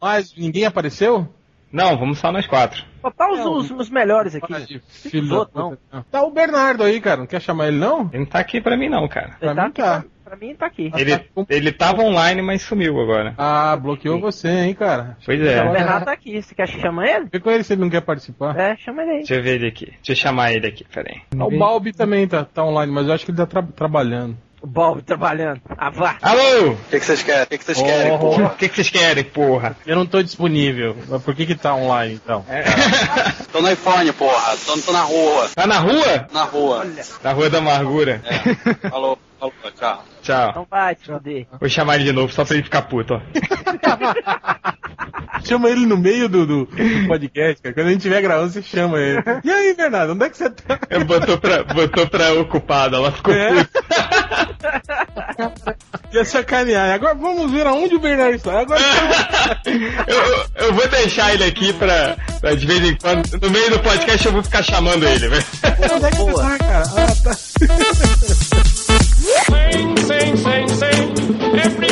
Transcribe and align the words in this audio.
Mas 0.00 0.34
ninguém 0.36 0.64
apareceu? 0.64 1.28
Não, 1.72 1.96
vamos 1.96 2.18
só 2.18 2.32
nós 2.32 2.46
quatro. 2.48 2.84
Só 3.00 3.10
tá 3.12 3.30
os, 3.30 3.40
os, 3.46 3.70
os 3.70 3.90
melhores 3.90 4.34
aqui. 4.34 4.80
Puta, 5.28 5.50
não. 5.54 5.76
Tá 6.10 6.22
o 6.22 6.30
Bernardo 6.32 6.82
aí, 6.82 7.00
cara. 7.00 7.18
Não 7.18 7.26
quer 7.26 7.40
chamar 7.40 7.68
ele, 7.68 7.76
não? 7.78 8.08
Ele 8.12 8.18
não 8.20 8.26
tá 8.26 8.40
aqui 8.40 8.60
pra 8.60 8.76
mim, 8.76 8.88
não, 8.88 9.06
cara. 9.06 9.36
Ele 9.40 9.52
Pra 9.52 9.54
tá 9.54 9.62
mim 9.62 9.68
aqui, 9.68 9.80
tá. 9.82 10.00
pra, 10.24 10.36
pra 10.36 10.36
mim 10.36 10.54
tá 10.56 10.66
aqui. 10.66 10.90
Ele, 10.96 11.20
ele 11.48 11.70
tava 11.72 12.02
online, 12.02 12.42
mas 12.42 12.62
sumiu 12.62 13.00
agora. 13.00 13.34
Ah, 13.38 13.76
bloqueou 13.76 14.20
você, 14.20 14.48
hein, 14.48 14.74
cara. 14.74 15.16
Pois 15.24 15.40
O 15.40 15.44
é. 15.44 15.70
Bernardo 15.72 16.06
tá 16.06 16.12
aqui. 16.12 16.42
Você 16.42 16.54
quer 16.56 16.66
que 16.68 16.80
chama 16.80 17.06
ele? 17.06 17.28
Vê 17.32 17.38
com 17.38 17.50
ele 17.50 17.62
se 17.62 17.72
ele 17.74 17.82
não 17.82 17.90
quer 17.90 18.00
participar. 18.00 18.58
É, 18.58 18.76
chama 18.76 19.02
ele 19.02 19.10
aí. 19.12 19.18
Deixa 19.18 19.34
eu 19.36 19.42
ver 19.42 19.54
ele 19.54 19.68
aqui. 19.68 19.86
Deixa 19.86 20.12
eu 20.12 20.16
chamar 20.16 20.52
ele 20.52 20.66
aqui, 20.66 20.84
peraí. 20.92 21.20
O 21.36 21.56
Balbi 21.56 21.92
também 21.92 22.26
tá, 22.26 22.44
tá 22.44 22.64
online, 22.64 22.92
mas 22.92 23.06
eu 23.06 23.12
acho 23.14 23.24
que 23.24 23.30
ele 23.30 23.38
tá 23.38 23.46
tra- 23.46 23.62
trabalhando. 23.62 24.36
O 24.62 24.66
Bob 24.66 25.00
trabalhando. 25.02 25.60
Ah, 25.76 25.88
vá. 25.90 26.16
Alô? 26.20 26.72
O 26.72 26.76
que 26.90 27.00
que 27.00 27.06
vocês 27.06 27.22
querem? 27.22 27.44
O 27.44 27.46
que 27.46 27.58
que 27.58 27.64
vocês 27.64 27.78
Oh. 27.78 27.82
querem, 27.84 28.12
O 28.12 28.18
porra? 28.18 28.48
que, 28.58 28.68
que 28.68 28.74
vocês 28.74 28.90
querem, 28.90 29.24
porra? 29.24 29.74
Eu 29.86 29.96
não 29.96 30.04
tô 30.04 30.22
disponível. 30.22 30.96
Mas 31.08 31.22
por 31.22 31.34
que 31.34 31.46
que 31.46 31.54
tá 31.54 31.74
online, 31.74 32.20
então? 32.22 32.44
Tô 33.52 33.62
no 33.62 33.70
iPhone, 33.72 34.12
porra. 34.12 34.56
Tô, 34.66 34.76
tô 34.78 34.92
na 34.92 35.00
rua. 35.02 35.48
Tá 35.54 35.66
na 35.66 35.78
rua? 35.78 36.28
Na 36.32 36.44
rua. 36.44 36.86
Na 37.24 37.32
rua 37.32 37.48
da 37.50 37.58
amargura. 37.58 38.20
É. 38.24 38.88
Falou, 38.90 39.18
falou, 39.38 39.54
tchau. 39.78 40.04
Tchau. 40.30 40.52
Não 40.54 40.66
vai 40.70 40.94
te 40.94 41.06
fuder. 41.06 41.46
Vou 41.58 41.68
chamar 41.68 41.96
ele 41.96 42.04
de 42.04 42.12
novo, 42.12 42.32
só 42.32 42.44
pra 42.44 42.54
ele 42.54 42.64
ficar 42.64 42.82
puto, 42.82 43.14
ó. 43.14 43.20
Chama 45.44 45.70
ele 45.70 45.86
no 45.86 45.96
meio 45.96 46.28
do, 46.28 46.44
do, 46.46 46.64
do 46.66 47.06
podcast, 47.08 47.62
cara. 47.62 47.74
Quando 47.74 47.86
a 47.86 47.90
gente 47.90 47.98
estiver 48.00 48.20
gravando, 48.20 48.52
você 48.52 48.62
chama 48.62 48.98
ele. 48.98 49.22
E 49.42 49.50
aí, 49.50 49.74
Bernardo, 49.74 50.12
onde 50.12 50.24
é 50.26 50.28
que 50.30 50.36
você 50.36 50.50
tá? 50.50 50.78
Ele 50.90 51.04
botou 51.04 51.38
pra, 51.38 51.64
botou 51.64 52.06
pra 52.06 52.32
ocupada, 52.34 52.96
ela 52.98 53.10
ficou 53.10 53.32
É. 53.32 53.64
puta. 53.64 53.80
Ia 56.12 56.24
sacanear. 56.24 56.90
Agora 56.92 57.14
vamos 57.14 57.50
ver 57.50 57.66
aonde 57.66 57.94
o 57.94 58.00
Bernardo 58.00 58.34
está. 58.34 58.60
Agora 58.60 58.80
eu, 60.06 60.16
eu- 60.16 60.46
eu 60.66 60.74
vou 60.74 60.86
deixar 60.88 61.32
ele 61.32 61.44
aqui 61.44 61.72
pra, 61.72 62.16
pra 62.40 62.54
de 62.54 62.66
vez 62.66 62.84
em 62.84 62.94
quando. 62.96 63.26
No 63.40 63.50
meio 63.50 63.70
do 63.70 63.78
podcast 63.80 64.26
eu 64.26 64.32
vou 64.32 64.42
ficar 64.42 64.62
chamando 64.62 65.06
ele, 65.06 65.28
velho. 65.28 65.44
onde 65.94 66.04
é 66.06 66.10
que 66.10 66.16
você 66.18 66.32
tá, 66.34 66.58
cara? 66.58 66.84
Ah, 66.96 67.14
tá. 67.24 68.59
Sing, 69.46 69.96
sing, 69.96 70.36
sing, 70.36 70.68
sing. 70.68 71.10
Everybody 71.54 71.89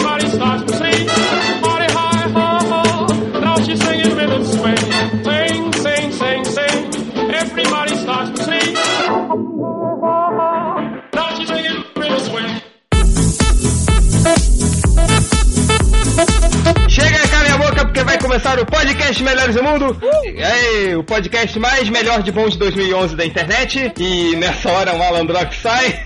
porque 17.99 18.05
vai 18.05 18.19
começar 18.19 18.59
o 18.61 18.65
podcast 18.67 19.23
Melhores 19.25 19.55
do 19.57 19.63
Mundo. 19.65 19.97
E 20.25 20.41
aí, 20.43 20.95
o 20.97 21.03
podcast 21.03 21.59
mais 21.59 21.89
melhor 21.89 22.23
de 22.23 22.31
bom 22.31 22.49
de 22.49 22.57
2011 22.57 23.17
da 23.17 23.27
internet. 23.27 23.93
E 23.99 24.37
nessa 24.37 24.71
hora 24.71 24.93
o 24.95 24.99
Malandrox 24.99 25.57
sai. 25.57 26.05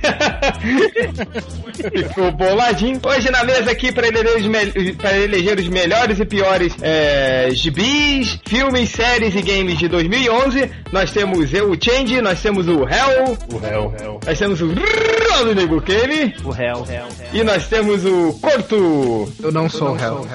Ficou 2.08 2.32
boladinho. 2.32 2.98
Hoje 3.04 3.30
na 3.30 3.44
mesa 3.44 3.70
aqui 3.72 3.92
para 3.92 4.06
eleger, 4.08 4.36
os 4.36 4.46
me- 4.46 4.92
pra 4.94 5.18
eleger 5.18 5.58
os 5.58 5.68
melhores 5.68 6.18
e 6.18 6.24
piores 6.24 6.74
é, 6.80 7.48
gibis, 7.52 8.38
filmes, 8.46 8.88
séries 8.90 9.34
e 9.34 9.42
games 9.42 9.78
de 9.78 9.88
2011. 9.88 10.70
Nós 10.92 11.10
temos 11.10 11.52
eu, 11.52 11.70
o 11.72 11.76
Change, 11.82 12.20
nós 12.22 12.40
temos 12.40 12.68
o 12.68 12.86
Hell, 12.88 13.36
O 13.52 13.58
réu, 13.58 13.94
réu. 13.98 14.20
nós 14.26 14.38
temos 14.38 14.60
o 14.62 14.66
Ronald 14.68 15.66
Bukele 15.66 16.34
O 16.44 16.50
réu, 16.50 16.82
réu, 16.82 17.04
réu. 17.18 17.28
e 17.34 17.42
nós 17.44 17.66
temos 17.68 18.04
o 18.04 18.32
Corto. 18.40 19.30
Eu 19.42 19.52
não 19.52 19.68
sou 19.68 19.92
réu. 19.94 20.26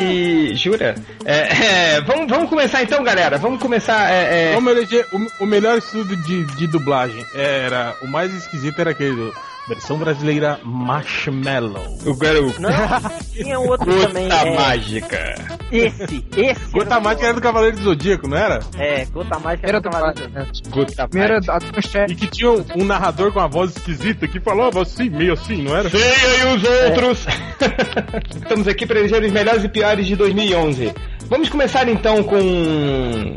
E, 0.00 0.04
e- 0.04 0.56
jura? 0.64 0.94
É, 1.24 1.96
é, 1.96 2.00
vamos, 2.00 2.28
vamos 2.28 2.48
começar 2.48 2.82
então, 2.82 3.02
galera. 3.04 3.38
Vamos 3.38 3.60
começar. 3.60 4.10
É, 4.10 4.52
é, 4.52 4.54
Vamos 4.54 4.72
eleger 4.72 5.06
o, 5.12 5.44
o 5.44 5.46
melhor 5.46 5.78
estudo 5.78 6.16
de, 6.16 6.44
de 6.44 6.66
dublagem. 6.66 7.24
Era, 7.34 7.94
o 8.00 8.06
mais 8.06 8.32
esquisito 8.34 8.78
era 8.80 8.90
aquele 8.90 9.14
do, 9.14 9.34
versão 9.68 9.96
brasileira 9.98 10.60
Marshmallow. 10.62 11.98
o 12.06 12.14
garoto. 12.16 12.60
Não, 12.60 12.70
tinha 13.32 13.58
outro 13.58 13.86
também. 14.06 14.28
Gota 14.28 14.46
É, 14.46 14.54
mágica. 14.56 15.34
esse, 15.72 16.24
esse. 16.36 16.70
Gota 16.72 17.00
Mágica 17.00 17.26
era 17.26 17.34
do 17.34 17.40
Cavaleiro 17.40 17.76
do 17.76 17.82
Zodíaco, 17.82 18.28
não 18.28 18.36
era? 18.36 18.60
É, 18.78 19.04
Gota 19.06 19.38
Mágica 19.38 19.68
Era 19.68 19.80
do 19.80 19.90
Cavaleiro. 19.90 20.28
né? 20.30 20.46
Gota 20.68 21.08
Primeira 21.08 21.34
mágica. 21.34 21.52
a 21.56 21.60
manchete. 21.74 22.12
E 22.12 22.16
que 22.16 22.26
tinha 22.26 22.50
um, 22.50 22.64
um 22.76 22.84
narrador 22.84 23.32
com 23.32 23.40
a 23.40 23.46
voz 23.46 23.70
esquisita 23.76 24.28
que 24.28 24.38
falava 24.40 24.82
assim, 24.82 25.08
meio 25.08 25.32
assim, 25.32 25.62
não 25.62 25.76
era? 25.76 25.88
Ceia 25.88 26.42
e 26.42 26.54
os 26.56 26.64
outros. 26.64 27.26
Estamos 28.36 28.68
aqui 28.68 28.86
para 28.86 28.98
eleger 28.98 29.22
os 29.22 29.32
melhores 29.32 29.64
e 29.64 29.68
piores 29.68 30.06
de 30.06 30.16
2011. 30.16 30.92
Vamos 31.28 31.48
começar 31.48 31.88
então 31.88 32.22
com 32.22 32.36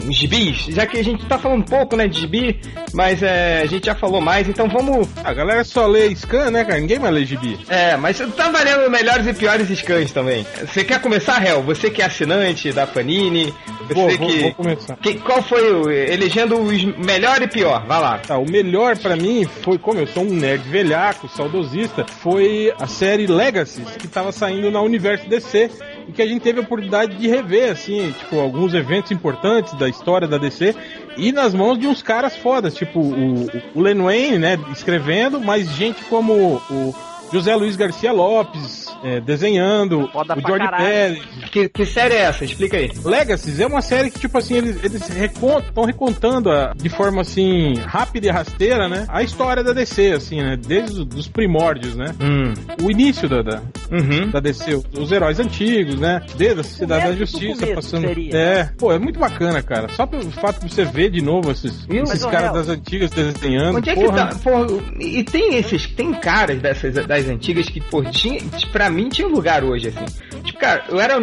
os 0.08 0.16
gibis, 0.16 0.66
já 0.68 0.86
que 0.86 0.98
a 1.00 1.03
gente 1.03 1.25
tá 1.25 1.38
falando 1.40 1.64
pouco, 1.66 1.96
né, 1.96 2.08
de 2.08 2.20
gibi, 2.20 2.59
mas 2.94 3.24
é, 3.24 3.62
a 3.62 3.66
gente 3.66 3.86
já 3.86 3.96
falou 3.96 4.20
mais, 4.22 4.48
então 4.48 4.68
vamos 4.68 5.08
A 5.24 5.34
galera 5.34 5.64
só 5.64 5.88
lê 5.88 6.14
scan, 6.16 6.52
né, 6.52 6.64
cara? 6.66 6.80
Ninguém 6.80 7.00
vai 7.00 7.12
ler 7.12 7.25
gibi. 7.25 7.58
É, 7.70 7.96
mas 7.98 8.18
tá 8.36 8.50
valendo 8.52 8.90
melhores 8.92 9.25
e 9.25 9.34
piores 9.34 9.70
scans 9.80 10.12
também. 10.12 10.46
Você 10.62 10.84
quer 10.84 11.02
começar, 11.02 11.44
Hel? 11.46 11.64
Você 11.64 11.90
que 11.90 12.02
é 12.02 12.06
assinante 12.06 12.72
da 12.72 12.86
Panini, 12.86 13.53
você 13.88 13.94
Vou, 13.94 14.09
vou, 14.18 14.28
que, 14.28 14.40
vou 14.42 14.54
começar. 14.54 14.96
que- 14.98 15.16
Qual 15.19 15.42
foi 15.42 15.72
o. 15.74 15.90
Elegendo 15.90 16.59
os 16.59 16.84
melhor 16.84 17.42
e 17.42 17.48
pior? 17.48 17.86
Vai 17.88 18.00
lá. 18.00 18.18
Tá, 18.19 18.38
o 18.38 18.46
melhor 18.50 18.98
pra 18.98 19.16
mim 19.16 19.46
foi, 19.64 19.78
como 19.78 20.00
eu 20.00 20.08
sou 20.08 20.24
um 20.24 20.30
nerd 20.34 20.68
velhaco, 20.69 21.28
saudosista, 21.30 22.06
foi 22.22 22.74
a 22.80 22.86
série 22.86 23.28
Legacies, 23.28 23.96
que 23.98 24.08
tava 24.08 24.31
saindo 24.31 24.69
na 24.69 24.81
Universo 24.81 25.28
DC, 25.30 25.69
e 26.07 26.12
que 26.12 26.22
a 26.22 26.28
gente 26.28 26.41
teve 26.41 26.59
a 26.59 26.63
oportunidade 26.63 27.16
de 27.16 27.28
rever, 27.28 27.72
assim, 27.72 28.12
tipo, 28.12 28.40
alguns 28.40 28.73
eventos 28.73 29.12
importantes 29.12 29.73
da 29.73 29.90
história 29.90 30.28
da 30.28 30.38
DC, 30.38 30.75
e 31.18 31.31
nas 31.31 31.53
mãos 31.53 31.78
de 31.78 31.88
uns 31.88 32.01
caras 32.01 32.38
fodas, 32.38 32.73
tipo 32.73 33.00
o, 33.00 33.47
o 33.75 33.81
Len 33.81 34.01
Wayne, 34.01 34.40
né, 34.40 34.57
escrevendo, 34.72 35.40
mas 35.40 35.69
gente 35.72 36.03
como 36.06 36.62
o 36.69 36.95
José 37.31 37.56
Luiz 37.56 37.75
Garcia 37.75 38.12
Lopes 38.12 38.87
é, 39.03 39.19
desenhando, 39.22 40.08
Foda 40.12 40.34
o 40.38 40.41
caralho. 40.41 40.78
Pérez, 40.78 41.24
Que, 41.52 41.69
que 41.69 41.85
série 41.85 42.16
é 42.16 42.22
essa? 42.22 42.44
Explica 42.46 42.78
aí. 42.78 42.91
Legacies 43.03 43.59
é 43.59 43.66
uma 43.68 43.81
série 43.81 44.09
que, 44.12 44.19
tipo 44.19 44.38
assim, 44.38 44.56
eles, 44.56 44.84
eles 44.84 45.09
estão 45.09 45.84
recontando 45.85 46.52
a- 46.52 46.74
de 46.75 46.90
forma, 46.90 47.22
assim, 47.22 47.74
rápida 47.86 48.28
e 48.28 48.30
rasteira, 48.30 48.88
né? 48.90 49.06
A 49.09 49.24
história 49.24 49.63
da 49.63 49.74
DC, 49.74 50.12
assim, 50.13 50.41
né? 50.41 50.57
Desde 50.57 51.00
os 51.02 51.06
dos 51.06 51.28
primórdios, 51.28 51.96
né? 51.96 52.13
Hum. 52.22 52.53
O 52.84 52.91
início 52.91 53.28
da, 53.30 53.41
da, 53.41 53.62
Uhum. 53.91 54.30
da 54.31 54.40
DC, 54.40 54.75
os- 54.97 55.12
heróis 55.12 55.40
antigos, 55.40 56.00
né? 56.00 56.22
Desde 56.38 56.59
a 56.62 56.63
Sociedade 56.63 57.07
da 57.07 57.13
Justiça, 57.16 57.68
passando... 57.68 58.07
seria. 58.07 58.36
É, 58.38 58.69
pô, 58.78 58.91
é 58.91 59.00
muito 59.00 59.19
bacana, 59.19 59.62
cara. 59.62 59.88
Só 59.90 60.06
pelo 60.06 60.30
fato 60.31 60.66
de 60.66 60.74
você 60.74 60.84
ver 60.86 61.09
de 61.09 61.22
novo 61.22 61.52
esses, 61.52 61.86
esses 61.90 62.24
Mas, 62.24 62.25
caras 62.25 62.53
das 62.53 62.69
antigas 62.69 63.09
desenhando, 63.12 63.78
Onde 63.78 63.90
é 63.90 63.96
que 63.96 64.03
porra. 64.03 64.28
tá? 64.28 64.36
Pô, 64.44 64.81
e 65.00 65.24
tem 65.24 65.56
esses. 65.56 65.88
Tem 65.88 66.13
caras 66.13 66.59
dessas 66.62 66.94
das 67.07 67.28
antigas 67.28 67.68
que, 67.69 67.80
pô, 67.81 68.03
tinha, 68.03 68.40
pra 68.72 68.87
mim 68.90 69.09
tinha 69.09 69.28
lugar 69.28 69.64
hoje, 69.64 69.90
assim. 69.90 70.06
Tipo, 70.44 70.59
cara, 70.59 70.86
eu 70.90 71.00
era 71.00 71.16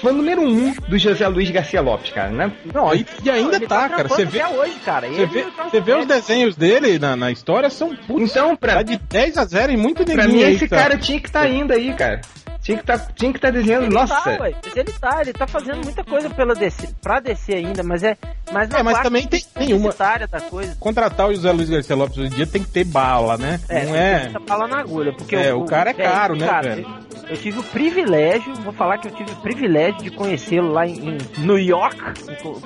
fã 0.00 0.12
número 0.12 0.40
um 0.40 0.72
do 0.88 0.98
José 0.98 1.26
Luiz 1.28 1.50
Garcia 1.50 1.80
Lopes, 1.80 2.12
cara, 2.12 2.30
né? 2.30 2.52
Não, 2.72 2.94
e, 2.94 3.04
e 3.22 3.30
ainda 3.30 3.56
Ele 3.56 3.66
tá, 3.66 3.88
cara. 3.88 4.08
Você 4.08 4.24
vê, 4.24 4.44
hoje, 4.44 4.76
cara. 4.84 5.08
você 5.08 5.26
vê, 5.26 5.42
tá- 5.42 5.64
você 5.64 5.80
vê 5.80 5.94
os 5.94 6.06
desenhos 6.06 6.56
dele 6.56 6.98
na, 6.98 7.16
na 7.16 7.30
história, 7.30 7.68
são 7.70 7.94
putz, 7.94 8.30
Então, 8.30 8.56
pra, 8.56 8.74
tá 8.74 8.82
de 8.82 8.96
10 8.96 9.36
a 9.38 9.44
0 9.44 9.72
em 9.72 9.76
muito 9.76 10.04
pra 10.04 10.28
mim, 10.28 10.42
aí, 10.42 10.54
esse 10.54 10.68
tá? 10.68 10.76
cara 10.76 10.96
tinha 10.98 11.20
que 11.20 11.28
estar 11.28 11.40
tá 11.40 11.48
indo 11.48 11.72
aí, 11.72 11.92
cara. 11.94 12.20
Tinha 12.68 12.78
que 12.78 12.84
tá, 12.84 12.98
tinha 12.98 13.32
que 13.32 13.38
tá 13.40 13.50
desenhando. 13.50 13.84
Ele 13.84 13.94
Nossa! 13.94 14.14
tá, 14.14 14.30
ué. 14.42 14.54
Mas 14.62 14.76
ele 14.76 14.92
tá, 14.92 15.20
ele 15.22 15.32
tá 15.32 15.46
fazendo 15.46 15.82
muita 15.82 16.04
coisa 16.04 16.28
pela 16.28 16.54
DC, 16.54 16.88
pra 17.00 17.18
DC 17.18 17.54
ainda, 17.54 17.82
mas 17.82 18.02
é. 18.02 18.14
Mas, 18.52 18.70
É, 18.70 18.82
mas 18.82 18.98
também 19.00 19.26
tem- 19.26 19.40
tem 19.54 19.72
uma- 19.72 19.90
da 20.30 20.40
coisa. 20.42 20.76
contratar 20.78 21.28
o 21.28 21.34
José 21.34 21.50
Luiz 21.50 21.70
Garcia 21.70 21.96
Lopes 21.96 22.18
hoje 22.18 22.26
em 22.28 22.36
dia 22.36 22.46
tem 22.46 22.62
que 22.62 22.68
ter 22.70 22.84
bala, 22.84 23.38
né? 23.38 23.58
É, 23.70 23.84
não 23.84 23.92
tem 23.92 24.42
é. 24.42 24.46
bala 24.46 24.68
na 24.68 24.80
agulha, 24.80 25.14
porque 25.14 25.34
É, 25.34 25.54
o 25.54 25.64
cara 25.64 25.90
é 25.90 25.94
caro, 25.94 26.36
né, 26.36 26.46
cara, 26.46 26.74
velho? 26.74 27.08
Eu 27.30 27.36
tive 27.36 27.58
o 27.58 27.62
privilégio, 27.62 28.54
vou 28.56 28.72
falar 28.72 28.98
que 28.98 29.08
eu 29.08 29.12
tive 29.12 29.30
o 29.32 29.36
privilégio 29.36 30.02
de 30.02 30.10
conhecê-lo 30.10 30.70
lá 30.72 30.86
em, 30.86 31.10
em 31.10 31.18
New 31.38 31.58
York, 31.58 31.96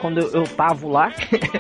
quando 0.00 0.18
eu, 0.20 0.30
eu 0.32 0.42
tava 0.44 0.86
lá. 0.88 1.12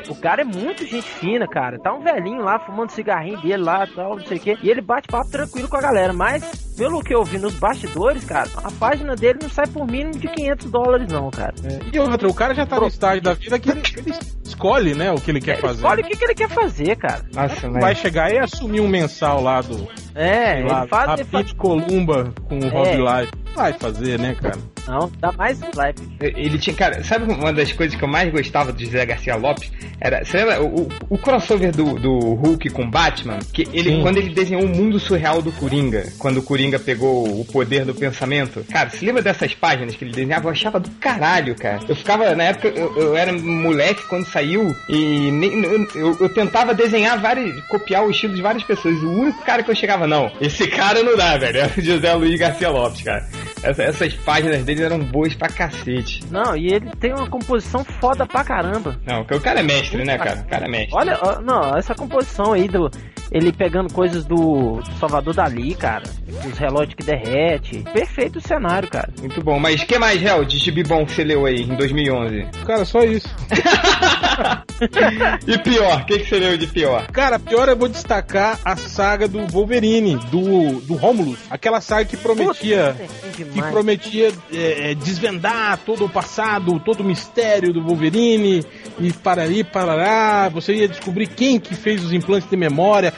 o 0.08 0.14
cara 0.16 0.42
é 0.42 0.44
muito 0.44 0.84
gente 0.86 1.08
fina, 1.08 1.46
cara. 1.48 1.78
Tá 1.80 1.92
um 1.92 2.00
velhinho 2.00 2.42
lá, 2.42 2.58
fumando 2.60 2.90
cigarrinho 2.90 3.40
dele 3.40 3.56
lá 3.62 3.86
tal, 3.94 4.16
não 4.16 4.26
sei 4.26 4.36
o 4.36 4.40
quê. 4.40 4.58
E 4.62 4.70
ele 4.70 4.80
bate 4.80 5.08
papo 5.08 5.30
tranquilo 5.30 5.68
com 5.68 5.76
a 5.76 5.80
galera, 5.80 6.12
mas 6.12 6.42
pelo 6.76 7.02
que 7.02 7.14
eu 7.14 7.24
vi 7.24 7.38
nos 7.38 7.54
bastidores, 7.54 8.24
cara, 8.32 8.48
a 8.64 8.70
página 8.72 9.14
dele 9.14 9.38
não 9.42 9.50
sai 9.50 9.66
por 9.66 9.86
mínimo 9.86 10.18
de 10.18 10.26
500 10.26 10.70
dólares 10.70 11.12
não, 11.12 11.30
cara. 11.30 11.54
É, 11.64 11.78
E 11.92 11.98
outra, 11.98 12.28
o 12.28 12.34
cara 12.34 12.54
já 12.54 12.64
tá 12.64 12.80
no 12.80 12.86
estágio 12.86 13.22
da 13.22 13.34
vida 13.34 13.58
que 13.58 13.70
ele, 13.70 13.82
ele 13.98 14.14
escolhe, 14.42 14.94
né, 14.94 15.12
o 15.12 15.16
que 15.20 15.30
ele 15.30 15.40
quer 15.40 15.60
fazer. 15.60 15.84
Olha 15.84 16.02
o 16.02 16.06
que, 16.06 16.16
que 16.16 16.24
ele 16.24 16.34
quer 16.34 16.48
fazer, 16.48 16.96
cara. 16.96 17.22
Nossa, 17.34 17.68
Vai 17.70 17.94
chegar 17.94 18.32
e 18.32 18.38
assumir 18.38 18.80
um 18.80 18.88
mensal 18.88 19.42
lá 19.42 19.60
do 19.60 19.86
É, 20.14 20.54
sei 20.54 20.64
lá, 20.64 20.80
ele 20.80 20.88
faz, 20.88 21.02
ele 21.04 21.10
Rapid 21.10 21.26
faz 21.30 21.52
Columba 21.52 22.34
com 22.48 22.58
o 22.58 22.64
É. 22.64 22.68
Rob 22.68 22.90
Life. 22.96 23.32
Vai 23.54 23.72
fazer, 23.74 24.18
né, 24.18 24.34
cara? 24.40 24.58
Não, 24.86 25.10
dá 25.20 25.30
mais 25.32 25.60
live. 25.76 25.98
Ele 26.20 26.58
tinha, 26.58 26.74
cara, 26.74 27.04
sabe 27.04 27.30
uma 27.32 27.52
das 27.52 27.72
coisas 27.72 27.96
que 27.96 28.02
eu 28.02 28.08
mais 28.08 28.32
gostava 28.32 28.72
do 28.72 28.84
José 28.84 29.04
Garcia 29.04 29.36
Lopes? 29.36 29.70
Era, 30.00 30.24
você 30.24 30.38
lembra 30.38 30.62
o, 30.62 30.88
o 31.08 31.18
crossover 31.18 31.70
do, 31.70 31.94
do 31.94 32.18
Hulk 32.34 32.70
com 32.70 32.90
Batman? 32.90 33.38
Que 33.52 33.68
ele, 33.72 33.90
Sim. 33.90 34.02
quando 34.02 34.16
ele 34.16 34.30
desenhou 34.30 34.64
o 34.64 34.68
mundo 34.68 34.98
surreal 34.98 35.40
do 35.40 35.52
Coringa, 35.52 36.04
quando 36.18 36.38
o 36.38 36.42
Coringa 36.42 36.78
pegou 36.78 37.40
o 37.40 37.44
poder 37.44 37.84
do 37.84 37.94
pensamento. 37.94 38.64
Cara, 38.72 38.90
você 38.90 39.04
lembra 39.04 39.22
dessas 39.22 39.54
páginas 39.54 39.94
que 39.94 40.04
ele 40.04 40.12
desenhava? 40.12 40.48
Eu 40.48 40.52
achava 40.52 40.80
do 40.80 40.90
caralho, 40.92 41.54
cara. 41.54 41.80
Eu 41.86 41.94
ficava, 41.94 42.34
na 42.34 42.44
época, 42.44 42.68
eu, 42.68 42.96
eu 42.96 43.16
era 43.16 43.32
moleque 43.32 44.02
quando 44.08 44.26
saiu 44.26 44.74
e 44.88 45.30
nem, 45.30 45.62
eu, 45.62 45.88
eu, 45.94 46.16
eu 46.20 46.28
tentava 46.34 46.74
desenhar 46.74 47.20
vários, 47.20 47.60
copiar 47.66 48.04
o 48.04 48.10
estilo 48.10 48.34
de 48.34 48.42
várias 48.42 48.64
pessoas. 48.64 49.00
O 49.02 49.10
único 49.10 49.44
cara 49.44 49.62
que 49.62 49.70
eu 49.70 49.76
chegava, 49.76 50.01
não, 50.06 50.30
esse 50.40 50.66
cara 50.68 51.02
não 51.02 51.16
dá, 51.16 51.36
velho. 51.38 51.58
Era 51.58 51.72
o 51.76 51.80
José 51.80 52.14
Luiz 52.14 52.38
Garcia 52.38 52.70
Lopes, 52.70 53.02
cara. 53.02 53.26
Essa- 53.62 53.82
essas 53.84 54.12
páginas 54.14 54.64
dele 54.64 54.82
eram 54.82 54.98
boas 54.98 55.34
pra 55.34 55.48
cacete. 55.48 56.20
Não, 56.30 56.56
e 56.56 56.66
ele 56.66 56.90
tem 56.98 57.12
uma 57.12 57.28
composição 57.28 57.84
foda 57.84 58.26
pra 58.26 58.42
caramba. 58.44 58.98
Não, 59.06 59.20
o 59.22 59.40
cara 59.40 59.60
é 59.60 59.62
mestre, 59.62 60.04
né, 60.04 60.18
cara? 60.18 60.40
O 60.40 60.48
cara 60.48 60.66
é 60.66 60.68
mestre. 60.68 60.94
Olha, 60.96 61.18
não, 61.44 61.76
essa 61.76 61.94
composição 61.94 62.52
aí 62.52 62.66
do. 62.68 62.90
Ele 63.32 63.52
pegando 63.52 63.92
coisas 63.92 64.24
do, 64.24 64.80
do 64.82 64.92
Salvador 64.98 65.34
Dali, 65.34 65.74
cara. 65.74 66.04
Os 66.46 66.58
relógios 66.58 66.94
que 66.94 67.02
derrete. 67.02 67.82
Perfeito 67.92 68.38
o 68.38 68.42
cenário, 68.42 68.88
cara. 68.88 69.08
Muito 69.18 69.42
bom. 69.42 69.58
Mas 69.58 69.82
o 69.82 69.86
que 69.86 69.98
mais, 69.98 70.22
Hel, 70.22 70.44
de 70.44 70.58
gibi 70.58 70.82
bom 70.82 71.06
que 71.06 71.12
você 71.12 71.24
leu 71.24 71.46
aí 71.46 71.62
em 71.62 71.74
2011? 71.74 72.46
Cara, 72.66 72.84
só 72.84 73.02
isso. 73.04 73.28
e 75.46 75.58
pior, 75.58 76.02
o 76.02 76.04
que, 76.04 76.18
que 76.18 76.28
você 76.28 76.38
leu 76.38 76.58
de 76.58 76.66
pior? 76.66 77.06
Cara, 77.10 77.38
pior 77.38 77.68
eu 77.68 77.76
vou 77.76 77.88
destacar 77.88 78.58
a 78.64 78.76
saga 78.76 79.26
do 79.26 79.46
Wolverine, 79.46 80.16
do, 80.30 80.80
do 80.80 80.94
Romulus. 80.94 81.38
Aquela 81.50 81.80
saga 81.80 82.04
que 82.04 82.16
prometia. 82.16 82.96
Puta, 82.98 83.32
Que 83.32 83.62
prometia 83.62 84.32
é, 84.52 84.90
é, 84.90 84.94
desvendar 84.94 85.78
todo 85.86 86.04
o 86.04 86.08
passado, 86.08 86.78
todo 86.80 87.00
o 87.00 87.04
mistério 87.04 87.72
do 87.72 87.82
Wolverine 87.82 88.64
e 88.98 89.12
para 89.12 89.42
aí, 89.42 89.64
parará. 89.64 90.48
Você 90.48 90.74
ia 90.74 90.88
descobrir 90.88 91.28
quem 91.28 91.58
que 91.58 91.74
fez 91.74 92.04
os 92.04 92.12
implantes 92.12 92.48
de 92.48 92.56
memória, 92.56 93.12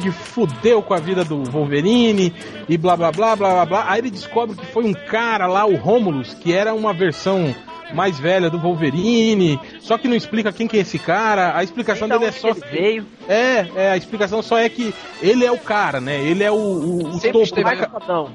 que 0.00 0.10
fudeu 0.10 0.82
com 0.82 0.94
a 0.94 0.98
vida 0.98 1.24
do 1.24 1.44
Wolverine 1.44 2.34
e 2.68 2.76
blá 2.76 2.96
blá 2.96 3.12
blá 3.12 3.36
blá 3.36 3.50
blá 3.52 3.66
blá. 3.66 3.84
Aí 3.90 4.00
ele 4.00 4.10
descobre 4.10 4.56
que 4.56 4.66
foi 4.66 4.84
um 4.84 4.92
cara 4.92 5.46
lá, 5.46 5.64
o 5.64 5.76
Romulus, 5.76 6.34
que 6.34 6.52
era 6.52 6.74
uma 6.74 6.92
versão 6.92 7.54
mais 7.94 8.18
velha 8.18 8.50
do 8.50 8.58
Wolverine, 8.58 9.58
só 9.80 9.96
que 9.98 10.08
não 10.08 10.14
explica 10.16 10.52
quem 10.52 10.66
que 10.68 10.76
é 10.76 10.80
esse 10.80 10.98
cara. 10.98 11.56
A 11.56 11.62
explicação 11.62 12.08
dele 12.08 12.26
é 12.26 12.32
só 12.32 12.52
veio. 12.52 13.06
é, 13.28 13.66
é, 13.76 13.90
a 13.90 13.96
explicação 13.96 14.42
só 14.42 14.58
é 14.58 14.68
que 14.68 14.92
ele 15.22 15.44
é 15.44 15.50
o 15.52 15.58
cara, 15.58 16.00
né? 16.00 16.20
Ele 16.22 16.42
é 16.44 16.50
o, 16.50 16.54
o, 16.54 17.16
o 17.16 17.20
topo 17.20 17.62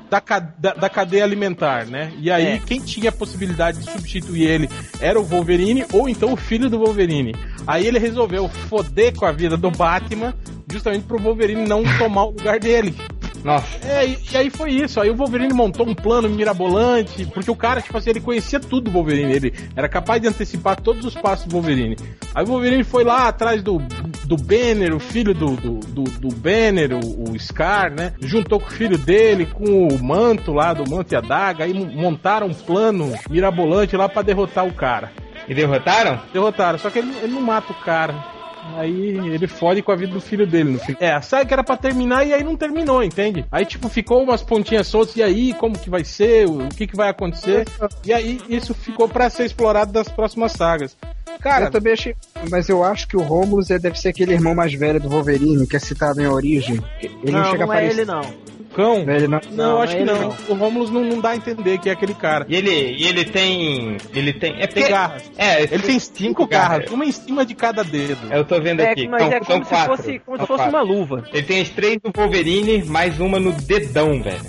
da, 0.10 0.22
ca- 0.22 0.40
da- 0.40 0.74
da 0.74 0.90
cadeia 0.90 1.24
alimentar, 1.24 1.86
né? 1.86 2.12
E 2.20 2.30
aí, 2.32 2.46
É. 2.46 2.60
quem 2.60 2.80
tinha 2.80 3.10
a 3.10 3.14
possibilidade 3.14 3.80
de 3.80 3.92
substituir 3.92 4.44
ele 4.48 4.70
era 5.00 5.20
o 5.20 5.24
Wolverine 5.24 5.86
ou 5.94 6.08
então 6.10 6.34
o 6.34 6.38
filho 6.38 6.70
do 6.70 6.80
Wolverine. 6.80 7.36
Aí 7.66 7.86
ele 7.88 8.00
resolveu 8.00 8.50
foder 8.50 9.16
com 9.16 9.26
a 9.26 9.32
vida 9.32 9.56
do 9.56 9.72
Batman, 9.72 10.34
justamente 10.70 11.04
pro 11.06 11.18
Wolverine 11.20 11.66
não 11.68 11.84
tomar 11.98 12.26
o 12.26 12.32
lugar 12.32 12.60
dele. 12.60 12.94
Nossa. 13.44 13.66
É, 13.88 14.08
e, 14.08 14.18
e 14.32 14.38
aí 14.38 14.50
foi 14.50 14.72
isso. 14.72 15.00
Aí 15.02 15.10
o 15.10 15.16
Wolverine 15.16 15.54
montou 15.54 15.88
um 15.88 15.94
plano 15.94 16.30
mirabolante, 16.30 17.26
porque 17.26 17.52
o 17.52 17.56
cara, 17.56 17.82
tipo 17.82 17.98
assim, 17.98 18.12
ele 18.12 18.22
conhecia 18.22 18.60
tudo 18.60 18.86
do 18.86 18.92
Wolverine. 18.92 19.34
Ele 19.34 19.54
era 19.76 19.90
capaz 19.90 20.22
de 20.22 20.28
antecipar 20.28 20.80
todos 20.80 21.06
os 21.06 21.16
passos 21.16 21.46
do 21.46 21.54
Wolverine. 21.54 21.98
Aí 22.34 22.44
o 22.44 22.48
Wolverine 22.48 22.84
foi 22.84 23.04
lá 23.04 23.28
atrás 23.28 23.62
do, 23.62 23.80
do 24.26 24.38
Banner, 24.38 24.96
o 24.96 25.00
filho 25.00 25.34
do, 25.34 25.56
do, 25.56 25.80
do, 25.80 26.04
do 26.04 26.36
Banner, 26.36 26.94
o, 26.94 27.32
o 27.32 27.40
Scar, 27.40 27.92
né? 27.92 28.14
Juntou 28.22 28.60
com 28.60 28.68
o 28.68 28.72
filho 28.72 28.98
dele, 28.98 29.46
com 29.46 29.88
o 29.88 30.04
manto 30.04 30.54
lá, 30.54 30.74
do 30.74 30.90
manto 30.90 31.14
e 31.14 31.18
a 31.18 31.22
daga. 31.22 31.66
Aí 31.66 31.74
montaram 31.74 32.48
um 32.48 32.54
plano 32.54 33.14
mirabolante 33.30 33.98
lá 33.98 34.08
pra 34.08 34.22
derrotar 34.22 34.66
o 34.66 34.74
cara. 34.74 35.12
E 35.48 35.54
derrotaram? 35.54 36.22
Derrotaram, 36.32 36.80
só 36.80 36.90
que 36.90 37.00
ele, 37.00 37.14
ele 37.22 37.34
não 37.34 37.42
mata 37.42 37.74
o 37.74 37.76
cara. 37.76 38.33
Aí 38.76 39.18
ele 39.34 39.48
fode 39.48 39.82
com 39.82 39.92
a 39.92 39.96
vida 39.96 40.14
do 40.14 40.22
filho 40.22 40.48
dele 40.48 40.72
no 40.72 40.80
fim. 40.80 40.96
É, 41.00 41.12
a 41.12 41.22
saga 41.22 41.46
que 41.46 41.54
era 41.54 41.64
pra 41.64 41.78
terminar 41.78 42.26
e 42.26 42.34
aí 42.34 42.44
não 42.44 42.56
terminou, 42.56 43.04
entende? 43.04 43.46
Aí, 43.52 43.66
tipo, 43.66 43.88
ficou 43.90 44.24
umas 44.24 44.42
pontinhas 44.42 44.88
soltas, 44.88 45.16
e 45.16 45.24
aí, 45.24 45.54
como 45.54 45.78
que 45.78 45.90
vai 45.90 46.04
ser? 46.04 46.48
O 46.48 46.70
que 46.70 46.88
que 46.88 46.96
vai 46.96 47.10
acontecer? 47.10 47.68
E 48.06 48.14
aí, 48.14 48.42
isso 48.50 48.74
ficou 48.74 49.08
pra 49.08 49.30
ser 49.30 49.46
explorado 49.46 49.92
das 49.92 50.10
próximas 50.10 50.54
sagas. 50.54 50.98
Cara, 51.40 51.66
eu 51.66 51.72
também 51.72 51.94
achei. 51.94 52.16
Mas 52.50 52.70
eu 52.70 52.84
acho 52.84 53.08
que 53.08 53.18
o 53.18 53.22
Romulus 53.22 53.70
é- 53.72 53.80
deve 53.80 54.00
ser 54.00 54.10
aquele 54.10 54.34
irmão 54.34 54.54
mais 54.56 54.74
velho 54.74 55.00
do 55.00 55.10
Wolverine, 55.10 55.66
que 55.68 55.76
é 55.76 55.80
citado 55.80 56.22
em 56.22 56.28
Origem. 56.28 56.80
Ele 57.02 57.32
não, 57.32 57.40
não, 57.40 57.52
chega 57.52 57.66
não 57.66 57.72
a 57.72 57.76
é 57.76 57.80
aparecer. 57.80 58.02
ele 58.02 58.06
não. 58.12 58.22
o 58.22 58.76
cão. 58.76 58.96
Ele 59.10 59.28
não. 59.28 59.40
Não, 59.52 59.56
Não, 59.76 59.82
acho 59.82 59.96
que 59.96 60.02
ele 60.02 60.12
não. 60.12 60.22
não. 60.22 60.36
O 60.50 60.54
Romulus 60.56 60.90
não, 60.90 61.04
não 61.04 61.20
dá 61.22 61.30
a 61.30 61.36
entender 61.36 61.78
que 61.80 61.90
é 61.90 61.94
aquele 61.94 62.14
cara. 62.14 62.46
E 62.50 62.56
ele, 62.56 62.70
e 62.72 63.08
ele 63.08 63.24
tem. 63.26 63.98
Ele 64.14 64.34
tem. 64.34 64.62
É 64.62 64.68
Tem 64.68 64.90
garras. 64.90 65.24
É, 65.38 65.64
Ele 65.64 65.80
tem 65.84 66.00
cinco 66.00 66.46
garras, 66.48 66.90
uma 66.92 67.06
em 67.06 67.12
cima 67.12 67.46
de 67.46 67.54
cada 67.56 67.84
dedo. 67.84 68.18
Eu 68.32 68.44
tô 68.44 68.60
vendo 68.60 68.82
É, 68.82 68.92
aqui. 68.92 69.08
mas 69.08 69.22
são, 69.22 69.32
é 69.32 69.38
são 69.38 69.46
como 69.46 69.64
se 69.64 69.70
quatro. 69.70 69.98
fosse, 69.98 70.20
como 70.20 70.38
São 70.38 70.46
se 70.46 70.48
fosse 70.48 70.64
quatro. 70.64 70.78
uma 70.78 70.82
luva. 70.82 71.24
Ele 71.32 71.44
tem 71.44 71.62
as 71.62 71.70
três 71.70 71.98
do 72.04 72.12
Wolverine, 72.16 72.84
mais 72.86 73.20
uma 73.20 73.40
no 73.40 73.52
dedão, 73.54 74.22
velho. 74.22 74.42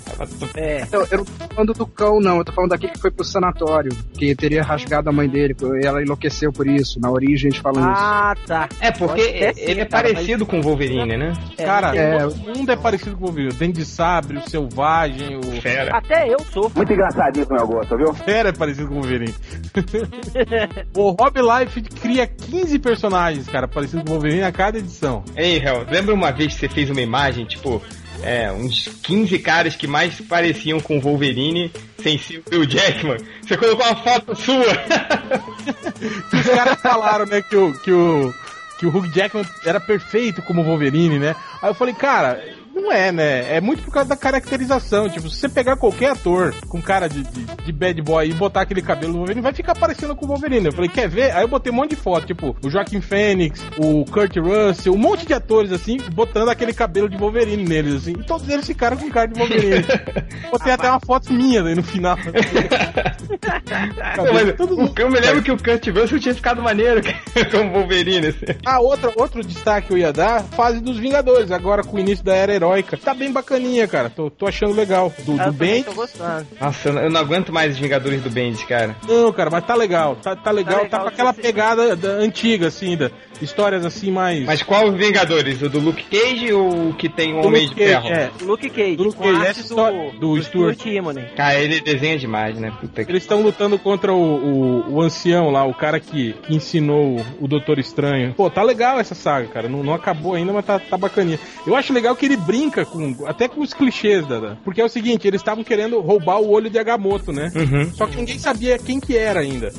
É. 0.55 0.85
Eu, 0.91 1.07
eu 1.11 1.17
não 1.19 1.25
tô 1.25 1.47
falando 1.55 1.73
do 1.73 1.87
cão, 1.87 2.19
não. 2.19 2.37
Eu 2.39 2.45
tô 2.45 2.51
falando 2.51 2.71
daquele 2.71 2.93
que 2.93 2.99
foi 2.99 3.11
pro 3.11 3.23
sanatório. 3.23 3.91
Que 4.17 4.35
teria 4.35 4.63
rasgado 4.63 5.09
a 5.09 5.13
mãe 5.13 5.29
dele. 5.29 5.55
E 5.81 5.85
ela 5.85 6.01
enlouqueceu 6.01 6.51
por 6.51 6.67
isso. 6.67 6.99
Na 6.99 7.11
origem 7.11 7.49
eles 7.49 7.59
falam 7.59 7.81
isso. 7.81 7.84
Ah, 7.87 8.35
tá. 8.45 8.69
É, 8.79 8.91
porque 8.91 9.21
ser 9.21 9.55
sim, 9.55 9.61
ele 9.61 9.81
é 9.81 9.85
cara, 9.85 10.03
parecido 10.03 10.45
com 10.45 10.59
o 10.59 10.61
Wolverine, 10.61 11.17
né? 11.17 11.33
É, 11.57 11.65
Cara, 11.65 11.95
é, 11.95 12.25
o 12.25 12.35
mundo 12.37 12.71
é 12.71 12.75
parecido 12.75 13.15
com 13.15 13.23
o 13.23 13.27
Wolverine. 13.27 13.53
O 13.53 13.57
Dente 13.57 13.79
de 13.79 13.85
Sabre, 13.85 14.37
o 14.37 14.49
Selvagem, 14.49 15.37
o 15.37 15.61
Fera. 15.61 15.97
Até 15.97 16.33
eu 16.33 16.39
sou. 16.51 16.71
Muito 16.75 16.93
engraçadinho 16.93 17.45
pro 17.45 17.57
meu 17.57 17.67
gosto, 17.67 17.97
viu? 17.97 18.13
Fera 18.13 18.49
é 18.49 18.53
parecido 18.53 18.87
com 18.87 18.95
o 18.95 18.97
Wolverine. 18.97 19.33
o 20.95 21.11
Rob 21.11 21.39
Life 21.41 21.81
cria 21.81 22.27
15 22.27 22.79
personagens, 22.79 23.47
cara, 23.47 23.67
parecido 23.67 24.03
com 24.03 24.09
o 24.09 24.13
Wolverine 24.13 24.43
a 24.43 24.51
cada 24.51 24.77
edição. 24.77 25.23
Ei, 25.35 25.57
Hel, 25.57 25.85
lembra 25.89 26.13
uma 26.13 26.31
vez 26.31 26.53
que 26.53 26.59
você 26.59 26.69
fez 26.69 26.89
uma 26.89 27.01
imagem, 27.01 27.45
tipo, 27.45 27.81
é, 28.23 28.51
uns 28.51 28.87
15 29.03 29.39
caras 29.39 29.75
que 29.75 29.87
mais 29.87 30.19
pareciam 30.21 30.79
com 30.79 30.97
o 30.97 31.01
Wolverine 31.01 31.71
sem 32.01 32.17
ser 32.17 32.37
o 32.39 32.49
Bill 32.49 32.69
Jackman? 32.69 33.17
Você 33.41 33.57
colocou 33.57 33.85
uma 33.85 33.95
foto 33.95 34.35
sua! 34.35 34.65
Os 36.33 36.45
caras 36.47 36.81
falaram, 36.81 37.25
né, 37.25 37.41
que 37.41 37.55
o, 37.55 37.73
que 37.79 37.91
o, 37.91 38.33
que 38.79 38.85
o 38.85 38.89
Hugh 38.89 39.11
Jackman 39.11 39.45
era 39.65 39.79
perfeito 39.79 40.41
como 40.41 40.63
Wolverine, 40.63 41.19
né? 41.19 41.35
Aí 41.61 41.69
eu 41.69 41.73
falei, 41.73 41.93
cara, 41.93 42.43
não 42.75 42.91
é, 42.91 43.11
né? 43.11 43.55
É 43.55 43.61
muito 43.61 43.81
por 43.83 43.91
causa 43.91 44.09
da 44.09 44.15
caracterização. 44.17 45.09
Tipo, 45.09 45.29
se 45.29 45.37
você 45.39 45.49
pegar 45.49 45.75
qualquer 45.77 46.11
ator 46.11 46.53
com 46.67 46.81
cara 46.81 47.07
de, 47.07 47.23
de, 47.23 47.45
de 47.63 47.71
bad 47.71 48.01
boy 48.01 48.27
e 48.29 48.33
botar 48.33 48.61
aquele 48.61 48.81
cabelo 48.81 49.13
no 49.13 49.17
Wolverine, 49.19 49.41
vai 49.41 49.53
ficar 49.53 49.75
parecendo 49.75 50.15
com 50.15 50.25
o 50.25 50.27
Wolverine. 50.29 50.65
Eu 50.67 50.71
falei, 50.73 50.89
quer 50.89 51.07
ver? 51.09 51.31
Aí 51.31 51.43
eu 51.43 51.47
botei 51.47 51.71
um 51.71 51.75
monte 51.75 51.91
de 51.91 51.95
foto, 51.95 52.25
tipo, 52.27 52.55
o 52.63 52.69
Joaquim 52.69 53.01
Phoenix, 53.01 53.63
o 53.77 54.03
Kurt 54.05 54.35
Russell, 54.37 54.93
um 54.93 54.97
monte 54.97 55.25
de 55.25 55.33
atores, 55.33 55.71
assim, 55.71 55.97
botando 56.13 56.49
aquele 56.49 56.73
cabelo 56.73 57.09
de 57.09 57.17
Wolverine 57.17 57.63
neles, 57.63 57.95
assim. 57.95 58.11
E 58.11 58.23
todos 58.23 58.47
eles 58.49 58.65
ficaram 58.67 58.97
com 58.97 59.09
cara 59.09 59.27
de 59.27 59.39
Wolverine. 59.39 59.85
Botei 60.51 60.73
até 60.73 60.89
uma 60.89 60.99
foto 60.99 61.31
minha 61.33 61.63
aí 61.63 61.75
no 61.75 61.83
final. 61.83 62.17
Pô, 64.15 64.23
mas 64.33 64.53
Todo 64.55 64.73
o- 64.75 64.77
mundo- 64.81 64.93
eu 64.99 65.09
me 65.09 65.19
lembro 65.19 65.41
que 65.43 65.51
o 65.51 65.57
Kurt 65.57 65.87
Russell 65.87 66.19
tinha 66.19 66.35
ficado 66.35 66.61
maneiro 66.61 67.01
como 67.51 67.71
Wolverine. 67.71 68.27
assim. 68.27 68.45
Ah, 68.65 68.79
outra, 68.79 69.11
outro 69.15 69.41
destaque 69.43 69.87
que 69.87 69.93
eu 69.93 69.97
ia 69.97 70.11
dar, 70.13 70.43
fase 70.43 70.79
dos 70.79 70.97
Vingadores, 70.97 71.51
agora 71.51 71.83
com 71.83 71.97
o 71.97 71.99
início 71.99 72.23
da 72.23 72.33
Era 72.35 72.53
Heróica. 72.65 72.97
Tá 72.97 73.13
bem 73.13 73.31
bacaninha, 73.31 73.87
cara. 73.87 74.09
Tô, 74.09 74.29
tô 74.29 74.47
achando 74.47 74.73
legal. 74.73 75.13
Do, 75.19 75.37
do 75.37 75.51
Bendis. 75.53 75.85
tô 75.85 75.93
gostando. 75.93 76.47
Nossa, 76.59 76.89
eu 76.89 77.09
não- 77.09 77.19
aguento 77.19 77.51
mais 77.53 77.73
os 77.73 77.79
Vingadores 77.79 78.21
do 78.21 78.29
Bendis, 78.29 78.63
cara. 78.63 78.95
Não, 79.07 79.31
cara, 79.31 79.49
mas 79.49 79.65
tá 79.65 79.75
legal. 79.75 80.15
Tá, 80.15 80.35
tá 80.35 80.51
legal, 80.51 80.79
tá, 80.79 80.81
legal, 80.83 81.01
com 81.03 81.07
aquela 81.09 81.33
pegada 81.33 81.95
da, 81.95 82.09
antiga, 82.09 82.67
assim, 82.67 82.95
da, 82.97 83.09
histórias 83.41 83.85
assim 83.85 84.11
mais. 84.11 84.45
Mas 84.45 84.61
qual 84.63 84.87
os 84.89 84.95
Vingadores? 84.95 85.61
O 85.61 85.69
do 85.69 85.79
Luke 85.79 86.03
Cage 86.03 86.53
ou 86.53 86.89
o 86.89 86.93
que 86.93 87.09
tem 87.09 87.37
o 87.37 87.41
Do 87.41 87.47
Homem 87.47 87.63
Luke 87.63 87.75
de 87.75 87.81
Cage, 87.81 88.07
Ferro? 88.07 88.07
é. 88.09 88.31
Luke 88.41 88.69
Cage. 88.69 88.95
Do 88.95 89.03
Luke 89.03 89.17
Cage, 89.17 89.45
essa 89.45 89.61
história 89.61 90.11
do 90.19 90.41
Stuart. 90.41 90.85
Immonen. 90.85 91.25
Cara, 91.35 91.59
ele 91.59 91.81
desenha 91.81 92.17
demais, 92.17 92.57
né? 92.57 92.71
Puta 92.79 93.03
que... 93.03 93.11
Eles 93.11 93.23
estão 93.23 93.41
lutando 93.41 93.77
contra 93.77 94.13
o, 94.13 94.17
o, 94.17 94.93
o 94.95 95.01
ancião 95.01 95.49
lá, 95.49 95.65
o 95.65 95.73
cara 95.73 95.99
que, 95.99 96.33
que 96.33 96.55
ensinou 96.55 97.21
o 97.39 97.47
Doutor 97.47 97.79
Estranho. 97.79 98.33
Pô, 98.33 98.49
tá 98.49 98.63
legal 98.63 98.99
essa 98.99 99.15
saga, 99.15 99.47
cara. 99.47 99.69
Não, 99.69 99.83
não 99.83 99.93
acabou 99.93 100.33
ainda, 100.33 100.53
mas 100.53 100.65
tá, 100.65 100.79
tá 100.79 100.97
bacaninha. 100.97 101.39
Eu 101.65 101.75
acho 101.75 101.93
legal 101.93 102.15
que 102.15 102.25
ele 102.25 102.37
brinca 102.37 102.85
com 102.85 103.15
até 103.25 103.47
com 103.47 103.61
os 103.61 103.73
clichês, 103.73 104.25
da, 104.27 104.57
porque 104.63 104.81
é 104.81 104.85
o 104.85 104.89
seguinte, 104.89 105.27
eles 105.27 105.41
estavam 105.41 105.63
querendo 105.63 105.99
roubar 105.99 106.39
o 106.39 106.49
olho 106.49 106.69
de 106.69 106.77
Agamotto, 106.79 107.31
né? 107.31 107.51
Uhum. 107.55 107.91
Só 107.93 108.05
que 108.05 108.17
ninguém 108.17 108.39
sabia 108.39 108.77
quem 108.77 108.99
que 108.99 109.17
era 109.17 109.39
ainda. 109.39 109.71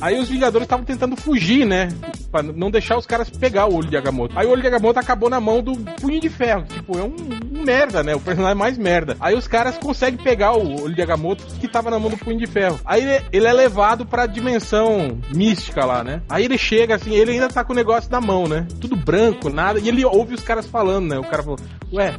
Aí 0.00 0.18
os 0.18 0.28
Vingadores 0.28 0.64
estavam 0.66 0.84
tentando 0.84 1.16
fugir, 1.16 1.66
né? 1.66 1.88
Pra 2.30 2.42
não 2.42 2.70
deixar 2.70 2.96
os 2.96 3.06
caras 3.06 3.28
pegar 3.28 3.66
o 3.66 3.74
olho 3.74 3.88
de 3.88 3.96
Agamotto. 3.96 4.38
Aí 4.38 4.46
o 4.46 4.50
olho 4.50 4.62
de 4.62 4.68
Agamotto 4.68 4.98
acabou 4.98 5.28
na 5.28 5.40
mão 5.40 5.62
do 5.62 5.76
Punho 6.00 6.20
de 6.20 6.28
Ferro. 6.28 6.64
Tipo, 6.64 6.98
é 6.98 7.02
um, 7.02 7.14
um 7.52 7.62
merda, 7.62 8.02
né? 8.02 8.14
O 8.14 8.20
personagem 8.20 8.56
mais 8.56 8.78
merda. 8.78 9.16
Aí 9.20 9.34
os 9.34 9.46
caras 9.46 9.76
conseguem 9.78 10.22
pegar 10.22 10.52
o 10.52 10.82
olho 10.82 10.94
de 10.94 11.02
Agamotto 11.02 11.44
que 11.60 11.68
tava 11.68 11.90
na 11.90 11.98
mão 11.98 12.10
do 12.10 12.16
Punho 12.16 12.38
de 12.38 12.46
Ferro. 12.46 12.80
Aí 12.84 13.02
ele, 13.02 13.24
ele 13.32 13.46
é 13.46 13.52
levado 13.52 14.06
pra 14.06 14.26
dimensão 14.26 15.18
mística 15.34 15.84
lá, 15.84 16.02
né? 16.02 16.22
Aí 16.28 16.44
ele 16.44 16.56
chega 16.56 16.94
assim, 16.94 17.14
ele 17.14 17.32
ainda 17.32 17.48
tá 17.48 17.64
com 17.64 17.72
o 17.72 17.76
negócio 17.76 18.10
na 18.10 18.20
mão, 18.20 18.46
né? 18.46 18.66
Tudo 18.80 18.96
branco, 18.96 19.50
nada. 19.50 19.78
E 19.78 19.88
ele 19.88 20.04
ouve 20.04 20.34
os 20.34 20.42
caras 20.42 20.66
falando, 20.66 21.08
né? 21.08 21.18
O 21.18 21.24
cara 21.24 21.42
falou, 21.42 21.58
ué, 21.92 22.14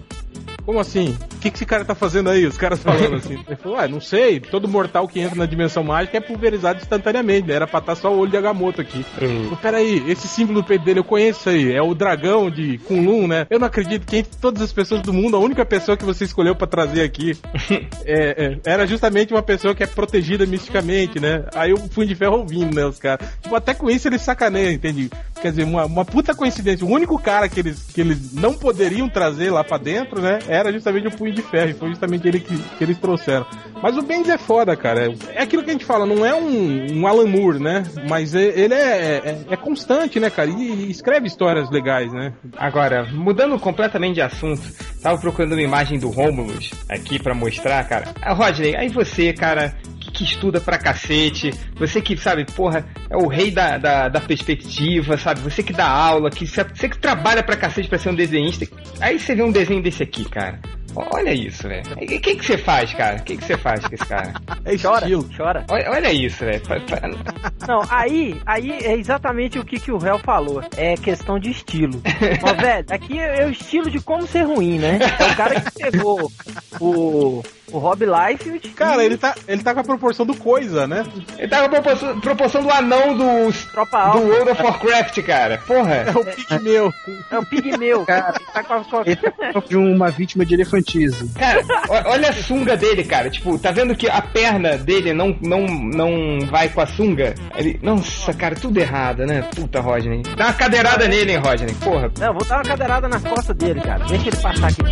como 0.66 0.80
assim? 0.80 1.18
que, 1.42 1.50
que 1.50 1.58
esse 1.58 1.66
cara 1.66 1.84
tá 1.84 1.96
fazendo 1.96 2.30
aí? 2.30 2.46
Os 2.46 2.58
caras 2.58 2.80
falando 2.80 3.16
assim. 3.16 3.34
Ele 3.48 3.56
falou, 3.56 3.78
ué, 3.78 3.88
não 3.88 4.00
sei, 4.00 4.40
todo 4.40 4.68
mortal 4.68 5.08
que 5.08 5.20
entra 5.20 5.36
na 5.36 5.46
dimensão 5.46 5.84
mágica 5.84 6.18
é 6.18 6.22
pulverizado 6.22 6.80
instantaneamente, 6.80 7.48
né? 7.48 7.56
era 7.56 7.68
pra 7.68 7.80
estar 7.80 7.96
só 7.96 8.14
o 8.14 8.20
olho 8.20 8.32
de 8.32 8.38
Agamotto 8.38 8.80
aqui. 8.80 9.04
Hum. 9.22 9.56
Falei, 9.56 9.72
Peraí, 9.72 10.12
esse 10.12 10.28
símbolo 10.28 10.62
do 10.62 10.68
peito 10.68 10.86
dele 10.86 11.00
eu 11.00 11.04
conheço 11.04 11.50
aí, 11.50 11.72
é 11.72 11.82
o 11.82 11.96
dragão 11.96 12.50
de 12.52 12.78
Kunlun, 12.80 13.28
né? 13.28 13.48
Eu 13.50 13.58
não 13.58 13.68
acredito 13.68 14.06
que 14.06 14.18
entre 14.18 14.38
todas 14.38 14.62
as 14.62 14.72
pessoas 14.72 15.02
do 15.02 15.14
mundo, 15.14 15.36
a 15.36 15.40
única 15.40 15.66
pessoa 15.66 15.98
que 15.98 16.04
você 16.04 16.26
escolheu 16.26 16.56
pra 16.56 16.68
trazer 16.68 17.02
aqui 17.02 17.38
é, 18.06 18.46
é, 18.46 18.60
era 18.66 18.86
justamente 18.86 19.34
uma 19.34 19.42
pessoa 19.42 19.74
que 19.74 19.82
é 19.82 19.88
protegida 19.88 20.46
misticamente, 20.46 21.20
né? 21.20 21.46
Aí 21.56 21.74
o 21.74 21.80
Punho 21.90 22.08
de 22.08 22.16
Ferro 22.16 22.40
ouvindo, 22.40 22.76
né, 22.76 22.86
os 22.86 23.00
caras. 23.00 23.28
Tipo, 23.42 23.56
até 23.56 23.74
com 23.74 23.90
isso 23.90 24.08
eles 24.08 24.22
sacaneiam, 24.22 24.72
entende? 24.72 25.10
Quer 25.42 25.50
dizer, 25.50 25.64
uma, 25.64 25.86
uma 25.86 26.06
puta 26.06 26.36
coincidência. 26.36 26.86
O 26.86 26.90
único 26.90 27.18
cara 27.18 27.48
que 27.48 27.62
eles, 27.62 27.88
que 27.94 28.02
eles 28.02 28.34
não 28.34 28.54
poderiam 28.54 29.10
trazer 29.10 29.50
lá 29.50 29.64
pra 29.64 29.78
dentro, 29.78 30.22
né? 30.22 30.40
Era 30.52 30.70
justamente 30.72 31.08
o 31.08 31.12
Punho 31.12 31.34
de 31.34 31.42
Ferro. 31.42 31.74
Foi 31.76 31.88
justamente 31.90 32.28
ele 32.28 32.42
que, 32.42 32.58
que 32.58 32.84
eles 32.84 32.98
trouxeram. 32.98 33.46
Mas 33.82 33.98
o 33.98 34.02
Bendis 34.02 34.30
é 34.30 34.38
foda, 34.38 34.76
cara. 34.76 35.08
É 35.34 35.42
aquilo 35.44 35.64
que 35.64 35.70
a 35.70 35.74
gente 35.74 35.86
fala, 35.86 36.06
não 36.06 36.26
é 36.26 36.36
um, 36.36 37.00
um 37.00 37.08
Alan 37.08 37.26
Moore, 37.26 37.58
né? 37.60 37.84
Mas 38.10 38.36
é- 38.36 38.60
ele 38.60 38.74
é, 38.74 39.22
é, 39.24 39.38
é 39.52 39.56
constante, 39.56 40.20
né, 40.20 40.30
cara? 40.30 40.50
E, 40.50 40.54
e 40.88 40.92
escreve 40.92 41.26
histórias 41.26 41.70
legais, 41.72 42.12
né? 42.12 42.34
Agora, 42.58 43.06
mudando 43.14 43.58
completamente 43.58 44.16
de 44.16 44.22
assunto, 44.22 44.62
tava 45.02 45.18
procurando 45.20 45.54
uma 45.54 45.62
imagem 45.62 45.98
do 45.98 46.10
Romulus 46.10 46.70
aqui 46.90 47.18
pra 47.18 47.34
mostrar, 47.34 47.88
cara. 47.88 48.10
Ah, 48.22 48.34
Rodney, 48.34 48.76
aí 48.76 48.90
você, 48.90 49.32
cara, 49.32 49.74
que, 50.12 50.24
estuda 50.24 50.60
pra 50.60 50.78
cacete, 50.78 51.52
você 51.76 52.02
que, 52.02 52.16
sabe, 52.18 52.46
porra, 52.46 52.86
é 53.10 53.18
o 53.18 53.28
rei 53.28 53.52
da, 53.52 53.78
da, 53.78 54.10
da 54.10 54.22
perspectiva, 54.22 55.18
sabe? 55.18 55.42
Você 55.42 55.64
que 55.64 55.74
dá 55.74 55.88
aula, 55.88 56.30
que 56.30 56.46
você 56.46 56.90
que 56.90 56.98
trabalha 56.98 57.44
pra 57.44 57.56
cacete 57.56 57.90
pra 57.90 57.98
ser 57.98 58.10
um 58.10 58.16
desenhista. 58.16 58.68
Aí 59.00 59.20
você 59.20 59.36
vê 59.36 59.42
um 59.42 59.52
desenho 59.52 59.82
desse 59.82 60.04
aqui, 60.04 60.24
cara. 60.26 60.60
Olha 60.96 61.34
isso, 61.34 61.68
velho. 61.68 61.84
O 61.94 62.06
que 62.06 62.36
que 62.36 62.46
você 62.46 62.58
faz, 62.58 62.94
cara? 62.94 63.18
O 63.18 63.24
que 63.24 63.38
que 63.38 63.44
você 63.44 63.58
faz 63.58 63.86
com 63.86 63.96
esse 63.96 64.06
cara? 64.06 64.34
É 64.64 64.78
Chora, 64.78 65.08
chora. 65.36 65.66
Olha, 65.70 65.90
olha 65.90 66.14
isso, 66.14 66.46
velho. 66.46 66.62
Não, 67.68 67.82
aí, 67.90 68.40
aí 68.46 68.72
é 68.72 68.96
exatamente 68.96 69.58
o 69.58 69.66
que, 69.66 69.80
que 69.80 69.92
o 69.92 69.98
réu 69.98 70.20
falou. 70.20 70.62
É 70.78 70.96
questão 70.96 71.40
de 71.40 71.50
estilo. 71.50 72.02
Mas, 72.42 72.58
velho, 72.58 72.86
aqui 72.90 73.20
é 73.20 73.46
o 73.46 73.50
estilo 73.50 73.90
de 73.90 74.00
como 74.00 74.28
ser 74.28 74.44
ruim, 74.44 74.78
né? 74.78 75.00
É 75.20 75.32
o 75.32 75.36
cara 75.36 75.60
que 75.60 75.72
pegou 75.72 76.32
o, 76.80 77.44
o 77.72 77.78
Rob 77.80 78.04
Life. 78.06 78.60
Cara, 78.76 79.04
ele 79.04 79.18
tá, 79.18 79.34
ele 79.48 79.64
tá 79.64 79.74
com 79.74 79.80
a 79.80 79.84
proporção 79.84 80.26
do 80.26 80.36
coisa, 80.36 80.88
né? 80.88 81.06
Ele 81.38 81.48
tava 81.48 81.70
com 81.70 81.76
a 81.76 81.82
proporção, 81.82 82.20
proporção 82.20 82.64
do 82.64 82.72
anão 82.72 83.16
do, 83.18 83.54
Tropa 83.72 84.12
do. 84.12 84.20
World 84.20 84.52
of 84.52 84.62
Warcraft, 84.64 85.22
cara. 85.24 85.58
Porra. 85.66 85.96
É 85.96 86.12
o 86.12 86.26
pigmeu. 86.26 86.94
É 87.32 87.38
o 87.38 87.46
Pigmeu. 87.46 88.06
Cara. 88.12 88.34
Ele 88.40 88.46
tá 88.54 88.64
com 88.64 88.74
a, 88.74 88.84
com 88.84 88.98
a- 88.98 89.04
Ele 89.06 89.20
é 89.24 89.60
de 89.68 89.78
uma 89.78 90.10
vítima 90.10 90.46
de 90.46 90.54
elefantismo. 90.54 91.30
Cara, 91.38 91.62
olha 92.06 92.30
a 92.30 92.34
sunga 92.34 92.76
dele, 92.76 93.04
cara. 93.04 93.30
Tipo, 93.30 93.58
tá 93.58 93.72
vendo 93.72 93.96
que 93.96 94.10
a 94.10 94.22
perna 94.22 94.78
dele 94.78 95.14
não, 95.14 95.36
não, 95.42 95.66
não 95.66 96.46
vai 96.48 96.70
com 96.70 96.82
a 96.82 96.88
sunga? 96.88 97.34
Ele, 97.56 97.80
nossa, 97.82 98.34
cara, 98.34 98.56
tudo 98.56 98.80
errado, 98.80 99.26
né? 99.26 99.42
Puta, 99.56 99.80
Rodney. 99.80 100.24
Dá 100.36 100.46
uma 100.48 100.54
cadeirada 100.54 101.08
nele, 101.08 101.34
hein, 101.34 101.38
Rodney. 101.38 101.74
Porra. 101.76 102.12
Não, 102.20 102.34
vou 102.34 102.46
dar 102.46 102.58
uma 102.58 102.64
cadeirada 102.64 103.08
nas 103.08 103.24
costas 103.24 103.56
dele, 103.56 103.80
cara. 103.82 104.04
Deixa 104.06 104.28
ele 104.28 104.38
passar 104.38 104.68
aqui 104.68 104.84
pra 104.84 104.92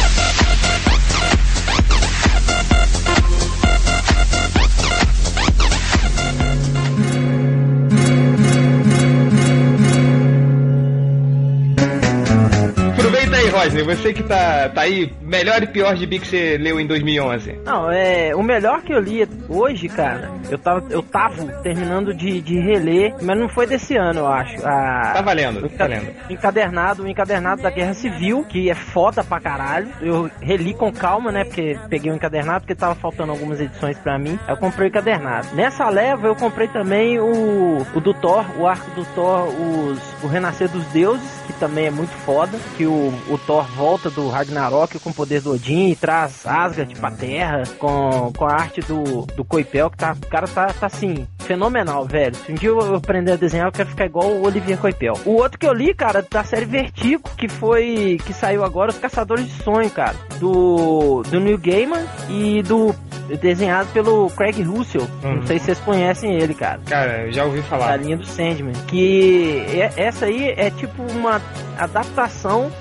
Rodney. 13.61 13.83
Você 13.83 14.13
que 14.13 14.23
tá, 14.23 14.69
tá 14.69 14.81
aí, 14.81 15.13
melhor 15.21 15.61
e 15.61 15.67
pior 15.67 15.95
de 15.95 16.07
que 16.07 16.27
você 16.27 16.57
leu 16.57 16.79
em 16.79 16.87
2011. 16.87 17.59
Não, 17.63 17.91
é. 17.91 18.35
O 18.35 18.41
melhor 18.41 18.81
que 18.81 18.93
eu 18.93 18.99
li 18.99 19.27
hoje, 19.47 19.87
cara, 19.87 20.31
eu 20.49 20.57
tava, 20.57 20.83
eu 20.89 21.03
tava 21.03 21.45
terminando 21.61 22.13
de, 22.13 22.41
de 22.41 22.59
reler, 22.59 23.13
mas 23.21 23.37
não 23.37 23.47
foi 23.47 23.67
desse 23.67 23.95
ano, 23.95 24.21
eu 24.21 24.27
acho. 24.27 24.65
A, 24.65 25.13
Tá 25.13 25.21
valendo, 25.21 25.69
tá 25.69 25.85
valendo. 25.85 26.07
Encadernado, 26.29 27.03
o 27.03 27.07
encadernado 27.07 27.61
da 27.61 27.69
Guerra 27.69 27.93
Civil, 27.93 28.43
que 28.45 28.69
é 28.69 28.75
foda 28.75 29.23
pra 29.23 29.39
caralho. 29.39 29.89
Eu 30.01 30.29
reli 30.41 30.73
com 30.73 30.91
calma, 30.91 31.31
né? 31.31 31.43
Porque 31.43 31.77
peguei 31.89 32.11
o 32.11 32.15
encadernado, 32.15 32.61
porque 32.61 32.75
tava 32.75 32.95
faltando 32.95 33.31
algumas 33.31 33.59
edições 33.59 33.97
pra 33.97 34.17
mim. 34.17 34.39
Eu 34.47 34.57
comprei 34.57 34.87
o 34.87 34.89
encadernado. 34.89 35.47
Nessa 35.53 35.87
leva, 35.89 36.27
eu 36.27 36.35
comprei 36.35 36.67
também 36.67 37.19
o, 37.19 37.85
o 37.93 37.99
do 37.99 38.13
Thor, 38.13 38.45
o 38.57 38.67
arco 38.67 38.89
do 38.91 39.05
Thor, 39.13 39.47
os, 39.47 39.99
o 40.23 40.27
Renascer 40.27 40.69
dos 40.69 40.85
Deuses, 40.87 41.29
que 41.45 41.53
também 41.53 41.87
é 41.87 41.91
muito 41.91 42.11
foda. 42.25 42.57
Que 42.77 42.85
o, 42.85 43.13
o 43.29 43.37
Thor 43.37 43.50
volta 43.59 44.09
do 44.09 44.29
Ragnarok 44.29 44.97
com 44.99 45.09
o 45.09 45.13
poder 45.13 45.41
do 45.41 45.53
Odin 45.53 45.89
e 45.89 45.95
traz 45.95 46.45
Asgard 46.45 46.95
pra 46.95 47.11
terra, 47.11 47.63
com, 47.77 48.31
com 48.37 48.45
a 48.45 48.53
arte 48.53 48.79
do, 48.81 49.25
do 49.35 49.43
Coipel, 49.43 49.89
que 49.89 49.97
tá, 49.97 50.15
o 50.21 50.27
cara 50.27 50.47
tá, 50.47 50.67
tá 50.67 50.85
assim, 50.85 51.27
fenomenal, 51.39 52.05
velho. 52.05 52.35
Se 52.35 52.51
um 52.51 52.55
dia 52.55 52.69
eu 52.69 52.95
aprender 52.95 53.33
a 53.33 53.35
desenhar, 53.35 53.67
eu 53.67 53.71
quero 53.71 53.89
ficar 53.89 54.05
igual 54.05 54.27
o 54.27 54.43
Olivier 54.45 54.77
Coipel. 54.77 55.15
O 55.25 55.31
outro 55.31 55.59
que 55.59 55.67
eu 55.67 55.73
li, 55.73 55.93
cara, 55.93 56.25
da 56.29 56.43
série 56.43 56.65
Vertigo, 56.65 57.23
que 57.37 57.49
foi. 57.49 58.17
que 58.25 58.33
saiu 58.33 58.63
agora, 58.63 58.91
Os 58.91 58.97
Caçadores 58.99 59.45
de 59.45 59.63
Sonho, 59.63 59.89
cara. 59.89 60.15
Do. 60.39 61.23
do 61.29 61.39
Neil 61.39 61.57
Gaiman 61.57 62.05
e 62.29 62.61
do. 62.63 62.95
desenhado 63.41 63.89
pelo 63.91 64.29
Craig 64.31 64.61
Russell. 64.61 65.07
Uhum. 65.23 65.35
Não 65.37 65.47
sei 65.47 65.57
se 65.59 65.65
vocês 65.65 65.79
conhecem 65.79 66.33
ele, 66.35 66.53
cara. 66.53 66.79
Cara, 66.85 67.25
eu 67.25 67.31
já 67.31 67.45
ouvi 67.45 67.59
Da 67.61 67.63
falar. 67.67 67.95
linha 67.97 68.17
do 68.17 68.25
Sandman. 68.25 68.73
Que 68.87 69.63
é- 69.69 69.93
essa 69.97 70.25
aí 70.25 70.49
é 70.57 70.69
tipo 70.69 71.01
uma 71.03 71.41
adaptação 71.77 72.71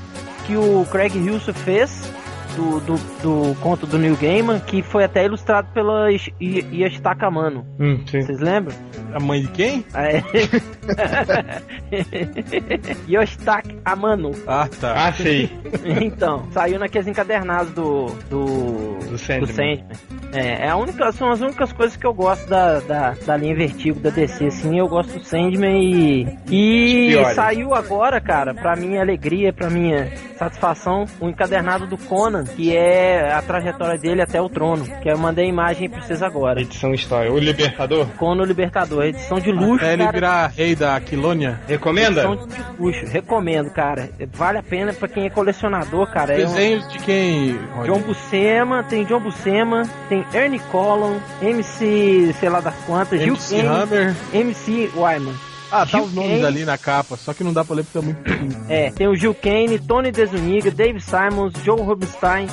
que 0.50 0.56
o 0.56 0.84
Craig 0.84 1.12
Russell 1.12 1.54
fez 1.54 2.12
do, 2.56 2.80
do, 2.80 2.96
do 3.22 3.54
conto 3.60 3.86
do 3.86 3.98
Neil 3.98 4.16
Gaiman, 4.16 4.60
que 4.60 4.82
foi 4.82 5.04
até 5.04 5.24
ilustrado 5.24 5.68
pela 5.72 6.08
Yoshitaka 6.40 7.26
Amano. 7.26 7.66
Hum. 7.78 8.02
Vocês 8.06 8.40
lembram? 8.40 8.74
A 9.14 9.20
mãe 9.20 9.42
de 9.42 9.48
quem? 9.48 9.84
É. 9.94 10.22
Yoshitaka 13.08 13.74
Amano. 13.84 14.30
Ah, 14.46 14.68
tá. 14.80 15.08
Ah, 15.08 15.12
sei. 15.12 15.50
Então, 16.00 16.46
saiu 16.52 16.78
naqueles 16.78 17.06
encadernados 17.06 17.72
do. 17.72 18.06
do. 18.28 18.98
Do 19.10 19.18
Sandman. 19.18 19.40
do 19.40 19.46
Sandman. 19.48 19.84
É, 20.32 20.66
é 20.66 20.68
a 20.68 20.76
única, 20.76 21.10
são 21.12 21.30
as 21.30 21.40
únicas 21.40 21.72
coisas 21.72 21.96
que 21.96 22.06
eu 22.06 22.14
gosto 22.14 22.48
da, 22.48 22.78
da, 22.80 23.10
da 23.26 23.36
linha 23.36 23.54
Vertigo 23.54 23.98
da 23.98 24.10
DC, 24.10 24.46
assim, 24.46 24.78
eu 24.78 24.88
gosto 24.88 25.18
do 25.18 25.24
Sandman 25.24 25.82
e. 25.82 26.38
E 26.50 27.34
saiu 27.34 27.74
agora, 27.74 28.20
cara, 28.20 28.54
pra 28.54 28.76
minha 28.76 29.00
alegria, 29.00 29.52
pra 29.52 29.68
minha 29.68 30.12
satisfação, 30.36 31.04
o 31.20 31.28
encadernado 31.28 31.86
do 31.86 31.98
Conan, 31.98 32.39
que 32.44 32.76
é 32.76 33.32
a 33.32 33.42
trajetória 33.42 33.98
dele 33.98 34.22
até 34.22 34.40
o 34.40 34.48
trono. 34.48 34.84
Que 35.02 35.10
eu 35.10 35.18
mandei 35.18 35.46
a 35.46 35.48
imagem 35.48 35.88
pra 35.88 36.00
vocês 36.02 36.22
agora. 36.22 36.60
Edição 36.60 36.92
História. 36.92 37.32
O 37.32 37.38
Libertador. 37.38 38.06
Conan 38.18 38.44
Libertador, 38.44 39.04
edição 39.04 39.38
de 39.38 39.50
luxo, 39.52 39.84
Até 39.84 39.92
ele 39.94 40.02
cara. 40.04 40.12
virar 40.12 40.46
rei 40.48 40.74
da 40.74 40.96
Aquilônia. 40.96 41.60
Recomenda? 41.66 42.22
Edição 42.24 42.46
de 42.46 42.82
luxo, 42.82 43.06
recomendo, 43.06 43.70
cara. 43.70 44.10
Vale 44.32 44.58
a 44.58 44.62
pena 44.62 44.92
pra 44.92 45.08
quem 45.08 45.26
é 45.26 45.30
colecionador, 45.30 46.06
cara. 46.10 46.32
É 46.34 46.44
um- 46.46 46.48
Desenhos 46.48 46.88
de 46.92 46.98
quem? 47.00 47.58
John 47.84 48.00
Buscema, 48.00 48.82
tem 48.84 49.04
John 49.04 49.20
Buscema, 49.20 49.82
tem 50.08 50.24
Ernie 50.34 50.60
Collin, 50.70 51.18
MC, 51.42 52.32
sei 52.38 52.48
lá 52.48 52.60
das 52.60 52.74
quantas, 52.86 53.20
Gil 53.20 53.34
MC 53.34 53.56
Kane, 53.56 53.68
Hammer. 53.68 54.16
MC 54.32 54.90
Wyman. 54.96 55.34
Ah, 55.70 55.86
tá 55.86 55.98
Gil 55.98 56.04
os 56.04 56.14
nomes 56.14 56.30
Kane. 56.32 56.44
ali 56.46 56.64
na 56.64 56.76
capa, 56.76 57.16
só 57.16 57.32
que 57.32 57.44
não 57.44 57.52
dá 57.52 57.64
pra 57.64 57.76
ler 57.76 57.84
porque 57.84 57.98
é 57.98 58.00
muito 58.02 58.22
pequeno. 58.22 58.66
É, 58.68 58.90
tem 58.90 59.06
o 59.08 59.14
Gil 59.14 59.34
Kane, 59.34 59.78
Tony 59.78 60.10
Desuniga, 60.10 60.70
Dave 60.70 61.00
Simons, 61.00 61.52
Joe 61.64 61.80
Rubinstein, 61.80 62.46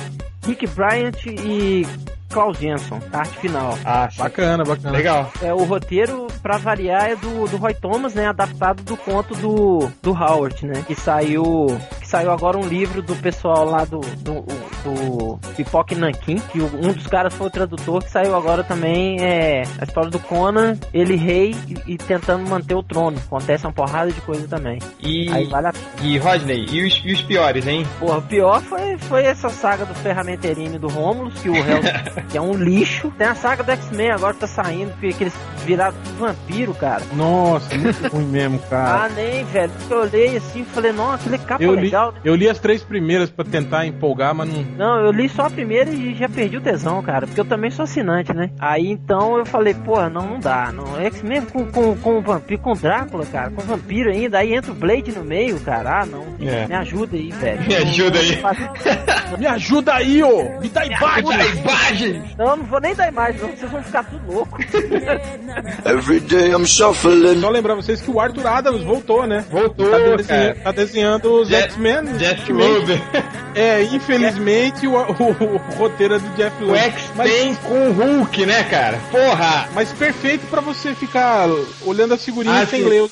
Rick 0.46 0.66
Bryant 0.68 1.16
e 1.26 1.86
Klaus 2.30 2.58
Jensen, 2.58 3.00
arte 3.12 3.38
final. 3.38 3.78
Ah. 3.84 4.08
Bacana, 4.16 4.64
bacana. 4.64 4.90
Legal. 4.90 5.32
É, 5.42 5.52
o 5.52 5.64
roteiro, 5.64 6.26
pra 6.42 6.58
variar, 6.58 7.10
é 7.10 7.16
do, 7.16 7.48
do 7.48 7.56
Roy 7.56 7.74
Thomas, 7.74 8.14
né? 8.14 8.26
Adaptado 8.26 8.82
do 8.82 8.96
conto 8.96 9.34
do, 9.34 9.90
do 10.02 10.12
Howard, 10.12 10.66
né? 10.66 10.84
Que 10.86 10.94
saiu. 10.94 11.66
Que 12.00 12.08
saiu 12.08 12.30
agora 12.30 12.58
um 12.58 12.66
livro 12.66 13.02
do 13.02 13.16
pessoal 13.16 13.64
lá 13.64 13.84
do. 13.84 14.00
do 14.00 14.44
do 14.84 15.38
Pipoque 15.56 15.94
Nankin, 15.94 16.36
que 16.36 16.60
um 16.60 16.92
dos 16.92 17.06
caras 17.06 17.34
foi 17.34 17.46
o 17.46 17.50
tradutor, 17.50 18.02
que 18.02 18.10
saiu 18.10 18.34
agora 18.36 18.62
também 18.62 19.20
é 19.20 19.62
a 19.78 19.84
história 19.84 20.10
do 20.10 20.18
Conan, 20.18 20.78
ele 20.92 21.16
rei 21.16 21.54
e, 21.66 21.94
e 21.94 21.98
tentando 21.98 22.48
manter 22.48 22.74
o 22.74 22.82
trono. 22.82 23.18
Acontece 23.18 23.66
uma 23.66 23.72
porrada 23.72 24.12
de 24.12 24.20
coisa 24.20 24.46
também. 24.46 24.78
E, 25.00 25.30
Aí 25.30 25.46
vale 25.46 25.68
a 25.68 25.72
e 26.02 26.18
Rodney, 26.18 26.66
e 26.70 26.86
os, 26.86 27.02
e 27.04 27.12
os 27.12 27.22
piores, 27.22 27.66
hein? 27.66 27.86
Porra, 27.98 28.18
o 28.18 28.22
pior 28.22 28.60
foi, 28.62 28.96
foi 28.98 29.24
essa 29.24 29.48
saga 29.48 29.84
do 29.84 29.94
Ferramenterini 29.94 30.78
do 30.78 30.88
Romulus, 30.88 31.34
que 31.40 31.48
o 31.48 31.52
réu, 31.62 31.80
que 32.22 32.36
é 32.36 32.40
um 32.40 32.54
lixo. 32.54 33.12
Tem 33.16 33.26
a 33.26 33.34
saga 33.34 33.62
do 33.62 33.70
X-Men 33.72 34.10
agora 34.12 34.34
que 34.34 34.40
tá 34.40 34.46
saindo, 34.46 34.92
que, 35.00 35.12
que 35.12 35.24
eles 35.24 35.34
viraram 35.64 35.94
vampiro, 36.18 36.74
cara. 36.74 37.02
Nossa, 37.14 37.76
muito 37.76 38.06
ruim 38.08 38.26
mesmo, 38.26 38.58
cara. 38.70 39.04
Ah, 39.04 39.08
nem, 39.08 39.44
velho. 39.44 39.70
Porque 39.78 39.92
eu 39.94 40.00
olhei 40.00 40.36
assim 40.36 40.60
e 40.60 40.64
falei, 40.64 40.92
nossa, 40.92 41.16
aquele 41.28 41.38
capa 41.38 41.62
Eu 41.62 41.74
li, 41.74 41.82
legal. 41.82 42.12
né? 42.12 42.18
eu 42.24 42.34
li 42.34 42.48
as 42.48 42.58
três 42.58 42.82
primeiras 42.82 43.30
pra 43.30 43.44
tentar 43.44 43.86
empolgar, 43.86 44.34
mas 44.34 44.48
não. 44.48 44.62
Não, 44.76 45.04
eu 45.04 45.10
li 45.10 45.28
só 45.28 45.46
a 45.46 45.50
primeira 45.50 45.90
e 45.90 46.14
já 46.14 46.28
perdi 46.28 46.56
o 46.56 46.60
tesão, 46.60 47.02
cara. 47.02 47.26
Porque 47.26 47.40
eu 47.40 47.44
também 47.44 47.70
sou 47.70 47.84
assinante, 47.84 48.32
né? 48.34 48.50
Aí 48.58 48.86
então 48.90 49.36
eu 49.36 49.44
falei, 49.46 49.74
porra, 49.74 50.08
não, 50.08 50.26
não 50.26 50.40
dá. 50.40 50.72
Não. 50.72 51.00
X-Men 51.00 51.42
com, 51.42 51.66
com, 51.66 51.96
com 51.96 52.18
o 52.18 52.22
vampiro, 52.22 52.60
com 52.60 52.72
o 52.72 52.76
Drácula, 52.76 53.26
cara. 53.26 53.50
Com 53.50 53.62
vampiro 53.62 54.10
ainda. 54.10 54.38
Aí 54.38 54.54
entra 54.54 54.72
o 54.72 54.74
Blade 54.74 55.12
no 55.12 55.24
meio, 55.24 55.58
cara. 55.60 56.02
Ah, 56.02 56.06
não. 56.06 56.24
É. 56.40 56.66
Me 56.66 56.74
ajuda 56.74 57.16
aí, 57.16 57.30
velho. 57.32 57.66
Me 57.66 57.76
ajuda 57.76 58.18
aí. 58.18 58.38
Me 59.38 59.46
ajuda 59.46 59.94
aí, 59.94 60.22
ô! 60.22 60.58
Me 60.60 60.68
dá 60.68 60.86
imagem! 60.86 61.58
imagem! 61.58 62.07
Não, 62.36 62.56
não 62.56 62.64
vou 62.64 62.80
nem 62.80 62.94
dar 62.94 63.08
imagem, 63.08 63.40
não. 63.40 63.48
Vocês 63.50 63.70
vão 63.70 63.82
ficar 63.82 64.04
tudo 64.04 64.32
louco. 64.32 64.58
Every 65.84 66.20
day 66.20 66.50
I'm 66.52 66.66
shuffling. 66.66 67.40
Só 67.40 67.48
lembrar 67.50 67.74
vocês 67.74 68.00
que 68.00 68.10
o 68.10 68.20
Arthur 68.20 68.46
Adams 68.46 68.82
voltou, 68.82 69.26
né? 69.26 69.44
Voltou, 69.50 69.90
Tá, 69.90 69.98
desenhando, 69.98 70.26
cara. 70.26 70.54
tá 70.64 70.72
desenhando 70.72 71.32
os 71.42 71.48
Jeff- 71.48 71.64
X-Men. 71.68 72.04
Jeff 72.18 72.52
Loeb. 72.52 72.88
É, 73.54 73.82
infelizmente 73.82 74.86
o, 74.86 74.92
o- 74.94 75.44
o 75.54 75.56
roteiro 75.76 76.14
é 76.14 76.18
do 76.20 76.28
Jeff 76.36 76.62
O 76.62 76.66
Loeb. 76.68 76.78
X-Men 76.84 77.54
com 77.56 77.88
o 77.88 77.92
Hulk, 77.92 78.46
né, 78.46 78.62
cara? 78.64 78.98
Porra! 79.10 79.68
Mas 79.74 79.90
perfeito 79.92 80.46
pra 80.48 80.60
você 80.60 80.94
ficar 80.94 81.48
olhando 81.84 82.14
a 82.14 82.16
figurinha 82.16 82.60
Ah, 82.62 82.66
sem 82.66 82.82
sim. 82.84 82.88
ler 82.88 83.02
os, 83.02 83.10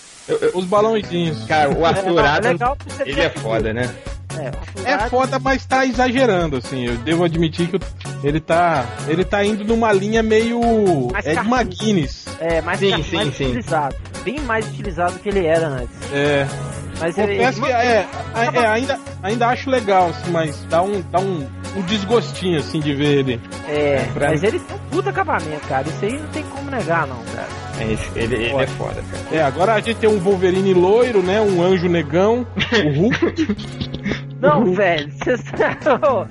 os 0.55 0.65
balãozinhos. 0.65 1.45
Cara, 1.47 1.71
o 1.71 1.85
É 1.85 1.89
Arthur 1.89 2.19
é 2.21 2.29
Adams, 2.29 2.53
legal 2.61 2.77
pra 2.77 2.95
você 2.95 3.03
ele 3.11 3.21
é 3.21 3.31
foda, 3.31 3.73
né? 3.73 3.93
É, 4.39 4.51
É 4.85 4.93
Adams- 4.95 5.11
foda, 5.11 5.39
mas 5.39 5.65
tá 5.67 5.85
exagerando, 5.87 6.57
assim. 6.57 6.87
Eu 6.87 6.97
devo 6.99 7.25
admitir 7.25 7.69
que 7.69 7.77
eu- 7.77 7.81
ele 8.23 8.41
tá. 8.41 8.85
Ele 9.09 9.25
tá 9.25 9.45
indo 9.45 9.65
numa 9.65 9.93
linha 9.93 10.23
meio. 10.23 10.61
Mais 11.13 11.27
Ed 11.27 11.35
cartoon. 11.37 11.55
McGuinness. 11.57 12.27
É, 12.41 12.61
mais, 12.61 12.79
Sim, 12.79 13.03
sim, 13.03 13.17
mais 13.17 13.35
sim. 13.37 13.45
utilizado. 13.47 13.97
Bem 14.25 14.41
mais 14.41 14.67
utilizado 14.69 15.13
do 15.15 15.19
que 15.21 15.29
ele 15.29 15.47
era 15.47 15.67
antes. 15.69 15.95
É. 16.13 16.47
Mas 16.99 17.19
ele, 17.19 17.37
Confesso 17.37 17.61
que 17.61 17.71
é, 17.71 17.75
é, 17.75 18.07
é, 18.59 18.67
ainda, 18.69 18.99
ainda 19.23 19.49
acho 19.49 19.69
legal, 19.69 20.09
assim, 20.09 20.31
mas 20.31 20.65
dá 20.71 20.81
um, 20.81 21.03
dá 21.13 21.19
um, 21.21 21.47
um 21.77 21.83
desgostinho, 21.83 22.59
assim, 22.59 22.81
de 22.81 22.95
ver 22.95 23.19
ele. 23.19 23.41
é, 23.69 23.99
pra- 24.15 24.31
mas 24.31 24.43
ele 24.43 24.59
tem 24.59 24.77
um 24.77 24.79
puta 24.91 25.11
acabamento, 25.11 25.61
cara. 25.69 25.87
Isso 25.87 26.03
aí 26.07 26.19
não 26.19 26.29
tem 26.29 26.43
como 26.45 26.71
negar, 26.71 27.07
não, 27.07 27.23
cara. 27.35 27.49
É, 27.81 27.93
esse- 27.93 28.09
ele, 28.19 28.35
ele 28.37 28.47
é 28.63 28.67
foda, 28.67 28.95
cara. 28.95 29.25
É, 29.31 29.43
agora 29.43 29.75
a 29.75 29.81
gente 29.81 29.97
tem 29.99 30.09
um 30.09 30.19
Wolverine 30.19 30.73
loiro, 30.73 31.23
né? 31.23 31.39
Um 31.39 31.63
anjo 31.63 31.87
negão, 31.87 32.47
o 32.87 32.99
Hulk. 32.99 33.47
Não, 34.41 34.75
velho, 34.75 35.11
vocês. 35.13 35.41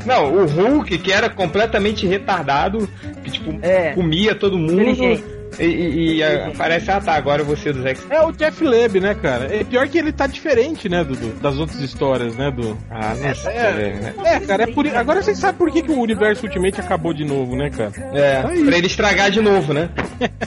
Não, 0.06 0.34
o 0.34 0.46
Hulk, 0.46 0.98
que 1.00 1.12
era 1.12 1.30
completamente 1.30 2.06
retardado, 2.06 2.88
que 3.24 3.32
tipo, 3.32 3.58
É. 3.62 3.92
comia 3.94 4.36
todo 4.36 4.58
mundo. 4.58 5.34
E, 5.58 5.64
e, 5.64 6.16
e 6.18 6.24
a- 6.24 6.52
parece, 6.58 6.92
ah 6.92 7.00
tá, 7.00 7.14
agora 7.14 7.42
você 7.42 7.72
dos 7.72 7.86
X. 7.86 8.06
É 8.10 8.22
o 8.22 8.32
Jeff 8.34 8.62
Leb, 8.62 9.00
né, 9.00 9.16
cara? 9.16 9.46
É 9.56 9.64
pior 9.64 9.88
que 9.88 9.98
ele 9.98 10.12
tá 10.12 10.28
diferente, 10.28 10.90
né, 10.90 11.02
do, 11.04 11.16
do- 11.16 11.40
das 11.40 11.58
outras 11.58 11.80
histórias, 11.80 12.36
né, 12.36 12.52
do... 12.52 12.78
Ah, 12.92 13.16
não 13.16 13.34
sei, 13.36 13.54
É, 13.54 14.00
né? 14.02 14.14
é, 14.26 14.40
cara, 14.42 14.64
é 14.64 14.68
por... 14.68 14.86
agora 14.88 15.24
vocês 15.24 15.38
sabem 15.38 15.58
por 15.58 15.72
que, 15.72 15.82
que 15.82 15.92
o 15.92 16.00
universo 16.02 16.46
Ultimate 16.46 16.82
acabou 16.82 17.14
de 17.14 17.24
novo, 17.24 17.56
né, 17.56 17.70
cara? 17.70 17.92
É, 18.14 18.42
pra 18.42 18.78
ele 18.78 18.88
estragar 18.88 19.32
de 19.32 19.40
novo, 19.40 19.74
né? 19.74 19.90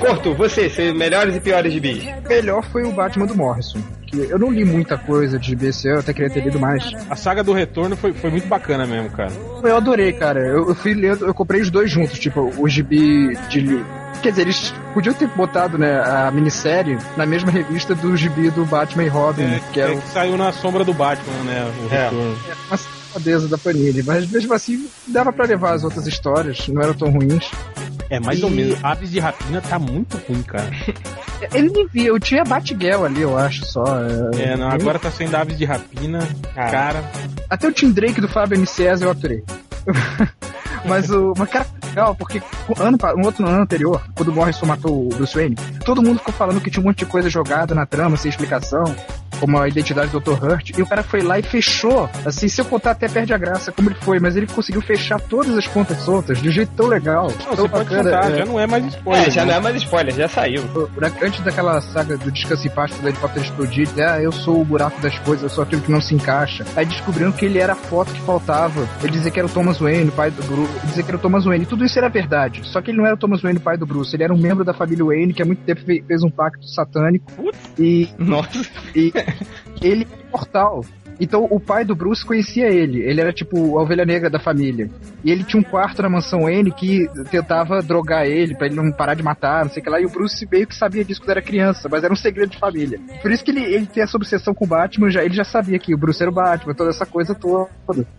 Porto, 0.00 0.34
você, 0.34 0.68
seus 0.70 0.96
melhores 0.96 1.36
e 1.36 1.40
piores 1.40 1.72
de 1.72 1.80
bis. 1.80 2.04
melhor 2.28 2.64
foi 2.70 2.84
o 2.84 2.92
Batman 2.92 3.26
do 3.26 3.36
Morrison. 3.36 3.80
Que 4.10 4.18
eu 4.30 4.38
não 4.38 4.50
li 4.50 4.64
muita 4.64 4.98
coisa 4.98 5.38
de 5.38 5.48
GB 5.50 5.68
esse 5.68 5.86
ano, 5.86 5.98
eu 5.98 6.00
até 6.00 6.12
queria 6.12 6.30
ter 6.30 6.42
lido 6.42 6.58
mais. 6.58 6.82
A 7.08 7.14
saga 7.14 7.44
do 7.44 7.52
retorno 7.52 7.96
foi, 7.96 8.12
foi 8.12 8.28
muito 8.30 8.48
bacana 8.48 8.84
mesmo, 8.86 9.08
cara. 9.10 9.30
Eu 9.62 9.76
adorei, 9.76 10.12
cara. 10.12 10.40
Eu, 10.40 10.68
eu 10.68 10.74
fui 10.74 10.94
lendo, 10.94 11.26
eu 11.26 11.32
comprei 11.34 11.60
os 11.60 11.70
dois 11.70 11.90
juntos, 11.90 12.18
tipo, 12.18 12.52
o 12.58 12.68
gibi 12.68 13.36
de. 13.48 13.60
li- 13.60 13.84
Quer 14.22 14.30
dizer, 14.30 14.42
eles 14.42 14.74
podiam 14.92 15.14
ter 15.14 15.28
botado, 15.28 15.78
né, 15.78 15.98
a 16.00 16.30
minissérie 16.30 16.98
na 17.16 17.24
mesma 17.24 17.50
revista 17.50 17.94
do 17.94 18.14
gibi 18.16 18.50
do 18.50 18.66
Batman 18.66 19.04
e 19.04 19.08
Robin, 19.08 19.44
É, 19.44 19.60
que 19.72 19.80
era 19.80 19.92
é 19.92 19.96
que 19.96 20.08
saiu 20.08 20.36
na 20.36 20.52
sombra 20.52 20.84
do 20.84 20.92
Batman, 20.92 21.42
né, 21.44 21.72
o 21.88 21.94
É. 21.94 22.02
retorno. 22.04 22.36
uma 22.68 22.76
safadeza 23.10 23.48
da 23.48 23.58
Panini. 23.58 24.02
Mas 24.02 24.30
mesmo 24.30 24.52
assim, 24.54 24.88
dava 25.08 25.32
pra 25.32 25.44
levar 25.46 25.74
as 25.74 25.84
outras 25.84 26.06
histórias, 26.06 26.66
não 26.68 26.80
eram 26.82 26.94
tão 26.94 27.10
ruins. 27.10 27.50
É, 28.08 28.18
mais 28.18 28.42
ou 28.42 28.50
E- 28.50 28.54
menos. 28.54 28.84
Aves 28.84 29.10
de 29.10 29.18
Rapina 29.20 29.60
tá 29.60 29.78
muito 29.78 30.16
ruim, 30.28 30.42
cara. 30.42 30.70
Ele 31.54 31.70
devia, 31.70 32.08
eu 32.08 32.18
tinha 32.20 32.44
Batgirl 32.44 33.04
ali, 33.04 33.22
eu 33.22 33.36
acho, 33.38 33.64
só. 33.66 33.84
É, 34.38 34.56
não, 34.56 34.68
agora 34.68 34.98
tá 34.98 35.10
sendo 35.10 35.34
Aves 35.36 35.56
de 35.56 35.64
Rapina, 35.64 36.18
Ah. 36.56 36.70
cara. 36.70 37.04
Até 37.48 37.68
o 37.68 37.72
Tim 37.72 37.90
Drake 37.90 38.20
do 38.20 38.28
Fábio 38.28 38.58
Nicésio 38.58 39.06
eu 39.06 39.10
aturei. 39.10 39.42
Mas 40.84 41.10
o. 41.10 41.34
Mas 41.36 41.48
cara, 41.50 41.66
legal, 41.88 42.14
porque 42.14 42.42
ano, 42.78 42.96
no 43.16 43.26
outro 43.26 43.46
ano 43.46 43.62
anterior, 43.62 44.00
quando 44.14 44.28
o 44.30 44.32
Morrison 44.32 44.64
matou 44.66 45.06
o 45.06 45.08
Bruce 45.10 45.34
Wayne, 45.34 45.54
todo 45.84 46.02
mundo 46.02 46.18
ficou 46.18 46.32
falando 46.32 46.60
que 46.60 46.70
tinha 46.70 46.82
um 46.82 46.86
monte 46.86 47.00
de 47.00 47.06
coisa 47.06 47.28
jogada 47.28 47.74
na 47.74 47.84
trama, 47.84 48.16
sem 48.16 48.30
explicação, 48.30 48.84
como 49.40 49.58
a 49.58 49.66
identidade 49.66 50.10
do 50.10 50.20
Dr. 50.20 50.44
Hurt, 50.44 50.70
e 50.78 50.82
o 50.82 50.86
cara 50.86 51.02
foi 51.02 51.22
lá 51.22 51.38
e 51.38 51.42
fechou. 51.42 52.08
Assim, 52.24 52.46
se 52.48 52.60
eu 52.60 52.64
contar 52.64 52.90
até 52.92 53.08
perde 53.08 53.32
a 53.32 53.38
graça 53.38 53.72
como 53.72 53.88
ele 53.88 53.96
foi, 54.00 54.20
mas 54.20 54.36
ele 54.36 54.46
conseguiu 54.46 54.82
fechar 54.82 55.18
todas 55.20 55.56
as 55.56 55.66
pontas 55.66 55.96
soltas 55.98 56.40
de 56.40 56.48
um 56.48 56.52
jeito 56.52 56.72
tão 56.76 56.86
legal. 56.86 57.28
Não, 57.28 57.56
tão 57.56 57.56
você 57.56 57.68
pode 57.68 57.88
contar, 57.88 58.30
já 58.30 58.44
não 58.44 58.60
é 58.60 58.66
mais 58.66 58.84
spoiler. 58.86 59.26
É, 59.26 59.30
já 59.30 59.44
né? 59.44 59.52
não 59.52 59.58
é 59.58 59.60
mais 59.62 59.76
spoiler, 59.76 60.14
já 60.14 60.28
saiu. 60.28 60.62
Antes 61.22 61.40
daquela 61.40 61.80
saga 61.80 62.16
do 62.16 62.30
descanso 62.30 62.66
em 62.66 62.70
paz, 62.70 62.90
quando 62.92 63.04
o 63.04 63.08
helicóptero 63.08 63.44
explodir, 63.44 63.88
ah, 63.98 64.20
eu 64.20 64.30
sou 64.32 64.60
o 64.60 64.64
buraco 64.64 65.00
das 65.00 65.18
coisas, 65.20 65.42
eu 65.44 65.48
sou 65.48 65.64
aquilo 65.64 65.80
que 65.82 65.90
não 65.90 66.00
se 66.00 66.14
encaixa. 66.14 66.64
Aí 66.76 66.84
descobriram 66.84 67.32
que 67.32 67.44
ele 67.46 67.58
era 67.58 67.72
a 67.72 67.76
foto 67.76 68.12
que 68.12 68.20
faltava. 68.20 68.86
Ele 69.02 69.12
dizia 69.12 69.30
que 69.30 69.38
era 69.38 69.46
o 69.46 69.50
Thomas 69.50 69.78
Wayne, 69.78 70.08
o 70.08 70.12
pai 70.12 70.30
do 70.30 70.42
Bruce. 70.42 70.72
Ele 70.76 70.86
dizia 70.86 71.02
que 71.02 71.10
era 71.10 71.16
o 71.16 71.20
Thomas 71.20 71.44
Wayne. 71.44 71.64
E 71.64 71.66
tudo 71.66 71.84
isso 71.84 71.98
era 71.98 72.08
verdade. 72.08 72.60
Só 72.64 72.80
que 72.80 72.90
ele 72.90 72.98
não 72.98 73.06
era 73.06 73.14
o 73.14 73.18
Thomas 73.18 73.40
Wayne, 73.42 73.58
o 73.58 73.62
pai 73.62 73.76
do 73.76 73.86
Bruce. 73.86 74.14
Ele 74.14 74.24
era 74.24 74.32
um 74.34 74.38
membro 74.38 74.64
da 74.64 74.74
família 74.74 75.04
Wayne 75.04 75.32
que 75.32 75.42
há 75.42 75.46
muito 75.46 75.62
tempo 75.62 75.80
fe- 75.82 76.04
fez 76.06 76.22
um 76.22 76.30
pacto 76.30 76.66
satânico. 76.68 77.30
E 77.78 78.08
Nossa. 78.18 78.50
e 78.94 79.12
ele 79.80 80.06
é 80.10 80.28
imortal. 80.28 80.84
Então 81.20 81.46
o 81.50 81.60
pai 81.60 81.84
do 81.84 81.94
Bruce 81.94 82.24
conhecia 82.24 82.68
ele. 82.68 83.02
Ele 83.02 83.20
era 83.20 83.32
tipo 83.32 83.78
a 83.78 83.82
ovelha 83.82 84.04
negra 84.04 84.30
da 84.30 84.40
família. 84.40 84.90
E 85.22 85.30
ele 85.30 85.44
tinha 85.44 85.60
um 85.60 85.64
quarto 85.64 86.02
na 86.02 86.08
mansão 86.08 86.48
N 86.48 86.70
que 86.72 87.06
tentava 87.30 87.82
drogar 87.82 88.26
ele 88.26 88.54
pra 88.54 88.66
ele 88.66 88.76
não 88.76 88.90
parar 88.90 89.14
de 89.14 89.22
matar, 89.22 89.64
não 89.64 89.70
sei 89.70 89.80
o 89.80 89.84
que 89.84 89.90
lá. 89.90 90.00
E 90.00 90.06
o 90.06 90.10
Bruce 90.10 90.48
meio 90.50 90.66
que 90.66 90.74
sabia 90.74 91.04
disso 91.04 91.20
quando 91.20 91.30
era 91.30 91.42
criança, 91.42 91.88
mas 91.90 92.02
era 92.02 92.12
um 92.12 92.16
segredo 92.16 92.50
de 92.50 92.58
família. 92.58 92.98
Por 93.20 93.30
isso 93.30 93.44
que 93.44 93.50
ele, 93.50 93.62
ele 93.62 93.86
tem 93.86 94.02
essa 94.02 94.16
obsessão 94.16 94.54
com 94.54 94.64
o 94.64 94.68
Batman. 94.68 95.10
Já, 95.10 95.22
ele 95.22 95.34
já 95.34 95.44
sabia 95.44 95.78
que 95.78 95.94
o 95.94 95.98
Bruce 95.98 96.22
era 96.22 96.30
o 96.30 96.34
Batman, 96.34 96.74
toda 96.74 96.90
essa 96.90 97.04
coisa 97.04 97.34
toda. 97.34 97.68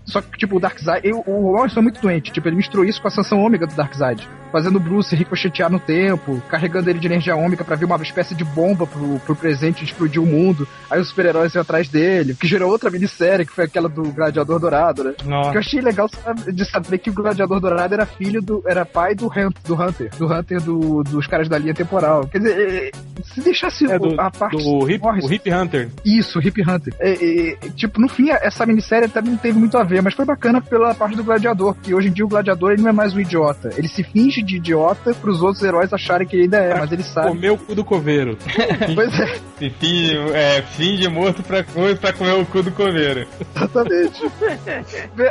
Só 0.06 0.22
que, 0.22 0.38
tipo, 0.38 0.58
o 0.58 0.60
Darkseid. 0.60 1.12
O 1.26 1.54
Morrison 1.54 1.80
é 1.80 1.84
muito 1.84 2.02
doente. 2.02 2.32
Tipo, 2.32 2.48
ele 2.48 2.58
misturou 2.58 2.86
isso 2.86 3.02
com 3.02 3.08
a 3.08 3.12
sanção 3.12 3.40
ômega 3.40 3.66
do 3.66 3.76
Darkseid. 3.76 4.28
Fazendo 4.52 4.76
o 4.76 4.80
Bruce 4.80 5.16
ricochetear 5.16 5.72
no 5.72 5.80
tempo, 5.80 6.42
carregando 6.50 6.90
ele 6.90 7.00
de 7.00 7.08
energia 7.08 7.36
ômega 7.36 7.64
pra 7.64 7.78
vir 7.78 7.86
uma 7.86 7.96
espécie 8.02 8.36
de 8.36 8.44
bomba 8.44 8.86
pro, 8.86 9.20
pro 9.20 9.36
presente 9.36 9.84
explodir 9.84 10.22
o 10.22 10.26
mundo. 10.26 10.68
Aí 10.90 11.00
os 11.00 11.08
super-heróis 11.08 11.56
iam 11.56 11.62
atrás 11.62 11.88
dele, 11.88 12.36
que 12.36 12.48
gerou 12.48 12.70
outra 12.70 12.91
minissérie, 12.92 13.46
que 13.46 13.54
foi 13.54 13.66
aquela 13.66 13.90
do 13.90 14.04
Gladiador 14.12 14.60
Dourado, 14.60 15.04
né? 15.04 15.14
Que 15.18 15.26
eu 15.26 15.30
Nossa. 15.30 15.60
achei 15.60 15.82
legal 15.82 16.10
de 16.54 16.66
saber 16.66 16.98
que 16.98 17.10
o 17.10 17.14
Gladiador 17.14 17.60
Dourado 17.60 17.94
era 17.94 18.06
filho 18.06 18.42
do. 18.42 18.62
era 18.66 18.86
pai 18.86 19.16
do, 19.16 19.28
Hunt, 19.28 19.56
do 19.66 19.74
Hunter. 19.76 20.12
Do 20.18 20.28
Hunter 20.32 20.62
do- 20.62 21.04
dos 21.04 21.28
caras 21.28 21.48
da 21.50 21.58
linha 21.58 21.74
temporal. 21.74 22.28
Quer 22.28 22.40
dizer, 22.40 22.58
é, 22.60 22.88
é, 22.88 22.92
se 23.24 23.42
deixasse 23.42 23.86
É 23.92 23.98
do, 23.98 24.20
a 24.20 24.30
parte. 24.30 24.58
do 24.58 24.90
hip, 24.90 25.02
Morrison- 25.04 25.28
o 25.28 25.34
Hip 25.34 25.52
Hunter. 25.54 25.90
isso, 26.06 26.40
o 26.40 26.42
Hip 26.42 26.62
Hunter. 26.62 26.94
É, 27.00 27.12
é, 27.14 27.50
é, 27.54 27.56
tipo, 27.76 28.00
no 28.00 28.08
fim, 28.10 28.30
essa 28.30 28.66
minissérie 28.66 29.06
até 29.06 29.22
não 29.22 29.38
teve 29.38 29.58
muito 29.58 29.78
a 29.78 29.84
ver, 29.84 30.02
mas 30.02 30.14
foi 30.14 30.26
bacana 30.26 30.62
pela 30.62 30.94
parte 30.94 31.16
do 31.16 31.24
Gladiador, 31.24 31.76
que 31.76 31.94
hoje 31.94 32.08
em 32.10 32.12
dia 32.12 32.26
o 32.26 32.28
Gladiador 32.30 32.72
ele 32.72 32.82
não 32.82 32.90
é 32.90 32.94
mais 32.94 33.14
um 33.16 33.20
idiota. 33.20 33.70
Ele 33.78 33.88
se 33.88 34.04
finge 34.04 34.42
de 34.42 34.58
idiota 34.58 35.14
pros 35.16 35.42
outros 35.42 35.64
heróis 35.64 35.92
acharem 35.94 36.28
que 36.28 36.36
ele 36.36 36.44
ainda 36.44 36.58
é, 36.58 36.80
mas 36.80 36.92
ele 36.92 37.04
sabe. 37.04 37.28
Comeu 37.30 37.54
o 37.54 37.58
cu 37.58 37.76
do 37.76 37.84
coveiro. 37.86 38.38
Pois 38.96 39.20
é, 39.20 39.36
Se 39.58 39.70
finge, 39.70 40.18
é, 40.34 40.62
finge 40.62 41.08
morto 41.08 41.42
pra, 41.44 41.64
pra 42.00 42.14
comer 42.14 42.34
o 42.34 42.46
cu 42.46 42.62
do 42.64 42.71
coveiro. 42.72 43.28
exatamente. 43.56 44.22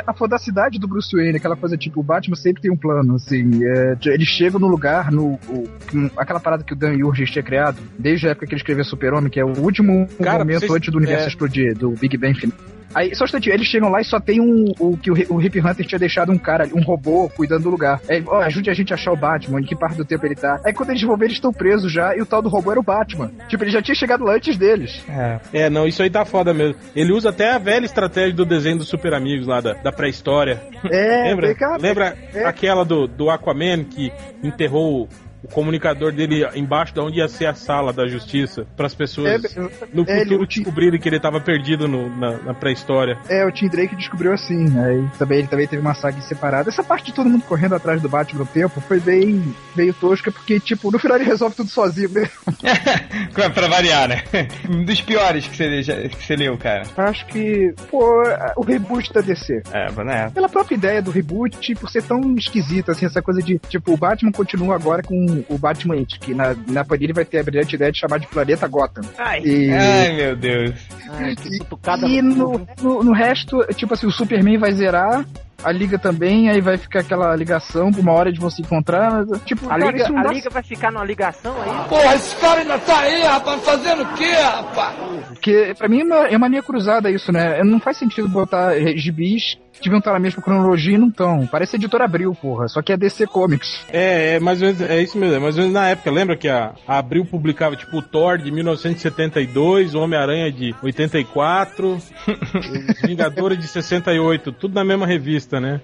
A 0.05 0.13
fodacidade 0.13 0.79
do 0.79 0.87
Bruce 0.87 1.15
Wayne, 1.15 1.37
aquela 1.37 1.55
coisa 1.55 1.77
tipo, 1.77 1.99
o 1.99 2.03
Batman 2.03 2.35
sempre 2.35 2.61
tem 2.61 2.71
um 2.71 2.77
plano, 2.77 3.15
assim. 3.15 3.63
é, 3.63 3.95
ele 4.05 4.25
chega 4.25 4.57
no 4.59 4.67
lugar, 4.67 5.11
no, 5.11 5.33
o- 5.49 5.69
aquela 6.17 6.39
parada 6.39 6.63
que 6.63 6.73
o 6.73 6.75
Dan 6.75 6.93
Urgis 7.05 7.29
tinha 7.31 7.43
criado, 7.43 7.77
desde 7.97 8.27
a 8.27 8.31
época 8.31 8.45
que 8.47 8.53
ele 8.53 8.59
escreveu 8.61 8.83
Super-Homem, 8.83 9.29
que 9.29 9.39
é 9.39 9.45
o 9.45 9.57
último 9.59 10.07
Cara, 10.21 10.39
momento 10.39 10.61
vocês- 10.61 10.71
antes 10.71 10.91
do 10.91 10.97
universo 10.97 11.25
é. 11.25 11.27
explodir, 11.27 11.75
do 11.77 11.91
Big 11.91 12.17
Bang 12.17 12.33
final. 12.39 12.57
Aí, 12.93 13.15
só 13.15 13.23
um 13.23 13.25
instantinho, 13.25 13.53
eles 13.53 13.67
chegam 13.67 13.89
lá 13.89 14.01
e 14.01 14.03
só 14.05 14.19
tem 14.19 14.39
um. 14.41 14.65
O 14.79 14.97
que 14.97 15.09
o, 15.11 15.15
o 15.35 15.41
Hip 15.41 15.59
Hunter 15.59 15.85
tinha 15.85 15.99
deixado 15.99 16.31
um 16.31 16.37
cara, 16.37 16.63
ali, 16.63 16.73
um 16.73 16.81
robô, 16.81 17.29
cuidando 17.29 17.63
do 17.63 17.69
lugar. 17.69 17.99
Aí, 18.09 18.23
ó, 18.27 18.41
ajude 18.41 18.69
a 18.69 18.73
gente 18.73 18.91
a 18.93 18.95
achar 18.95 19.11
o 19.11 19.15
Batman, 19.15 19.59
em 19.59 19.63
que 19.63 19.75
parte 19.75 19.97
do 19.97 20.05
tempo 20.05 20.25
ele 20.25 20.35
tá. 20.35 20.59
Aí 20.65 20.73
quando 20.73 20.89
eles 20.91 21.01
vão 21.01 21.15
ver, 21.17 21.25
eles 21.25 21.37
estão 21.37 21.51
presos 21.53 21.91
já, 21.91 22.15
e 22.15 22.21
o 22.21 22.25
tal 22.25 22.41
do 22.41 22.49
robô 22.49 22.71
era 22.71 22.79
o 22.79 22.83
Batman. 22.83 23.31
Tipo, 23.47 23.63
ele 23.63 23.71
já 23.71 23.81
tinha 23.81 23.95
chegado 23.95 24.23
lá 24.23 24.35
antes 24.35 24.57
deles. 24.57 25.03
É. 25.09 25.39
É, 25.53 25.69
não, 25.69 25.87
isso 25.87 26.01
aí 26.03 26.09
tá 26.09 26.25
foda 26.25 26.53
mesmo. 26.53 26.75
Ele 26.95 27.11
usa 27.13 27.29
até 27.29 27.51
a 27.51 27.57
velha 27.57 27.85
estratégia 27.85 28.33
do 28.33 28.45
desenho 28.45 28.77
dos 28.77 28.87
Super 28.89 29.13
Amigos 29.13 29.47
lá 29.47 29.61
da, 29.61 29.73
da 29.73 29.91
pré-história. 29.91 30.61
É, 30.89 31.23
Lembra? 31.29 31.51
aquela- 31.51 31.77
Lembra 31.77 32.17
é. 32.33 32.45
aquela 32.45 32.83
do, 32.83 33.07
do 33.07 33.29
Aquaman 33.29 33.83
que 33.83 34.11
enterrou 34.43 35.07
o 35.43 35.47
comunicador 35.47 36.11
dele 36.11 36.45
embaixo 36.55 36.93
de 36.93 36.99
onde 36.99 37.17
ia 37.19 37.27
ser 37.27 37.45
a 37.47 37.53
sala 37.53 37.91
da 37.91 38.07
justiça 38.07 38.65
para 38.75 38.85
as 38.87 38.93
pessoas 38.95 39.43
É, 39.45 39.59
no 39.93 40.03
é, 40.07 40.11
ele- 40.17 40.23
futuro 40.25 40.45
Tim- 40.47 40.59
descobrirem 40.61 40.99
que 40.99 41.09
ele 41.09 41.19
tava 41.19 41.39
perdido 41.39 41.87
no- 41.87 42.15
na, 42.15 42.37
na 42.37 42.53
pré-história. 42.53 43.17
É, 43.29 43.45
o 43.45 43.51
Tim 43.51 43.67
Drake 43.67 43.95
descobriu 43.95 44.33
assim. 44.33 44.65
Aí 44.79 45.05
também 45.17 45.39
ele 45.39 45.47
também 45.47 45.67
teve 45.67 45.81
uma 45.81 45.93
saga 45.93 46.19
separada. 46.21 46.69
Essa 46.69 46.83
parte 46.83 47.05
de 47.07 47.13
todo 47.13 47.29
mundo 47.29 47.43
correndo 47.43 47.75
atrás 47.75 48.01
do 48.01 48.09
Batman 48.09 48.41
no 48.41 48.45
tempo 48.45 48.79
foi 48.81 48.99
bem 48.99 49.43
meio 49.75 49.93
tosca, 49.93 50.31
porque, 50.31 50.59
tipo, 50.59 50.91
no 50.91 50.99
final 50.99 51.17
ele 51.17 51.25
resolve 51.25 51.55
tudo 51.55 51.69
sozinho 51.69 52.09
mesmo. 52.09 52.31
pra, 53.33 53.49
pra 53.49 53.67
variar, 53.67 54.07
né? 54.07 54.23
Um 54.69 54.83
dos 54.83 55.01
piores 55.01 55.47
que 55.47 55.55
você, 55.55 55.81
já- 55.83 55.95
que 56.07 56.23
você 56.23 56.35
leu, 56.35 56.57
cara. 56.57 56.83
Acho 56.97 57.25
que, 57.27 57.73
pô, 57.89 58.21
o 58.55 58.61
reboot 58.63 59.11
da 59.13 59.21
DC. 59.21 59.61
É, 59.71 59.91
né? 60.03 60.29
Pela 60.33 60.49
própria 60.49 60.75
ideia 60.75 61.01
do 61.01 61.11
reboot, 61.11 61.75
por 61.75 61.89
ser 61.89 62.03
tão 62.03 62.35
esquisito, 62.35 62.91
assim, 62.91 63.05
essa 63.05 63.21
coisa 63.21 63.41
de, 63.41 63.59
tipo, 63.69 63.93
o 63.93 63.97
Batman 63.97 64.31
continua 64.31 64.75
agora 64.75 65.01
com 65.03 65.15
o 65.49 65.57
Batman 65.57 66.03
que 66.05 66.33
na, 66.33 66.55
na 66.67 66.83
Panini 66.85 67.13
vai 67.13 67.25
ter 67.25 67.39
a 67.39 67.43
brilhante 67.43 67.75
ideia 67.75 67.91
de 67.91 67.99
chamar 67.99 68.19
de 68.19 68.27
Planeta 68.27 68.67
Gotham. 68.67 69.03
Ai, 69.17 69.41
E, 69.43 69.71
Ai, 69.71 70.13
meu 70.15 70.35
Deus. 70.35 70.73
ai, 71.09 71.35
que 71.35 71.57
cutucada 71.59 72.07
e 72.07 72.21
no, 72.21 72.65
no, 72.81 73.03
no 73.03 73.11
resto, 73.13 73.65
tipo 73.75 73.93
assim, 73.93 74.07
o 74.07 74.11
Superman 74.11 74.57
vai 74.57 74.71
zerar, 74.73 75.25
a 75.63 75.71
Liga 75.71 75.97
também, 75.97 76.49
aí 76.49 76.61
vai 76.61 76.77
ficar 76.77 77.01
aquela 77.01 77.35
ligação, 77.35 77.89
uma 77.97 78.11
hora 78.11 78.31
de 78.31 78.39
você 78.39 78.61
encontrar, 78.61 79.11
mas, 79.11 79.41
tipo, 79.43 79.65
A 79.65 79.69
cara, 79.69 79.85
liga, 79.85 80.03
isso 80.03 80.13
não 80.13 80.19
a 80.19 80.23
dá 80.23 80.31
liga 80.31 80.49
vai 80.49 80.63
ficar 80.63 80.91
numa 80.91 81.05
ligação 81.05 81.53
aí. 81.61 81.89
Porra, 81.89 82.15
esse 82.15 82.35
cara 82.37 82.61
ainda 82.61 82.79
tá 82.79 82.99
aí, 82.99 83.23
rapaz, 83.23 83.63
fazendo 83.63 84.03
o 84.03 84.13
quê, 84.13 84.31
rapaz? 84.31 84.95
Porque 85.29 85.73
pra 85.77 85.87
mim 85.87 86.01
é 86.01 86.03
uma, 86.03 86.27
é 86.27 86.37
uma 86.37 86.47
linha 86.47 86.63
cruzada 86.63 87.09
isso, 87.09 87.31
né? 87.31 87.63
Não 87.63 87.79
faz 87.79 87.97
sentido 87.97 88.27
botar 88.27 88.73
gibis 88.95 89.57
que 89.73 89.85
deviam 89.85 89.99
estar 89.99 90.13
na 90.13 90.19
mesma 90.19 90.41
cronologia 90.41 90.95
e 90.95 90.97
não 90.97 91.07
estão. 91.07 91.47
Parece 91.47 91.75
editor 91.75 92.01
Abril, 92.01 92.35
porra. 92.39 92.67
Só 92.67 92.81
que 92.81 92.93
é 92.93 92.97
DC 92.97 93.25
Comics. 93.27 93.85
É, 93.91 94.35
é 94.35 94.39
mais 94.39 94.61
ou 94.61 94.67
menos, 94.67 94.81
é 94.81 95.01
isso 95.01 95.17
mesmo, 95.17 95.35
é 95.35 95.39
mais 95.39 95.55
ou 95.55 95.61
menos 95.61 95.73
na 95.73 95.89
época, 95.89 96.11
lembra 96.11 96.37
que 96.37 96.47
a, 96.47 96.73
a 96.87 96.97
Abril 96.99 97.25
publicava 97.25 97.75
tipo 97.75 97.97
o 97.97 98.01
Thor 98.01 98.37
de 98.37 98.51
1972, 98.51 99.95
o 99.95 99.99
Homem-Aranha 99.99 100.51
de 100.51 100.75
84, 100.81 101.93
os 101.93 102.11
Vingadores 103.03 103.57
de 103.57 103.67
68, 103.67 104.51
tudo 104.51 104.75
na 104.75 104.83
mesma 104.83 105.07
revista, 105.07 105.50
né? 105.59 105.81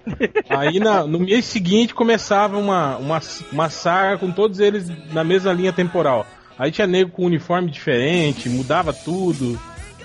Aí 0.49 0.79
na- 0.79 1.03
no 1.05 1.19
mês 1.19 1.45
seguinte 1.45 1.93
começava 1.93 2.57
uma, 2.57 2.97
uma, 2.97 3.19
uma 3.51 3.69
saga 3.69 4.17
com 4.17 4.31
todos 4.31 4.59
eles 4.59 4.89
na 5.11 5.23
mesma 5.23 5.51
linha 5.53 5.73
temporal. 5.73 6.25
Aí 6.57 6.71
tinha 6.71 6.87
nego 6.87 7.11
com 7.11 7.25
uniforme 7.25 7.69
diferente, 7.69 8.49
mudava 8.49 8.91
tudo. 8.93 9.59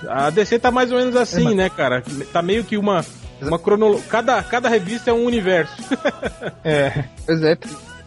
A 0.07 0.29
DC 0.29 0.59
tá 0.59 0.69
mais 0.69 0.91
ou 0.91 0.97
menos 0.99 1.15
assim, 1.15 1.55
né, 1.55 1.69
cara? 1.69 2.03
Tá 2.31 2.41
meio 2.41 2.63
que 2.63 2.77
uma. 2.77 3.05
Uma 3.41 3.59
cronolo... 3.59 4.01
cada, 4.09 4.41
cada 4.43 4.69
revista 4.69 5.09
é 5.09 5.13
um 5.13 5.25
universo. 5.25 5.73
É. 6.63 7.03
Pois 7.25 7.41
é, 7.43 7.57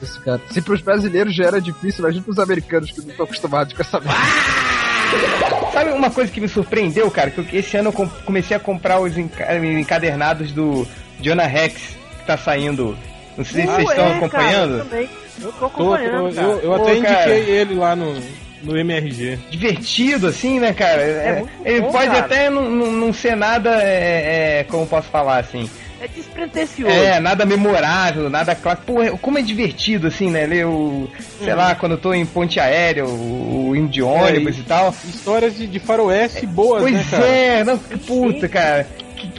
isso, 0.00 0.20
cara. 0.22 0.40
Se 0.50 0.62
pros 0.62 0.80
brasileiros 0.80 1.34
já 1.34 1.44
era 1.44 1.60
difícil, 1.60 2.04
imagina 2.04 2.24
pros 2.24 2.38
americanos 2.38 2.90
que 2.90 3.00
não 3.02 3.10
estão 3.10 3.24
acostumados 3.24 3.72
com 3.74 3.82
essa 3.82 4.00
merda. 4.00 4.16
Sabe 5.72 5.90
uma 5.92 6.10
coisa 6.10 6.30
que 6.32 6.40
me 6.40 6.48
surpreendeu, 6.48 7.10
cara? 7.10 7.30
Que 7.30 7.56
esse 7.56 7.76
ano 7.76 7.88
eu 7.88 7.92
com- 7.92 8.08
comecei 8.24 8.56
a 8.56 8.60
comprar 8.60 9.00
os 9.00 9.16
enca- 9.18 9.54
encadernados 9.58 10.52
do 10.52 10.86
Jonah 11.20 11.46
Rex, 11.46 11.74
que 12.20 12.26
tá 12.26 12.36
saindo. 12.36 12.96
Não 13.36 13.44
sei 13.44 13.62
se 13.62 13.66
vocês 13.66 13.86
Uh, 13.88 13.90
estão 13.90 14.04
é, 14.04 14.08
cara, 14.08 14.16
acompanhando. 14.18 14.78
eu 14.78 14.84
também. 14.84 15.08
Eu 15.42 15.52
tô 15.52 15.64
acompanhando, 15.66 16.28
tô- 16.30 16.34
cara. 16.34 16.46
eu, 16.48 16.58
eu 16.60 16.70
Pô, 16.78 16.82
até 16.82 17.00
cara. 17.00 17.36
indiquei 17.38 17.54
ele 17.54 17.74
lá 17.74 17.94
no, 17.94 18.16
no 18.62 18.76
MRG. 18.78 19.38
divertido, 19.50 20.28
assim, 20.28 20.58
né, 20.58 20.72
cara? 20.72 21.02
É- 21.02 21.32
muito 21.40 21.52
ele 21.64 21.80
bom, 21.82 21.92
pode 21.92 22.06
cara. 22.06 22.18
até 22.20 22.48
não, 22.50 22.62
não, 22.70 22.92
não 22.92 23.12
ser 23.12 23.36
nada, 23.36 23.82
é, 23.82 24.60
é, 24.60 24.64
como 24.64 24.86
posso 24.86 25.08
falar, 25.08 25.36
assim, 25.38 25.68
É 26.00 26.08
despretensioso. 26.08 26.90
é, 26.90 27.20
nada 27.20 27.44
memorável, 27.44 28.30
nada 28.30 28.54
clássico. 28.54 28.94
Pô, 28.94 29.02
é- 29.02 29.10
como 29.10 29.38
é 29.38 29.42
divertido, 29.42 30.06
assim, 30.06 30.30
né, 30.30 30.46
ler 30.46 30.64
o, 30.66 31.06
sei 31.44 31.54
lá, 31.54 31.74
quando 31.74 31.92
eu 31.92 31.98
tô 31.98 32.14
em 32.14 32.24
ponte 32.24 32.58
aérea, 32.58 33.04
o, 33.04 33.68
o 33.68 33.76
indo 33.76 33.88
de 33.88 34.00
ônibus 34.02 34.56
e- 34.56 34.60
e 34.60 34.64
tal. 34.64 34.94
Histórias 35.04 35.54
de, 35.54 35.66
de 35.66 35.78
faroeste 35.78 36.46
boas, 36.46 36.82
né, 36.82 36.90
Pois 36.92 37.10
cara? 37.10 37.26
é, 37.28 37.62
não, 37.64 37.76
puta, 37.78 38.48
cara. 38.48 38.86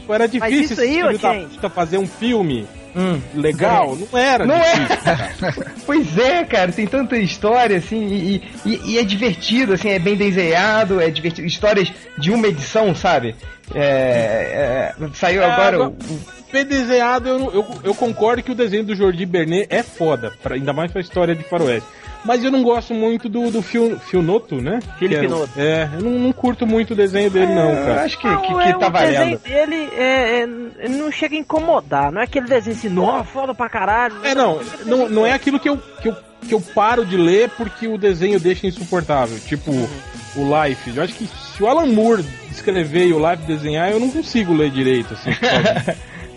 Tipo, 0.07 0.13
era 0.13 0.27
difícil 0.27 0.61
isso 0.73 0.81
aí, 0.81 1.17
gente. 1.17 1.59
da 1.59 1.69
fazer 1.69 1.97
um 1.97 2.07
filme 2.07 2.65
Hum. 2.95 3.19
legal. 3.35 3.95
Não 4.11 4.17
era 4.19 4.45
Não 4.45 4.55
difícil. 4.59 5.11
é? 5.11 5.65
pois 5.85 6.17
é, 6.17 6.43
cara, 6.45 6.71
tem 6.71 6.87
tanta 6.87 7.17
história, 7.17 7.77
assim, 7.77 8.05
e, 8.07 8.43
e- 8.65 8.81
e 8.93 8.97
é 8.97 9.03
divertido, 9.03 9.73
assim, 9.73 9.89
é 9.89 9.99
bem 9.99 10.15
desenhado, 10.15 10.99
é 11.01 11.09
divertido. 11.11 11.45
Histórias 11.47 11.91
de 12.17 12.31
uma 12.31 12.47
edição, 12.47 12.95
sabe? 12.95 13.35
É, 13.75 14.93
é, 14.99 15.07
saiu 15.13 15.41
É, 15.41 15.45
agora 15.45 15.75
agora- 15.75 15.89
o, 15.89 16.37
Bem 16.49 16.63
desenhado, 16.65 17.27
eu, 17.27 17.53
eu, 17.53 17.67
eu 17.83 17.93
concordo 17.93 18.41
que 18.41 18.51
o 18.53 18.55
desenho 18.55 18.85
do 18.85 18.95
Jordi 18.95 19.25
Bernet 19.25 19.67
é 19.69 19.83
foda, 19.83 20.31
pra, 20.41 20.55
ainda 20.55 20.71
mais 20.71 20.89
pra 20.89 21.01
história 21.01 21.35
de 21.35 21.43
faroeste. 21.43 21.85
Mas 22.27 22.43
eu 22.43 22.51
não 22.51 22.61
gosto 22.61 22.93
muito 22.93 23.29
do, 23.29 23.49
do 23.49 23.61
Fio, 23.61 23.97
Fionoto, 23.99 24.55
né? 24.61 24.79
Felipe 24.99 25.21
Que 25.21 25.25
é- 25.25 25.29
Noto. 25.29 25.49
É, 25.57 25.89
eu 25.93 26.01
não, 26.01 26.11
não 26.19 26.33
curto 26.33 26.67
muito 26.67 26.91
o 26.91 26.95
desenho 26.95 27.31
dele, 27.31 27.53
não, 27.55 27.69
Eu 27.71 27.85
cara. 27.85 28.03
acho 28.03 28.19
que, 28.19 28.27
Não, 28.27 28.41
que, 28.41 28.53
é, 28.53 28.73
que 28.73 28.79
tá 28.79 28.87
o 28.87 28.91
desenho 28.91 29.13
valendo. 29.17 29.39
dele 29.39 29.89
é, 29.95 30.03
é, 30.03 30.41
ele 30.85 30.97
não 30.97 31.09
chega 31.11 31.35
a 31.35 31.39
incomodar. 31.39 32.11
Não 32.11 32.19
é 32.19 32.25
aquele 32.25 32.47
desenho 32.47 32.75
assim, 32.75 32.89
nossa, 32.89 33.23
foda 33.23 33.55
pra 33.55 33.69
caralho. 33.69 34.15
É, 34.25 34.35
não, 34.35 34.59
não, 34.85 35.07
não 35.09 35.25
é 35.25 35.31
aquilo 35.31 35.57
que 35.59 35.69
eu, 35.69 35.77
que, 36.01 36.09
eu, 36.09 36.15
que 36.47 36.53
eu 36.53 36.59
paro 36.61 37.05
de 37.05 37.15
ler 37.15 37.49
porque 37.51 37.87
o 37.87 37.97
desenho 37.97 38.39
deixa 38.39 38.67
insuportável. 38.67 39.39
Tipo, 39.39 39.71
o 39.71 40.63
Life. 40.65 40.95
Eu 40.95 41.03
acho 41.03 41.13
que 41.15 41.25
se 41.27 41.63
o 41.63 41.67
Alan 41.67 41.87
Moore 41.87 42.25
escrever 42.51 43.07
e 43.07 43.13
o 43.13 43.19
Life 43.31 43.43
desenhar, 43.43 43.89
eu 43.89 43.99
não 44.01 44.11
consigo 44.11 44.53
ler 44.53 44.69
direito, 44.69 45.13
assim. 45.13 45.29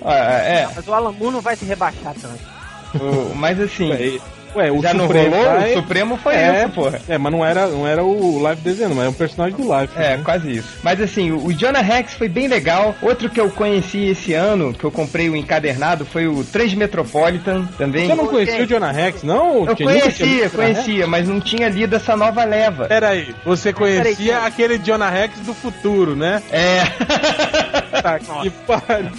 Ah, 0.02 0.14
é, 0.14 0.66
Mas 0.74 0.88
o 0.88 0.94
Alan 0.94 1.12
Moore 1.12 1.34
não 1.34 1.40
vai 1.42 1.54
se 1.56 1.66
rebaixar 1.66 2.14
tanto. 2.14 2.40
mas 3.36 3.60
assim, 3.60 3.90
Ué, 4.54 4.70
o 4.70 4.82
já 4.82 4.92
não 4.92 5.06
Supremo 5.06 5.36
rolou? 5.36 5.44
vai- 5.44 5.70
O 5.70 5.74
Supremo 5.74 6.16
foi 6.16 6.34
é, 6.34 6.62
isso, 6.64 6.70
porra. 6.70 7.00
É, 7.08 7.18
mas 7.18 7.32
não 7.32 7.44
era, 7.44 7.66
não 7.68 7.86
era 7.86 8.02
o 8.02 8.38
Live 8.40 8.60
desenhando, 8.62 8.94
mas 8.96 9.06
é 9.06 9.08
um 9.08 9.12
personagem 9.12 9.56
do 9.56 9.66
Live. 9.66 9.92
É, 9.96 10.16
né? 10.16 10.20
quase 10.24 10.50
isso. 10.56 10.68
Mas 10.82 11.00
assim, 11.00 11.30
o 11.30 11.52
Jonah 11.52 11.80
Rex 11.80 12.14
foi 12.14 12.28
bem 12.28 12.48
legal. 12.48 12.94
Outro 13.00 13.28
que 13.28 13.40
eu 13.40 13.50
conheci 13.50 14.06
esse 14.06 14.32
ano, 14.32 14.72
que 14.72 14.84
eu 14.84 14.90
comprei 14.90 15.28
o 15.28 15.36
encadernado, 15.36 16.04
foi 16.04 16.26
o 16.26 16.42
Transmetropolitan 16.44 17.66
também. 17.78 18.06
Você 18.08 18.14
não 18.14 18.26
conhecia 18.26 18.62
o 18.62 18.66
Jonah 18.66 18.90
Rex, 18.90 19.22
não? 19.22 19.66
Eu 19.68 19.76
conhecia, 19.76 20.50
conhecia, 20.50 21.06
mas 21.06 21.28
não 21.28 21.40
tinha 21.40 21.68
lido 21.68 21.94
essa 21.96 22.16
nova 22.16 22.44
leva. 22.44 22.86
Pera 22.86 23.10
aí, 23.10 23.34
você 23.44 23.72
conhecia 23.72 24.34
Peraí, 24.34 24.46
aquele 24.46 24.78
Jonah 24.78 25.10
Rex 25.10 25.38
do 25.40 25.54
futuro, 25.54 26.16
né? 26.16 26.42
É. 26.50 26.82
Tá 28.02 28.18
que 28.18 28.50
pariu. 28.50 29.10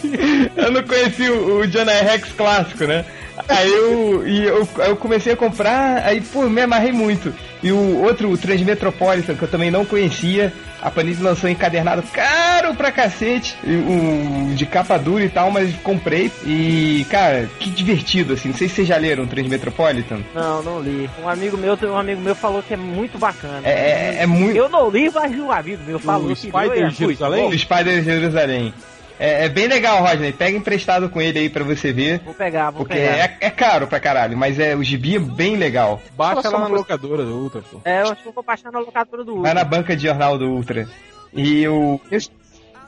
eu 0.58 0.72
não 0.72 0.84
conheci 0.84 1.30
o, 1.30 1.60
o 1.60 1.68
Jonah 1.68 2.02
Rex 2.02 2.30
clássico, 2.36 2.86
né? 2.86 3.06
Aí 3.52 3.72
eu, 3.72 4.28
e 4.28 4.44
eu, 4.44 4.68
eu 4.88 4.96
comecei 4.96 5.34
a 5.34 5.38
comprar, 5.38 6.04
aí 6.06 6.22
pô, 6.22 6.44
me 6.50 6.62
amarrei 6.62 6.92
muito. 6.92 7.34
E 7.62 7.72
o 7.72 8.02
outro, 8.02 8.30
o 8.32 8.38
Transmetropolitan, 8.38 9.36
que 9.36 9.44
eu 9.44 9.48
também 9.48 9.70
não 9.70 9.86
conhecia, 9.86 10.52
a 10.82 10.90
Panini 10.90 11.22
lançou 11.22 11.50
encadernado 11.50 12.02
caro 12.12 12.74
pra 12.74 12.92
cacete, 12.92 13.56
e 13.64 13.72
um, 13.72 14.56
de 14.56 14.66
capa 14.66 14.98
dura 14.98 15.24
e 15.24 15.30
tal, 15.30 15.52
mas 15.52 15.74
comprei. 15.84 16.32
E, 16.44 17.06
cara, 17.10 17.48
que 17.60 17.70
divertido, 17.70 18.34
assim. 18.34 18.50
Não 18.50 18.58
sei 18.58 18.68
se 18.68 18.76
vocês 18.76 18.88
já 18.88 18.98
leram 18.98 19.26
o 19.26 19.28
Transmetropolitan. 19.28 20.22
Não, 20.34 20.64
não 20.64 20.82
li. 20.82 21.08
Um 21.24 21.30
amigo 21.30 21.56
meu, 21.56 21.78
um 21.84 21.98
amigo 21.98 22.22
meu 22.22 22.34
falou 22.34 22.64
que 22.64 22.74
é 22.74 22.78
muito 22.78 23.20
bacana. 23.20 23.62
É, 23.64 23.72
é, 23.72 24.18
é 24.22 24.26
muito. 24.26 24.58
Eu 24.58 24.68
não 24.68 24.90
li, 24.90 25.12
mas 25.14 25.38
um 25.38 25.52
amigo 25.52 25.84
meu 25.86 26.00
falou 26.00 26.32
O 26.32 26.36
que 26.36 26.48
Spider 26.48 26.78
e 26.78 26.84
é 26.84 26.90
Jerusalém? 26.90 27.48
O 27.48 27.60
Spider 27.60 28.00
de 28.00 28.04
Jerusalém. 28.04 28.74
É, 29.24 29.46
é 29.46 29.50
bem 29.50 29.68
legal, 29.68 30.02
Rodney. 30.04 30.34
Pega 30.34 30.58
emprestado 30.58 31.08
com 31.08 31.22
ele 31.22 31.38
aí 31.38 31.48
pra 31.50 31.64
você 31.64 31.94
ver. 31.94 32.20
Vou 32.26 32.34
pegar, 32.34 32.72
vou 32.72 32.80
Porque 32.86 32.96
pegar. 32.98 33.18
é, 33.18 33.38
é 33.40 33.50
caro 33.52 33.86
pra 33.86 34.00
caralho, 34.00 34.36
mas 34.36 34.60
é, 34.60 34.76
o 34.76 34.84
gibi 34.84 35.16
é 35.18 35.20
bem 35.20 35.56
legal. 35.56 36.02
Baixa 36.18 36.50
lá 36.50 36.60
na 36.60 36.66
uma- 36.68 36.78
locadora 36.78 37.24
do 37.24 37.36
Ultra, 37.38 37.62
pô. 37.62 37.80
É, 37.86 38.02
eu 38.02 38.12
acho 38.12 38.24
que 38.24 38.28
eu 38.30 38.34
vou 38.34 38.44
baixar 38.44 38.72
na 38.72 38.80
locadora 38.80 39.24
do 39.24 39.34
Vai 39.34 39.38
Ultra. 39.52 39.54
na 39.54 39.64
banca 39.64 39.96
de 39.96 40.04
jornal 40.08 40.40
do 40.40 40.48
Ultra. 40.50 40.88
E 41.34 41.68
o. 41.68 42.02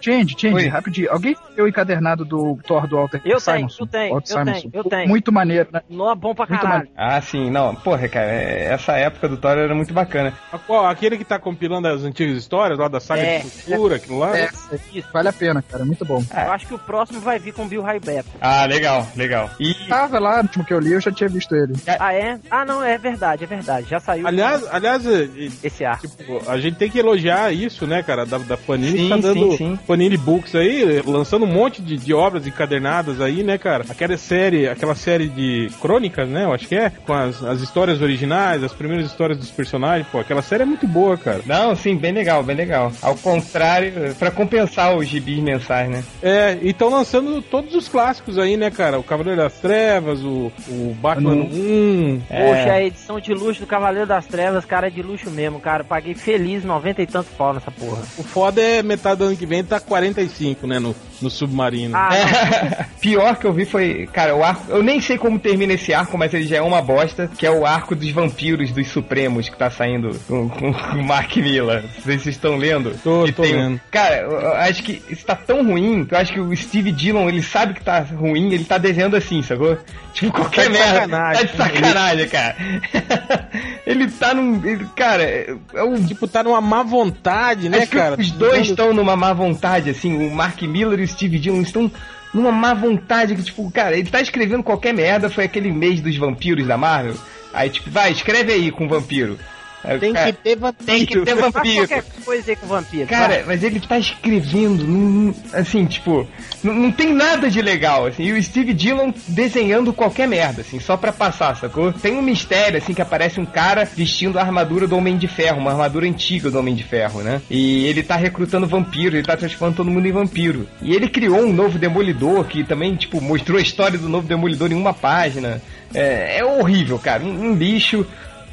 Change, 0.04 0.36
change, 0.38 0.56
Oi. 0.56 0.68
rapidinho. 0.68 1.10
Alguém 1.12 1.36
viu 1.56 1.64
o 1.66 1.68
encadernado 1.68 2.26
do 2.26 2.58
Thor 2.68 2.86
do 2.88 2.98
Walter 2.98 3.18
Eu 3.24 3.40
tenho, 3.40 3.40
Simonson? 3.40 3.84
eu 3.84 3.88
tenho, 3.88 4.16
eu 4.16 4.22
tenho, 4.22 4.72
eu 4.74 4.84
tenho. 4.84 5.08
Muito 5.08 5.32
maneiro, 5.32 5.70
né? 5.72 5.82
Não 5.90 6.12
é 6.12 6.16
bom 6.16 6.36
pra 6.36 6.46
Muito 6.46 6.62
caralho. 6.62 6.90
Ah, 6.98 7.22
sim, 7.22 7.50
não. 7.50 7.74
Porra, 7.74 8.10
cara, 8.10 8.26
é- 8.32 8.66
essa 8.74 8.94
época 8.94 9.30
do 9.30 9.38
Thor 9.38 9.58
era 9.58 9.74
muito 9.74 9.94
bacana. 9.94 10.34
Qual- 10.68 10.86
Aquele 10.86 11.18
que 11.18 11.24
tá 11.24 11.40
compilando 11.40 11.88
as 11.88 12.04
antigas 12.04 12.36
histórias 12.38 12.78
lá 12.78 12.88
da 12.90 13.00
saga 13.00 13.22
É. 13.22 13.40
de 13.40 13.50
futuro, 13.50 13.96
aquilo 13.96 14.20
lá. 14.20 14.38
É, 14.38 14.50
Isso. 14.94 15.08
vale 15.14 15.30
a 15.30 15.34
pena, 15.34 15.62
cara. 15.62 15.86
Muito 15.86 16.04
bom. 16.04 16.22
Eu 16.36 16.52
acho 16.52 16.68
que 16.68 16.74
o 16.74 16.80
próximo 16.80 17.22
vai 17.22 17.40
vir 17.40 17.54
com 17.54 17.64
o 17.64 17.68
Bill 17.68 17.82
Raibeto. 17.82 18.28
Ah, 18.42 18.66
legal, 18.66 19.08
legal. 19.16 19.50
E. 19.60 19.74
Tava 19.88 20.20
lá, 20.20 20.38
no 20.38 20.44
último 20.44 20.66
que 20.66 20.74
eu 20.74 20.80
li, 20.80 20.92
eu 20.92 21.00
já 21.02 21.12
tinha 21.12 21.30
visto 21.30 21.56
ele. 21.56 21.74
Ah, 22.00 22.14
é? 22.14 22.38
Ah, 22.52 22.66
não, 22.66 22.84
é 22.84 22.98
verdade, 22.98 23.44
é 23.46 23.48
verdade. 23.48 23.88
Já 23.90 24.00
saiu 24.02 24.28
Aliás, 24.28 24.66
aliás, 24.72 25.06
eh, 25.08 25.30
esse 25.64 25.86
ar. 25.86 26.00
tipo, 26.02 26.42
a 26.50 26.58
gente 26.60 26.76
tem 26.76 26.90
que 26.90 27.00
elogiar 27.00 27.54
isso, 27.54 27.88
né, 27.88 28.04
cara, 28.04 28.26
da, 28.26 28.38
da 28.38 28.58
Panini 28.58 28.98
Sim, 28.98 29.10
tá 29.10 29.18
dando 29.18 29.52
sim, 29.52 29.58
sim. 29.58 29.80
Panini 29.94 30.18
Books 30.18 30.56
aí, 30.56 31.04
lançando 31.06 31.46
um 31.46 31.48
monte 31.48 31.80
de, 31.80 31.98
de 31.98 32.16
obras 32.16 32.48
encadernadas 32.48 33.22
aí, 33.22 33.44
né, 33.44 33.60
cara? 33.60 33.86
Aquela 33.88 34.18
série, 34.18 34.68
aquela 34.68 34.96
série 34.96 35.30
de 35.30 35.70
crônicas, 35.80 36.28
né? 36.28 36.46
Eu 36.46 36.52
acho 36.52 36.68
que 36.68 36.74
é, 36.74 36.90
com 36.90 37.14
as, 37.14 37.44
as 37.44 37.62
histórias 37.62 38.02
originais, 38.02 38.64
as 38.64 38.74
primeiras 38.74 39.06
histórias 39.06 39.38
dos 39.38 39.52
personagens, 39.52 40.08
pô, 40.12 40.18
aquela 40.18 40.42
série 40.42 40.64
é 40.64 40.66
muito 40.66 40.88
boa, 40.88 41.16
cara. 41.16 41.42
Não, 41.46 41.76
sim, 41.76 41.96
bem 41.96 42.12
legal, 42.12 42.42
bem 42.42 42.56
legal. 42.56 42.92
Ao 43.04 43.16
contrário, 43.16 44.16
pra 44.18 44.32
compensar 44.32 44.98
os 44.98 45.08
gibis 45.08 45.38
mensais, 45.38 45.88
né? 45.88 46.04
É, 46.24 46.58
e 46.60 46.72
estão 46.72 46.90
lançando 46.90 47.40
todos 47.44 47.76
os 47.76 47.88
clássicos 47.88 48.40
aí, 48.40 48.58
né, 48.58 48.72
cara? 48.72 48.98
O 48.98 49.04
Cavaleiro 49.04 49.42
das 49.42 49.60
Trevas, 49.60 50.24
o, 50.24 50.52
o 50.70 50.98
Batman 51.00 51.36
1. 51.36 52.22
Poxa, 52.28 52.72
a 52.74 52.84
edição 52.84 53.20
de 53.20 53.32
luxo 53.32 53.62
do 53.62 53.68
Cavaleiro 53.68 54.08
das 54.08 54.26
Trevas, 54.26 54.66
cara, 54.66 54.88
é 54.88 54.90
de 54.90 55.04
luxo 55.04 55.30
mesmo, 55.30 55.60
cara. 55.60 55.84
Paguei 55.84 56.16
feliz 56.16 56.64
90 56.64 57.00
e 57.00 57.06
tantos 57.06 57.32
pau 57.34 57.54
nessa 57.54 57.70
porra. 57.70 58.02
O 58.18 58.24
foda 58.24 58.60
é 58.60 58.82
metade 58.82 59.20
do 59.20 59.26
ano 59.26 59.38
que 59.38 59.46
vem 59.46 59.64
tá 59.64 59.83
45, 59.88 60.68
né, 60.68 60.80
no, 60.80 60.96
no 61.24 61.30
submarino. 61.30 61.96
Ah, 61.96 62.10
É. 62.16 62.86
Pior 63.02 63.36
que 63.36 63.46
eu 63.46 63.52
vi 63.54 63.66
foi, 63.66 64.08
cara, 64.14 64.36
o 64.36 64.44
arco. 64.44 64.64
Eu 64.70 64.82
nem 64.84 65.02
sei 65.02 65.18
como 65.18 65.38
termina 65.40 65.74
esse 65.74 65.94
arco, 65.94 66.18
mas 66.18 66.34
ele 66.34 66.46
já 66.48 66.58
é 66.58 66.62
uma 66.62 66.82
bosta, 66.82 67.30
que 67.38 67.46
é 67.46 67.52
o 67.52 67.66
arco 67.66 67.96
dos 67.96 68.10
vampiros 68.12 68.72
dos 68.72 68.88
Supremos 68.88 69.50
que 69.50 69.58
tá 69.58 69.70
saindo 69.70 70.18
com, 70.28 70.48
com, 70.50 70.74
com 70.74 70.98
o 71.00 71.04
Mark 71.04 71.36
Miller. 71.38 71.84
Vocês 72.00 72.26
estão 72.28 72.56
lendo? 72.56 72.92
Tô- 73.04 73.24
Que 73.26 73.32
tô 73.34 73.42
tem- 73.42 73.54
lendo. 73.56 73.82
Cara, 73.92 74.18
eu 74.18 74.54
acho 74.54 74.84
que 74.84 75.02
isso 75.10 75.26
tá 75.26 75.36
tão 75.36 75.66
ruim 75.66 76.06
que 76.06 76.14
eu 76.14 76.18
acho 76.18 76.34
que 76.34 76.40
o 76.40 76.56
Steve 76.56 76.92
Dillon, 76.92 77.28
ele 77.28 77.42
sabe 77.42 77.74
que 77.74 77.82
tá 77.84 78.00
ruim, 78.00 78.52
ele 78.54 78.64
tá 78.66 78.78
desenhando 78.78 79.16
assim, 79.16 79.42
sacou? 79.42 79.78
Tipo, 80.14 80.32
qualquer 80.32 80.68
de 80.68 80.74
merda. 80.74 80.94
sacanagem. 81.02 81.48
Tá 81.48 81.52
de 81.52 81.58
sacanagem, 81.58 82.28
cara. 82.30 82.56
ele 83.86 84.08
tá 84.12 84.34
num. 84.34 84.62
ele- 84.66 84.86
cara, 84.96 85.24
é 85.24 85.56
o 85.84 86.04
Tipo, 86.04 86.28
tá 86.28 86.44
numa 86.44 86.62
má 86.62 86.84
vontade, 86.84 87.70
né, 87.70 87.80
Acho 87.80 87.88
que 87.90 87.98
cara? 87.98 88.16
Os 88.20 88.32
dois 88.32 88.68
estão 88.70 88.94
numa 88.94 89.16
má 89.16 89.34
vontade, 89.34 89.90
assim. 89.90 90.28
O 90.28 90.32
Mark 90.36 90.62
Miller 90.62 91.00
e 91.00 91.04
o 91.04 91.06
Steve 91.14 91.40
Dillon 91.40 91.62
estão 91.62 91.92
numa 92.34 92.52
má 92.52 92.74
vontade 92.74 93.36
que, 93.36 93.44
tipo, 93.44 93.70
cara, 93.72 93.98
ele 93.98 94.10
tá 94.10 94.22
escrevendo 94.22 94.64
qualquer 94.64 94.94
merda. 94.94 95.30
Foi 95.30 95.46
aquele 95.46 95.72
mês 95.72 96.02
dos 96.02 96.16
vampiros 96.18 96.68
da 96.68 96.78
Marvel. 96.78 97.16
Aí, 97.54 97.70
tipo, 97.70 97.90
vai, 97.90 98.12
escreve 98.12 98.52
aí 98.52 98.72
com 98.72 98.88
vampiro. 98.88 99.38
Aí, 99.84 100.00
Tem 100.00 100.14
cara, 100.14 100.32
que 100.32 100.38
ter 100.42 100.56
vampiro. 100.56 100.86
tem 100.86 101.06
que 101.06 101.20
ter 101.22 101.36
vampiro. 101.36 101.88
qualquer 101.88 102.04
coisa 102.24 102.52
aí 102.52 102.56
com 102.56 102.68
vampiro. 102.68 103.08
Cara, 103.08 103.44
mas 103.46 103.64
ele 103.64 103.80
tá 103.80 103.98
escrevendo, 104.00 104.84
num- 104.86 105.34
assim, 105.52 105.86
tipo, 105.86 106.26
não, 106.64 106.74
não 106.74 106.92
tem 106.92 107.14
nada 107.14 107.50
de 107.50 107.62
legal, 107.62 108.06
assim, 108.08 108.24
e 108.24 108.32
o 108.34 108.42
Steve 108.42 108.74
Dillon 108.74 109.12
desenhando 109.28 109.92
qualquer 109.92 110.28
merda, 110.28 110.62
assim, 110.62 110.80
só 110.80 110.96
pra 110.96 111.12
passar, 111.12 111.56
sacou? 111.58 111.92
Tem 111.92 112.14
um 112.14 112.22
mistério, 112.22 112.78
assim, 112.78 112.94
que 112.94 113.02
aparece 113.02 113.40
um 113.40 113.46
cara 113.46 113.84
vestindo 113.86 114.40
a 114.40 114.42
armadura 114.42 114.88
do 114.88 114.96
Homem 114.96 115.18
de 115.18 115.28
Ferro, 115.28 115.60
uma 115.60 115.72
armadura 115.72 116.08
antiga 116.08 116.50
do 116.50 116.60
Homem 116.60 116.76
de 116.76 116.84
Ferro, 116.84 117.22
né? 117.22 117.42
E 117.50 117.86
ele 117.88 118.02
tá 118.04 118.16
recrutando 118.16 118.66
vampiros, 118.68 119.16
ele 119.16 119.24
tá 119.28 119.36
transformando 119.36 119.76
todo 119.78 119.92
mundo 119.92 120.08
em 120.08 120.12
vampiro. 120.12 120.68
E 120.82 120.94
ele 120.96 121.10
criou 121.10 121.40
um 121.42 121.52
novo 121.52 121.78
Demolidor, 121.78 122.46
que 122.46 122.64
também, 122.64 122.96
tipo, 122.96 123.20
mostrou 123.20 123.58
a 123.58 123.62
história 123.62 123.98
do 124.00 124.08
novo 124.08 124.28
Demolidor 124.28 124.72
em 124.72 124.76
uma 124.76 124.94
página. 124.94 125.62
É, 125.94 126.40
é 126.40 126.46
horrível, 126.46 126.98
cara, 126.98 127.22
um, 127.24 127.50
um 127.52 127.56
lixo. 127.56 128.06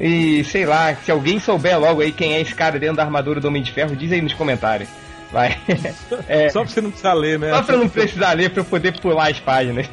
E 0.03 0.43
sei 0.45 0.65
lá, 0.65 0.95
se 0.95 1.11
alguém 1.11 1.39
souber 1.39 1.79
logo 1.79 2.01
aí 2.01 2.11
quem 2.11 2.33
é 2.33 2.41
esse 2.41 2.55
cara 2.55 2.79
dentro 2.79 2.95
da 2.97 3.03
armadura 3.03 3.39
do 3.39 3.47
Homem 3.47 3.61
de 3.61 3.71
Ferro, 3.71 3.95
diz 3.95 4.11
aí 4.11 4.21
nos 4.21 4.33
comentários. 4.33 4.89
Vai. 5.31 5.57
É, 6.27 6.49
Só 6.49 6.61
pra 6.63 6.69
você 6.71 6.81
não 6.81 6.89
precisar 6.89 7.13
ler, 7.13 7.39
né? 7.39 7.51
só 7.51 7.61
pra 7.63 7.75
eu 7.75 7.79
não 7.79 7.89
precisar 7.89 8.31
ler, 8.33 8.49
pra 8.49 8.61
eu 8.61 8.65
poder 8.65 8.99
pular 8.99 9.29
as 9.29 9.39
páginas. 9.39 9.87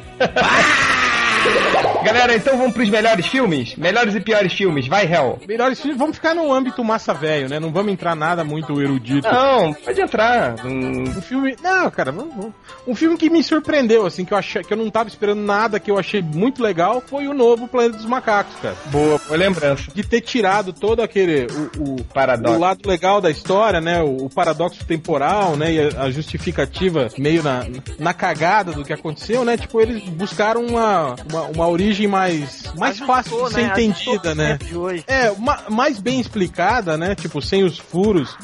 Galera, 2.03 2.35
então 2.35 2.57
vamos 2.57 2.73
pros 2.73 2.89
melhores 2.89 3.27
filmes? 3.27 3.75
Melhores 3.75 4.15
e 4.15 4.19
piores 4.19 4.53
filmes, 4.53 4.87
vai, 4.87 5.05
Hell. 5.05 5.39
Melhores 5.47 5.79
filmes, 5.79 5.97
vamos 5.99 6.15
ficar 6.15 6.33
no 6.33 6.51
âmbito 6.51 6.83
massa 6.83 7.13
velho, 7.13 7.49
né? 7.49 7.59
Não 7.59 7.71
vamos 7.71 7.91
entrar 7.91 8.15
nada 8.15 8.43
muito 8.43 8.81
erudito. 8.81 9.27
Não, 9.27 9.73
pode 9.73 10.01
entrar. 10.01 10.55
Hum, 10.65 11.03
Um 11.03 11.21
filme. 11.21 11.55
Não, 11.61 11.89
cara, 11.91 12.11
vamos- 12.11 12.33
vamos- 12.35 12.53
um 12.87 12.95
filme 12.95 13.17
que 13.17 13.29
me 13.29 13.43
surpreendeu, 13.43 14.05
assim, 14.05 14.23
que 14.25 14.33
eu 14.33 14.37
achei 14.37 14.63
que 14.63 14.71
eu 14.73 14.77
não 14.77 14.89
tava 14.89 15.09
esperando 15.09 15.41
nada, 15.41 15.79
que 15.79 15.91
eu 15.91 15.99
achei 15.99 16.21
muito 16.21 16.63
legal, 16.63 17.03
foi 17.05 17.27
o 17.27 17.33
novo 17.33 17.67
Planeta 17.67 17.97
dos 17.97 18.05
Macacos, 18.05 18.55
cara. 18.61 18.75
boa, 18.85 19.19
boa 19.27 19.37
lembrança. 19.37 19.83
De 19.93 20.03
ter 20.03 20.21
tirado 20.21 20.71
todo 20.73 21.01
aquele. 21.01 21.47
O, 21.77 21.91
o, 21.99 22.03
Paradoxo. 22.05 22.55
o 22.55 22.59
lado 22.59 22.79
legal 22.87 23.19
da 23.21 23.29
história, 23.29 23.79
né? 23.81 24.01
O, 24.01 24.25
o 24.25 24.29
paradoxo 24.29 24.83
temporal, 24.85 25.55
né? 25.55 25.71
E 25.73 25.79
a, 25.95 26.03
a 26.03 26.11
justificativa 26.11 27.09
meio 27.17 27.43
na, 27.43 27.65
na 27.99 28.13
cagada 28.13 28.71
do 28.71 28.83
que 28.83 28.93
aconteceu, 28.93 29.43
né? 29.45 29.57
Tipo, 29.57 29.81
eles 29.81 30.01
buscaram 30.09 30.65
uma, 30.65 31.15
uma, 31.29 31.43
uma 31.43 31.67
origem 31.67 32.07
mais, 32.07 32.63
mais 32.77 32.99
fácil 32.99 33.43
de 33.45 33.53
ser 33.53 33.61
né? 33.61 33.71
Ajustou 33.71 34.15
entendida, 34.15 34.19
pro 34.21 34.35
né? 34.35 34.57
de. 34.57 35.03
É, 35.07 35.31
ma- 35.37 35.63
mais 35.69 35.99
bem 35.99 36.19
explicada, 36.19 36.97
né? 36.97 37.15
Tipo, 37.15 37.41
sem 37.41 37.63
os 37.63 37.77
furos 37.77 38.35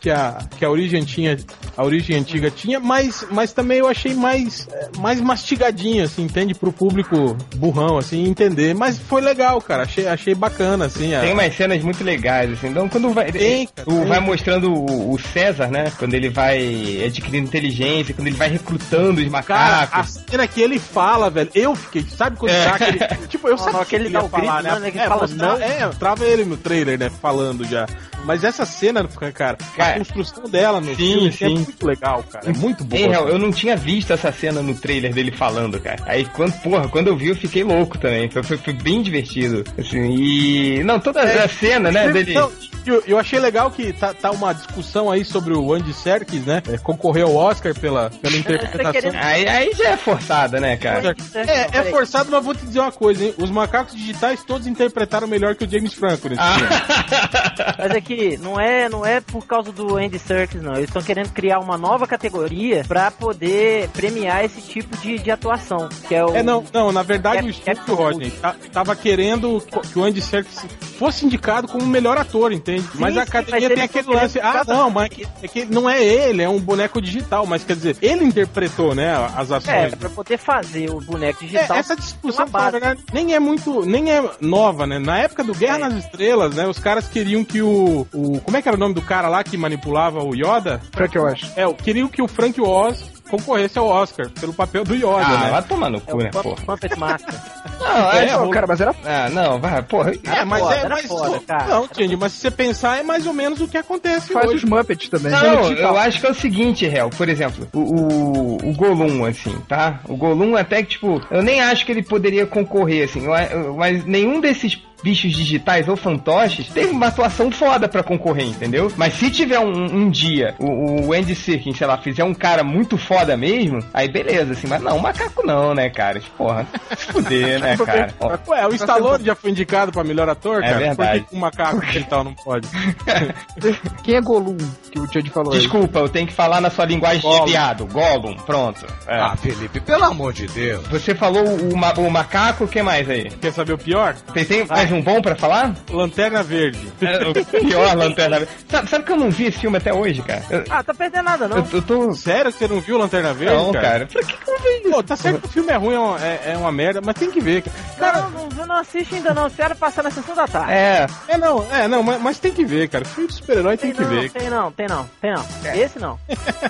que 0.00 0.08
a, 0.10 0.38
que 0.58 0.64
a 0.64 0.70
origem 0.70 1.04
tinha, 1.04 1.36
a 1.76 1.84
origem 1.84 2.16
antiga 2.16 2.50
tinha, 2.50 2.80
mas, 2.80 3.26
mas 3.30 3.52
também 3.52 3.78
eu 3.78 3.86
achei 3.88 4.14
mais, 4.14 4.66
é, 4.72 4.88
mais 4.98 5.20
mastigadinho, 5.20 6.04
assim, 6.04 6.22
entende? 6.22 6.54
Pro 6.54 6.72
público 6.72 7.36
burrão, 7.56 7.98
assim, 7.98 8.24
entender. 8.26 8.74
Mas 8.74 8.98
foi 8.98 9.20
legal, 9.20 9.60
cara. 9.60 9.82
Achei, 9.82 10.06
achei 10.06 10.34
bacana, 10.34 10.86
assim. 10.86 11.14
A... 11.14 11.20
Tem 11.20 11.32
umas 11.34 11.54
cenas 11.54 11.82
muito 11.82 12.02
legais, 12.02 12.50
assim. 12.52 12.68
Então, 12.68 12.88
quando 12.88 13.10
vai, 13.12 13.30
Tem, 13.30 13.66
cara, 13.66 13.88
o- 13.90 13.98
tem. 14.00 14.06
vai 14.06 14.20
mostrando 14.20 14.72
o, 14.72 15.12
o 15.12 15.18
César, 15.18 15.66
né? 15.68 15.92
Quando 15.98 16.14
ele 16.14 16.28
vai 16.30 17.02
adquirindo 17.06 17.46
inteligência, 17.46 18.14
quando 18.14 18.28
ele 18.28 18.36
vai 18.36 18.48
recrutando 18.48 19.20
os 19.20 19.28
Cara, 19.44 19.74
a 19.74 19.80
macacos. 19.80 20.18
cena 20.30 20.46
que 20.46 20.60
ele 20.62 20.78
fala, 20.78 21.28
velho, 21.28 21.50
eu 21.54 21.74
fiquei, 21.74 22.04
sabe 22.16 22.36
quando 22.38 22.52
É. 22.52 22.64
tá 22.64 22.74
aquele, 22.76 23.00
Tipo, 23.28 23.48
eu 23.48 23.56
Não, 23.56 23.58
sabia 23.58 23.78
não, 23.80 23.84
que 23.84 23.94
ele 23.96 24.04
ia 24.04 24.10
dá 24.10 24.24
o 24.24 24.28
falar, 24.28 24.62
grito, 24.62 24.78
né, 24.80 24.90
que 24.90 24.98
É, 24.98 25.06
fala 25.06 25.20
mostrar- 25.22 25.46
não. 25.58 25.62
é, 25.62 25.88
trava 25.98 26.24
ele 26.24 26.44
no 26.44 26.56
trailer, 26.56 26.98
né, 26.98 27.10
falando 27.20 27.64
já. 27.64 27.86
Mas 28.24 28.44
essa 28.44 28.64
cena, 28.66 29.06
cara, 29.34 29.56
Cara, 29.76 29.89
a 29.90 29.98
construção 29.98 30.44
dela 30.44 30.80
no 30.80 30.88
sim, 30.88 30.96
filme 30.96 31.28
assim, 31.28 31.44
é 31.44 31.48
sim. 31.48 31.54
muito 31.54 31.86
legal, 31.86 32.24
cara. 32.30 32.48
É 32.50 32.52
muito 32.52 32.84
boa. 32.84 33.00
Em 33.02 33.08
real, 33.08 33.28
eu 33.28 33.38
não 33.38 33.50
tinha 33.50 33.76
visto 33.76 34.12
essa 34.12 34.30
cena 34.32 34.62
no 34.62 34.74
trailer 34.74 35.12
dele 35.12 35.30
falando, 35.30 35.80
cara. 35.80 36.02
Aí, 36.06 36.24
quando, 36.26 36.52
porra, 36.62 36.88
quando 36.88 37.08
eu 37.08 37.16
vi, 37.16 37.28
eu 37.28 37.36
fiquei 37.36 37.62
louco 37.64 37.98
também. 37.98 38.28
Foi, 38.30 38.42
foi, 38.42 38.56
foi 38.56 38.72
bem 38.72 39.02
divertido. 39.02 39.64
Assim, 39.78 39.98
e. 40.10 40.84
Não, 40.84 40.98
toda 41.00 41.22
a 41.22 41.48
cena, 41.48 41.90
né, 41.90 42.08
dele. 42.10 42.34
Não, 42.34 42.50
eu, 42.86 43.02
eu 43.06 43.18
achei 43.18 43.38
legal 43.38 43.70
que 43.70 43.92
tá, 43.92 44.14
tá 44.14 44.30
uma 44.30 44.52
discussão 44.54 45.10
aí 45.10 45.24
sobre 45.24 45.54
o 45.54 45.72
Andy 45.72 45.92
Serkis, 45.92 46.44
né? 46.46 46.62
É, 46.68 46.78
concorreu 46.78 47.26
ao 47.28 47.36
Oscar 47.36 47.74
pela, 47.78 48.10
pela 48.10 48.36
interpretação. 48.36 48.92
querendo- 48.92 49.16
Aí, 49.16 49.46
aí 49.46 49.72
já 49.74 49.90
é 49.90 49.96
forçada, 49.96 50.58
né, 50.60 50.76
cara? 50.76 51.14
É, 51.34 51.78
é 51.78 51.82
forçado, 51.84 52.30
mas 52.30 52.44
vou 52.44 52.54
te 52.54 52.64
dizer 52.64 52.80
uma 52.80 52.92
coisa, 52.92 53.22
hein? 53.24 53.34
Os 53.38 53.50
macacos 53.50 53.94
digitais 53.94 54.42
todos 54.44 54.66
interpretaram 54.66 55.26
melhor 55.28 55.54
que 55.54 55.64
o 55.64 55.70
James 55.70 55.92
Franco 55.92 56.28
nesse 56.28 56.40
filme. 56.42 56.68
Ah, 56.70 57.74
Mas 57.78 57.90
é 57.92 58.00
que 58.00 58.36
não 58.38 58.58
é, 58.58 58.88
não 58.88 59.04
é 59.04 59.20
por 59.20 59.46
causa 59.46 59.70
do 59.72 59.79
Andy 59.96 60.18
Serkis, 60.18 60.62
não. 60.62 60.74
Eles 60.74 60.88
estão 60.88 61.02
querendo 61.02 61.30
criar 61.32 61.58
uma 61.58 61.76
nova 61.78 62.06
categoria 62.06 62.84
pra 62.86 63.10
poder 63.10 63.88
premiar 63.90 64.44
esse 64.44 64.60
tipo 64.60 64.96
de, 64.98 65.18
de 65.18 65.30
atuação. 65.30 65.88
Que 66.08 66.14
é 66.14 66.24
o. 66.24 66.34
É, 66.36 66.42
não, 66.42 66.64
não, 66.72 66.92
na 66.92 67.02
verdade 67.02 67.38
É- 67.38 67.42
o 67.42 67.46
é 67.46 67.50
estúdio, 67.50 67.82
tudo. 67.86 67.94
Rodney, 68.02 68.30
tá- 68.30 68.54
tava 68.72 68.94
querendo 68.96 69.60
que 69.92 69.98
o 69.98 70.04
Andy 70.04 70.20
Serkis 70.20 70.64
fosse 70.98 71.24
indicado 71.26 71.66
como 71.68 71.82
o 71.84 71.86
melhor 71.88 72.16
ator, 72.18 72.52
entende? 72.52 72.84
mas 72.94 73.16
a 73.16 73.22
sim, 73.22 73.28
academia 73.28 73.68
mas 73.68 73.74
tem 73.74 73.84
aquele 73.84 74.14
lance, 74.14 74.38
ah, 74.40 74.62
não, 74.66 74.90
mas 74.90 75.06
é 75.06 75.08
que, 75.08 75.26
é 75.42 75.48
que 75.48 75.64
não 75.64 75.88
é 75.88 76.02
ele, 76.04 76.42
é 76.42 76.48
um 76.48 76.60
boneco 76.60 77.00
digital, 77.00 77.46
mas 77.46 77.64
quer 77.64 77.74
dizer, 77.74 77.96
ele 78.02 78.22
interpretou, 78.24 78.94
né, 78.94 79.14
as 79.34 79.50
É, 79.50 79.56
ações. 79.56 79.94
pra 79.94 80.10
poder 80.10 80.36
fazer 80.38 80.90
o 80.90 81.00
boneco 81.00 81.42
É, 81.42 81.46
digital. 81.46 81.76
essa 81.76 81.96
discussão, 81.96 82.46
na 82.52 82.70
verdade, 82.70 83.02
nem 83.14 83.34
é 83.34 83.40
muito, 83.40 83.84
nem 83.86 84.12
é 84.12 84.22
nova, 84.40 84.86
né? 84.86 84.98
Na 84.98 85.18
época 85.18 85.42
do 85.42 85.54
Guerra 85.54 85.76
É. 85.76 85.78
nas 85.78 85.94
Estrelas, 86.04 86.54
né, 86.54 86.66
os 86.66 86.78
caras 86.78 87.08
queriam 87.08 87.42
que 87.44 87.62
o, 87.62 88.06
o, 88.12 88.40
como 88.40 88.56
é 88.56 88.62
que 88.62 88.68
era 88.68 88.76
o 88.76 88.80
nome 88.80 88.94
do 88.94 89.02
cara 89.02 89.28
lá 89.28 89.42
que 89.42 89.56
manipulava 89.70 90.22
o 90.22 90.34
Yoda? 90.34 90.80
Frank 90.92 91.16
Oz. 91.18 91.52
É, 91.56 91.72
queriam 91.74 92.08
que 92.08 92.20
o 92.20 92.26
Frank 92.28 92.60
Oz 92.60 93.04
concorresse 93.30 93.78
ao 93.78 93.86
Oscar 93.86 94.28
pelo 94.40 94.52
papel 94.52 94.82
do 94.82 94.92
Yoda, 94.96 95.24
ah 95.24 95.38
né? 95.44 95.50
vai 95.50 95.62
tomar 95.62 95.88
no 95.88 95.98
É 95.98 96.00
cu, 96.00 96.16
o 96.16 96.22
né, 96.22 96.30
porra. 96.30 96.56
Puppet 96.66 96.98
Master. 96.98 97.34
Não, 97.80 98.12
É, 98.12 98.24
é, 98.26 98.50
cara, 98.50 98.66
mas 98.66 98.80
era 98.80 98.94
Ah, 99.06 99.30
não, 99.30 99.58
vai, 99.58 99.82
porra. 99.82 100.12
É, 100.24 100.44
mas 100.44 100.60
foda, 100.60 100.74
é 100.74 100.78
era 100.80 100.88
mas, 100.90 101.06
foda, 101.06 101.40
cara. 101.40 101.64
Não, 101.66 101.88
Tindy, 101.88 102.14
mas 102.16 102.32
se 102.32 102.40
você 102.40 102.50
pensar, 102.50 102.98
é 102.98 103.02
mais 103.02 103.26
ou 103.26 103.32
menos 103.32 103.58
o 103.60 103.66
que 103.68 103.78
acontece 103.78 104.32
faz 104.32 104.46
hoje. 104.48 104.56
os 104.56 104.64
Muppets 104.64 105.08
também. 105.08 105.32
Não, 105.32 105.72
eu 105.72 105.96
acho 105.96 106.20
que 106.20 106.26
é 106.26 106.30
o 106.30 106.34
seguinte, 106.34 106.84
Hel, 106.84 107.08
por 107.10 107.28
exemplo, 107.28 107.66
o, 107.72 107.78
o, 107.78 108.56
o 108.70 108.74
Golum, 108.74 109.24
assim, 109.24 109.56
tá? 109.66 110.00
O 110.08 110.14
Golum 110.16 110.56
até 110.56 110.82
que, 110.82 110.90
tipo, 110.90 111.22
eu 111.30 111.42
nem 111.42 111.62
acho 111.62 111.86
que 111.86 111.92
ele 111.92 112.02
poderia 112.02 112.46
concorrer, 112.46 113.04
assim, 113.08 113.24
eu- 113.24 113.32
eu- 113.34 113.74
mas 113.76 114.04
nenhum 114.04 114.40
desses 114.40 114.76
bichos 115.02 115.32
digitais 115.32 115.88
ou 115.88 115.96
fantoches 115.96 116.68
teve 116.68 116.90
uma 116.90 117.06
atuação 117.06 117.50
foda 117.50 117.88
pra 117.88 118.02
concorrer, 118.02 118.46
entendeu? 118.46 118.92
Mas 118.96 119.14
se 119.14 119.30
tiver 119.30 119.58
um, 119.58 119.84
um 119.84 120.10
dia 120.10 120.54
o, 120.58 121.06
o 121.08 121.12
Andy 121.12 121.34
Serkins, 121.34 121.76
sei 121.78 121.86
lá, 121.86 121.96
fizer 121.98 122.24
um 122.24 122.34
cara 122.34 122.62
muito 122.62 122.96
foda 122.98 123.36
mesmo, 123.36 123.82
aí 123.94 124.08
beleza, 124.10 124.52
assim, 124.52 124.66
mas 124.66 124.82
não, 124.82 124.98
macaco 124.98 125.44
não, 125.46 125.74
né, 125.74 125.88
cara? 125.90 126.20
Porra, 126.36 126.66
se 126.96 127.06
fuder, 127.06 127.60
né, 127.60 127.76
cara? 127.84 128.14
Ó, 128.20 128.36
Ué, 128.50 128.66
o 128.66 128.74
Stallone 128.74 129.24
já 129.24 129.34
foi 129.34 129.50
indicado 129.50 129.92
pra 129.92 130.04
melhor 130.04 130.28
ator, 130.28 130.62
É 130.62 130.68
cara? 130.68 130.78
verdade. 130.78 131.20
Por 131.20 131.28
que 131.30 131.36
um 131.36 131.38
macaco 131.40 131.80
digital 131.86 132.24
não 132.24 132.34
pode? 132.34 132.68
Quem 134.02 134.16
é 134.16 134.20
Golum, 134.20 134.56
que 134.90 134.98
o 134.98 135.06
Chad 135.12 135.26
falou 135.28 135.52
aí? 135.52 135.58
Desculpa, 135.60 135.98
eu 135.98 136.08
tenho 136.08 136.26
que 136.26 136.32
falar 136.32 136.60
na 136.60 136.70
sua 136.70 136.84
linguagem 136.84 137.22
Gollum. 137.22 137.44
de 137.44 137.50
viado. 137.52 137.86
Gollum, 137.86 138.34
pronto. 138.36 138.86
É. 139.06 139.18
Ah, 139.20 139.36
Felipe, 139.36 139.80
pelo 139.80 140.04
amor 140.04 140.32
de 140.32 140.46
Deus. 140.46 140.86
Você 140.88 141.14
falou 141.14 141.44
o, 141.44 141.76
ma- 141.76 141.92
o 141.94 142.10
macaco, 142.10 142.64
o 142.64 142.68
que 142.68 142.82
mais 142.82 143.08
aí? 143.08 143.30
Quer 143.30 143.52
saber 143.52 143.72
o 143.72 143.78
pior? 143.78 144.14
Tem, 144.32 144.44
tem, 144.44 144.64
Vai, 144.64 144.86
mais 144.90 144.92
um 144.92 145.02
bom 145.02 145.22
pra 145.22 145.36
falar? 145.36 145.74
Lanterna 145.90 146.42
Verde. 146.42 146.80
É, 147.00 147.26
o 147.28 147.32
pior 147.64 147.96
Lanterna 147.96 148.38
Verde. 148.40 148.52
Sabe, 148.68 148.88
sabe 148.90 149.04
que 149.04 149.12
eu 149.12 149.16
não 149.16 149.30
vi 149.30 149.46
esse 149.46 149.58
filme 149.58 149.76
até 149.78 149.92
hoje, 149.92 150.20
cara? 150.22 150.42
Eu, 150.50 150.64
Ah, 150.68 150.82
tá 150.82 150.92
perdendo 150.92 151.24
nada, 151.24 151.48
não. 151.48 151.58
eu, 151.58 151.66
eu 151.72 151.82
tô... 151.82 152.12
Sério 152.14 152.52
que 152.52 152.58
você 152.58 152.68
não 152.68 152.80
viu 152.80 152.98
Lanterna 152.98 153.32
Verde? 153.32 153.54
Não, 153.54 153.72
cara. 153.72 154.06
Pra 154.06 154.22
que 154.22 154.36
que 154.36 154.50
eu 154.50 154.58
vi 154.60 154.68
isso? 154.82 154.90
Pô, 154.90 155.02
tá 155.02 155.16
certo 155.16 155.40
que 155.42 155.46
o 155.46 155.50
filme 155.50 155.70
é 155.72 155.76
ruim, 155.76 155.94
é 155.94 155.98
uma, 155.98 156.24
é- 156.24 156.40
é 156.52 156.56
uma 156.56 156.72
merda, 156.72 157.00
mas 157.04 157.14
tem 157.14 157.30
que 157.30 157.40
ver. 157.40 157.62
cara. 157.98 158.22
Não, 158.22 158.30
não, 158.30 158.48
não, 158.48 158.66
não 158.66 158.76
assiste 158.76 159.14
ainda 159.14 159.32
não. 159.32 159.46
Espera 159.46 159.74
passar 159.74 160.02
na 160.02 160.10
sessão 160.10 160.34
da 160.34 160.46
tarde. 160.48 160.72
É, 160.72 161.06
É, 161.28 161.36
não, 161.38 161.66
é, 161.72 161.86
não, 161.88 162.02
mas, 162.02 162.20
mas 162.20 162.38
tem 162.38 162.52
que 162.52 162.64
ver, 162.64 162.88
cara. 162.88 163.04
Filme 163.04 163.28
de 163.28 163.34
super-herói 163.36 163.76
tem, 163.76 163.92
Tem 163.92 164.04
que 164.04 164.10
não, 164.14 164.20
ver. 164.20 164.30
tem 164.32 164.50
não, 164.50 164.72
tem 164.72 164.86
não, 164.88 165.08
tem 165.20 165.32
não. 165.32 165.44
É. 165.64 165.78
Esse 165.78 165.98
não. 165.98 166.18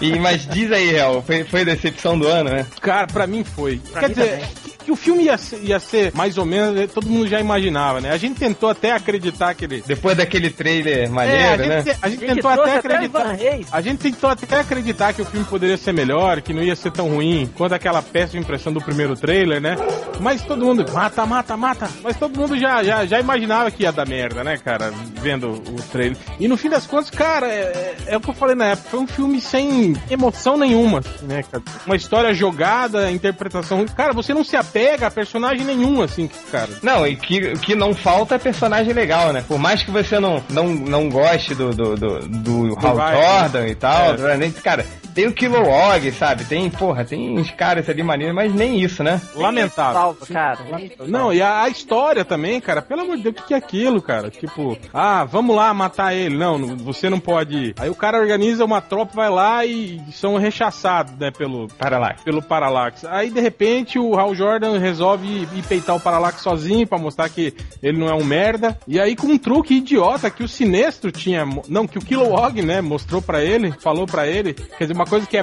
e, 0.01 0.19
mas 0.19 0.47
diz 0.47 0.71
aí, 0.73 0.91
Real, 0.91 1.23
foi, 1.23 1.45
foi 1.45 1.63
a 1.63 1.65
decepção 1.65 2.19
do 2.19 2.27
ano, 2.29 2.51
né? 2.51 2.67
Cara, 2.81 3.07
pra 3.07 3.27
mim 3.27 3.45
foi. 3.45 3.79
Pra 3.93 4.01
Quer 4.03 4.09
mim 4.09 4.15
dizer, 4.15 4.31
também. 4.41 4.70
Que, 4.85 4.93
o 4.93 4.97
filme 4.97 5.25
ia 5.25 5.39
ser, 5.39 5.61
ia 5.63 5.81
ser 5.81 6.13
mais 6.15 6.39
ou 6.39 6.45
menos, 6.45 6.79
eh, 6.79 6.87
todo 6.87 7.09
mundo 7.09 7.27
já 7.29 7.41
imaginava, 7.41 8.01
né? 8.01 8.11
A 8.11 8.17
gente 8.17 8.39
tentou 8.39 8.69
até 8.69 8.93
acreditar 8.93 9.55
que 9.55 9.65
ele. 9.65 9.83
Depois 9.87 10.17
daquele 10.17 10.51
trailer 10.51 10.99
É, 10.99 11.07
a 11.07 11.11
maneiro, 11.11 11.65
gente, 11.65 11.87
né? 11.87 11.97
a 12.03 12.09
gente 12.09 12.21
Gente, 12.21 12.35
tentou 12.35 12.51
até 12.51 12.71
até 12.71 12.79
acreditar. 12.79 13.33
Reis. 13.33 13.67
A 13.73 13.81
gente 13.81 13.99
tentou 13.99 14.31
até 14.31 14.61
acreditar 14.61 15.13
que 15.13 15.23
o 15.23 15.25
filme 15.25 15.47
poderia 15.47 15.77
ser 15.77 15.93
melhor, 15.93 16.41
que 16.41 16.53
não 16.53 16.63
ia 16.63 16.77
ser 16.77 16.93
tão 16.93 17.09
ruim 17.09 17.51
quanto 17.57 17.75
aquela 17.75 18.03
péssima 18.03 18.43
impressão 18.43 18.73
do 18.73 18.81
primeiro 18.81 19.17
trailer, 19.17 19.61
né? 19.61 19.77
Mas 20.21 20.43
todo 20.43 20.65
mundo, 20.65 20.85
mata, 20.93 21.25
mata, 21.27 21.57
mata. 21.57 21.89
Mas 22.03 22.17
todo 22.17 22.39
mundo 22.39 22.59
já, 22.59 22.83
já, 22.83 23.07
já 23.07 23.19
imaginava 23.21 23.71
que 23.71 23.83
ia 23.83 23.93
dar 23.93 24.07
merda, 24.07 24.45
né, 24.45 24.57
cara? 24.59 24.93
Vendo 25.21 25.51
o 25.53 25.83
trailer. 25.91 26.17
E 26.39 26.47
no 26.47 26.57
fim 26.57 26.69
das 26.69 26.87
contas, 26.87 27.11
cara, 27.11 27.47
é, 27.49 27.97
é 28.07 28.17
o 28.17 28.21
que 28.21 28.31
eu 28.31 28.35
falei 28.35 28.55
na 28.55 28.67
época, 28.67 28.91
foi 28.91 29.01
um 29.01 29.07
filme 29.07 29.41
sem 29.41 29.97
emoção 30.11 30.57
nenhuma, 30.57 31.01
né, 31.23 31.43
cara? 31.51 31.63
Uma 31.87 31.97
história 31.97 32.33
jogada, 32.35 33.11
interpretação. 33.11 33.85
Cara, 33.87 34.13
você 34.13 34.35
não 34.35 34.45
se 34.45 34.57
apega 34.57 35.07
a 35.07 35.11
personagem 35.11 35.65
nenhum, 35.65 36.03
assim, 36.03 36.29
cara. 36.51 36.71
Não, 36.83 37.07
e 37.07 37.17
que, 37.17 37.39
o 37.53 37.59
que 37.59 37.75
não 37.75 37.95
falta 37.95 38.35
é 38.35 38.39
personagem 38.39 38.93
legal, 38.93 39.33
né? 39.33 39.45
Por 39.47 39.59
mais 39.59 39.83
que 39.83 39.91
você 39.91 40.19
não, 40.21 40.43
não, 40.51 40.69
não 40.69 41.09
goste 41.09 41.55
do, 41.55 41.71
do, 41.71 41.97
do, 41.97 42.19
do 42.29 42.79
Hal 42.79 42.97
vai, 42.97 43.17
Jordan 43.17 43.67
e 43.69 43.75
tal, 43.75 44.15
É. 44.29 44.37
nem 44.37 44.51
cara, 44.51 44.85
tem 45.15 45.27
o 45.27 45.33
Kilowog, 45.33 46.11
sabe? 46.13 46.45
Tem, 46.45 46.71
porra, 46.71 47.05
tem 47.05 47.39
uns 47.39 47.51
caras 47.51 47.89
ali 47.89 48.03
maneiros, 48.03 48.35
mas 48.35 48.55
nem 48.55 48.81
isso, 48.81 49.03
né? 49.03 49.21
Lamentável. 49.35 50.10
Salva, 50.15 50.27
cara. 50.27 50.61
Não, 51.07 51.33
e 51.33 51.41
a, 51.43 51.63
a 51.63 51.69
história 51.69 52.25
também, 52.25 52.61
cara, 52.61 52.83
pelo 52.83 53.03
amor 53.03 53.17
de 53.17 53.25
Deus, 53.25 53.35
o 53.35 53.39
que, 53.39 53.49
que 53.49 53.55
é 53.55 53.57
aquilo, 53.57 54.03
cara? 54.03 54.31
Tipo, 54.31 54.77
ah, 54.93 55.25
vamos 55.25 55.55
lá 55.55 55.73
matar 55.73 56.15
ele. 56.15 56.37
Não, 56.37 56.77
você 56.77 57.09
não 57.09 57.21
pode 57.21 57.57
ir. 57.57 57.75
Aí 57.79 57.91
o 57.91 57.95
cara 57.95 58.19
organiza 58.19 58.65
uma 58.65 58.81
tropa, 58.81 59.13
vai 59.15 59.31
lá 59.31 59.65
e 59.65 60.01
são 60.13 60.37
rechaçados, 60.37 61.15
né, 61.19 61.31
pelo, 61.31 61.69
Para 61.69 61.99
lá. 61.99 62.15
pelo 62.25 62.43
Parallax. 62.43 63.05
Aí, 63.05 63.31
de 63.31 63.41
repente, 63.41 63.99
o 63.99 64.19
Hal 64.19 64.35
Jordan 64.35 64.79
resolve 64.79 65.27
ir, 65.27 65.63
peitar 65.69 65.97
o 65.97 66.01
Parallax 66.01 66.43
sozinho 66.43 66.87
pra 66.87 66.99
mostrar 66.99 67.29
que 67.29 67.55
ele 67.83 67.99
não 67.99 68.09
é 68.09 68.15
um 68.15 68.25
merda. 68.25 68.79
E 68.87 68.99
aí, 69.01 69.15
com 69.15 69.27
um 69.27 69.39
truque 69.39 69.75
idiota 69.75 70.31
que 70.31 70.43
o 70.43 70.49
Sinestro 70.49 71.11
tinha... 71.11 71.47
Não, 71.69 71.87
que 71.87 71.99
o 71.99 72.05
Kilowog, 72.05 72.63
né, 72.63 72.81
mostrou 72.81 73.21
pra 73.23 73.43
ele, 73.43 73.73
falou 73.73 74.07
pra 74.07 74.27
ele. 74.27 74.55
Quer 74.55 74.85
dizer, 74.85 74.95
uma 74.95 75.07
coisa 75.07 75.27
que 75.27 75.37
é 75.37 75.43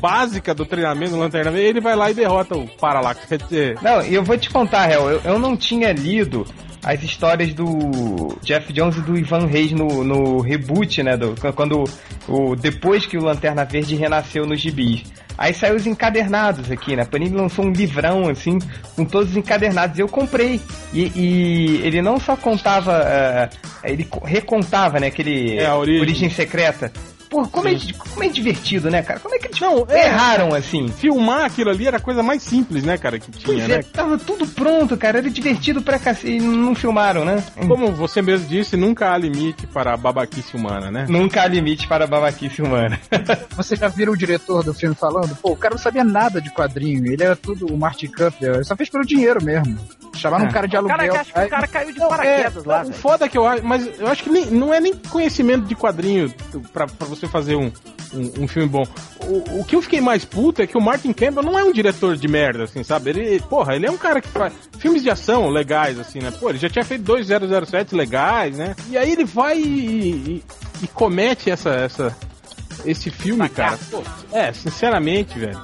básica 0.00 0.54
do 0.54 0.66
treinamento 0.66 1.12
do 1.12 1.18
Lanterna 1.18 1.50
Verde, 1.50 1.68
ele 1.68 1.80
vai 1.80 1.96
lá 1.96 2.10
e 2.10 2.14
derrota 2.14 2.56
o 2.56 2.68
Parallax. 2.68 3.24
Quer 3.26 3.38
dizer... 3.38 3.78
Não, 3.82 4.02
e 4.08 4.14
eu 4.14 4.22
vou 4.24 4.36
te 4.36 4.50
contar, 4.50 4.90
Hel, 4.90 5.10
eu, 5.10 5.20
eu 5.24 5.38
não 5.38 5.56
tinha 5.56 5.92
lido 5.92 6.46
as 6.82 7.02
histórias 7.02 7.52
do 7.54 8.36
Jeff 8.42 8.70
Jones 8.72 8.96
e 8.96 9.00
do 9.00 9.16
Ivan 9.16 9.46
Reis 9.46 9.72
no, 9.72 10.04
no 10.04 10.40
reboot, 10.40 11.02
né? 11.02 11.16
Do, 11.16 11.34
quando 11.54 11.84
o 12.28 12.54
depois 12.54 13.06
que 13.06 13.16
o 13.16 13.22
Lanterna 13.24 13.64
Verde 13.64 13.94
renasceu 13.96 14.44
nos 14.46 14.60
gibis. 14.60 15.02
Aí 15.36 15.52
saiu 15.52 15.74
os 15.74 15.84
encadernados 15.86 16.70
aqui, 16.70 16.94
né? 16.94 17.02
A 17.02 17.06
Panini 17.06 17.34
lançou 17.36 17.64
um 17.64 17.72
livrão, 17.72 18.28
assim, 18.28 18.58
com 18.94 19.04
todos 19.04 19.30
os 19.30 19.36
encadernados. 19.36 19.98
Eu 19.98 20.06
comprei. 20.06 20.60
E, 20.92 21.10
e 21.16 21.80
ele 21.82 22.00
não 22.00 22.20
só 22.20 22.36
contava, 22.36 22.92
eh, 23.04 23.48
ele 23.82 24.04
co- 24.04 24.24
recontava, 24.24 25.00
né? 25.00 25.08
Aquele 25.08 25.58
É, 25.58 25.66
a 25.66 25.74
origem. 25.76 26.30
secreta. 26.30 26.92
Pô, 27.28 27.46
como 27.48 27.68
é, 27.68 27.76
como 28.10 28.22
é 28.24 28.28
divertido, 28.28 28.90
né, 28.90 29.02
cara? 29.02 29.18
Como 29.20 29.34
é 29.34 29.38
que 29.38 29.46
eles 29.48 29.60
Não, 29.60 29.84
é- 29.88 30.06
erraram, 30.06 30.54
assim? 30.54 30.88
filmar 30.88 31.44
aquilo 31.44 31.70
ali 31.70 31.86
era 31.86 31.96
a 31.96 32.00
coisa 32.00 32.22
mais 32.22 32.42
simples, 32.42 32.84
né, 32.84 32.96
cara, 32.98 33.18
que 33.18 33.30
Pois 33.30 33.42
tinha, 33.44 33.64
é, 33.64 33.68
né? 33.78 33.82
tava 33.92 34.16
tudo 34.18 34.46
pronto, 34.46 34.96
cara. 34.96 35.18
Era 35.18 35.30
divertido 35.30 35.82
pra 35.82 35.98
cacete. 35.98 36.36
E 36.36 36.40
não 36.40 36.74
filmaram, 36.74 37.24
né? 37.24 37.42
Como 37.66 37.90
você 37.92 38.20
mesmo 38.22 38.46
disse, 38.48 38.76
nunca 38.76 39.12
há 39.12 39.18
limite 39.18 39.66
para 39.66 39.94
a 39.94 39.96
babaquice 39.96 40.56
humana, 40.56 40.90
né? 40.90 41.06
Nunca 41.08 41.42
há 41.42 41.46
limite 41.46 41.86
para 41.88 42.04
a 42.04 42.06
babaquice 42.06 42.62
humana. 42.62 42.98
Vocês 43.56 43.78
já 43.80 43.88
viram 43.88 44.12
o 44.12 44.16
diretor 44.16 44.62
do 44.64 44.74
filme 44.74 44.94
falando? 44.94 45.34
Pô, 45.36 45.52
o 45.52 45.56
cara 45.56 45.74
não 45.74 45.82
sabia 45.82 46.04
nada 46.04 46.40
de 46.40 46.50
quadrinho. 46.50 47.06
Ele 47.12 47.22
era 47.22 47.36
tudo 47.36 47.66
o 47.66 47.76
Martin 47.76 48.08
Campbell. 48.08 48.54
Ele 48.54 48.64
só 48.64 48.76
fez 48.76 48.88
pelo 48.88 49.04
dinheiro 49.04 49.42
mesmo. 49.42 49.78
Chamaram 50.16 50.46
um 50.46 50.50
cara 50.50 50.66
de 50.68 50.76
O 50.76 50.78
aluguel. 50.78 50.96
cara 50.96 51.08
que 51.10 51.16
acha 51.18 51.32
que 51.32 51.38
o 51.38 51.42
aí- 51.42 51.48
cara 51.48 51.66
caiu 51.66 51.92
de 51.92 51.98
Não, 51.98 52.08
paraquedas 52.08 52.64
é, 52.64 52.68
lá, 52.68 52.80
o 52.80 52.84
velho. 52.84 52.94
foda 52.94 53.28
que 53.28 53.36
eu 53.38 53.46
acho, 53.46 53.64
mas 53.64 53.98
eu 54.00 54.06
acho 54.08 54.22
que 54.22 54.30
nem- 54.30 54.46
não 54.46 54.72
é 54.72 54.80
nem 54.80 54.94
conhecimento 54.94 55.66
de 55.66 55.74
quadrinho 55.74 56.32
pra, 56.72 56.86
pra 56.86 57.06
você 57.06 57.26
fazer 57.26 57.56
um, 57.56 57.70
um, 58.12 58.44
um 58.44 58.48
filme 58.48 58.68
bom. 58.68 58.84
O, 59.26 59.60
o 59.60 59.64
que 59.64 59.74
eu 59.76 59.82
fiquei 59.82 60.00
mais 60.00 60.24
puto 60.24 60.62
é 60.62 60.66
que 60.66 60.76
o 60.76 60.80
Martin 60.80 61.12
Campbell 61.12 61.42
não 61.42 61.58
é 61.58 61.64
um 61.64 61.72
diretor 61.72 62.16
de 62.16 62.28
merda, 62.28 62.64
assim, 62.64 62.82
sabe? 62.84 63.10
Ele, 63.10 63.40
porra, 63.48 63.74
ele 63.74 63.86
é 63.86 63.90
um 63.90 63.96
cara 63.96 64.20
que 64.20 64.28
faz 64.28 64.52
filmes 64.78 65.02
de 65.02 65.10
ação 65.10 65.48
legais, 65.48 65.98
assim, 65.98 66.20
né? 66.20 66.30
Pô, 66.30 66.48
ele 66.50 66.58
já 66.58 66.68
tinha 66.70 66.84
feito 66.84 67.02
dois 67.02 67.26
007 67.26 67.94
legais, 67.94 68.56
né? 68.58 68.74
E 68.88 68.96
aí 68.96 69.10
ele 69.12 69.24
vai 69.24 69.58
e, 69.58 69.62
e- 69.62 70.44
e 70.82 70.86
comete 70.88 71.50
essa, 71.50 71.70
essa, 71.70 72.16
esse 72.84 73.10
filme, 73.10 73.48
cara. 73.48 73.78
Pô, 73.90 74.02
é, 74.32 74.52
sinceramente, 74.52 75.38
velho. 75.38 75.60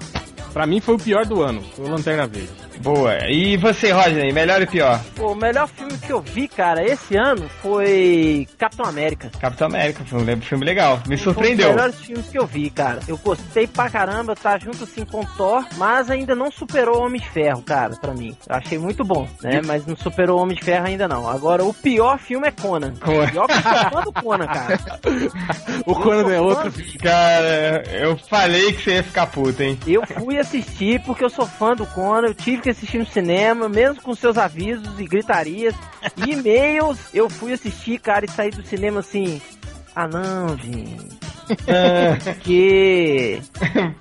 Pra 0.52 0.66
mim 0.66 0.80
foi 0.80 0.96
o 0.96 0.98
pior 0.98 1.24
do 1.24 1.42
ano, 1.42 1.62
foi 1.76 1.84
o 1.86 1.88
Lanterna 1.88 2.26
Verde. 2.26 2.50
Boa. 2.82 3.16
E 3.28 3.56
você, 3.56 3.90
Rodney, 3.92 4.32
melhor 4.32 4.62
e 4.62 4.66
pior? 4.66 5.00
Pô, 5.14 5.32
o 5.32 5.34
melhor 5.34 5.68
filme 5.68 5.96
que 5.98 6.10
eu 6.12 6.20
vi, 6.20 6.48
cara, 6.48 6.82
esse 6.84 7.16
ano 7.16 7.48
foi 7.62 8.46
Capitão 8.58 8.86
América. 8.86 9.30
Capitão 9.40 9.66
América, 9.68 10.02
foi 10.04 10.18
um 10.34 10.40
filme 10.40 10.64
legal. 10.64 10.96
Me 11.06 11.14
Um 11.14 11.16
dos 11.16 11.20
surpreendeu. 11.20 11.68
melhores 11.70 11.96
filmes 11.96 12.26
que 12.28 12.38
eu 12.38 12.46
vi, 12.46 12.70
cara. 12.70 13.00
Eu 13.06 13.16
gostei 13.18 13.66
pra 13.66 13.90
caramba, 13.90 14.34
tá 14.34 14.58
junto 14.58 14.84
assim 14.84 15.04
com 15.04 15.24
Thor, 15.24 15.64
mas 15.76 16.10
ainda 16.10 16.34
não 16.34 16.50
superou 16.50 17.00
o 17.00 17.06
Homem 17.06 17.20
de 17.20 17.28
Ferro, 17.28 17.62
cara, 17.62 17.94
pra 17.96 18.12
mim. 18.14 18.36
Eu 18.48 18.56
achei 18.56 18.78
muito 18.78 19.04
bom, 19.04 19.28
né? 19.42 19.60
Mas 19.64 19.86
não 19.86 19.96
superou 19.96 20.38
o 20.38 20.42
Homem 20.42 20.56
de 20.56 20.64
Ferro 20.64 20.86
ainda 20.86 21.06
não. 21.06 21.28
Agora, 21.28 21.62
o 21.64 21.74
pior 21.74 22.18
filme 22.18 22.48
é 22.48 22.50
Conan. 22.50 22.94
Conan. 22.94 23.24
O 23.24 23.30
pior 23.30 23.46
sou 23.50 23.90
fã 23.90 24.00
do 24.02 24.12
Conan, 24.12 24.46
cara. 24.46 24.80
O 25.86 25.94
Conan 25.94 26.30
é 26.32 26.36
sou 26.36 26.48
outro 26.48 26.72
filme. 26.72 26.98
Cara, 26.98 27.82
eu 27.92 28.16
falei 28.16 28.72
que 28.72 28.82
você 28.82 28.94
ia 28.96 29.02
ficar 29.02 29.26
puto, 29.26 29.62
hein? 29.62 29.78
Eu 29.86 30.06
fui 30.06 30.38
assistir 30.38 31.00
porque 31.04 31.24
eu 31.24 31.30
sou 31.30 31.46
fã 31.46 31.74
do 31.74 31.86
Conan, 31.86 32.28
eu 32.28 32.34
tive 32.34 32.62
que 32.62 32.69
assistir 32.70 32.98
no 32.98 33.06
cinema, 33.06 33.68
mesmo 33.68 34.02
com 34.02 34.14
seus 34.14 34.38
avisos 34.38 34.98
e 34.98 35.04
gritarias 35.04 35.74
e 36.16 36.32
e-mails. 36.32 36.98
Eu 37.12 37.28
fui 37.28 37.52
assistir, 37.52 37.98
cara, 37.98 38.24
e 38.24 38.30
saí 38.30 38.50
do 38.50 38.64
cinema 38.64 39.00
assim. 39.00 39.40
Ah 39.94 40.08
não, 40.08 40.56
gente. 40.56 41.18
Porque. 42.24 43.40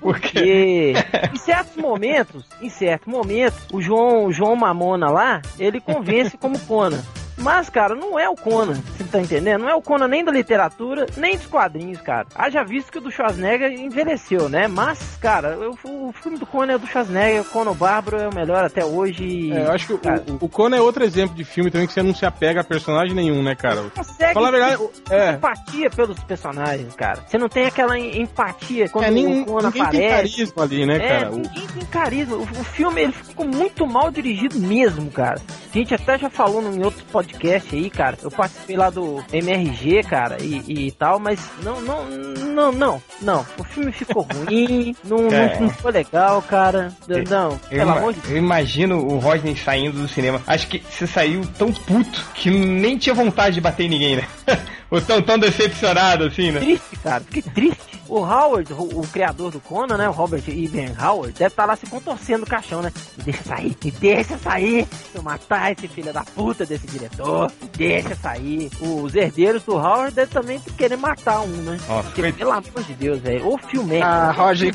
Porque 0.00 0.94
em 1.32 1.38
certos 1.38 1.76
momentos, 1.76 2.44
em 2.60 2.68
certos 2.68 3.08
momentos, 3.08 3.58
o 3.72 3.80
João, 3.80 4.26
o 4.26 4.32
João 4.32 4.54
Mamona 4.54 5.10
lá, 5.10 5.42
ele 5.58 5.80
convence 5.80 6.36
como 6.36 6.58
Conan. 6.60 7.02
Mas, 7.40 7.68
cara, 7.70 7.94
não 7.94 8.18
é 8.18 8.28
o 8.28 8.34
Conan, 8.36 8.74
você 8.74 9.04
tá 9.04 9.20
entendendo? 9.20 9.62
Não 9.62 9.68
é 9.70 9.74
o 9.74 9.80
Conan 9.82 10.06
nem 10.08 10.24
da 10.24 10.30
literatura, 10.30 11.06
nem 11.16 11.36
dos 11.36 11.46
quadrinhos, 11.46 12.00
cara. 12.00 12.26
Haja 12.34 12.62
visto 12.62 12.92
que 12.92 12.98
o 12.98 13.00
do 13.00 13.10
Schwarzenegger 13.10 13.72
envelheceu, 13.72 14.48
né? 14.48 14.68
Mas, 14.68 15.16
cara, 15.20 15.50
eu- 15.60 15.76
o 15.84 16.12
filme 16.12 16.38
do 16.38 16.44
Conan 16.46 16.72
é 16.72 16.76
o 16.76 16.78
do 16.78 16.86
Schwarzenegger, 16.86 17.40
o 17.42 17.44
Conan 17.46 17.72
Bárbaro 17.72 18.18
é 18.18 18.28
o 18.28 18.34
melhor 18.34 18.64
até 18.64 18.84
hoje. 18.84 19.52
É, 19.52 19.64
eu 19.66 19.72
acho 19.72 19.86
que 19.86 19.92
o, 19.94 20.00
o 20.44 20.48
Conan 20.48 20.76
é 20.76 20.80
outro 20.80 21.02
exemplo 21.02 21.34
de 21.34 21.44
filme 21.44 21.70
também 21.70 21.86
que 21.86 21.92
você 21.94 22.02
não 22.02 22.14
se 22.14 22.26
apega 22.26 22.60
a 22.60 22.64
personagem 22.64 23.14
nenhum, 23.14 23.42
né, 23.42 23.54
cara? 23.54 23.84
consegue 23.94 24.34
Fala 24.34 24.48
a 24.48 24.50
verdade, 24.50 24.82
é. 25.10 25.30
empatia 25.32 25.90
pelos 25.90 26.18
personagens, 26.24 26.94
cara. 26.94 27.24
Você 27.26 27.38
não 27.38 27.48
tem 27.48 27.66
aquela 27.66 27.98
em- 27.98 28.22
empatia 28.22 28.88
quando 28.88 29.04
É, 29.06 29.10
nem, 29.10 29.42
o 29.42 29.44
Conan 29.46 29.68
ninguém 29.68 29.88
tem 29.88 30.06
aparece. 30.06 30.36
carisma 30.36 30.62
ali, 30.62 30.86
né, 30.86 30.96
É, 30.96 31.08
cara? 31.08 31.30
Ninguém 31.30 31.66
tem 31.68 31.84
carisma. 31.86 32.36
O, 32.36 32.42
o 32.42 32.64
filme 32.64 33.00
ele 33.02 33.12
ficou 33.12 33.46
muito 33.46 33.86
mal 33.86 34.10
dirigido 34.10 34.58
mesmo, 34.60 35.10
cara. 35.10 35.40
A 35.72 35.72
gente 35.78 35.94
até 35.94 36.18
já 36.18 36.28
falou 36.28 36.60
em 36.62 36.82
outros 36.82 37.02
podcasts 37.04 37.29
aí, 37.72 37.90
cara. 37.90 38.18
Eu 38.22 38.30
participei 38.30 38.76
lá 38.76 38.90
do 38.90 39.22
MRG, 39.32 40.02
cara, 40.04 40.36
e, 40.40 40.86
e 40.86 40.90
tal, 40.92 41.18
mas 41.18 41.40
não, 41.62 41.80
não, 41.80 42.06
não, 42.08 42.72
não, 42.72 43.02
não. 43.22 43.46
O 43.58 43.64
filme 43.64 43.92
ficou 43.92 44.22
ruim, 44.32 44.94
não, 45.04 45.28
É. 45.28 45.54
não, 45.54 45.66
não 45.66 45.70
foi 45.70 45.92
legal, 45.92 46.42
cara. 46.42 46.92
Não, 47.28 47.52
Eu, 47.52 47.58
pelo 47.78 47.90
amor 47.90 48.12
de 48.14 48.20
Deus. 48.20 48.32
eu 48.32 48.38
imagino 48.38 48.98
o 48.98 49.18
Rodney 49.18 49.56
saindo 49.56 50.00
do 50.00 50.08
cinema. 50.08 50.42
Acho 50.46 50.66
que 50.68 50.78
você 50.90 51.06
saiu 51.06 51.42
tão 51.58 51.72
puto 51.72 52.24
que 52.34 52.50
nem 52.50 52.96
tinha 52.98 53.14
vontade 53.14 53.54
de 53.54 53.60
bater 53.60 53.84
em 53.86 53.88
ninguém, 53.90 54.16
né? 54.16 54.26
o 54.90 55.00
tão, 55.00 55.22
tão 55.22 55.38
decepcionado 55.38 56.24
assim, 56.24 56.50
né? 56.50 56.60
Triste, 56.60 56.96
cara, 57.02 57.20
fiquei 57.20 57.42
triste. 57.42 58.00
O 58.08 58.18
Howard, 58.24 58.72
o, 58.72 59.00
o 59.02 59.06
criador 59.06 59.52
do 59.52 59.60
Conan, 59.60 59.96
né? 59.96 60.08
O 60.08 60.12
Robert 60.12 60.42
Eben 60.48 60.92
Howard, 61.00 61.32
deve 61.32 61.46
estar 61.52 61.64
lá 61.64 61.76
se 61.76 61.86
contorcendo 61.86 62.40
no 62.40 62.46
caixão, 62.46 62.82
né? 62.82 62.90
Me 63.18 63.22
deixa 63.22 63.44
sair, 63.44 63.76
me 63.84 63.90
deixa 63.92 64.36
sair. 64.38 64.84
Se 65.12 65.16
eu 65.16 65.22
matar 65.22 65.70
esse 65.70 65.86
filho 65.86 66.12
da 66.12 66.24
puta 66.24 66.66
desse 66.66 66.88
diretor, 66.88 67.52
me 67.62 67.68
deixa 67.68 68.16
sair. 68.16 68.68
Os 68.80 69.14
herdeiros 69.14 69.62
do 69.62 69.74
Howard 69.76 70.12
devem 70.12 70.32
também 70.34 70.60
querer 70.76 70.96
matar 70.96 71.40
um, 71.42 71.46
né? 71.46 71.78
Nossa, 71.88 72.02
Porque, 72.08 72.20
foi- 72.22 72.32
pelo 72.32 72.50
amor 72.50 72.82
de 72.84 72.94
Deus, 72.94 73.20
velho. 73.20 73.46
O 73.48 73.56
filme 73.58 74.02
Ah, 74.02 74.32
Roger, 74.32 74.74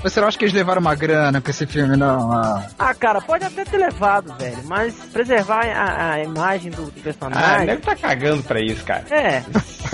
você 0.00 0.20
não 0.20 0.28
acha 0.28 0.38
que 0.38 0.44
eles 0.44 0.54
levaram 0.54 0.80
uma 0.80 0.94
grana 0.94 1.40
com 1.40 1.50
esse 1.50 1.66
filme, 1.66 1.96
não? 1.96 2.30
Ah, 2.32 2.66
Ah, 2.78 2.94
cara, 2.94 3.20
pode 3.20 3.44
até 3.44 3.64
ter 3.64 3.78
levado, 3.78 4.32
velho, 4.38 4.58
mas 4.64 4.94
preservar 5.12 5.66
a, 5.66 6.12
a 6.12 6.22
imagem 6.22 6.70
do, 6.70 6.82
do 6.84 6.92
Ah, 6.98 7.02
personagem. 7.02 7.66
deve 7.66 7.82
tá 7.82 7.96
cagando 7.96 8.44
pra 8.44 8.60
isso, 8.60 8.84
cara. 8.84 9.04
É, 9.10 9.42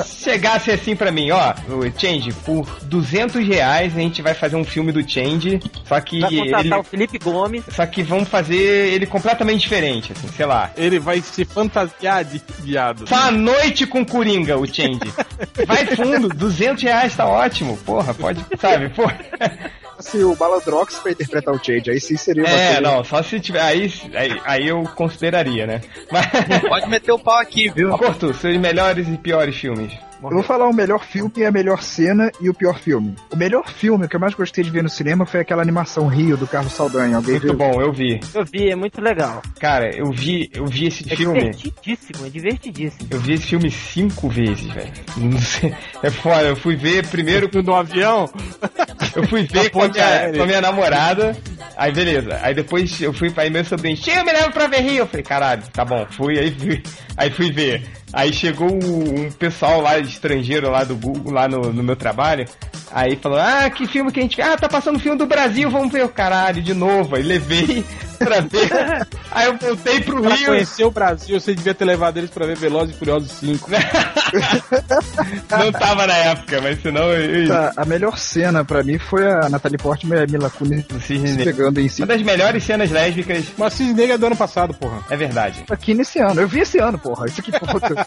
Chegasse 0.07 0.71
assim 0.71 0.97
pra 0.97 1.11
mim, 1.11 1.31
ó, 1.31 1.55
o 1.69 2.01
Change, 2.01 2.33
por 2.45 2.67
200 2.85 3.47
reais 3.47 3.95
a 3.97 4.01
gente 4.01 4.23
vai 4.23 4.35
fazer 4.35 4.57
um 4.57 4.65
filme 4.65 4.91
do 4.93 5.07
Change, 5.09 5.61
só 5.85 6.01
que 6.01 6.21
vai 6.21 6.35
contratar 6.35 6.65
ele... 6.65 6.75
o 6.75 6.83
Felipe 6.83 7.19
Gomes. 7.19 7.65
Só 7.71 7.85
que 7.87 8.03
vamos 8.03 8.29
fazer 8.29 8.93
ele 8.93 9.07
completamente 9.07 9.61
diferente, 9.61 10.13
assim, 10.13 10.29
sei 10.29 10.47
lá. 10.47 10.71
Ele 10.77 10.99
vai 10.99 11.21
se 11.21 11.45
fantasiar 11.45 12.25
de 12.25 12.41
viado. 12.61 13.09
Só 13.09 13.17
a 13.17 13.31
noite 13.31 13.87
com 13.87 14.05
Coringa, 14.05 14.57
o 14.57 14.67
Change. 14.67 15.01
Vai 15.67 15.87
fundo, 15.87 16.29
200 16.29 16.83
reais 16.83 17.15
tá 17.15 17.27
ótimo. 17.27 17.77
Porra, 17.79 18.15
pode, 18.15 18.45
sabe, 18.59 18.89
porra. 18.91 19.19
Se 20.03 20.23
o 20.23 20.35
Baladrox 20.37 20.99
pra 20.99 21.13
interpretar 21.13 21.55
o 21.55 21.65
Change, 21.65 21.91
aí 21.91 22.01
sim 22.01 22.17
seria 22.17 22.43
uma 22.43 22.51
É, 22.51 22.75
coisa- 22.75 22.81
não, 22.81 23.05
só 23.05 23.23
se 23.23 23.41
tiver. 23.41 23.61
Aí, 23.63 23.91
aí, 24.15 24.41
aí 24.45 24.69
eu 24.69 24.83
consideraria, 24.95 25.67
né? 25.67 25.81
Mas. 26.11 26.27
Pode 26.69 26.89
meter 26.89 27.13
o 27.13 27.19
pau 27.19 27.39
aqui, 27.39 27.71
viu? 27.71 27.91
Corto, 27.97 28.35
seus 28.35 28.57
melhores 28.59 29.09
e 29.09 29.17
piores 29.17 29.57
filmes. 29.57 29.93
Eu 30.31 30.37
vou 30.37 30.43
falar 30.43 30.69
o 30.69 30.73
melhor 30.73 31.05
filme, 31.05 31.45
a 31.45 31.51
melhor 31.51 31.83
cena 31.83 32.31
e 32.41 32.49
o 32.49 32.55
pior 32.55 32.79
filme. 32.79 33.15
O 33.33 33.37
melhor 33.37 33.69
filme 33.69 34.07
que 34.09 34.17
eu 34.17 34.21
mais 34.21 34.35
gostei 34.35 34.63
de 34.65 34.71
ver 34.71 34.83
no 34.83 34.89
cinema 34.89 35.27
foi 35.27 35.41
aquela 35.41 35.63
animação 35.63 36.07
Rio 36.07 36.37
do 36.37 36.47
Carlos 36.47 36.73
Saldanha. 36.73 37.17
Alguém 37.17 37.33
Muito 37.33 37.47
viu? 37.49 37.57
bom, 37.57 37.81
eu 37.81 37.93
vi. 37.93 38.21
Eu 38.35 38.45
vi, 38.45 38.71
é 38.71 38.77
muito 38.77 39.01
legal. 39.01 39.43
Cara, 39.61 39.95
eu 39.95 40.11
vi, 40.13 40.51
eu 40.55 40.67
vi 40.67 40.87
esse 40.87 41.11
É 41.13 41.17
filme. 41.17 41.39
divertidíssimo, 41.51 42.27
é 42.27 42.31
divertidíssimo. 42.31 43.09
Eu 43.11 43.21
vi 43.21 43.33
esse 43.35 43.47
filme 43.47 43.71
cinco 43.71 44.29
vezes, 44.29 44.67
velho. 44.73 44.93
Não 45.17 45.39
sei. 45.41 45.75
É 46.03 46.11
foda, 46.11 46.45
eu 46.49 46.57
fui 46.57 46.77
ver 46.77 47.07
primeiro. 47.09 47.51
No 47.63 47.75
avião? 47.75 48.29
Eu 49.15 49.27
fui 49.29 49.43
ver 49.43 49.69
com 49.71 49.83
a, 49.83 49.89
minha, 49.89 50.33
com 50.33 50.43
a 50.43 50.47
minha 50.47 50.61
namorada. 50.61 51.37
Aí 51.77 51.93
beleza. 51.93 52.39
Aí 52.43 52.55
depois 52.55 52.99
eu 53.01 53.13
fui 53.13 53.31
aí 53.37 53.51
meu 53.51 53.63
sobrinho, 53.65 53.97
tio, 53.97 54.25
me 54.25 54.33
leva 54.33 54.51
pra 54.51 54.67
ver 54.67 54.81
Rio. 54.81 54.99
Eu 55.01 55.07
falei, 55.07 55.23
caralho, 55.23 55.63
tá 55.73 55.85
bom, 55.85 56.07
fui, 56.11 56.39
aí 56.39 56.51
fui, 56.51 56.83
aí 57.17 57.31
fui 57.31 57.53
ver. 57.53 57.83
Aí 58.13 58.33
chegou 58.33 58.69
um 58.71 59.31
pessoal 59.33 59.81
lá 59.81 59.99
estrangeiro 59.99 60.71
lá 60.71 60.85
do 60.85 60.95
Google, 60.95 61.33
lá 61.33 61.49
no, 61.49 61.73
no 61.73 61.83
meu 61.83 61.97
trabalho. 61.97 62.47
Aí 62.91 63.17
falou, 63.17 63.39
ah, 63.39 63.71
que 63.71 63.87
filme 63.87 64.13
que 64.13 64.21
a 64.21 64.23
gente. 64.23 64.41
Ah, 64.43 64.57
tá 64.57 64.69
passando 64.69 64.99
filme 64.99 65.17
do 65.17 65.27
Brasil, 65.27 65.71
vamos 65.71 65.91
ver 65.91 66.05
o 66.05 66.09
caralho, 66.11 66.63
de 66.63 66.75
novo. 66.75 67.17
Aí 67.17 67.23
levei 67.23 67.83
pra 68.25 68.41
ver. 68.41 69.07
Aí 69.31 69.47
eu 69.47 69.57
voltei 69.59 70.01
pro 70.01 70.23
Pra 70.23 70.35
Rio. 70.35 70.47
conhecer 70.47 70.85
o 70.85 70.91
Brasil, 70.91 71.41
você 71.41 71.55
devia 71.55 71.75
ter 71.75 71.85
levado 71.85 72.17
eles 72.19 72.31
pra 72.31 72.47
ver 72.47 72.57
Velozes 72.57 72.95
e 72.95 72.99
Furiosos 72.99 73.31
5. 73.33 73.71
Não 75.51 75.73
tava 75.73 76.07
na 76.07 76.15
época, 76.17 76.61
mas 76.61 76.81
senão 76.81 77.13
eu. 77.13 77.49
Tá, 77.49 77.73
a 77.77 77.85
melhor 77.85 78.19
cena 78.19 78.65
pra 78.65 78.83
mim 78.83 78.99
foi 78.99 79.27
a 79.31 79.49
Natalie 79.49 79.79
Portman 79.79 80.17
e 80.21 80.23
a 80.23 80.27
Mila 80.27 80.51
Kunis 80.51 80.85
se 81.05 81.19
pegando 81.45 81.81
em 81.81 81.89
si. 81.89 82.03
Uma 82.03 82.09
das 82.09 82.23
melhores 82.23 82.63
cenas 82.65 82.91
lésbicas, 82.91 83.45
Mas 83.57 83.73
Cisne 83.75 83.95
Negro 83.95 84.15
é 84.15 84.19
do 84.19 84.27
ano 84.27 84.37
passado, 84.37 84.75
porra. 84.75 84.99
é 85.11 85.17
verdade. 85.17 85.65
Aqui 85.71 85.95
nesse 85.95 86.19
ano. 86.19 86.41
Eu 86.41 86.49
vi 86.49 86.61
esse 86.61 86.79
ano, 86.79 86.99
porra. 86.99 87.27
Isso 87.27 87.41
aqui, 87.41 87.53
porra. 87.53 88.07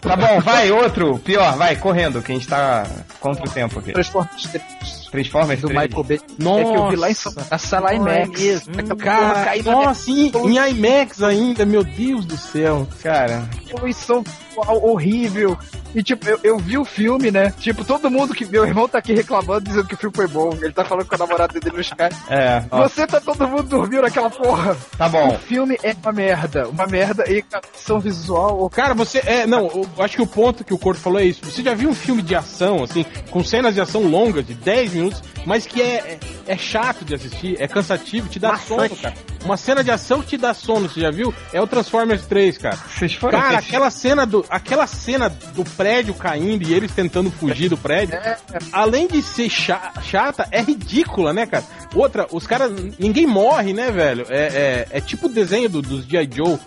Tá 0.00 0.16
bom, 0.16 0.40
vai, 0.40 0.70
outro, 0.70 1.18
pior, 1.18 1.56
vai, 1.56 1.76
correndo, 1.76 2.22
que 2.22 2.32
a 2.32 2.34
gente 2.34 2.48
tá 2.48 2.86
contra 3.20 3.44
o 3.44 3.50
tempo 3.50 3.78
aqui. 3.78 3.92
Transformers 3.92 4.42
3 4.48 4.99
Transformers 5.10 5.60
do 5.60 5.68
3. 5.68 5.82
Michael 5.82 6.04
Bay. 6.04 6.20
Nossa. 6.38 6.60
É 6.60 6.64
que 6.64 6.78
eu 6.78 6.88
vi 6.90 6.96
lá 6.96 7.10
em 7.10 7.14
na 7.50 7.58
sala 7.58 7.90
é 7.90 7.96
IMAX. 7.96 8.68
Aquela 8.68 8.96
Cara, 8.96 9.62
nossa, 9.62 10.02
sim, 10.02 10.32
em 10.44 10.70
IMAX 10.70 11.22
ainda, 11.22 11.66
meu 11.66 11.82
Deus 11.82 12.24
do 12.24 12.36
céu. 12.36 12.86
Cara, 13.02 13.48
poluição 13.70 14.22
horrível. 14.56 15.56
E 15.94 16.02
tipo, 16.04 16.28
eu, 16.28 16.38
eu 16.44 16.58
vi 16.58 16.78
o 16.78 16.84
filme, 16.84 17.30
né? 17.32 17.52
Tipo, 17.58 17.84
todo 17.84 18.08
mundo 18.10 18.32
que. 18.32 18.44
Meu 18.44 18.64
irmão 18.64 18.88
tá 18.88 18.98
aqui 18.98 19.12
reclamando, 19.12 19.62
dizendo 19.64 19.86
que 19.88 19.94
o 19.94 19.96
filme 19.96 20.14
foi 20.14 20.28
bom. 20.28 20.52
Ele 20.60 20.72
tá 20.72 20.84
falando 20.84 21.06
com 21.06 21.14
a 21.16 21.18
namorada 21.18 21.58
dele 21.58 21.74
no 21.74 21.80
Sky. 21.80 22.04
é, 22.28 22.62
ó, 22.70 22.82
Você 22.82 23.06
tá 23.06 23.20
todo 23.20 23.46
mundo 23.48 23.64
dormindo 23.64 24.02
naquela 24.02 24.30
porra. 24.30 24.76
tá 24.96 25.06
O 25.06 25.10
bom. 25.10 25.38
filme 25.38 25.76
é 25.82 25.94
uma 26.02 26.12
merda. 26.12 26.68
Uma 26.68 26.86
merda 26.86 27.24
e 27.28 27.44
ação 27.74 27.98
visual. 27.98 28.70
Cara, 28.70 28.94
você. 28.94 29.20
É, 29.26 29.46
não, 29.46 29.66
eu 29.66 30.04
acho 30.04 30.16
que 30.16 30.22
o 30.22 30.26
ponto 30.26 30.62
que 30.64 30.72
o 30.72 30.78
Corto 30.78 31.00
falou 31.00 31.18
é 31.20 31.24
isso. 31.24 31.40
Você 31.44 31.60
já 31.62 31.74
viu 31.74 31.88
um 31.90 31.94
filme 31.94 32.22
de 32.22 32.36
ação, 32.36 32.84
assim, 32.84 33.04
com 33.30 33.42
cenas 33.42 33.74
de 33.74 33.80
ação 33.80 34.02
longas, 34.04 34.46
de 34.46 34.54
10 34.54 34.94
minutos, 34.94 35.22
mas 35.44 35.66
que 35.66 35.82
é, 35.82 36.18
é, 36.46 36.52
é 36.52 36.56
chato 36.56 37.04
de 37.04 37.14
assistir, 37.16 37.56
é 37.60 37.66
cansativo, 37.66 38.28
te 38.28 38.38
dá 38.38 38.56
sono, 38.56 38.82
Maçante. 38.82 39.02
cara. 39.02 39.14
Uma 39.44 39.56
cena 39.56 39.82
de 39.82 39.90
ação 39.90 40.20
que 40.20 40.28
te 40.28 40.36
dá 40.36 40.52
sono, 40.54 40.88
você 40.88 41.00
já 41.00 41.10
viu? 41.10 41.34
É 41.52 41.60
o 41.60 41.66
Transformers 41.66 42.26
3, 42.26 42.58
cara. 42.58 42.76
Vocês 42.76 43.14
foram 43.14 43.40
Cara, 43.40 43.58
aquela 43.58 43.90
cena 43.90 44.26
do, 44.26 44.39
aquela 44.48 44.86
cena 44.86 45.28
do 45.28 45.64
prédio 45.64 46.14
caindo 46.14 46.62
e 46.66 46.72
eles 46.72 46.92
tentando 46.92 47.30
fugir 47.30 47.68
do 47.68 47.76
prédio, 47.76 48.18
além 48.72 49.06
de 49.08 49.20
ser 49.22 49.48
cha- 49.50 49.92
chata, 50.02 50.46
é 50.50 50.60
ridícula, 50.62 51.32
né, 51.32 51.46
cara? 51.46 51.64
Outra, 51.94 52.26
os 52.30 52.46
caras, 52.46 52.72
ninguém 52.98 53.26
morre, 53.26 53.72
né, 53.72 53.90
velho? 53.90 54.24
É, 54.30 54.86
é, 54.92 54.98
é 54.98 55.00
tipo 55.00 55.26
o 55.26 55.30
desenho 55.30 55.68
do- 55.68 55.82
dos 55.82 56.04
G.I. 56.06 56.28
Joe. 56.32 56.58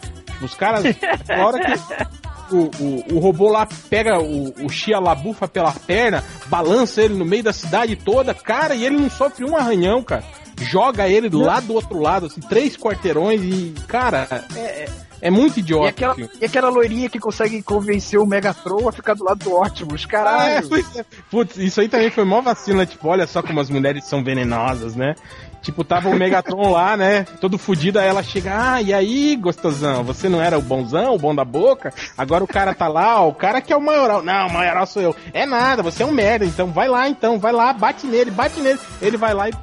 Os 0.42 0.54
caras, 0.56 0.84
na 1.28 1.46
hora 1.48 1.60
que 1.64 2.54
o, 2.56 2.70
o, 2.80 3.16
o 3.16 3.20
robô 3.20 3.50
lá 3.50 3.68
pega 3.90 4.20
o, 4.20 4.54
o 4.66 4.70
Shia 4.70 5.00
Labufa 5.00 5.48
pela 5.48 5.72
perna, 5.72 6.24
balança 6.48 7.02
ele 7.02 7.14
no 7.14 7.24
meio 7.24 7.44
da 7.44 7.54
cidade 7.54 7.96
toda, 7.96 8.34
cara, 8.34 8.76
e 8.76 8.84
ele 8.86 8.98
não 8.98 9.10
sofre 9.10 9.46
um 9.46 9.56
arranhão, 9.56 10.04
cara. 10.04 10.24
Joga 10.62 11.08
ele 11.08 11.30
do 11.30 11.40
lado 11.40 11.68
do 11.68 11.74
outro 11.74 12.00
lado, 12.00 12.26
assim, 12.28 12.42
três 12.42 12.76
quarteirões 12.78 13.42
e, 13.42 13.74
cara, 13.88 14.28
é, 14.56 14.60
é, 14.60 14.86
é 15.28 15.32
muito 15.32 15.58
E 15.58 15.60
idiota. 15.62 15.90
aquela, 15.90 16.12
o 16.14 16.16
filme. 16.16 16.32
e 16.42 16.46
aquela 16.46 16.70
loirinha 16.70 17.10
que 17.10 17.20
consegue 17.20 17.62
convencer 17.64 18.20
o 18.20 18.26
Megatron 18.26 18.88
a 18.88 18.92
ficar 18.92 19.14
do 19.16 19.24
lado 19.24 19.40
do 19.44 19.56
Optimus. 19.56 20.04
Ah, 20.04 20.06
é, 20.06 20.10
Caralho. 20.10 20.70
pois 20.70 20.96
é. 20.98 21.06
Putz, 21.32 21.58
isso 21.58 21.82
aí 21.82 21.88
também 21.90 22.10
foi 22.12 22.26
mó 22.26 22.42
vacina, 22.42 22.86
tipo, 22.86 23.08
olha 23.08 23.26
só 23.26 23.42
como 23.42 23.60
as 23.60 23.70
mulheres 23.70 24.06
são 24.06 24.24
venenosas, 24.24 24.96
né? 24.96 25.16
Tipo, 25.62 25.86
tava 25.86 26.10
o 26.10 26.14
Megatron 26.16 26.72
lá, 26.72 26.98
né? 26.98 27.24
Todo 27.40 27.58
fudido, 27.58 27.98
aí 27.98 28.06
ela 28.06 28.22
chega, 28.22 28.52
ah, 28.74 28.82
e 28.82 28.94
aí, 28.94 29.34
gostosão, 29.38 30.04
você 30.04 30.28
não 30.28 30.42
era 30.42 30.60
o 30.60 30.62
bonzão, 30.62 31.16
o 31.16 31.18
bom 31.18 31.34
da 31.34 31.46
boca? 31.46 31.94
Agora 32.18 32.44
o 32.44 32.48
cara 32.48 32.74
tá 32.76 32.90
lá, 32.90 33.22
ó, 33.22 33.30
o 33.30 33.34
cara 33.34 33.62
que 33.62 33.72
é 33.72 33.78
o 33.78 33.82
maioral. 33.82 34.22
Não, 34.22 34.48
o 34.48 34.52
maioral 34.52 34.86
sou 34.86 35.02
eu. 35.02 35.16
É 35.34 35.46
nada, 35.46 35.82
você 35.82 36.04
é 36.04 36.06
um 36.06 36.12
merda, 36.12 36.44
então 36.44 36.68
vai 36.68 36.90
lá, 36.90 37.08
então, 37.08 37.40
vai 37.40 37.54
lá, 37.54 37.72
bate 37.72 38.06
nele, 38.06 38.30
bate 38.30 38.60
nele. 38.60 38.78
Ele 39.02 39.16
vai 39.16 39.34
lá 39.34 39.48
e 39.48 39.54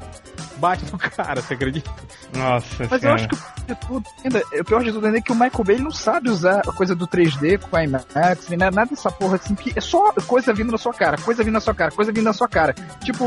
bate 0.61 0.85
no 0.93 0.99
cara, 0.99 1.41
você 1.41 1.55
acredita? 1.55 1.91
Nossa 2.35 2.67
Mas 2.91 2.93
eu 2.93 2.99
senhora. 3.01 3.15
acho 3.17 3.29
que 3.29 3.35
o 3.35 3.39
pior 3.39 3.67
de 3.67 3.75
tudo, 3.87 4.07
ainda, 4.25 4.43
o 4.61 4.65
pior 4.65 4.85
de 4.85 4.93
tudo 4.93 5.07
ainda 5.07 5.19
é 5.19 5.21
que 5.21 5.33
o 5.33 5.35
Michael 5.35 5.65
Bay 5.65 5.79
não 5.79 5.91
sabe 5.91 6.29
usar 6.31 6.61
a 6.61 6.73
coisa 6.73 6.95
do 6.95 7.07
3D 7.09 7.59
com 7.59 7.77
a 7.77 7.85
IMAX, 7.85 8.49
nem 8.49 8.59
nada 8.59 8.77
nada 8.77 8.91
dessa 8.91 9.11
porra 9.11 9.37
assim, 9.37 9.55
que 9.55 9.73
é 9.77 9.81
só 9.81 10.13
coisa 10.27 10.53
vindo 10.53 10.71
na 10.71 10.79
sua 10.79 10.93
cara, 10.93 11.17
coisa 11.19 11.43
vindo 11.43 11.55
na 11.55 11.61
sua 11.61 11.75
cara, 11.75 11.91
coisa 11.91 12.13
vindo 12.13 12.25
na 12.25 12.33
sua 12.33 12.49
cara. 12.49 12.75
Tipo, 13.03 13.25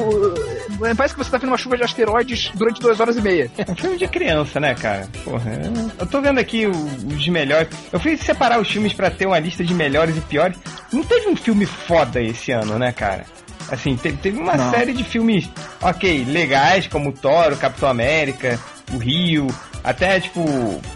eh, 0.86 0.94
parece 0.96 1.16
que 1.16 1.24
você 1.24 1.32
tá 1.32 1.38
vendo 1.38 1.50
uma 1.50 1.58
chuva 1.58 1.76
de 1.78 1.84
asteroides 1.84 2.52
durante 2.56 2.80
duas 2.80 3.00
horas 3.00 3.18
e 3.18 3.22
meia. 3.22 3.52
É 3.58 3.72
um 3.72 3.76
filme 3.76 3.98
de 3.98 4.08
criança, 4.08 4.60
né, 4.60 4.76
cara? 4.76 5.08
Porra, 5.24 5.52
eu- 5.54 5.92
eu 6.00 6.06
tô 6.08 6.22
vendo 6.22 6.40
aqui 6.40 6.68
os 6.68 7.28
melhores. 7.28 7.68
Eu 7.92 8.00
fui 8.00 8.16
separar 8.18 8.60
os 8.60 8.70
filmes 8.70 8.94
pra 8.94 9.10
ter 9.10 9.26
uma 9.26 9.40
lista 9.40 9.64
de 9.64 9.74
melhores 9.74 10.16
e 10.18 10.22
piores. 10.22 10.58
Não 10.92 11.04
teve 11.04 11.28
um 11.28 11.36
filme 11.36 11.66
foda 11.66 12.22
esse 12.22 12.52
ano, 12.52 12.78
né, 12.78 12.92
cara? 12.92 13.26
Assim, 13.70 13.96
te- 13.96 14.12
teve 14.14 14.38
uma 14.40 14.56
Não. 14.56 14.72
série 14.72 14.94
de 14.94 15.04
filmes, 15.04 15.50
ok, 15.82 16.26
legais, 16.26 16.88
como 16.88 17.10
o 17.10 17.14
Thor, 17.14 17.56
Capitão 17.58 17.90
América, 17.90 18.60
o 18.94 18.98
Rio, 18.98 19.48
até, 19.84 20.20
tipo, 20.20 20.44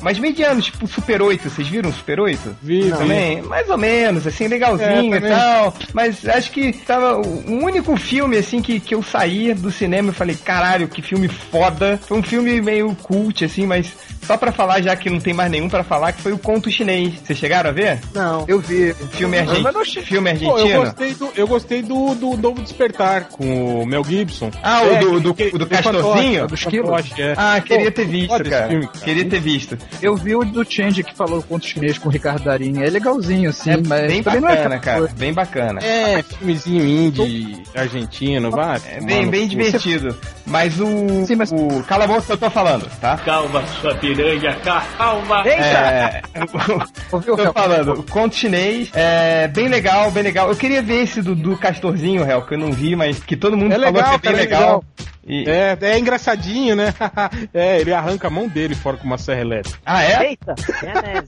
mais 0.02 0.18
medianos, 0.20 0.66
tipo 0.66 0.88
Super 0.88 1.22
8. 1.22 1.50
Vocês 1.50 1.68
viram 1.68 1.90
o 1.90 1.94
Super 1.94 2.20
8? 2.20 2.58
Vi, 2.62 2.90
também, 2.92 3.42
mais 3.42 3.70
ou 3.70 3.78
menos, 3.78 4.26
assim, 4.26 4.48
legalzinho 4.48 5.14
É, 5.14 5.18
e 5.18 5.22
tal. 5.22 5.74
Mas 5.94 6.28
acho 6.28 6.52
que 6.52 6.72
tava 6.74 7.18
o 7.18 7.64
único 7.64 7.96
filme, 7.98 8.38
assim, 8.38 8.62
que, 8.62 8.80
que 8.80 8.96
eu 8.96 9.04
saí 9.04 9.54
do 9.54 9.72
cinema 9.72 10.12
e 10.12 10.14
falei, 10.14 10.36
caralho, 10.36 10.88
que 10.88 11.02
filme 11.02 11.28
foda. 11.28 12.00
Foi 12.08 12.18
um 12.18 12.24
filme 12.24 12.62
meio 12.62 12.96
cult, 13.04 13.44
assim, 13.46 13.66
mas 13.66 13.92
só 14.26 14.38
pra 14.38 14.52
falar, 14.52 14.82
já 14.82 14.96
que 14.96 15.10
não 15.10 15.20
tem 15.20 15.34
mais 15.34 15.50
nenhum 15.52 15.70
pra 15.70 15.84
falar, 15.84 16.12
que 16.12 16.22
foi 16.22 16.34
o 16.34 16.38
Conto 16.38 16.70
Chinês. 16.70 17.14
Vocês 17.24 17.38
chegaram 17.40 17.70
a 17.70 17.74
ver? 17.74 18.00
Não. 18.14 18.46
Eu 18.48 18.60
vi. 18.60 18.94
Filme, 19.12 19.38
argen... 19.40 19.62
Mas 19.62 19.74
não 19.74 19.82
achei- 19.82 20.04
filme 20.04 20.34
Pô, 20.38 20.46
eu 20.46 20.54
argentino? 20.56 20.82
gostei 20.84 21.14
do, 21.14 21.30
eu 21.36 21.48
gostei 21.48 21.82
do, 21.82 22.16
do 22.16 22.38
Novo 22.38 22.62
Despertar 22.62 23.26
com 23.30 23.82
o 23.82 23.86
Mel 23.86 24.04
Gibson. 24.04 24.52
Ah, 24.62 24.82
o 24.84 24.94
É, 24.94 25.00
do, 25.00 25.20
do, 25.20 25.34
que- 25.34 25.52
do 25.52 25.66
fantoche, 25.66 25.84
Castorzinho? 25.84 26.48
do 26.48 26.56
esquilo. 26.56 26.90
É. 27.18 27.34
Ah, 27.38 27.62
queria 27.62 27.92
ter 27.92 28.06
visto, 28.06 28.44
cara. 28.50 28.77
Filme, 28.80 28.88
cara. 28.88 29.06
Queria 29.06 29.26
ter 29.30 29.40
visto. 29.40 29.78
Eu 30.02 30.16
vi 30.16 30.36
o 30.36 30.44
do 30.44 30.64
Change 30.70 31.04
que 31.04 31.16
falou 31.16 31.42
conto 31.44 31.66
chinês 31.66 31.98
com 31.98 32.10
o 32.10 32.12
Ricardo 32.12 32.44
Darim. 32.44 32.82
É 32.82 32.90
legalzinho, 32.90 33.50
assim, 33.50 33.72
É 33.72 33.78
mas 33.78 34.08
bem 34.08 34.24
também 34.24 34.42
não 34.42 34.50
é 34.50 34.56
bacana, 34.56 34.76
aquela 34.76 34.80
cara. 34.80 34.98
coisa. 35.00 35.16
Bem 35.16 35.34
bacana. 35.34 35.80
É, 35.84 36.24
filmezinho 36.24 36.84
indie 36.86 37.64
argentino, 37.76 38.52
vai. 38.52 38.80
É 38.90 39.02
bem, 39.02 39.28
bem 39.30 39.48
divertido. 39.48 40.16
Mas 40.46 40.80
o. 40.80 41.26
Sim, 41.26 41.36
mas- 41.36 41.52
O 41.52 41.84
cala 41.84 42.06
a 42.06 42.08
boca 42.08 42.22
que 42.22 42.32
eu 42.32 42.38
tô 42.38 42.50
falando, 42.50 42.88
tá? 43.02 43.18
Calma, 43.18 43.66
sua 43.82 43.96
piranha, 43.96 44.56
calma. 44.98 45.44
Eita! 45.46 45.62
É. 45.62 46.22
Tô 47.10 47.54
falando, 47.54 47.94
o 47.94 48.04
conto 48.04 48.36
chinês 48.36 48.90
é 48.94 49.48
bem 49.48 49.68
legal, 49.68 50.12
bem 50.12 50.24
legal. 50.24 50.50
Eu 50.50 50.56
queria 50.56 50.82
ver 50.82 51.04
esse 51.04 51.22
do, 51.22 51.36
do 51.36 51.58
Castorzinho, 51.58 52.24
réu, 52.24 52.42
que 52.42 52.54
eu 52.54 52.58
não 52.58 52.72
vi, 52.72 52.96
mas 52.96 53.20
que 53.20 53.36
todo 53.36 53.58
mundo 53.58 53.72
É 53.74 53.76
falou 53.76 53.92
legal, 53.94 54.20
que 54.20 54.28
é 54.28 54.32
bem 54.32 54.48
cara, 54.48 54.56
é 54.56 54.66
legal. 54.66 54.84
E- 55.28 55.44
É, 55.50 55.78
é 55.82 56.00
engraçadinho, 56.00 56.76
né? 56.76 56.94
é, 57.54 57.80
ele 57.82 57.94
arranca 57.94 58.28
a 58.28 58.32
mão 58.32 58.48
dele 58.48 58.76
fora 58.76 58.98
com 58.98 59.06
uma 59.06 59.18
serra 59.18 59.42
elétrica. 59.42 59.78
Ah, 59.86 60.04
é? 60.04 60.30
Eita! 60.30 60.56
Genese. 60.80 61.28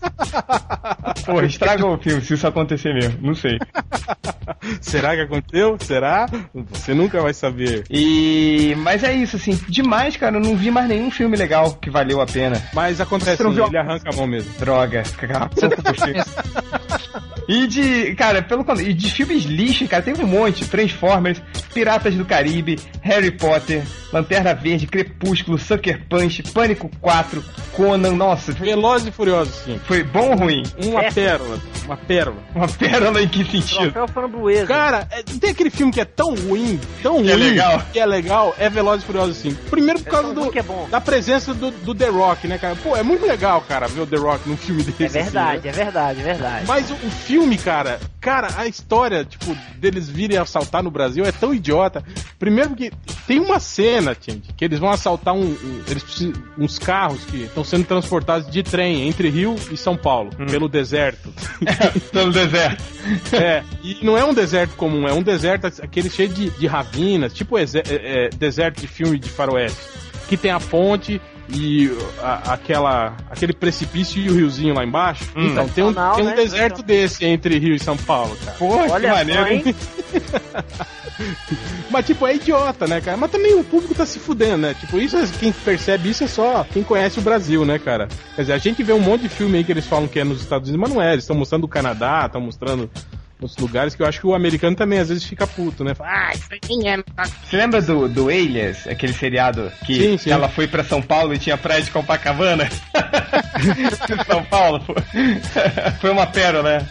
Pô, 1.25 1.41
estraga 1.41 1.85
o 1.85 1.97
filme 1.97 2.21
se 2.21 2.33
isso 2.33 2.47
acontecer 2.47 2.93
mesmo. 2.93 3.17
Não 3.21 3.35
sei. 3.35 3.57
Será 4.81 5.15
que 5.15 5.21
aconteceu? 5.21 5.77
Será? 5.79 6.27
Você 6.71 6.93
nunca 6.93 7.21
vai 7.21 7.33
saber. 7.33 7.83
E. 7.89 8.73
Mas 8.79 9.03
é 9.03 9.13
isso, 9.13 9.35
assim, 9.35 9.59
demais, 9.67 10.15
cara. 10.17 10.37
Eu 10.37 10.41
não 10.41 10.55
vi 10.55 10.71
mais 10.71 10.87
nenhum 10.87 11.11
filme 11.11 11.35
legal 11.37 11.73
que 11.75 11.89
valeu 11.89 12.21
a 12.21 12.25
pena. 12.25 12.61
Mas 12.73 12.99
acontece, 12.99 13.41
viu- 13.43 13.65
ele 13.67 13.77
arranca 13.77 14.09
a 14.11 14.15
mão 14.15 14.25
mesmo. 14.27 14.51
Droga. 14.59 15.03
Puxei. 15.83 16.15
E 17.47 17.67
de. 17.67 18.15
Cara, 18.15 18.41
pelo 18.41 18.63
contrário, 18.63 18.89
e 18.91 18.93
de 18.93 19.11
filmes 19.11 19.43
lixo, 19.43 19.87
cara, 19.87 20.03
tem 20.03 20.13
um 20.13 20.27
monte. 20.27 20.67
Transformers, 20.67 21.41
Piratas 21.73 22.15
do 22.15 22.25
Caribe, 22.25 22.79
Harry 23.01 23.31
Potter, 23.31 23.83
Lanterna 24.11 24.53
Verde, 24.55 24.87
Crepúsculo, 24.87 25.57
Sucker 25.59 26.01
Punch, 26.09 26.41
Pânico 26.51 26.89
4, 26.99 27.43
Conan, 27.73 28.11
nossa, 28.13 28.53
foi, 28.55 28.67
Velozes 28.67 29.07
e 29.07 29.11
Furiosos, 29.11 29.53
sim. 29.63 29.79
foi 29.85 30.03
bom 30.03 30.31
ou 30.31 30.35
ruim? 30.35 30.63
Uma 30.83 31.03
É. 31.03 31.11
pérola. 31.11 31.59
Uma 31.85 31.97
pérola. 31.97 32.37
Uma 32.55 32.67
pérola 32.67 33.21
em 33.21 33.27
que 33.27 33.43
sentido? 33.45 33.91
Troféu 33.91 34.07
framboesa. 34.07 34.65
Cara, 34.67 35.07
é, 35.11 35.21
tem 35.23 35.51
aquele 35.51 35.69
filme 35.69 35.91
que 35.93 36.01
é 36.01 36.05
tão 36.05 36.33
ruim, 36.35 36.79
tão 37.03 37.21
Que 37.23 37.29
é 37.31 37.33
ruim, 37.33 37.43
legal. 37.49 37.83
que 37.93 37.99
é 37.99 38.05
legal, 38.05 38.55
é 38.57 38.69
Velozes 38.69 39.03
e 39.03 39.05
Furiosos, 39.07 39.37
sim. 39.37 39.55
Primeiro 39.69 39.99
por 39.99 40.07
É 40.07 40.11
causa 40.11 40.33
do, 40.33 40.51
que 40.51 40.59
é 40.59 40.63
bom. 40.63 40.87
da 40.89 40.99
presença 40.99 41.53
do, 41.53 41.69
do 41.71 41.93
The 41.95 42.07
Rock, 42.09 42.47
né, 42.47 42.57
cara? 42.57 42.75
Pô, 42.75 42.95
é 42.97 43.03
muito 43.03 43.25
legal, 43.25 43.61
cara, 43.61 43.87
ver 43.87 44.01
o 44.01 44.07
The 44.07 44.17
Rock 44.17 44.49
num 44.49 44.57
filme 44.57 44.81
desse. 44.83 45.03
É 45.03 45.05
assim, 45.07 45.19
verdade, 45.31 45.61
né? 45.63 45.69
é 45.69 45.71
verdade, 45.71 46.19
é 46.19 46.23
verdade. 46.23 46.65
Mas 46.67 46.89
o, 46.89 46.93
o 46.95 47.11
filme, 47.11 47.57
cara, 47.57 47.99
cara, 48.19 48.47
a 48.57 48.67
história, 48.67 49.23
tipo, 49.23 49.55
deles 49.75 50.09
virem 50.09 50.37
assaltar 50.37 50.81
no 50.83 50.89
Brasil 50.91 51.23
é 51.25 51.31
tão 51.31 51.53
idiota. 51.53 52.03
Primeiro 52.37 52.69
porque 52.69 52.91
tem 53.29 53.39
uma 53.39 53.59
cena, 53.59 54.17
gente, 54.19 54.51
que 54.53 54.65
eles 54.65 54.79
vão 54.79 54.89
assaltar 54.89 55.35
um, 55.35 55.43
um- 55.43 55.83
eles 55.87 56.01
precisam, 56.01 56.33
uns 56.57 56.79
carros 56.79 57.23
que 57.25 57.43
estão 57.43 57.63
sendo 57.63 57.85
transportados 57.85 58.49
de 58.49 58.63
trem 58.63 59.07
entre 59.07 59.29
Rio 59.29 59.55
e 59.69 59.77
São 59.77 59.95
Paulo, 59.95 60.31
pelo 60.49 60.67
deserto. 60.67 61.31
Pelo 62.11 62.31
deserto. 62.31 62.83
É, 63.31 63.63
e 63.83 64.03
não 64.03 64.17
é 64.17 64.25
um 64.25 64.33
deserto 64.33 64.75
comum, 64.75 65.07
é 65.07 65.13
um 65.13 65.21
deserto 65.21 65.65
aquele 65.81 66.09
cheio 66.09 66.29
de, 66.29 66.49
de 66.49 66.65
ravinas, 66.67 67.33
tipo 67.33 67.57
é, 67.57 67.63
é, 67.87 68.29
deserto 68.29 68.81
de 68.81 68.87
filme 68.87 69.17
de 69.19 69.29
faroeste, 69.29 69.77
que 70.27 70.35
tem 70.35 70.49
a 70.51 70.59
ponte 70.59 71.21
e 71.51 71.91
a- 72.21 72.53
aquela, 72.53 73.15
aquele 73.29 73.53
precipício 73.53 74.21
e 74.21 74.29
o 74.29 74.35
riozinho 74.35 74.73
lá 74.73 74.83
embaixo. 74.83 75.25
Hum. 75.35 75.47
Então 75.47 75.67
tem 75.69 75.83
um, 75.83 75.93
tem 75.93 76.23
um 76.23 76.29
né? 76.29 76.35
deserto 76.35 76.81
desse 76.83 77.25
entre 77.25 77.57
Rio 77.59 77.75
e 77.75 77.79
São 77.79 77.97
Paulo, 77.97 78.35
cara. 78.43 78.57
Porra, 78.57 78.85
que 78.85 78.91
Olha 78.91 79.09
maneiro, 79.13 79.41
só, 79.41 79.47
hein? 79.47 79.63
hein? 79.65 79.75
Mas 81.91 82.05
tipo, 82.05 82.25
é 82.25 82.35
idiota, 82.35 82.87
né, 82.87 83.01
cara? 83.01 83.17
Mas 83.17 83.31
também 83.31 83.53
o 83.55 83.63
público 83.63 83.93
tá 83.93 84.05
se 84.05 84.19
fudendo, 84.19 84.57
né? 84.57 84.73
Tipo, 84.79 84.99
isso 84.99 85.17
é- 85.17 85.27
quem 85.39 85.51
percebe 85.51 86.09
isso 86.09 86.23
é 86.23 86.27
só 86.27 86.63
quem 86.71 86.83
conhece 86.83 87.19
o 87.19 87.21
Brasil, 87.21 87.65
né, 87.65 87.77
cara? 87.79 88.07
Quer 88.35 88.41
dizer, 88.41 88.53
a 88.53 88.57
gente 88.57 88.83
vê 88.83 88.93
um 88.93 88.99
monte 88.99 89.21
de 89.23 89.29
filme 89.29 89.57
aí 89.57 89.63
que 89.63 89.71
eles 89.71 89.85
falam 89.85 90.07
que 90.07 90.19
é 90.19 90.23
nos 90.23 90.39
Estados 90.41 90.69
Unidos, 90.69 90.87
mas 90.87 90.95
não 90.95 91.01
é. 91.01 91.11
Eles 91.13 91.23
estão 91.23 91.35
mostrando 91.35 91.63
o 91.65 91.67
Canadá, 91.67 92.23
estão 92.25 92.39
mostrando 92.39 92.89
outros 93.41 93.57
lugares 93.59 93.95
que 93.95 94.01
eu 94.01 94.07
acho 94.07 94.19
que 94.19 94.27
o 94.27 94.33
americano 94.35 94.75
também 94.75 94.99
às 94.99 95.09
vezes 95.09 95.23
fica 95.23 95.47
puto, 95.47 95.83
né? 95.83 95.93
Fala, 95.95 96.09
Ah, 96.09 96.31
isso 96.33 96.47
nem 96.69 96.89
é. 96.91 96.97
Você 97.43 97.57
lembra 97.57 97.81
do, 97.81 98.07
do 98.09 98.27
Alias, 98.29 98.85
aquele 98.87 99.13
seriado 99.13 99.71
que 99.85 99.95
Sim, 99.95 100.17
sim. 100.17 100.31
ela 100.31 100.49
foi 100.49 100.67
pra 100.67 100.83
São 100.83 101.01
Paulo 101.01 101.33
e 101.33 101.39
tinha 101.39 101.57
praia 101.57 101.81
de 101.81 101.89
Copacabana? 101.91 102.67
São 104.27 104.43
Paulo, 104.45 104.79
pô. 104.81 104.93
Foi 105.99 106.09
uma 106.11 106.25
pérola, 106.27 106.79
né? 106.79 106.87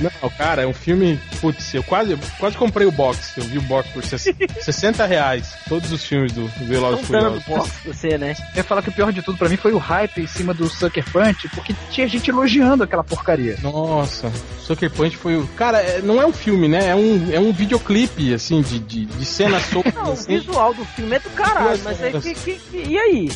Não, 0.00 0.30
cara, 0.30 0.62
é 0.62 0.66
um 0.66 0.72
filme. 0.72 1.18
Putz, 1.40 1.74
eu 1.74 1.82
quase, 1.82 2.12
eu 2.12 2.18
quase 2.38 2.56
comprei 2.56 2.86
o 2.86 2.92
box. 2.92 3.34
Eu 3.36 3.44
vi 3.44 3.58
o 3.58 3.62
box 3.62 3.88
por 3.90 4.02
60 4.04 5.04
reais. 5.06 5.54
Todos 5.68 5.92
os 5.92 6.04
filmes 6.04 6.32
do 6.32 6.46
Velozes 6.66 7.02
e 7.02 7.06
Furiosos. 7.06 7.44
você, 7.84 8.18
né? 8.18 8.34
Eu 8.54 8.58
ia 8.58 8.64
falar 8.64 8.82
que 8.82 8.88
o 8.88 8.92
pior 8.92 9.12
de 9.12 9.22
tudo 9.22 9.38
pra 9.38 9.48
mim 9.48 9.56
foi 9.56 9.72
o 9.72 9.78
hype 9.78 10.20
em 10.22 10.26
cima 10.26 10.52
do 10.54 10.68
Sucker 10.68 11.04
Punch, 11.10 11.48
porque 11.50 11.74
tinha 11.90 12.08
gente 12.08 12.30
elogiando 12.30 12.82
aquela 12.82 13.04
porcaria. 13.04 13.56
Nossa, 13.62 14.32
Sucker 14.60 14.90
Punch 14.90 15.16
foi 15.16 15.36
o. 15.36 15.46
Cara, 15.56 15.78
é- 15.80 16.02
não 16.02 16.20
é 16.20 16.26
um 16.26 16.32
filme, 16.32 16.68
né? 16.68 16.88
É 16.90 16.94
um, 16.94 17.28
é 17.32 17.40
um 17.40 17.52
videoclipe, 17.52 18.32
assim, 18.34 18.60
de, 18.62 18.78
de, 18.78 19.06
de 19.06 19.24
cenas 19.24 19.62
soltas. 19.72 19.94
Não, 19.94 20.10
o 20.10 20.12
assim. 20.12 20.38
visual 20.38 20.74
do 20.74 20.84
filme 20.84 21.16
é 21.16 21.18
do 21.18 21.30
caralho, 21.30 21.80
mas 21.84 22.02
aí 22.02 22.12
que, 22.20 22.34
que, 22.34 22.52
que- 22.54 22.84
e 22.88 22.98
aí? 22.98 23.30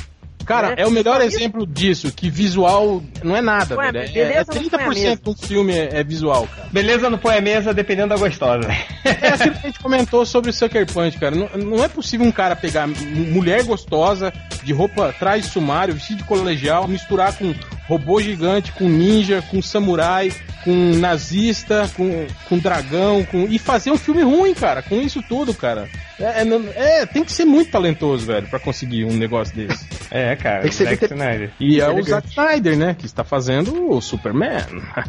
Cara, 0.44 0.74
É, 0.76 0.82
é 0.82 0.86
o 0.86 0.90
melhor 0.90 1.20
isso. 1.24 1.36
exemplo 1.36 1.64
disso, 1.66 2.10
que 2.10 2.28
visual 2.28 3.02
não 3.22 3.36
é 3.36 3.40
nada, 3.42 3.76
velho. 3.76 3.98
É, 3.98 4.08
beleza, 4.08 4.32
é 4.32 4.54
não 4.58 4.70
põe 4.70 5.06
a 5.08 5.16
30% 5.16 5.20
do 5.22 5.34
filme 5.36 5.72
é, 5.74 6.00
é 6.00 6.02
visual, 6.02 6.48
cara. 6.48 6.68
Beleza, 6.72 7.10
não 7.10 7.18
põe 7.18 7.36
a 7.36 7.40
mesa 7.40 7.72
dependendo 7.74 8.08
da 8.08 8.16
gostosa. 8.16 8.66
É 9.04 9.28
aquilo 9.28 9.54
que 9.54 9.66
a 9.66 9.70
gente 9.70 9.78
comentou 9.78 10.26
sobre 10.26 10.50
o 10.50 10.52
Sucker 10.52 10.86
Punch, 10.92 11.18
cara. 11.18 11.36
Não, 11.36 11.48
não 11.56 11.84
é 11.84 11.88
possível 11.88 12.26
um 12.26 12.32
cara 12.32 12.56
pegar 12.56 12.88
mulher 12.88 13.62
gostosa, 13.64 14.32
de 14.64 14.72
roupa 14.72 15.14
trás 15.18 15.44
sumário, 15.46 15.94
vestido 15.94 16.18
de 16.18 16.24
colegial, 16.24 16.88
misturar 16.88 17.32
com 17.34 17.54
robô 17.91 18.20
gigante, 18.20 18.70
com 18.72 18.88
ninja, 18.88 19.43
com 19.51 19.61
samurai, 19.61 20.32
com 20.64 20.70
nazista, 20.97 21.91
com, 21.97 22.26
com 22.49 22.59
dragão, 22.59 23.24
com 23.24 23.47
e 23.51 23.59
fazer 23.59 23.91
um 23.91 23.99
filme 23.99 24.22
ruim, 24.22 24.55
cara, 24.55 24.80
com 24.80 25.01
isso 25.01 25.20
tudo, 25.28 25.53
cara. 25.53 25.88
É, 26.18 26.43
é, 26.43 27.01
é, 27.01 27.07
tem 27.07 27.24
que 27.24 27.32
ser 27.32 27.45
muito 27.45 27.70
talentoso, 27.70 28.26
velho, 28.26 28.47
pra 28.49 28.61
conseguir 28.61 29.05
um 29.05 29.16
negócio 29.16 29.55
desse. 29.57 29.84
É, 30.12 30.34
cara, 30.34 30.62
Tem 30.62 30.70
que 30.70 30.74
ser 30.74 30.84
Zack 30.86 31.01
muito- 31.03 31.14
Snyder. 31.14 31.51
E 31.61 31.80
é 31.80 31.88
o. 31.88 32.03
Zack 32.03 32.28
Snyder, 32.30 32.76
né, 32.76 32.97
que 32.99 33.07
está 33.07 33.22
fazendo 33.22 33.93
o 33.93 34.01
Superman. 34.01 34.64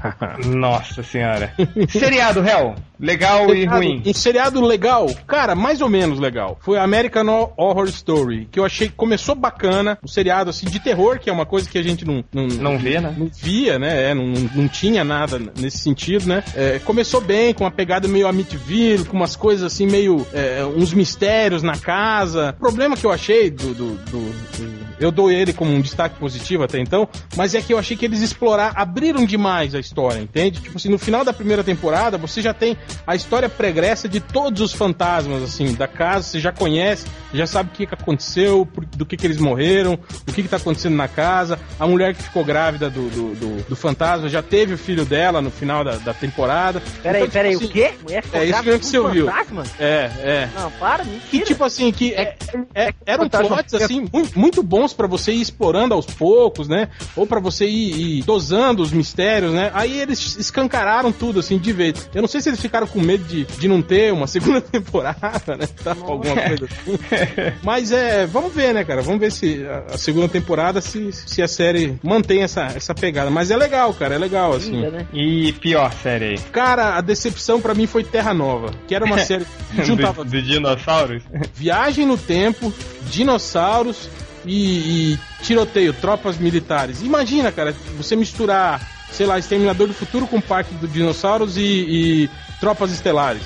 Nossa 0.46 1.02
senhora. 1.02 1.52
Seriado, 1.90 2.48
Hell. 2.48 2.76
Legal 3.02 3.46
e 3.46 3.62
Seriado- 3.62 3.76
ruim. 3.78 4.04
Um 4.06 4.14
seriado 4.14 4.62
legal, 4.62 5.08
cara, 5.26 5.56
mais 5.56 5.82
ou 5.82 5.90
menos 5.90 6.20
legal. 6.20 6.58
Foi 6.62 6.78
American 6.78 7.52
Horror 7.58 7.88
Story, 7.90 8.48
que 8.52 8.60
eu 8.60 8.66
achei 8.66 8.88
que 8.88 8.94
começou 8.96 9.34
bacana, 9.36 9.98
um 10.04 10.08
seriado 10.08 10.50
assim 10.52 10.68
de 10.68 10.80
terror, 10.80 11.20
que 11.20 11.30
é 11.30 11.34
uma 11.34 11.46
coisa 11.46 11.68
que 11.70 11.78
a 11.78 11.84
gente 11.84 12.06
não 12.06 12.24
não, 12.32 12.48
Não 12.48 12.78
vê, 12.78 13.00
né? 13.02 13.14
não 13.18 13.30
via, 13.34 13.80
né? 13.80 14.12
É, 14.12 14.14
não, 14.14 14.28
não, 14.28 14.50
não 14.56 14.68
tinha 14.68 15.04
nada 15.04 15.40
nesse 15.60 15.80
sentido, 15.80 16.28
né? 16.28 16.44
É, 16.56 16.80
começou 16.80 17.20
bem, 17.22 17.54
com 17.54 17.64
uma 17.64 17.72
pegada 17.72 18.08
meio 18.08 18.28
Amityville, 18.28 19.06
com 19.06 19.18
umas 19.18 19.36
coisas 19.36 19.64
assim 19.74 19.88
meio 19.88 20.26
é, 20.34 20.64
uns 20.66 20.94
mistérios 20.94 21.64
na 21.64 21.78
casa. 21.78 22.54
O 22.58 22.60
problema 22.62 22.96
que 22.96 23.06
eu 23.06 23.12
achei 23.12 23.50
do, 23.50 23.74
do- 23.74 23.96
do- 23.96 24.32
do- 24.58 24.91
eu 25.02 25.12
dou 25.12 25.30
ele 25.32 25.52
como 25.52 25.72
um 25.74 25.82
destaque 25.82 26.18
positivo 26.18 26.64
até 26.64 26.80
então, 26.80 27.10
mas 27.36 27.54
é 27.56 27.62
que 27.62 27.74
eu 27.74 27.78
achei 27.78 27.98
que 27.98 28.06
eles 28.06 28.22
explorar, 28.22 28.72
abriram 28.76 29.26
demais 29.26 29.76
a 29.76 29.80
história, 29.80 30.20
entende? 30.22 30.62
Tipo 30.62 30.78
assim, 30.78 30.90
no 30.90 30.98
final 30.98 31.26
da 31.26 31.34
primeira 31.34 31.64
temporada, 31.64 32.18
você 32.18 32.42
já 32.42 32.54
tem 32.54 32.78
a 33.06 33.16
história 33.16 33.50
pregressa 33.50 34.08
de 34.08 34.20
todos 34.20 34.62
os 34.62 34.72
fantasmas, 34.74 35.44
assim, 35.44 35.74
da 35.74 35.88
casa, 35.88 36.24
você 36.28 36.40
já 36.40 36.52
conhece, 36.52 37.06
já 37.34 37.46
sabe 37.48 37.70
o 37.70 37.74
que, 37.74 37.86
que 37.88 37.94
aconteceu, 37.94 38.68
do 38.96 39.06
que, 39.06 39.18
que 39.18 39.28
eles 39.28 39.38
morreram, 39.38 39.98
o 40.28 40.32
que, 40.32 40.44
que 40.44 40.48
tá 40.48 40.58
acontecendo 40.58 40.96
na 40.96 41.08
casa, 41.08 41.60
a 41.80 41.88
mulher 41.88 42.14
que 42.16 42.24
ficou 42.24 42.44
grávida 42.46 42.90
do, 42.90 43.10
do, 43.10 43.36
do- 43.36 43.64
do 43.70 43.76
fantasma 43.76 44.30
já 44.30 44.42
teve 44.44 44.74
o 44.74 44.78
filho 44.78 45.04
dela 45.06 45.42
no 45.42 45.50
final 45.52 45.84
da, 45.84 45.96
da 45.98 46.14
temporada. 46.14 46.82
Peraí, 47.02 47.22
Então, 47.22 47.32
peraí, 47.32 47.52
tipo 47.58 47.64
o 47.64 47.66
assim, 47.70 47.74
quê? 47.74 47.94
Mulher 48.04 48.24
ficou 48.24 48.40
é 48.40 48.46
isso 48.46 48.64
mesmo 48.64 48.80
que 48.80 48.86
você 48.86 49.00
ouviu. 49.00 49.26
fantasma? 49.26 49.64
É, 49.80 50.12
é. 50.24 50.50
Não, 50.56 50.72
para, 50.72 51.04
Que 51.04 51.10
mentira. 51.12 51.46
tipo 51.46 51.64
assim, 51.64 51.92
que 51.92 52.14
é- 52.14 52.36
é- 52.76 52.94
eram 53.06 53.24
fantasma- 53.24 53.48
plots 53.48 53.74
assim 53.74 54.06
muito, 54.12 54.38
muito 54.40 54.62
bons 54.64 54.91
pra 54.96 55.08
você 55.08 55.32
ir 55.32 55.42
explorando 55.42 55.94
aos 55.94 56.06
poucos, 56.06 56.68
né? 56.68 56.90
Ou 57.16 57.26
pra 57.26 57.40
você 57.40 57.66
ir, 57.66 58.20
ir 58.20 58.24
dosando 58.24 58.82
os 58.82 58.92
mistérios, 58.92 59.54
né? 59.54 59.72
Aí 59.74 60.00
eles 60.00 60.36
escancararam 60.38 61.12
tudo 61.12 61.40
assim 61.40 61.58
de 61.58 61.72
vez. 61.74 62.10
Eu 62.14 62.22
não 62.22 62.28
sei 62.28 62.42
se 62.42 62.50
eles 62.50 62.62
ficaram 62.62 62.88
com 62.88 63.00
medo 63.00 63.24
de, 63.24 63.46
de 63.46 63.68
não 63.68 63.82
ter 63.82 64.14
uma 64.14 64.28
segunda 64.28 64.62
temporada, 64.62 65.56
né? 65.58 65.68
Tá, 65.84 65.92
alguma 65.92 66.36
coisa 66.36 66.66
assim. 66.66 67.00
Mas 67.64 67.92
é, 67.92 68.26
vamos 68.26 68.54
ver, 68.54 68.74
né, 68.74 68.84
cara? 68.84 69.02
Vamos 69.02 69.20
ver 69.20 69.32
se 69.32 69.66
a, 69.66 69.94
a 69.94 69.98
segunda 69.98 70.28
temporada 70.28 70.82
se, 70.82 71.12
se 71.12 71.42
a 71.42 71.48
série 71.48 71.98
mantém 72.04 72.44
essa, 72.44 72.64
essa 72.76 72.94
pegada. 72.94 73.30
Mas 73.30 73.52
é 73.52 73.58
legal, 73.58 73.94
cara, 73.94 74.16
é 74.16 74.18
legal 74.18 74.54
assim. 74.54 74.82
Né? 74.82 75.08
E 75.14 75.54
pior 75.54 75.92
série 75.94 76.26
aí. 76.26 76.38
Cara, 76.52 76.96
a 76.98 77.02
decepção 77.02 77.62
pra 77.62 77.74
mim 77.74 77.88
foi 77.88 78.04
Terra 78.04 78.34
Nova, 78.34 78.72
que 78.88 78.96
era 78.96 79.06
uma 79.06 79.20
série 79.26 79.46
que 79.76 79.84
juntava 79.84 80.24
Do, 80.24 80.32
do 80.32 80.42
dinossauros? 80.42 81.24
viagem 81.54 82.06
no 82.06 82.18
tempo, 82.18 82.74
dinossauros 83.10 84.10
e, 84.46 85.14
e 85.14 85.20
tiroteio, 85.44 85.94
tropas 85.94 86.38
militares. 86.38 87.02
Imagina, 87.02 87.52
cara, 87.52 87.76
você 87.98 88.16
misturar, 88.16 88.82
sei 89.12 89.26
lá, 89.26 89.38
Exterminador 89.40 89.88
do 89.88 89.94
Futuro 89.94 90.28
com 90.28 90.40
Parque 90.42 90.74
dos 90.76 90.92
Dinossauros 90.92 91.58
e, 91.58 91.62
e 91.62 92.30
Tropas 92.60 92.92
Estelares. 92.92 93.44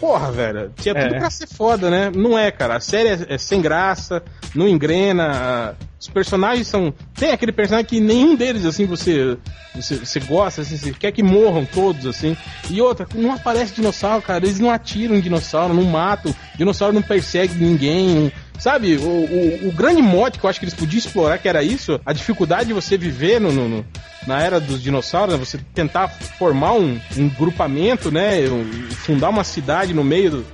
porra, 0.00 0.32
velho, 0.32 0.72
tinha 0.80 0.94
tudo 0.94 1.14
É. 1.14 1.18
pra 1.20 1.30
ser 1.30 1.46
foda, 1.46 1.88
né? 1.88 2.10
Não 2.14 2.36
é, 2.36 2.50
cara. 2.50 2.76
A 2.76 2.80
série 2.80 3.08
é, 3.10 3.26
é 3.34 3.38
sem 3.38 3.60
graça, 3.60 4.20
não 4.54 4.66
engrena. 4.68 5.76
Os 6.00 6.08
personagens 6.08 6.66
são. 6.66 6.92
Tem 7.14 7.30
aquele 7.30 7.52
personagem 7.52 7.86
que 7.86 8.00
nenhum 8.00 8.34
deles, 8.34 8.64
assim, 8.64 8.84
você. 8.86 9.36
Você, 9.74 9.94
você 9.96 10.20
gosta, 10.20 10.60
assim, 10.60 10.76
você 10.76 10.92
quer 10.92 11.12
que 11.12 11.22
morram 11.22 11.64
todos, 11.64 12.04
assim. 12.04 12.36
E 12.68 12.78
outra, 12.82 13.06
não 13.14 13.32
aparece 13.32 13.74
dinossauro, 13.76 14.20
cara. 14.20 14.44
Eles 14.44 14.58
não 14.58 14.70
atiram 14.70 15.14
em 15.14 15.20
dinossauro, 15.20 15.72
não 15.72 15.84
matam. 15.84 16.34
Dinossauro 16.58 16.92
não 16.92 17.00
persegue 17.00 17.54
ninguém. 17.54 18.30
Sabe, 18.58 18.96
o, 18.96 19.02
o, 19.02 19.68
o 19.68 19.72
grande 19.72 20.00
mote 20.00 20.38
que 20.38 20.44
eu 20.46 20.50
acho 20.50 20.60
que 20.60 20.64
eles 20.64 20.74
podiam 20.74 20.98
explorar, 20.98 21.38
que 21.38 21.48
era 21.48 21.62
isso, 21.64 21.98
a 22.06 22.12
dificuldade 22.12 22.66
de 22.66 22.72
você 22.72 22.96
viver 22.96 23.40
no, 23.40 23.50
no- 23.50 23.68
no- 23.68 23.86
na 24.26 24.40
era 24.40 24.60
dos 24.60 24.80
dinossauros, 24.80 25.34
né? 25.34 25.44
você 25.44 25.58
tentar 25.74 26.06
formar 26.08 26.74
um, 26.74 27.00
um 27.16 27.28
grupamento, 27.28 28.10
né? 28.12 28.38
um- 28.48 28.64
fundar 28.92 29.30
uma 29.30 29.42
cidade 29.42 29.92
no 29.92 30.04
meio 30.04 30.30
do, 30.30 30.46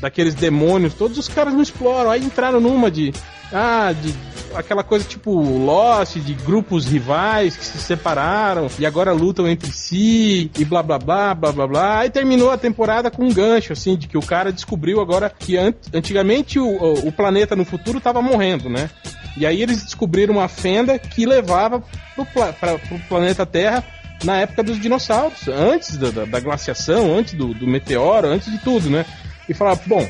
daqueles 0.00 0.34
demônios, 0.34 0.94
todos 0.94 1.18
os 1.18 1.28
caras 1.28 1.54
não 1.54 1.62
exploram. 1.62 2.10
Aí 2.10 2.24
entraram 2.24 2.60
numa 2.60 2.90
de. 2.90 3.12
Ah, 3.52 3.92
de. 3.92 4.12
Aquela 4.54 4.82
coisa 4.82 5.04
tipo 5.04 5.32
Lost, 5.40 6.16
de 6.16 6.34
grupos 6.34 6.86
rivais 6.86 7.56
que 7.56 7.64
se 7.64 7.78
separaram 7.78 8.68
e 8.78 8.84
agora 8.86 9.12
lutam 9.12 9.48
entre 9.48 9.70
si 9.72 10.50
e 10.58 10.64
blá 10.64 10.82
blá 10.82 10.98
blá 10.98 11.34
blá 11.34 11.52
blá 11.52 11.66
blá. 11.66 11.98
Aí 12.00 12.10
terminou 12.10 12.50
a 12.50 12.58
temporada 12.58 13.10
com 13.10 13.24
um 13.24 13.32
gancho, 13.32 13.72
assim, 13.72 13.96
de 13.96 14.06
que 14.08 14.18
o 14.18 14.22
cara 14.22 14.52
descobriu 14.52 15.00
agora 15.00 15.30
que 15.30 15.56
an- 15.56 15.74
antigamente 15.94 16.58
o, 16.58 16.66
o, 16.68 17.12
planeta 17.12 17.54
no 17.54 17.64
futuro 17.64 18.00
tava 18.00 18.20
morrendo, 18.20 18.68
né? 18.68 18.90
E 19.36 19.46
aí 19.46 19.62
eles 19.62 19.82
descobriram 19.84 20.34
uma 20.34 20.48
fenda 20.48 20.98
que 20.98 21.24
levava 21.24 21.82
pro, 22.14 22.24
pla 22.26 22.52
pra, 22.52 22.78
pro 22.78 22.98
planeta 23.08 23.46
Terra 23.46 23.84
na 24.24 24.36
época 24.38 24.62
dos 24.62 24.78
dinossauros, 24.80 25.48
antes 25.48 25.96
da, 25.96 26.10
da- 26.10 26.24
da 26.24 26.40
glaciação, 26.40 27.16
antes 27.16 27.34
do, 27.34 27.54
do 27.54 27.66
meteoro, 27.66 28.26
antes 28.28 28.50
de 28.50 28.58
tudo, 28.58 28.90
né? 28.90 29.06
E 29.48 29.54
falar, 29.54 29.78
bom, 29.86 30.06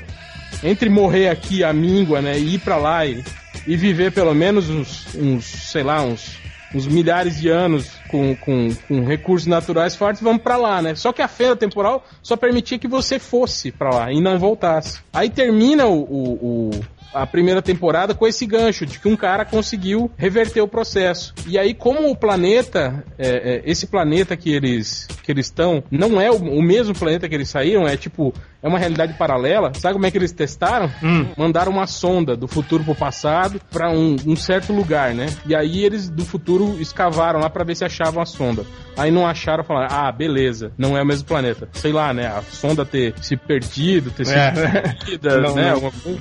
entre 0.65 0.89
morrer 0.89 1.29
aqui 1.29 1.63
a 1.63 1.73
míngua, 1.73 2.21
né, 2.21 2.39
e 2.39 2.55
ir 2.55 2.59
pra 2.59 2.77
lá 2.77 3.07
e, 3.07 3.23
e 3.67 3.77
viver 3.77 4.13
pelo 4.13 4.35
menos 4.35 4.69
uns, 4.71 5.15
uns 5.15 5.45
sei 5.45 5.83
lá, 5.83 6.03
uns, 6.03 6.37
uns 6.75 6.87
milhares 6.87 7.39
de 7.41 7.49
anos 7.49 7.91
com, 8.09 8.35
com, 8.37 8.75
com 8.89 9.05
recursos 9.05 9.47
naturais 9.47 9.95
fortes, 9.97 10.23
vamos 10.23 10.43
pra 10.43 10.57
lá, 10.57 10.81
né? 10.83 10.95
Só 10.95 11.13
que 11.13 11.23
a 11.23 11.29
feira 11.29 11.55
temporal 11.57 12.05
só 12.23 12.37
permitia 12.37 12.79
que 12.79 12.89
você 12.89 13.19
fosse 13.19 13.71
pra 13.73 13.91
lá 13.91 14.13
e 14.13 14.21
não 14.21 14.39
voltasse. 14.39 15.01
Aí 15.13 15.29
termina 15.31 15.87
o, 15.87 16.01
o- 16.03 16.71
o- 16.77 17.00
a 17.13 17.27
primeira 17.27 17.61
temporada 17.63 18.15
com 18.15 18.27
esse 18.27 18.47
gancho 18.47 18.87
de 18.87 18.99
que 18.99 19.09
um 19.09 19.17
cara 19.17 19.45
conseguiu 19.45 20.11
reverter 20.17 20.61
o 20.61 20.69
processo. 20.69 21.35
E 21.47 21.59
aí, 21.59 21.75
como 21.75 22.11
o 22.11 22.17
planeta, 22.17 23.05
é, 23.19 23.29
é, 23.29 23.63
esse 23.65 23.87
planeta 23.87 24.37
que 24.37 24.51
eles 24.53 25.09
que 25.23 25.31
eles 25.33 25.47
estão, 25.47 25.83
não 25.91 26.21
é 26.21 26.31
o, 26.31 26.37
o 26.37 26.63
mesmo 26.63 26.95
planeta 26.95 27.29
que 27.29 27.35
eles 27.35 27.49
saíram, 27.49 27.87
é 27.87 27.97
tipo, 27.97 28.33
é 28.63 28.69
uma 28.69 28.79
realidade 28.79 29.15
paralela. 29.15 29.73
Sabe 29.75 29.95
como 29.95 30.07
é 30.07 30.11
que 30.11 30.19
eles 30.19 30.33
testaram? 30.33 30.91
Mandaram 31.37 31.71
uma 31.73 31.87
sonda 31.87 32.37
do 32.37 32.49
futuro 32.49 32.83
pro 32.85 32.95
passado 32.95 33.61
pra 33.71 33.91
um, 33.91 34.17
um 34.27 34.35
certo 34.37 34.73
lugar, 34.73 35.15
né? 35.15 35.27
E 35.47 35.55
aí 35.55 35.85
eles 35.85 36.09
do 36.09 36.25
futuro 36.25 36.77
escavaram 36.81 37.41
lá 37.41 37.49
pra 37.51 37.65
ver 37.65 37.77
se 37.77 37.85
achavam 37.85 38.23
a 38.23 38.27
sonda. 38.27 38.65
Aí 38.97 39.11
não 39.11 39.27
acharam, 39.27 39.63
falaram, 39.65 39.89
ah, 39.97 40.11
beleza, 40.13 40.73
não 40.77 40.97
é 40.97 41.03
o 41.03 41.07
mesmo 41.07 41.27
planeta. 41.27 41.69
Sei 41.73 41.93
lá, 41.93 42.13
né? 42.13 42.27
A 42.27 42.43
sonda 42.43 42.85
ter 42.85 43.15
se 43.23 43.37
perdido, 43.37 44.11
ter 44.11 44.27
sido 44.27 44.37
É. 44.39 44.51
perdida, 44.81 45.41
Não, 45.41 45.55
né? 45.55 45.73
não. 45.75 46.19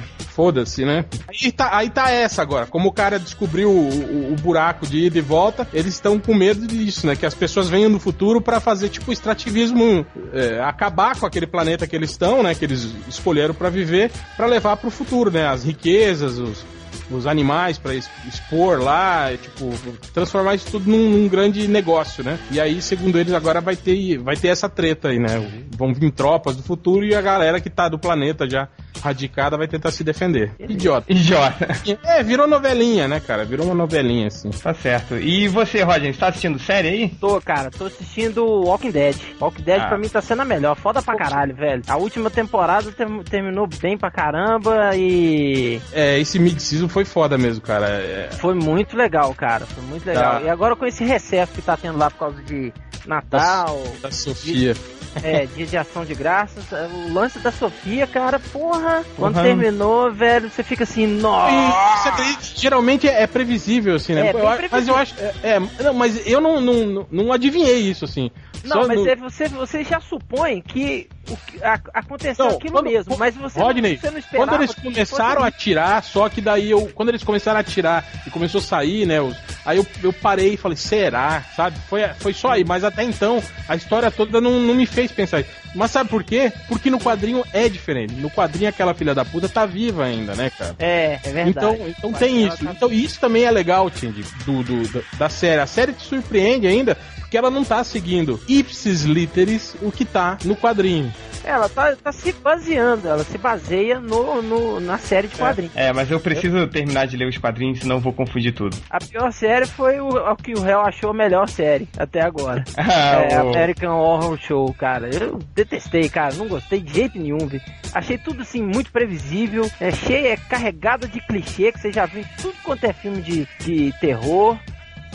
Né? 0.85 1.05
Aí 1.27 1.51
tá, 1.51 1.75
aí 1.77 1.89
tá 1.89 2.09
essa 2.09 2.41
agora. 2.41 2.65
Como 2.65 2.87
o 2.89 2.91
cara 2.91 3.19
descobriu 3.19 3.69
o, 3.69 3.89
o- 3.89 4.33
o 4.33 4.35
buraco 4.35 4.87
de 4.87 5.05
ida 5.05 5.17
e 5.17 5.21
volta, 5.21 5.67
eles 5.73 5.93
estão 5.95 6.17
com 6.19 6.33
medo 6.33 6.65
disso, 6.67 7.05
né? 7.05 7.15
Que 7.15 7.25
as 7.25 7.33
pessoas 7.33 7.67
venham 7.69 7.89
no 7.89 7.99
futuro 7.99 8.39
pra 8.41 8.59
fazer 8.59 8.89
tipo 8.89 9.11
extrativismo, 9.11 10.05
é, 10.33 10.59
acabar 10.61 11.17
com 11.19 11.25
aquele 11.25 11.47
planeta 11.47 11.85
que 11.87 11.95
eles 11.95 12.11
estão, 12.11 12.41
né? 12.43 12.55
Que 12.55 12.65
eles 12.65 12.87
escolheram 13.07 13.53
pra 13.53 13.69
viver, 13.69 14.11
pra 14.37 14.45
levar 14.47 14.77
pro 14.77 14.89
futuro, 14.89 15.29
né? 15.31 15.47
As 15.47 15.63
riquezas, 15.63 16.37
os, 16.37 16.65
os 17.11 17.25
animais 17.27 17.77
pra 17.77 17.93
es- 17.93 18.09
expor 18.27 18.79
lá, 18.81 19.29
tipo, 19.41 19.71
transformar 20.13 20.55
isso 20.55 20.69
tudo 20.71 20.89
num, 20.89 21.09
num 21.09 21.27
grande 21.27 21.67
negócio, 21.67 22.23
né? 22.23 22.37
E 22.51 22.59
aí, 22.59 22.81
segundo 22.81 23.19
eles, 23.19 23.33
agora 23.33 23.61
vai 23.61 23.75
ter, 23.75 24.17
vai 24.17 24.35
ter 24.35 24.49
essa 24.49 24.69
treta 24.69 25.09
aí, 25.09 25.19
né? 25.19 25.65
Vão 25.77 25.93
vir 25.93 26.11
tropas 26.11 26.55
do 26.55 26.63
futuro 26.63 27.05
e 27.05 27.15
a 27.15 27.21
galera 27.21 27.59
que 27.59 27.69
tá 27.69 27.87
do 27.89 27.97
planeta 27.99 28.49
já 28.49 28.67
radicada 29.01 29.57
vai 29.57 29.67
tentar 29.67 29.91
se 29.91 30.03
defender. 30.03 30.51
Idiota. 30.59 31.05
Idiota. 31.11 31.67
É, 32.03 32.21
virou 32.21 32.47
novelinha, 32.47 33.07
né, 33.07 33.19
cara? 33.19 33.45
Virou 33.45 33.65
uma 33.65 33.75
novelinha, 33.75 34.27
assim. 34.27 34.49
Tá 34.49 34.73
certo. 34.73 35.15
E 35.17 35.47
você, 35.47 35.81
Roger, 35.83 36.09
está 36.09 36.27
assistindo 36.27 36.59
série 36.59 36.87
aí? 36.89 37.09
Tô, 37.19 37.39
cara, 37.39 37.69
tô 37.71 37.85
assistindo 37.85 38.43
Walking 38.45 38.91
Dead. 38.91 39.15
Walking 39.39 39.63
Dead 39.63 39.81
Ah. 39.81 39.87
pra 39.87 39.97
mim 39.97 40.09
tá 40.09 40.21
sendo 40.21 40.41
a 40.41 40.45
melhor. 40.45 40.75
Foda 40.75 41.01
pra 41.01 41.15
caralho, 41.15 41.55
velho. 41.55 41.81
A 41.87 41.95
última 41.95 42.29
temporada 42.29 42.91
ter- 42.91 43.07
terminou 43.29 43.67
bem 43.81 43.97
pra 43.97 44.11
caramba 44.11 44.91
e 44.95 45.79
É, 45.93 46.19
esse 46.19 46.37
mid-season 46.37 46.89
foi 46.89 46.98
foda 47.05 47.37
mesmo, 47.37 47.61
cara. 47.61 47.87
É, 47.87 48.29
foi 48.31 48.53
muito 48.53 48.95
legal, 48.95 49.33
cara. 49.33 49.65
Foi 49.65 49.83
muito 49.83 50.05
legal. 50.05 50.35
Tá. 50.35 50.41
E 50.41 50.49
agora 50.49 50.75
com 50.75 50.85
esse 50.85 51.03
recesso 51.03 51.53
que 51.53 51.61
tá 51.61 51.77
tendo 51.77 51.97
lá 51.97 52.09
por 52.09 52.19
causa 52.19 52.41
de 52.43 52.73
Natal, 53.09 53.81
da 54.01 54.11
Sofia. 54.11 54.75
é, 55.23 55.47
dia 55.47 55.65
de 55.65 55.75
ação 55.75 56.05
de 56.05 56.13
graças, 56.13 56.63
o 56.71 57.11
lance 57.13 57.39
da 57.39 57.51
Sofia, 57.51 58.05
cara, 58.05 58.39
porra, 58.39 59.03
quando 59.17 59.37
Uhum. 59.37 59.43
terminou, 59.43 60.11
velho, 60.13 60.49
você 60.49 60.61
fica 60.63 60.83
assim, 60.83 61.03
E, 61.05 61.07
nossa. 61.07 62.13
geralmente 62.55 63.07
é, 63.07 63.23
é 63.23 63.27
previsível, 63.27 63.95
assim, 63.95 64.13
né? 64.13 64.27
É, 64.27 64.31
Eu 64.31 64.47
acho- 64.47 64.63
mas 64.71 64.87
eu 64.87 64.95
acho. 64.95 65.15
É, 65.19 65.33
é, 65.55 65.59
não, 65.83 65.93
mas 65.95 66.27
eu 66.27 66.39
não, 66.39 66.61
não, 66.61 67.07
não- 67.11 67.33
adivinhei 67.33 67.79
isso, 67.79 68.05
assim. 68.05 68.29
Não, 68.63 68.81
Só 68.81 68.87
mas 68.89 68.99
no- 68.99 69.07
é, 69.07 69.15
você, 69.15 69.47
você 69.47 69.83
já 69.85 70.01
supõe 70.01 70.61
que, 70.61 71.07
o 71.29 71.37
que 71.37 71.63
a- 71.63 71.79
aconteceu 71.93 72.45
Não, 72.45 72.55
aquilo 72.57 72.73
quando- 72.73 72.85
mesmo, 72.87 73.17
mas 73.17 73.33
você, 73.35 73.57
Rodney, 73.59 73.93
não, 73.93 73.99
você 74.01 74.11
não 74.11 74.17
esperava. 74.19 74.49
quando 74.51 74.61
eles 74.61 74.75
começaram 74.75 75.41
a 75.41 75.45
fosse- 75.45 75.47
atirar, 75.55 76.03
só 76.03 76.27
que 76.29 76.41
daí 76.41 76.69
eu. 76.69 76.87
Quando 76.93 77.09
eles 77.09 77.23
começaram 77.23 77.57
a 77.57 77.61
atirar 77.61 78.05
e 78.27 78.29
começou 78.29 78.59
a 78.59 78.61
sair, 78.61 79.05
né? 79.05 79.21
os- 79.21 79.37
aí 79.65 79.77
eu, 79.77 79.87
eu 80.03 80.11
parei 80.11 80.55
e 80.55 80.57
falei, 80.57 80.75
será? 80.75 81.41
Sabe? 81.55 81.77
Foi, 81.89 82.01
foi 82.19 82.33
só 82.33 82.49
aí. 82.51 82.65
Mas 82.65 82.83
até 82.83 82.98
então, 83.03 83.41
a 83.67 83.75
história 83.75 84.09
toda 84.11 84.39
não, 84.41 84.59
não 84.59 84.73
me 84.75 84.85
fez 84.85 85.11
pensar 85.11 85.41
isso. 85.41 85.49
Mas 85.75 85.91
sabe 85.91 86.09
por 86.09 86.23
quê? 86.23 86.51
Porque 86.67 86.89
no 86.89 86.99
quadrinho 86.99 87.43
é 87.53 87.69
diferente. 87.69 88.13
No 88.15 88.29
quadrinho 88.29 88.69
aquela 88.69 88.93
filha 88.93 89.13
da 89.13 89.23
puta 89.23 89.47
tá 89.47 89.65
viva 89.65 90.05
ainda, 90.05 90.33
né, 90.35 90.49
cara? 90.57 90.75
É, 90.79 91.19
é 91.23 91.31
verdade. 91.31 91.49
Então, 91.49 91.87
então 91.89 92.13
tem 92.13 92.47
isso. 92.47 92.65
tá- 92.65 92.71
Então 92.71 92.91
isso 92.91 93.19
também 93.19 93.43
é 93.43 93.51
legal, 93.51 93.89
Tindy, 93.91 94.23
do, 94.45 94.63
do, 94.63 94.87
da- 94.91 95.01
da 95.17 95.29
série. 95.29 95.61
A 95.61 95.67
série 95.67 95.93
te 95.93 96.03
surpreende 96.03 96.65
ainda 96.67 96.97
porque 97.29 97.37
ela 97.37 97.51
não 97.51 97.63
tá 97.63 97.83
seguindo 97.83 98.39
ipsis 98.47 99.03
literis 99.03 99.75
o 99.83 99.91
que 99.91 100.03
tá 100.03 100.35
no 100.43 100.55
quadrinho. 100.55 101.13
Ela 101.43 101.69
tá, 101.69 101.95
tá 101.95 102.11
se 102.11 102.31
baseando, 102.33 103.07
ela 103.07 103.23
se 103.23 103.37
baseia 103.37 103.99
no, 103.99 104.41
no- 104.41 104.79
na 104.79 104.97
série 104.97 105.27
de 105.27 105.35
quadrinhos. 105.37 105.71
É, 105.75 105.93
mas 105.93 106.09
eu 106.09 106.19
preciso 106.19 106.67
terminar 106.67 107.05
de 107.07 107.15
ler 107.15 107.27
os 107.29 107.37
quadrinhos, 107.37 107.79
senão 107.79 107.97
eu 107.97 108.01
vou 108.01 108.11
confundir 108.11 108.51
tudo. 108.53 108.75
A 108.89 108.97
pior 108.97 109.31
série 109.31 109.67
foi 109.67 109.99
o, 110.01 110.07
o 110.09 110.35
que 110.35 110.53
o 110.53 110.59
réu 110.61 110.81
achou 110.81 111.11
a 111.11 111.13
melhor 111.13 111.47
série 111.47 111.87
até 111.97 112.21
agora. 112.21 112.63
Ah, 112.77 113.21
é, 113.31 113.41
o- 113.43 113.49
American 113.49 113.95
Horror 113.95 114.37
Show, 114.39 114.73
cara. 114.73 115.07
Eu 115.13 115.37
detestei, 115.53 116.09
cara. 116.09 116.33
Não 116.33 116.47
gostei 116.47 116.79
de 116.81 116.91
jeito 116.93 117.19
nenhum, 117.19 117.37
vi. 117.47 117.61
Achei 117.93 118.17
tudo 118.17 118.41
assim 118.41 118.61
muito 118.63 118.91
previsível. 118.91 119.69
É 119.79 119.91
cheio, 119.91 120.27
é 120.27 120.35
carregado 120.35 121.07
de 121.07 121.21
clichê 121.21 121.71
que 121.71 121.79
você 121.79 121.91
já 121.91 122.05
viu 122.07 122.21
em 122.21 122.41
tudo 122.41 122.55
quanto 122.63 122.83
é 122.85 122.91
filme 122.91 123.21
de, 123.21 123.47
de 123.59 123.93
terror 124.01 124.57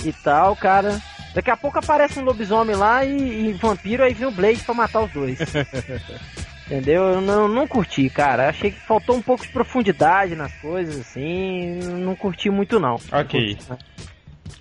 e 0.05 0.13
tal, 0.13 0.55
cara. 0.57 0.97
Daqui 1.35 1.51
a 1.51 1.57
pouco 1.57 1.79
aparece 1.79 2.19
um 2.21 2.25
lobisomem 2.25 2.77
lá 2.77 3.05
e, 3.05 3.49
e 3.49 3.53
vampiro, 3.55 4.05
aí 4.05 4.15
vem 4.15 4.29
o 4.29 4.31
Blade 4.31 4.63
pra 4.63 4.75
matar 4.75 5.01
os 5.03 5.11
dois. 5.11 5.39
Entendeu? 6.67 7.03
Eu 7.03 7.21
não, 7.21 7.47
não 7.47 7.67
curti, 7.67 8.09
cara. 8.09 8.49
Achei 8.49 8.71
que 8.71 8.81
faltou 8.81 9.17
um 9.17 9.21
pouco 9.21 9.45
de 9.45 9.53
profundidade 9.53 10.35
nas 10.35 10.53
coisas, 10.61 10.99
assim. 10.99 11.79
Não 11.83 12.17
curti 12.17 12.49
muito, 12.49 12.81
não. 12.81 12.97
Ok. 13.13 13.59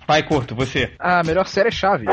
Pai 0.06 0.22
Curto, 0.22 0.54
você. 0.54 0.92
A 0.98 1.22
melhor 1.22 1.46
série 1.46 1.68
é 1.68 1.72
Chaves. 1.72 2.06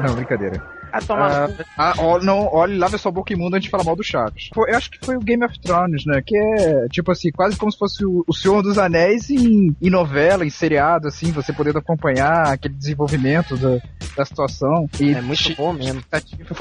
Não, 0.00 0.14
brincadeira. 0.14 0.62
Ah, 0.92 1.00
tomar 1.00 1.50
Ah, 1.76 1.92
ah, 1.98 2.18
não, 2.22 2.48
olhe, 2.52 2.76
lave 2.76 2.94
a 2.96 2.98
sua 2.98 3.10
boca 3.12 3.32
imunda 3.32 3.56
antes 3.56 3.64
de 3.66 3.70
falar 3.70 3.84
mal 3.84 3.96
do 3.96 4.02
Chaves. 4.04 4.48
Foi- 4.54 4.70
eu 4.70 4.76
acho 4.76 4.90
que 4.90 4.98
foi 5.04 5.16
o 5.16 5.20
Game 5.20 5.44
of 5.44 5.58
Thrones, 5.60 6.04
né? 6.06 6.20
Que 6.24 6.36
é, 6.36 6.86
tipo 6.90 7.10
assim, 7.12 7.30
quase 7.30 7.56
como 7.56 7.70
se 7.72 7.78
fosse 7.78 8.04
o, 8.04 8.24
o 8.26 8.32
Senhor 8.34 8.62
dos 8.62 8.78
Anéis 8.78 9.30
em, 9.30 9.74
em 9.80 9.90
novela, 9.90 10.44
em 10.44 10.50
seriado, 10.50 11.08
assim, 11.08 11.30
você 11.32 11.52
podendo 11.52 11.78
acompanhar 11.78 12.48
aquele 12.52 12.74
desenvolvimento 12.74 13.56
da, 13.56 13.78
da 14.16 14.24
situação. 14.24 14.88
E 15.00 15.12
É 15.14 15.20
muito 15.20 15.54
bom 15.56 15.72
mesmo. 15.72 16.02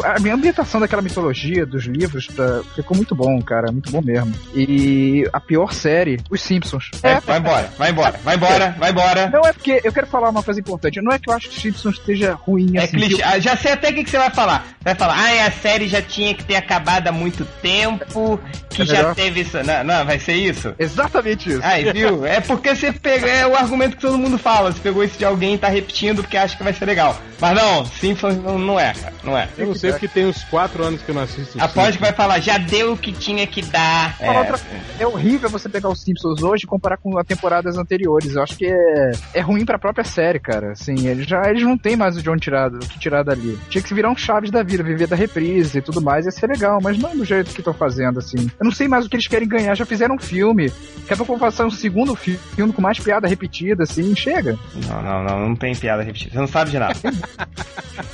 A 0.04 0.20
minha 0.20 0.34
ambientação 0.36 0.80
daquela 0.82 1.02
mitologia, 1.02 1.66
dos 1.66 1.86
livros, 1.86 2.28
tá- 2.28 2.62
ficou 2.76 2.96
muito 2.96 3.16
bom, 3.16 3.42
cara. 3.42 3.72
Muito 3.72 3.92
bom 3.92 4.02
mesmo. 4.02 4.34
E 4.54 5.28
a 5.32 5.40
pior 5.40 5.74
série, 5.74 6.20
Os 6.30 6.42
Simpsons. 6.42 6.92
É, 7.04 7.20
vai 7.20 7.40
embora, 7.40 7.70
vai 7.78 7.92
embora, 7.92 8.20
vai 8.24 8.36
embora, 8.36 8.76
vai 8.78 8.92
embora. 8.92 9.30
Não 9.30 9.42
é 9.42 9.54
porque 9.54 9.82
eu 9.84 9.92
quero 9.92 10.08
falar 10.08 10.30
uma 10.30 10.44
coisa 10.44 10.60
importante. 10.60 11.02
Não 11.02 11.12
é 11.12 11.20
que 11.20 11.30
eu 11.30 11.34
acho 11.34 11.50
que 11.50 11.56
os 11.56 11.62
Simpsons 11.62 11.96
esteja 11.98 12.34
ruim 12.34 12.76
É 12.78 12.84
assim. 12.84 12.98
clichê. 12.98 13.16
que- 13.18 13.24
Ah, 13.24 13.40
já 13.40 13.56
sei 13.56 13.72
até 13.74 13.90
o 13.90 13.94
que, 13.94 14.04
que 14.04 14.10
você 14.10 14.18
vai 14.20 14.30
falar. 14.30 14.66
Vai 14.82 14.96
falar, 14.96 15.16
ah, 15.18 15.46
a 15.48 15.52
série 15.52 15.88
já 15.88 16.02
tinha 16.02 16.34
que 16.34 16.44
ter 16.44 16.56
acabado 16.56 17.08
há 17.08 17.12
muito 17.12 17.44
tempo, 17.62 18.40
que 18.70 18.84
É 18.84 18.86
já 18.86 19.14
teve 19.16 19.42
isso. 19.42 19.58
Não, 19.64 19.84
não, 19.84 20.06
vai 20.06 20.20
ser 20.20 20.34
isso? 20.34 20.74
Exatamente 20.80 21.50
isso. 21.50 21.60
Aí, 21.64 21.92
viu? 21.92 22.26
É 22.26 22.40
porque 22.40 22.76
você 22.76 22.92
pegou. 22.92 23.28
É 23.30 23.46
o 23.46 23.56
argumento 23.56 23.96
que 23.96 24.02
todo 24.02 24.18
mundo 24.18 24.38
fala. 24.38 24.72
Você 24.72 24.80
pegou 24.80 25.04
isso 25.04 25.18
de 25.18 25.26
alguém 25.26 25.56
e 25.56 25.58
tá 25.58 25.68
repetindo 25.68 26.22
porque 26.22 26.38
acha 26.38 26.56
que 26.56 26.64
vai 26.64 26.74
ser 26.74 26.86
legal. 26.86 27.20
Mas 27.42 27.56
não, 27.56 27.86
Simpsons 27.86 28.36
não, 28.44 28.58
não 28.58 28.80
é, 28.80 28.94
cara. 28.94 29.14
Não 29.24 29.38
é. 29.38 29.48
Eu 29.58 29.68
não 29.68 29.76
sei 29.76 29.92
porque 29.92 30.08
tem 30.08 30.26
uns 30.26 30.44
4 30.46 30.84
anos 30.84 31.02
que 31.02 31.10
eu 31.10 31.16
não 31.16 31.22
assisto. 31.24 31.58
Após 31.62 31.96
que 31.96 32.02
vai 32.02 32.12
falar, 32.12 32.40
já 32.40 32.58
deu 32.58 32.94
o 32.94 32.98
que 32.98 33.12
tinha 33.14 33.46
que 33.48 33.62
dar. 33.62 34.16
É, 34.20 34.30
outra- 34.32 34.60
é 35.00 35.08
horrível 35.08 35.50
você 35.50 35.70
pegar 35.70 35.90
os 35.90 36.02
Simpsons 36.02 36.42
hoje 36.44 36.64
e 36.66 36.68
comparar 36.68 36.98
com 36.98 37.18
as 37.18 37.26
temporadas 37.26 37.78
anteriores. 37.78 38.36
Eu 38.36 38.44
acho 38.44 38.58
que 38.58 38.66
é, 38.66 39.12
é 39.36 39.40
ruim 39.42 39.64
pra 39.66 39.80
própria 39.80 40.04
série, 40.04 40.40
cara. 40.40 40.72
Assim, 40.74 41.08
eles 41.08 41.26
já 41.26 41.50
eles 41.50 41.64
não 41.64 41.78
tem 41.78 41.96
mais 41.96 42.18
o 42.18 42.22
John 42.22 42.36
tirado, 42.38 42.76
o 42.76 42.80
que 42.88 43.00
tirar 43.00 43.24
dali. 43.24 43.58
Tinha 43.70 43.82
que 43.82 43.94
virar 43.94 44.09
um 44.10 44.18
Chaves 44.18 44.52
da 44.52 44.64
vida, 44.64 44.84
viver 44.84 45.08
da 45.08 45.16
reprise 45.16 45.78
e 45.78 45.82
tudo 45.82 46.02
mais, 46.02 46.26
ia 46.26 46.32
ser 46.32 46.48
legal, 46.48 46.80
mas 46.82 46.98
não 46.98 47.16
do 47.16 47.24
jeito 47.26 47.52
que 47.54 47.62
estão 47.62 47.74
fazendo, 47.74 48.20
assim. 48.20 48.38
Eu 48.60 48.66
não 48.66 48.72
sei 48.72 48.88
mais 48.88 49.06
o 49.06 49.10
que 49.10 49.16
eles 49.16 49.28
querem 49.28 49.48
ganhar, 49.48 49.76
já 49.76 49.86
fizeram 49.86 50.16
um 50.16 50.20
filme. 50.20 50.70
Daqui 51.02 51.14
a 51.14 51.18
pouco 51.18 51.32
vão 51.34 51.40
passar 51.40 51.66
um 51.66 51.72
segundo 51.72 52.16
fi- 52.16 52.40
filme 52.56 52.74
com 52.74 52.82
mais 52.82 53.00
piada 53.00 53.28
repetida, 53.28 53.84
assim, 53.84 54.16
chega. 54.16 54.58
Não, 54.88 55.02
não, 55.02 55.24
não, 55.24 55.40
não 55.50 55.56
tem 55.56 55.76
piada 55.76 56.04
repetida. 56.04 56.32
Você 56.34 56.40
não 56.40 56.48
sabe 56.48 56.72
de 56.72 56.80
nada. 56.80 56.96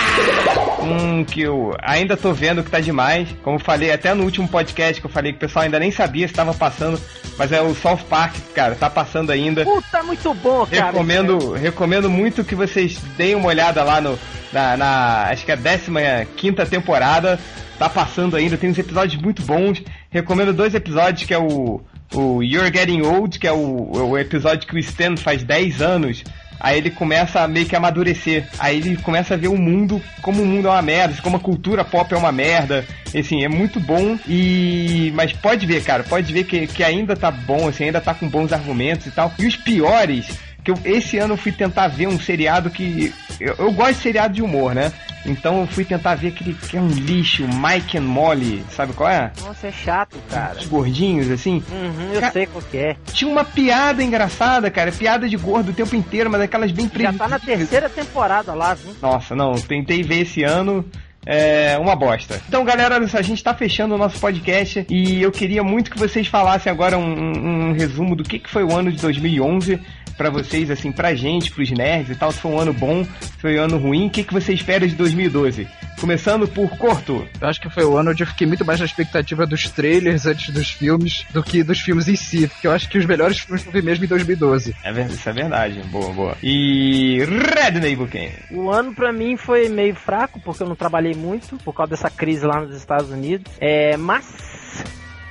Um 0.83 1.25
que 1.25 1.41
eu 1.41 1.75
ainda 1.81 2.17
tô 2.17 2.33
vendo 2.35 2.63
que 2.63 2.71
tá 2.71 2.79
demais. 2.81 3.29
Como 3.43 3.57
eu 3.57 3.61
falei 3.61 3.91
até 3.91 4.13
no 4.13 4.25
último 4.25 4.47
podcast 4.47 5.01
que 5.01 5.07
eu 5.07 5.11
falei 5.11 5.33
que 5.33 5.39
o 5.39 5.41
pessoal 5.41 5.65
ainda 5.65 5.79
nem 5.79 5.91
sabia 5.91 6.29
se 6.29 6.35
tava 6.35 6.53
passando, 6.53 7.01
mas 7.39 7.51
é 7.53 7.61
o 7.63 7.75
South 7.75 8.05
Park, 8.09 8.35
cara, 8.55 8.75
tá 8.75 8.91
passando 8.91 9.31
ainda. 9.31 9.65
Puta, 9.65 10.03
muito 10.03 10.35
bom, 10.35 10.67
cara. 10.67 10.87
Recomendo, 10.93 11.53
recomendo 11.53 12.11
muito 12.11 12.45
que 12.45 12.55
vocês 12.55 12.99
deem 13.17 13.35
uma 13.35 13.49
olhada 13.49 13.83
lá 13.83 14.01
no, 14.01 14.19
na, 14.53 14.77
na- 14.77 15.29
acho 15.31 15.45
que 15.47 15.53
é 15.53 15.55
a 15.55 16.25
15 16.37 16.67
temporada. 16.69 17.39
Tá 17.79 17.89
passando 17.89 18.37
ainda, 18.37 18.57
tem 18.57 18.71
uns 18.71 18.79
episódios 18.79 19.21
muito 19.21 19.43
bons. 19.43 19.83
Recomendo 20.11 20.53
dois 20.53 20.75
episódios, 20.77 21.27
que 21.27 21.35
é 21.35 21.39
o, 21.39 21.81
o 22.15 22.41
You're 22.43 22.71
Getting 22.73 23.03
Old, 23.03 23.37
que 23.39 23.49
é 23.49 23.53
o, 23.53 24.11
o 24.11 24.19
episódio 24.19 24.69
que 24.69 24.77
o 24.77 24.79
Stan 24.79 25.17
faz 25.17 25.43
10 25.43 25.83
anos. 25.83 26.23
Aí 26.59 26.79
ele 26.79 26.91
começa 26.91 27.41
a 27.41 27.49
meio 27.49 27.67
que 27.67 27.77
amadurecer. 27.77 28.47
Aí 28.59 28.79
ele 28.79 28.97
começa 28.97 29.35
a 29.35 29.37
ver 29.37 29.49
o 29.49 29.57
mundo 29.57 30.01
como 30.23 30.43
o 30.43 30.47
mundo 30.47 30.69
é 30.69 30.71
uma 30.71 30.83
merda, 30.83 31.15
como 31.23 31.37
a 31.37 31.41
cultura 31.41 31.85
pop 31.85 32.13
é 32.13 32.17
uma 32.17 32.33
merda. 32.33 32.85
Assim, 33.15 33.45
é 33.45 33.49
muito 33.49 33.79
bom 33.79 34.19
e. 34.29 35.13
Mas 35.15 35.33
pode 35.33 35.67
ver, 35.67 35.83
cara, 35.83 36.03
pode 36.03 36.33
ver 36.33 36.45
que, 36.45 36.67
que 36.67 36.83
ainda 36.83 37.15
tá 37.15 37.31
bom, 37.31 37.69
assim, 37.69 37.85
ainda 37.85 38.01
tá 38.01 38.15
com 38.15 38.29
bons 38.29 38.53
argumentos 38.53 39.07
e 39.07 39.11
tal. 39.11 39.33
E 39.39 39.47
os 39.47 39.57
piores, 39.57 40.27
que 40.65 40.71
eu, 40.71 40.79
esse 40.85 41.19
ano 41.19 41.35
eu 41.35 41.39
fui 41.39 41.53
tentar 41.53 41.89
ver 41.89 42.09
um 42.09 42.19
seriado 42.19 42.71
que. 42.71 43.13
Eu, 43.39 43.55
eu 43.59 43.73
gosto 43.73 43.95
de 43.95 44.03
seriado 44.03 44.35
de 44.35 44.43
humor, 44.43 44.75
né? 44.75 44.93
Então 45.27 45.61
eu 45.61 45.67
fui 45.67 45.85
tentar 45.85 46.15
ver 46.17 46.29
aquele 46.29 46.55
que 46.55 46.77
é 46.77 46.81
um 46.81 46.89
lixo, 46.89 47.45
Mike 47.49 47.97
and 47.99 48.03
Molly, 48.03 48.65
sabe 48.71 48.93
qual 48.93 49.09
é? 49.09 49.33
Nossa, 49.43 49.69
é 49.69 49.73
chato, 49.73 50.17
cara. 50.31 50.59
Os 50.59 50.67
gordinhos, 50.67 51.31
assim. 51.31 51.63
Uhum, 51.71 52.13
eu 52.13 52.21
Ca- 52.21 52.31
sei 52.33 52.47
qual 52.47 52.63
que 52.63 52.77
é. 52.77 52.97
Tinha 53.13 53.31
uma 53.31 53.45
piada 53.45 54.03
engraçada, 54.03 54.71
cara. 54.71 54.93
Piada 54.93 55.29
de 55.29 55.37
gordo 55.37 55.71
o 55.71 55.75
tempo 55.75 55.97
inteiro, 55.97 56.31
mas 56.31 56.41
aquelas 56.43 56.71
bem 56.73 56.91
Já 56.95 57.13
tá 57.13 57.27
na 57.29 57.39
previsíveis. 57.39 57.69
terceira 57.71 57.89
temporada 57.89 58.53
lá, 58.55 58.75
viu? 58.75 58.95
Nossa, 59.01 59.35
não, 59.35 59.55
tentei 59.55 60.03
ver 60.03 60.23
esse 60.23 60.43
ano. 60.43 60.85
É 61.27 61.79
uma 61.79 61.97
bosta. 61.97 62.39
Então, 62.47 62.63
galera, 62.67 62.99
a 62.99 63.23
gente 63.23 63.43
tá 63.43 63.55
fechando 63.55 63.95
o 63.95 63.99
nosso 63.99 64.19
podcast 64.19 64.85
e 64.91 65.23
eu 65.23 65.33
queria 65.33 65.65
muito 65.65 65.91
que 65.91 65.99
vocês 65.99 66.27
falassem 66.27 66.71
agora 66.71 66.99
um, 66.99 67.03
um- 67.03 67.69
um 67.71 67.73
resumo 67.73 68.15
do 68.15 68.23
que, 68.23 68.39
que 68.39 68.51
foi 68.51 68.63
o 68.63 68.77
ano 68.77 68.93
de 68.93 69.01
2011 69.01 69.81
pra 70.17 70.31
vocês, 70.31 70.71
assim, 70.71 70.91
pra 70.93 71.15
gente, 71.15 71.51
pros 71.51 71.71
nerds 71.71 72.11
e 72.11 72.19
tal. 72.19 72.31
Se 72.33 72.39
foi 72.41 72.51
um 72.53 72.59
ano 72.61 72.73
bom, 72.73 73.05
se 73.05 73.41
foi 73.41 73.59
um 73.59 73.63
ano 73.63 73.79
ruim, 73.79 74.07
o 74.07 74.11
que, 74.11 74.23
que 74.25 74.33
você 74.33 74.53
espera 74.53 74.87
de 74.87 74.95
2012? 74.95 75.67
Começando 76.01 76.47
por 76.49 76.69
Corto. 76.77 77.27
Eu 77.41 77.49
acho 77.49 77.61
que 77.61 77.71
foi 77.71 77.85
o 77.85 77.97
ano 77.97 78.11
onde 78.11 78.23
eu 78.23 78.27
fiquei 78.27 78.47
muito 78.47 78.65
mais 78.65 78.81
na 78.81 78.87
expectativa 78.87 79.47
dos 79.47 79.69
trailers 79.71 80.27
antes 80.27 80.53
dos 80.53 80.71
filmes 80.71 81.25
do 81.33 81.43
que 81.43 81.63
dos 81.63 81.81
filmes 81.81 82.09
em 82.09 82.17
si. 82.17 82.47
Porque 82.49 82.67
eu 82.67 82.73
acho 82.73 82.89
que 82.89 82.99
os 82.99 83.07
melhores 83.07 83.39
filmes 83.39 83.65
eu 83.65 83.73
vi 83.73 83.81
mesmo 83.83 84.05
em 84.05 84.09
2012. 84.09 84.75
É, 84.83 84.93
ver- 84.93 85.07
isso 85.11 85.29
é 85.29 85.33
verdade. 85.33 85.81
Boa, 85.91 86.13
boa. 86.13 86.37
E 86.43 87.21
Red 87.25 87.81
Neighborhood. 87.81 88.31
O 88.51 88.71
ano 88.71 88.95
pra 88.95 89.13
mim 89.13 89.37
foi 89.37 89.69
meio 89.69 89.95
fraco, 89.95 90.41
porque 90.41 90.63
eu 90.63 90.69
não 90.69 90.77
trabalhei 90.77 91.15
muito, 91.15 91.57
por 91.59 91.73
causa 91.73 91.91
dessa 91.91 92.11
crise 92.11 92.45
lá 92.45 92.61
nos 92.61 92.75
Estados 92.77 93.11
Unidos. 93.11 93.51
É, 93.61 93.97
mas 93.97 94.25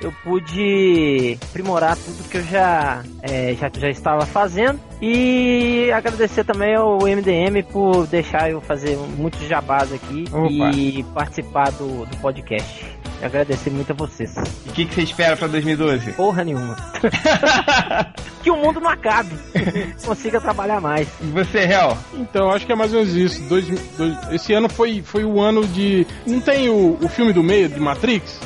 eu 0.00 0.12
pude 0.22 1.38
aprimorar 1.50 1.96
tudo 1.96 2.28
que 2.28 2.38
eu 2.38 2.44
já, 2.44 3.02
é, 3.22 3.54
já, 3.58 3.70
já 3.76 3.88
estava 3.88 4.26
fazendo. 4.26 4.78
E 5.00 5.90
agradecer 5.92 6.44
também 6.44 6.74
ao 6.74 6.98
MDM 6.98 7.62
por 7.70 8.06
deixar 8.06 8.50
eu 8.50 8.60
fazer 8.60 8.96
muitos 9.18 9.46
jabás 9.46 9.92
aqui 9.92 10.24
Opa. 10.32 10.70
e 10.76 11.02
participar 11.14 11.70
do, 11.72 12.06
do 12.06 12.16
podcast. 12.18 12.86
Agradecer 13.22 13.70
muito 13.70 13.92
a 13.92 13.94
vocês. 13.94 14.34
E 14.66 14.68
o 14.68 14.72
que, 14.72 14.84
que 14.84 14.94
você 14.94 15.02
espera 15.02 15.36
pra 15.36 15.46
2012? 15.46 16.12
Porra 16.12 16.44
nenhuma. 16.44 16.76
que 18.42 18.50
o 18.50 18.56
mundo 18.56 18.80
não 18.80 18.90
acabe. 18.90 19.30
Consiga 20.04 20.40
trabalhar 20.40 20.80
mais. 20.80 21.08
E 21.22 21.26
você, 21.26 21.60
Hel? 21.60 21.96
Então, 22.14 22.50
acho 22.50 22.66
que 22.66 22.72
é 22.72 22.74
mais 22.74 22.92
ou 22.92 23.00
menos 23.00 23.14
isso. 23.14 23.42
Dois, 23.48 23.66
dois- 23.96 24.16
esse 24.32 24.52
ano 24.52 24.68
foi, 24.68 25.00
foi 25.02 25.24
o 25.24 25.40
ano 25.40 25.66
de. 25.66 26.06
Não 26.26 26.40
tem 26.40 26.68
o, 26.68 26.98
o 27.00 27.08
filme 27.08 27.32
do 27.32 27.42
meio 27.42 27.68
de 27.68 27.80
Matrix? 27.80 28.38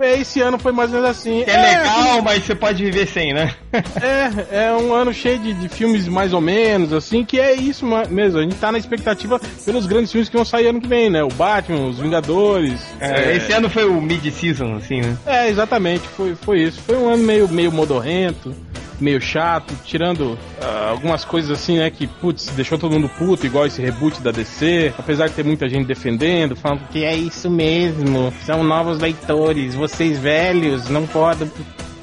É, 0.00 0.18
esse 0.18 0.40
ano 0.40 0.58
foi 0.62 0.72
mais 0.72 0.90
ou 0.92 1.00
menos 1.00 1.10
assim. 1.10 1.42
É 1.46 1.56
legal, 1.56 2.22
mas 2.22 2.44
você 2.44 2.54
pode 2.54 2.84
viver 2.84 3.06
sem, 3.06 3.32
né? 3.32 3.54
É, 4.02 4.66
é 4.66 4.72
um 4.72 4.92
ano 4.92 5.14
cheio 5.14 5.38
de, 5.38 5.54
de 5.54 5.68
filmes 5.68 6.06
mais 6.06 6.32
ou 6.34 6.40
menos, 6.40 6.92
assim, 6.92 7.24
que 7.24 7.40
é 7.40 7.54
isso 7.54 7.86
mesmo. 8.10 8.38
A 8.38 8.42
gente 8.42 8.56
tá 8.56 8.70
na 8.70 8.76
expectativa 8.76 9.40
pelos 9.64 9.86
grandes 9.86 10.12
filmes 10.12 10.28
que 10.28 10.36
vão 10.36 10.44
sair 10.44 10.66
ano 10.66 10.80
que 10.80 10.86
vem, 10.86 11.08
né? 11.08 11.22
O 11.22 11.28
Batman, 11.28 11.86
os 11.86 11.98
Vingadores. 11.98 12.80
É, 13.00 13.34
Esse 13.36 13.52
ano 13.52 13.70
foi 13.70 13.84
o 13.84 14.00
mid-season, 14.00 14.74
assim, 14.74 15.00
né? 15.00 15.16
É, 15.24 15.48
exatamente, 15.48 16.06
foi, 16.08 16.34
foi 16.34 16.62
isso. 16.64 16.80
Foi 16.82 16.96
um 16.96 17.08
ano 17.08 17.22
meio, 17.22 17.48
meio 17.48 17.72
modorrento, 17.72 18.54
meio 19.02 19.20
chato, 19.20 19.74
tirando 19.84 20.38
ah, 20.60 20.88
algumas 20.90 21.24
coisas 21.24 21.50
assim, 21.50 21.78
né, 21.78 21.90
que, 21.90 22.06
putz, 22.06 22.46
deixou 22.50 22.78
todo 22.78 22.92
mundo 22.92 23.08
puto, 23.08 23.44
igual 23.44 23.66
esse 23.66 23.82
reboot 23.82 24.20
da 24.22 24.30
DC, 24.30 24.94
apesar 24.98 25.28
de 25.28 25.34
ter 25.34 25.44
muita 25.44 25.68
gente 25.68 25.86
defendendo, 25.86 26.56
falando 26.56 26.88
que 26.88 27.04
é 27.04 27.14
isso 27.14 27.50
mesmo, 27.50 28.32
são 28.44 28.62
novos 28.62 28.98
leitores, 28.98 29.74
vocês 29.74 30.18
velhos 30.18 30.88
não 30.88 31.06
podem, 31.06 31.50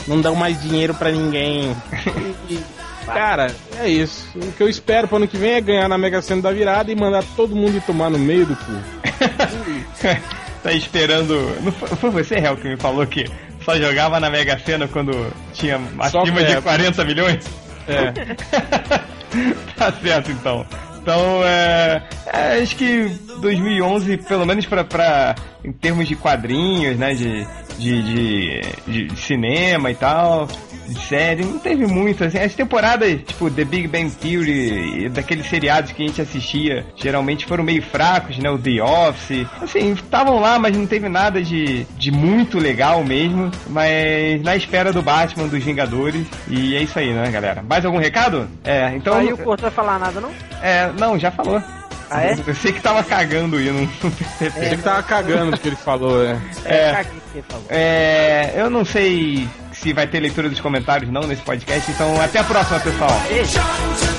não 0.08 0.22
dão 0.22 0.36
mais 0.36 0.62
dinheiro 0.62 0.94
pra 0.94 1.12
ninguém. 1.12 1.76
Cara, 3.06 3.54
é 3.80 3.90
isso. 3.90 4.28
O 4.36 4.52
que 4.52 4.62
eu 4.62 4.70
espero 4.70 5.08
pro 5.08 5.18
ano 5.18 5.28
que 5.28 5.38
vem 5.38 5.54
é 5.54 5.62
ganhar 5.62 5.88
na 5.88 5.98
Mega 5.98 6.22
Sena 6.22 6.44
da 6.44 6.52
virada 6.52 6.92
e 6.92 6.96
mandar 6.96 7.24
todo 7.36 7.56
mundo 7.56 7.76
ir 7.76 7.82
tomar 7.82 8.10
no 8.10 8.20
meio 8.20 8.46
do 8.46 8.56
cu. 8.56 8.72
tá 10.62 10.72
esperando. 10.74 11.34
Não 11.62 11.72
foi, 11.72 11.88
foi 11.90 12.10
você, 12.12 12.36
Hel, 12.36 12.58
que 12.58 12.68
me 12.68 12.78
falou 12.78 13.06
que 13.08 13.26
só 13.70 13.78
jogava 13.78 14.20
na 14.20 14.30
Mega 14.30 14.58
Sena 14.58 14.88
quando 14.88 15.32
tinha 15.54 15.80
Só 16.10 16.22
acima 16.22 16.40
de 16.40 16.48
perto. 16.48 16.64
40 16.64 17.06
milhões? 17.06 17.46
É. 17.88 18.12
tá 19.78 19.92
certo, 19.92 20.32
então. 20.32 20.66
Então, 21.02 21.44
é, 21.46 22.04
é, 22.26 22.62
acho 22.62 22.76
que 22.76 23.10
2011, 23.42 24.18
pelo 24.18 24.46
menos 24.46 24.66
pra, 24.66 24.84
pra 24.84 25.36
em 25.64 25.72
termos 25.72 26.08
de 26.08 26.16
quadrinhos, 26.16 26.98
né, 26.98 27.14
de, 27.14 27.48
de, 27.78 28.62
de, 28.88 29.08
de 29.08 29.16
cinema 29.20 29.92
e 29.92 29.96
tal, 29.96 30.48
de 30.90 31.00
série, 31.08 31.44
não 31.44 31.60
teve 31.60 31.86
muito, 31.86 32.24
assim, 32.24 32.38
as 32.38 32.54
temporadas, 32.54 33.22
tipo, 33.26 33.50
The 33.50 33.64
Big 33.64 33.88
Bang 33.88 34.10
Theory, 34.12 35.06
e 35.06 35.10
daqueles 35.10 35.48
seriados 35.48 35.92
que 35.92 36.04
a 36.04 36.08
gente 36.08 36.22
assistia, 36.22 36.86
geralmente 36.96 37.46
foram 37.46 37.64
meio 37.64 37.82
fracos, 37.82 38.38
né, 38.38 38.50
o 38.50 38.58
The 38.58 38.82
Office, 38.82 39.48
assim, 39.62 39.94
estavam 39.94 40.40
lá, 40.40 40.60
mas 40.60 40.76
não 40.76 40.86
teve 40.86 41.08
nada 41.10 41.42
de, 41.42 41.86
de 41.98 42.12
muito 42.12 42.60
legal 42.60 43.04
mesmo, 43.04 43.52
mas 43.68 44.42
na 44.44 44.56
espera 44.56 44.92
do 44.92 45.02
Batman, 45.02 45.48
dos 45.48 45.64
Vingadores, 45.64 46.28
e 46.48 46.76
é 46.76 46.82
isso 46.82 46.98
aí, 46.98 47.14
né, 47.14 47.30
galera? 47.32 47.62
Mais 47.62 47.86
algum 47.86 47.98
recado? 47.98 48.48
É, 48.64 48.94
então... 48.96 49.16
Aí 49.16 49.32
o 49.32 49.38
Corto 49.38 49.64
vai 49.64 49.72
falar 49.72 50.00
nada, 50.00 50.20
não? 50.20 50.32
É, 50.62 50.92
não, 50.98 51.18
já 51.18 51.32
falou. 51.32 51.62
Ah, 52.10 52.24
é? 52.24 52.36
Eu 52.46 52.56
sei 52.56 52.72
que 52.72 52.82
tava 52.82 53.04
cagando 53.04 53.62
e 53.62 53.68
eu 53.68 53.74
não, 53.74 53.82
não. 53.82 54.12
Ele 54.42 54.78
que 54.78 54.84
tava 54.84 55.04
cagando 55.04 55.60
ele 55.64 55.76
falou, 55.76 56.26
é. 56.26 56.40
É. 56.66 57.02
o 57.02 57.06
que 57.06 57.38
ele 57.38 57.46
falou. 57.48 57.66
É, 57.70 58.54
eu 58.56 58.70
não 58.70 58.84
sei 58.84 59.48
se 59.82 59.94
vai 59.94 60.08
ter 60.08 60.20
leitura 60.20 60.50
dos 60.50 60.60
comentários 60.60 61.10
não 61.12 61.22
nesse 61.22 61.42
podcast, 61.42 61.90
então 61.92 62.20
até 62.22 62.40
a 62.40 62.44
próxima, 62.44 62.80
pessoal. 62.80 63.10
Vamos 63.10 64.19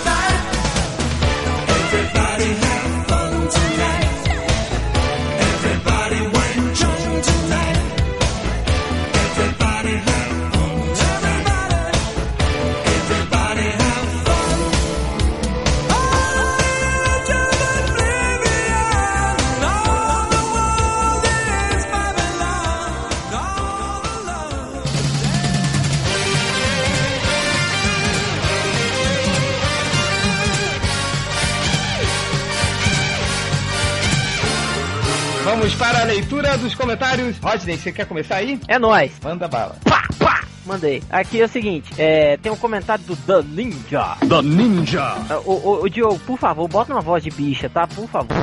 leitura 36.51 36.59
dos 36.59 36.75
comentários. 36.75 37.39
Rodney, 37.39 37.77
você 37.77 37.93
quer 37.93 38.07
começar 38.07 38.37
aí? 38.37 38.59
É 38.67 38.79
nóis. 38.79 39.13
Manda 39.23 39.47
bala. 39.47 39.77
Pá, 39.85 40.03
pá. 40.19 40.45
Mandei. 40.67 41.03
Aqui 41.11 41.41
é 41.41 41.45
o 41.45 41.49
seguinte, 41.49 41.91
é, 41.97 42.37
tem 42.37 42.53
um 42.53 42.57
comentário 42.57 43.03
do 43.05 43.17
The 43.17 43.43
Ninja. 43.43 44.17
Da 44.27 44.43
Ninja. 44.43 45.17
Ô, 45.45 45.53
ô, 45.53 45.83
ô, 45.83 45.89
Diogo, 45.89 46.19
por 46.21 46.39
favor, 46.39 46.69
bota 46.69 46.93
uma 46.93 47.01
voz 47.01 47.25
de 47.25 47.31
bicha, 47.31 47.69
tá? 47.69 47.87
Por 47.87 48.07
favor. 48.09 48.37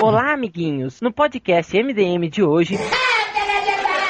Olá, 0.00 0.32
amiguinhos. 0.32 1.00
No 1.00 1.12
podcast 1.12 1.76
MDM 1.76 2.28
de 2.30 2.42
hoje, 2.42 2.78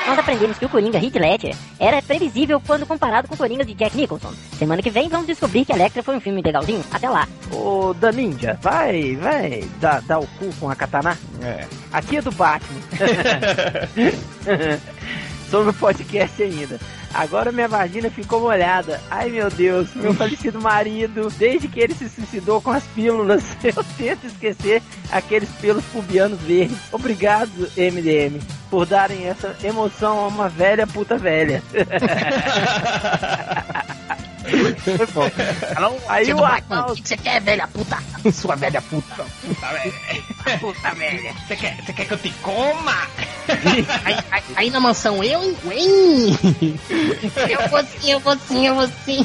Nós 0.09 0.19
aprendemos 0.19 0.57
que 0.57 0.65
o 0.65 0.71
Coringa 0.71 0.97
Heath 0.97 1.17
Ledger 1.17 1.55
era 1.79 2.01
previsível 2.01 2.59
quando 2.67 2.87
comparado 2.87 3.29
com 3.29 3.35
o 3.35 3.37
Coringa 3.37 3.63
de 3.63 3.75
Jack 3.75 3.95
Nicholson. 3.95 4.33
Semana 4.59 4.81
que 4.81 4.89
vem 4.89 5.07
vamos 5.07 5.27
descobrir 5.27 5.67
que 5.67 5.73
Electra 5.73 6.03
foi 6.03 6.17
um 6.17 6.21
filme 6.21 6.41
legalzinho. 6.41 6.83
Até 6.91 7.11
lá. 7.11 7.29
o 7.53 7.95
The 8.01 8.13
Ninja, 8.13 8.59
vai, 8.63 9.17
vai 9.17 9.65
dar, 9.79 10.01
dar 10.01 10.19
o 10.19 10.27
cu 10.39 10.51
com 10.59 10.71
a 10.71 10.75
katana. 10.75 11.15
É. 11.43 11.67
Aqui 11.93 12.17
é 12.17 12.23
do 12.23 12.33
Batman. 12.33 12.81
Sobre 15.51 15.69
o 15.69 15.75
podcast 15.75 16.43
ainda. 16.43 16.81
Agora 17.13 17.53
minha 17.53 17.69
vagina 17.69 18.11
ficou 18.11 18.41
molhada. 18.41 19.01
Ai 19.11 19.31
meu 19.31 19.51
Deus, 19.51 19.95
meu 19.95 20.15
falecido 20.15 20.61
marido, 20.61 21.31
desde 21.39 21.69
que 21.69 21.81
ele 21.81 21.95
se 21.95 22.09
suicidou 22.09 22.61
com 22.61 22.71
as 22.71 22.85
pílulas, 22.85 23.45
eu 23.65 23.85
tento 23.97 24.27
esquecer 24.27 24.83
aqueles 25.11 25.49
pelos 25.61 25.85
pubianos 25.87 26.41
verdes. 26.41 26.79
Obrigado, 26.93 27.71
MDM, 27.77 28.41
por 28.71 28.87
darem 28.87 29.27
essa 29.27 29.57
emoção 29.63 30.19
a 30.21 30.29
uma 30.29 30.49
velha 30.49 30.87
puta 30.87 31.17
velha. 31.17 31.63
Foi 34.97 35.07
bom. 35.07 35.31
Aí 36.09 36.33
o 36.33 36.45
Arnaldo. 36.45 36.95
que 37.03 37.09
você 37.09 37.17
quer, 37.17 37.41
velha 37.41 37.67
puta? 37.67 37.99
Sua 38.33 38.55
velha 38.57 38.81
puta. 38.83 39.25
Puta 40.61 40.95
velha. 40.95 41.33
Você 41.47 41.57
quer, 41.57 41.77
você 41.77 41.93
quer 41.93 42.05
que 42.07 42.13
eu 42.15 42.19
te 42.19 42.31
coma? 42.43 42.95
Aí, 44.05 44.17
aí- 44.31 44.43
aí 44.57 44.71
na 44.71 44.81
mansão 44.81 45.23
eu, 45.25 45.43
hein? 45.71 46.39
Eu 47.49 47.69
vou 47.69 47.83
sim, 47.85 48.11
eu 48.13 48.21
vou 48.21 48.37
sim, 48.39 48.67
eu 48.67 48.75
vou 48.75 48.89
sim. 49.05 49.25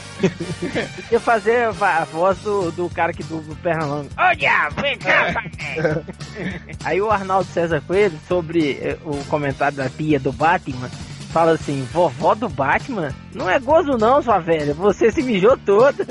Eu 1.12 1.20
fazer 1.20 1.68
a 1.82 2.06
voz 2.06 2.38
do, 2.40 2.72
do 2.72 2.90
cara 2.90 3.12
que 3.14 3.24
dubla 3.24 3.54
o 3.54 3.56
Pernalonga. 3.58 4.10
Olha, 4.18 4.70
vem 4.82 4.98
cá, 4.98 5.34
pai. 5.34 5.52
Aí 6.84 7.02
o 7.02 7.12
Arnaldo 7.12 7.48
César 7.54 7.82
Coelho, 7.86 8.18
sobre 8.28 8.80
eh, 8.82 8.98
o 9.04 9.24
comentário 9.26 9.78
da 9.78 9.90
pia 9.90 10.20
do 10.20 10.32
Batman, 10.32 10.90
fala 11.34 11.54
assim, 11.54 11.86
vovó 11.92 12.36
do 12.36 12.48
Batman? 12.48 13.12
Não 13.34 13.50
é 13.50 13.60
gozo 13.60 13.98
não, 13.98 14.22
sua 14.22 14.38
velha, 14.38 14.74
você 14.76 15.12
se 15.12 15.24
mijou 15.24 15.58
toda. 15.58 16.06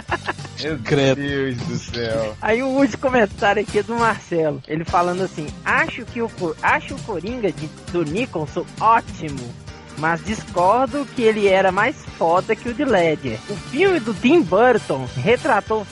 Meu 0.62 0.78
Credo. 0.78 1.20
Deus 1.20 1.56
do 1.56 1.76
céu. 1.76 2.34
Aí 2.40 2.62
o 2.62 2.68
último 2.68 2.98
comentário 2.98 3.62
aqui 3.62 3.80
é 3.80 3.82
do 3.82 3.94
Marcelo, 3.94 4.62
ele 4.66 4.84
falando 4.84 5.22
assim, 5.22 5.46
acho 5.64 6.04
que 6.06 6.22
o, 6.22 6.30
acho 6.62 6.94
o 6.94 7.02
Coringa 7.02 7.52
de, 7.52 7.66
do 7.92 8.02
Nicholson 8.02 8.64
ótimo. 8.80 9.61
Mas 9.98 10.24
discordo 10.24 11.06
que 11.14 11.22
ele 11.22 11.46
era 11.46 11.70
mais 11.70 11.96
foda 12.18 12.56
que 12.56 12.68
o 12.68 12.74
de 12.74 12.84
Ledger. 12.84 13.38
O 13.48 13.54
filme 13.54 14.00
do 14.00 14.14
Tim 14.14 14.42
Burton 14.42 15.06
retratou 15.16 15.86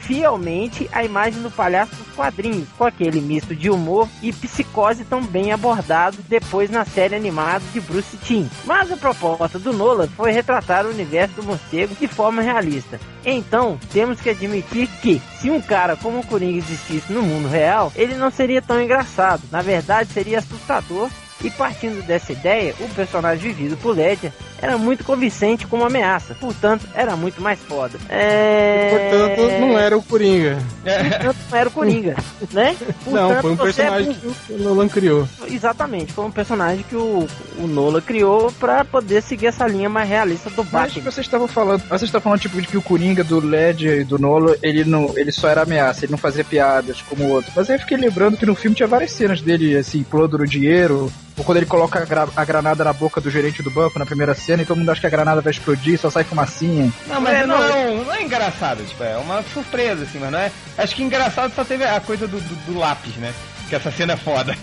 fielmente 0.00 0.88
a 0.92 1.04
imagem 1.04 1.42
do 1.42 1.50
palhaço 1.50 1.94
dos 1.96 2.14
quadrinhos, 2.14 2.68
com 2.76 2.84
aquele 2.84 3.20
misto 3.20 3.54
de 3.54 3.70
humor 3.70 4.08
e 4.22 4.32
psicose 4.32 5.04
tão 5.04 5.22
bem 5.22 5.52
abordado 5.52 6.18
depois 6.28 6.70
na 6.70 6.84
série 6.84 7.14
animada 7.14 7.64
de 7.72 7.80
Bruce 7.80 8.16
Timm. 8.18 8.48
Mas 8.64 8.90
a 8.90 8.96
proposta 8.96 9.58
do 9.58 9.72
Nolan 9.72 10.08
foi 10.08 10.30
retratar 10.30 10.86
o 10.86 10.90
universo 10.90 11.36
do 11.36 11.42
morcego 11.42 11.94
de 11.94 12.06
forma 12.06 12.42
realista. 12.42 13.00
Então, 13.24 13.78
temos 13.92 14.20
que 14.20 14.30
admitir 14.30 14.88
que, 15.02 15.20
se 15.40 15.50
um 15.50 15.60
cara 15.60 15.96
como 15.96 16.20
o 16.20 16.26
Coringa 16.26 16.58
existisse 16.58 17.12
no 17.12 17.22
mundo 17.22 17.48
real, 17.48 17.92
ele 17.94 18.14
não 18.14 18.30
seria 18.30 18.62
tão 18.62 18.80
engraçado. 18.80 19.42
Na 19.50 19.62
verdade, 19.62 20.12
seria 20.12 20.38
assustador. 20.38 21.08
E 21.42 21.50
partindo 21.50 22.04
dessa 22.04 22.32
ideia, 22.32 22.74
o 22.80 22.88
personagem 22.88 23.52
vivido 23.52 23.76
por 23.76 23.96
Ledger 23.96 24.32
era 24.60 24.76
muito 24.76 25.04
convincente 25.04 25.66
como 25.66 25.84
ameaça, 25.84 26.34
portanto, 26.34 26.86
era 26.94 27.14
muito 27.16 27.40
mais 27.40 27.60
foda. 27.60 27.96
É... 28.08 29.10
Portanto, 29.10 29.60
não 29.60 29.78
era 29.78 29.96
o 29.96 30.02
Coringa. 30.02 30.58
Portanto, 30.82 31.36
não 31.50 31.58
era 31.58 31.68
o 31.68 31.72
Coringa, 31.72 32.16
né? 32.52 32.76
Não, 33.06 33.28
Portanto, 33.28 33.40
foi 33.40 33.50
um 33.50 33.54
é 33.54 33.56
personagem 33.56 34.12
burro. 34.14 34.34
que 34.46 34.52
o 34.52 34.58
Nolan 34.58 34.88
criou. 34.88 35.28
Exatamente, 35.46 36.12
foi 36.12 36.24
um 36.24 36.30
personagem 36.30 36.84
que 36.88 36.96
o, 36.96 37.26
o 37.58 37.66
Nola 37.66 38.02
criou 38.02 38.52
pra 38.52 38.84
poder 38.84 39.22
seguir 39.22 39.46
essa 39.46 39.66
linha 39.66 39.88
mais 39.88 40.08
realista 40.08 40.50
do 40.50 40.62
Mas 40.64 40.70
Batman. 40.72 41.10
vocês 41.10 41.26
estavam 41.26 41.48
falando, 41.48 41.82
vocês 41.82 42.02
estavam 42.02 42.24
falando 42.24 42.40
tipo 42.40 42.60
de 42.60 42.66
que 42.66 42.76
o 42.76 42.82
Coringa 42.82 43.22
do 43.24 43.40
Ledger 43.40 44.00
e 44.00 44.04
do 44.04 44.18
Nolan, 44.18 44.54
ele 44.62 44.84
não, 44.84 45.16
ele 45.16 45.32
só 45.32 45.48
era 45.48 45.62
ameaça, 45.62 46.04
ele 46.04 46.12
não 46.12 46.18
fazia 46.18 46.44
piadas 46.44 47.00
como 47.02 47.24
o 47.24 47.30
outro. 47.30 47.52
Mas 47.54 47.70
aí 47.70 47.76
eu 47.76 47.80
fiquei 47.80 47.96
lembrando 47.96 48.36
que 48.36 48.46
no 48.46 48.54
filme 48.54 48.76
tinha 48.76 48.88
várias 48.88 49.12
cenas 49.12 49.40
dele 49.40 49.76
assim, 49.76 49.98
implorando 50.00 50.46
dinheiro, 50.46 51.10
ou 51.38 51.44
quando 51.44 51.58
ele 51.58 51.66
coloca 51.66 52.00
a, 52.02 52.04
gra- 52.04 52.28
a 52.36 52.44
granada 52.44 52.82
na 52.84 52.92
boca 52.92 53.20
do 53.20 53.30
gerente 53.30 53.62
do 53.62 53.70
banco 53.70 53.98
na 53.98 54.04
primeira 54.04 54.34
cena 54.34 54.62
e 54.62 54.66
todo 54.66 54.76
mundo 54.78 54.90
acha 54.90 55.00
que 55.00 55.06
a 55.06 55.10
granada 55.10 55.40
vai 55.40 55.52
explodir, 55.52 55.98
só 55.98 56.10
sai 56.10 56.24
fumacinha. 56.24 56.92
Não, 57.06 57.20
mas 57.20 57.34
É, 57.34 57.46
não, 57.46 57.58
não. 57.58 57.64
é, 57.64 57.90
um- 57.90 58.04
não 58.04 58.14
é 58.14 58.22
engraçado, 58.22 58.84
tipo, 58.84 59.02
é 59.04 59.16
uma 59.16 59.42
surpresa, 59.54 60.02
assim, 60.02 60.18
mas 60.18 60.30
não 60.32 60.38
é. 60.38 60.50
Acho 60.76 60.94
que 60.94 61.02
engraçado 61.02 61.52
só 61.54 61.64
teve 61.64 61.84
a 61.84 62.00
coisa 62.00 62.26
do, 62.26 62.40
do, 62.40 62.54
do 62.72 62.78
lápis, 62.78 63.14
né? 63.16 63.32
Que 63.68 63.74
essa 63.76 63.90
cena 63.90 64.14
é 64.14 64.16
foda. 64.16 64.56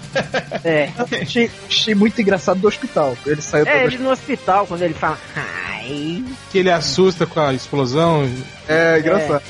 É. 0.64 0.90
achei, 1.22 1.52
achei 1.68 1.94
muito 1.96 2.20
engraçado 2.22 2.60
do 2.60 2.68
hospital. 2.68 3.16
Ele 3.26 3.42
saiu 3.42 3.68
É, 3.68 3.84
ele 3.86 3.98
no 4.00 4.10
hospital, 4.10 4.66
quando 4.66 4.82
ele 4.82 4.94
fala. 4.96 5.18
Ai. 5.36 6.24
Que 6.52 6.58
ele 6.60 6.72
assusta 6.72 7.26
com 7.28 7.40
a 7.40 7.54
explosão. 7.54 8.28
É, 8.68 8.98
engraçado. 8.98 9.44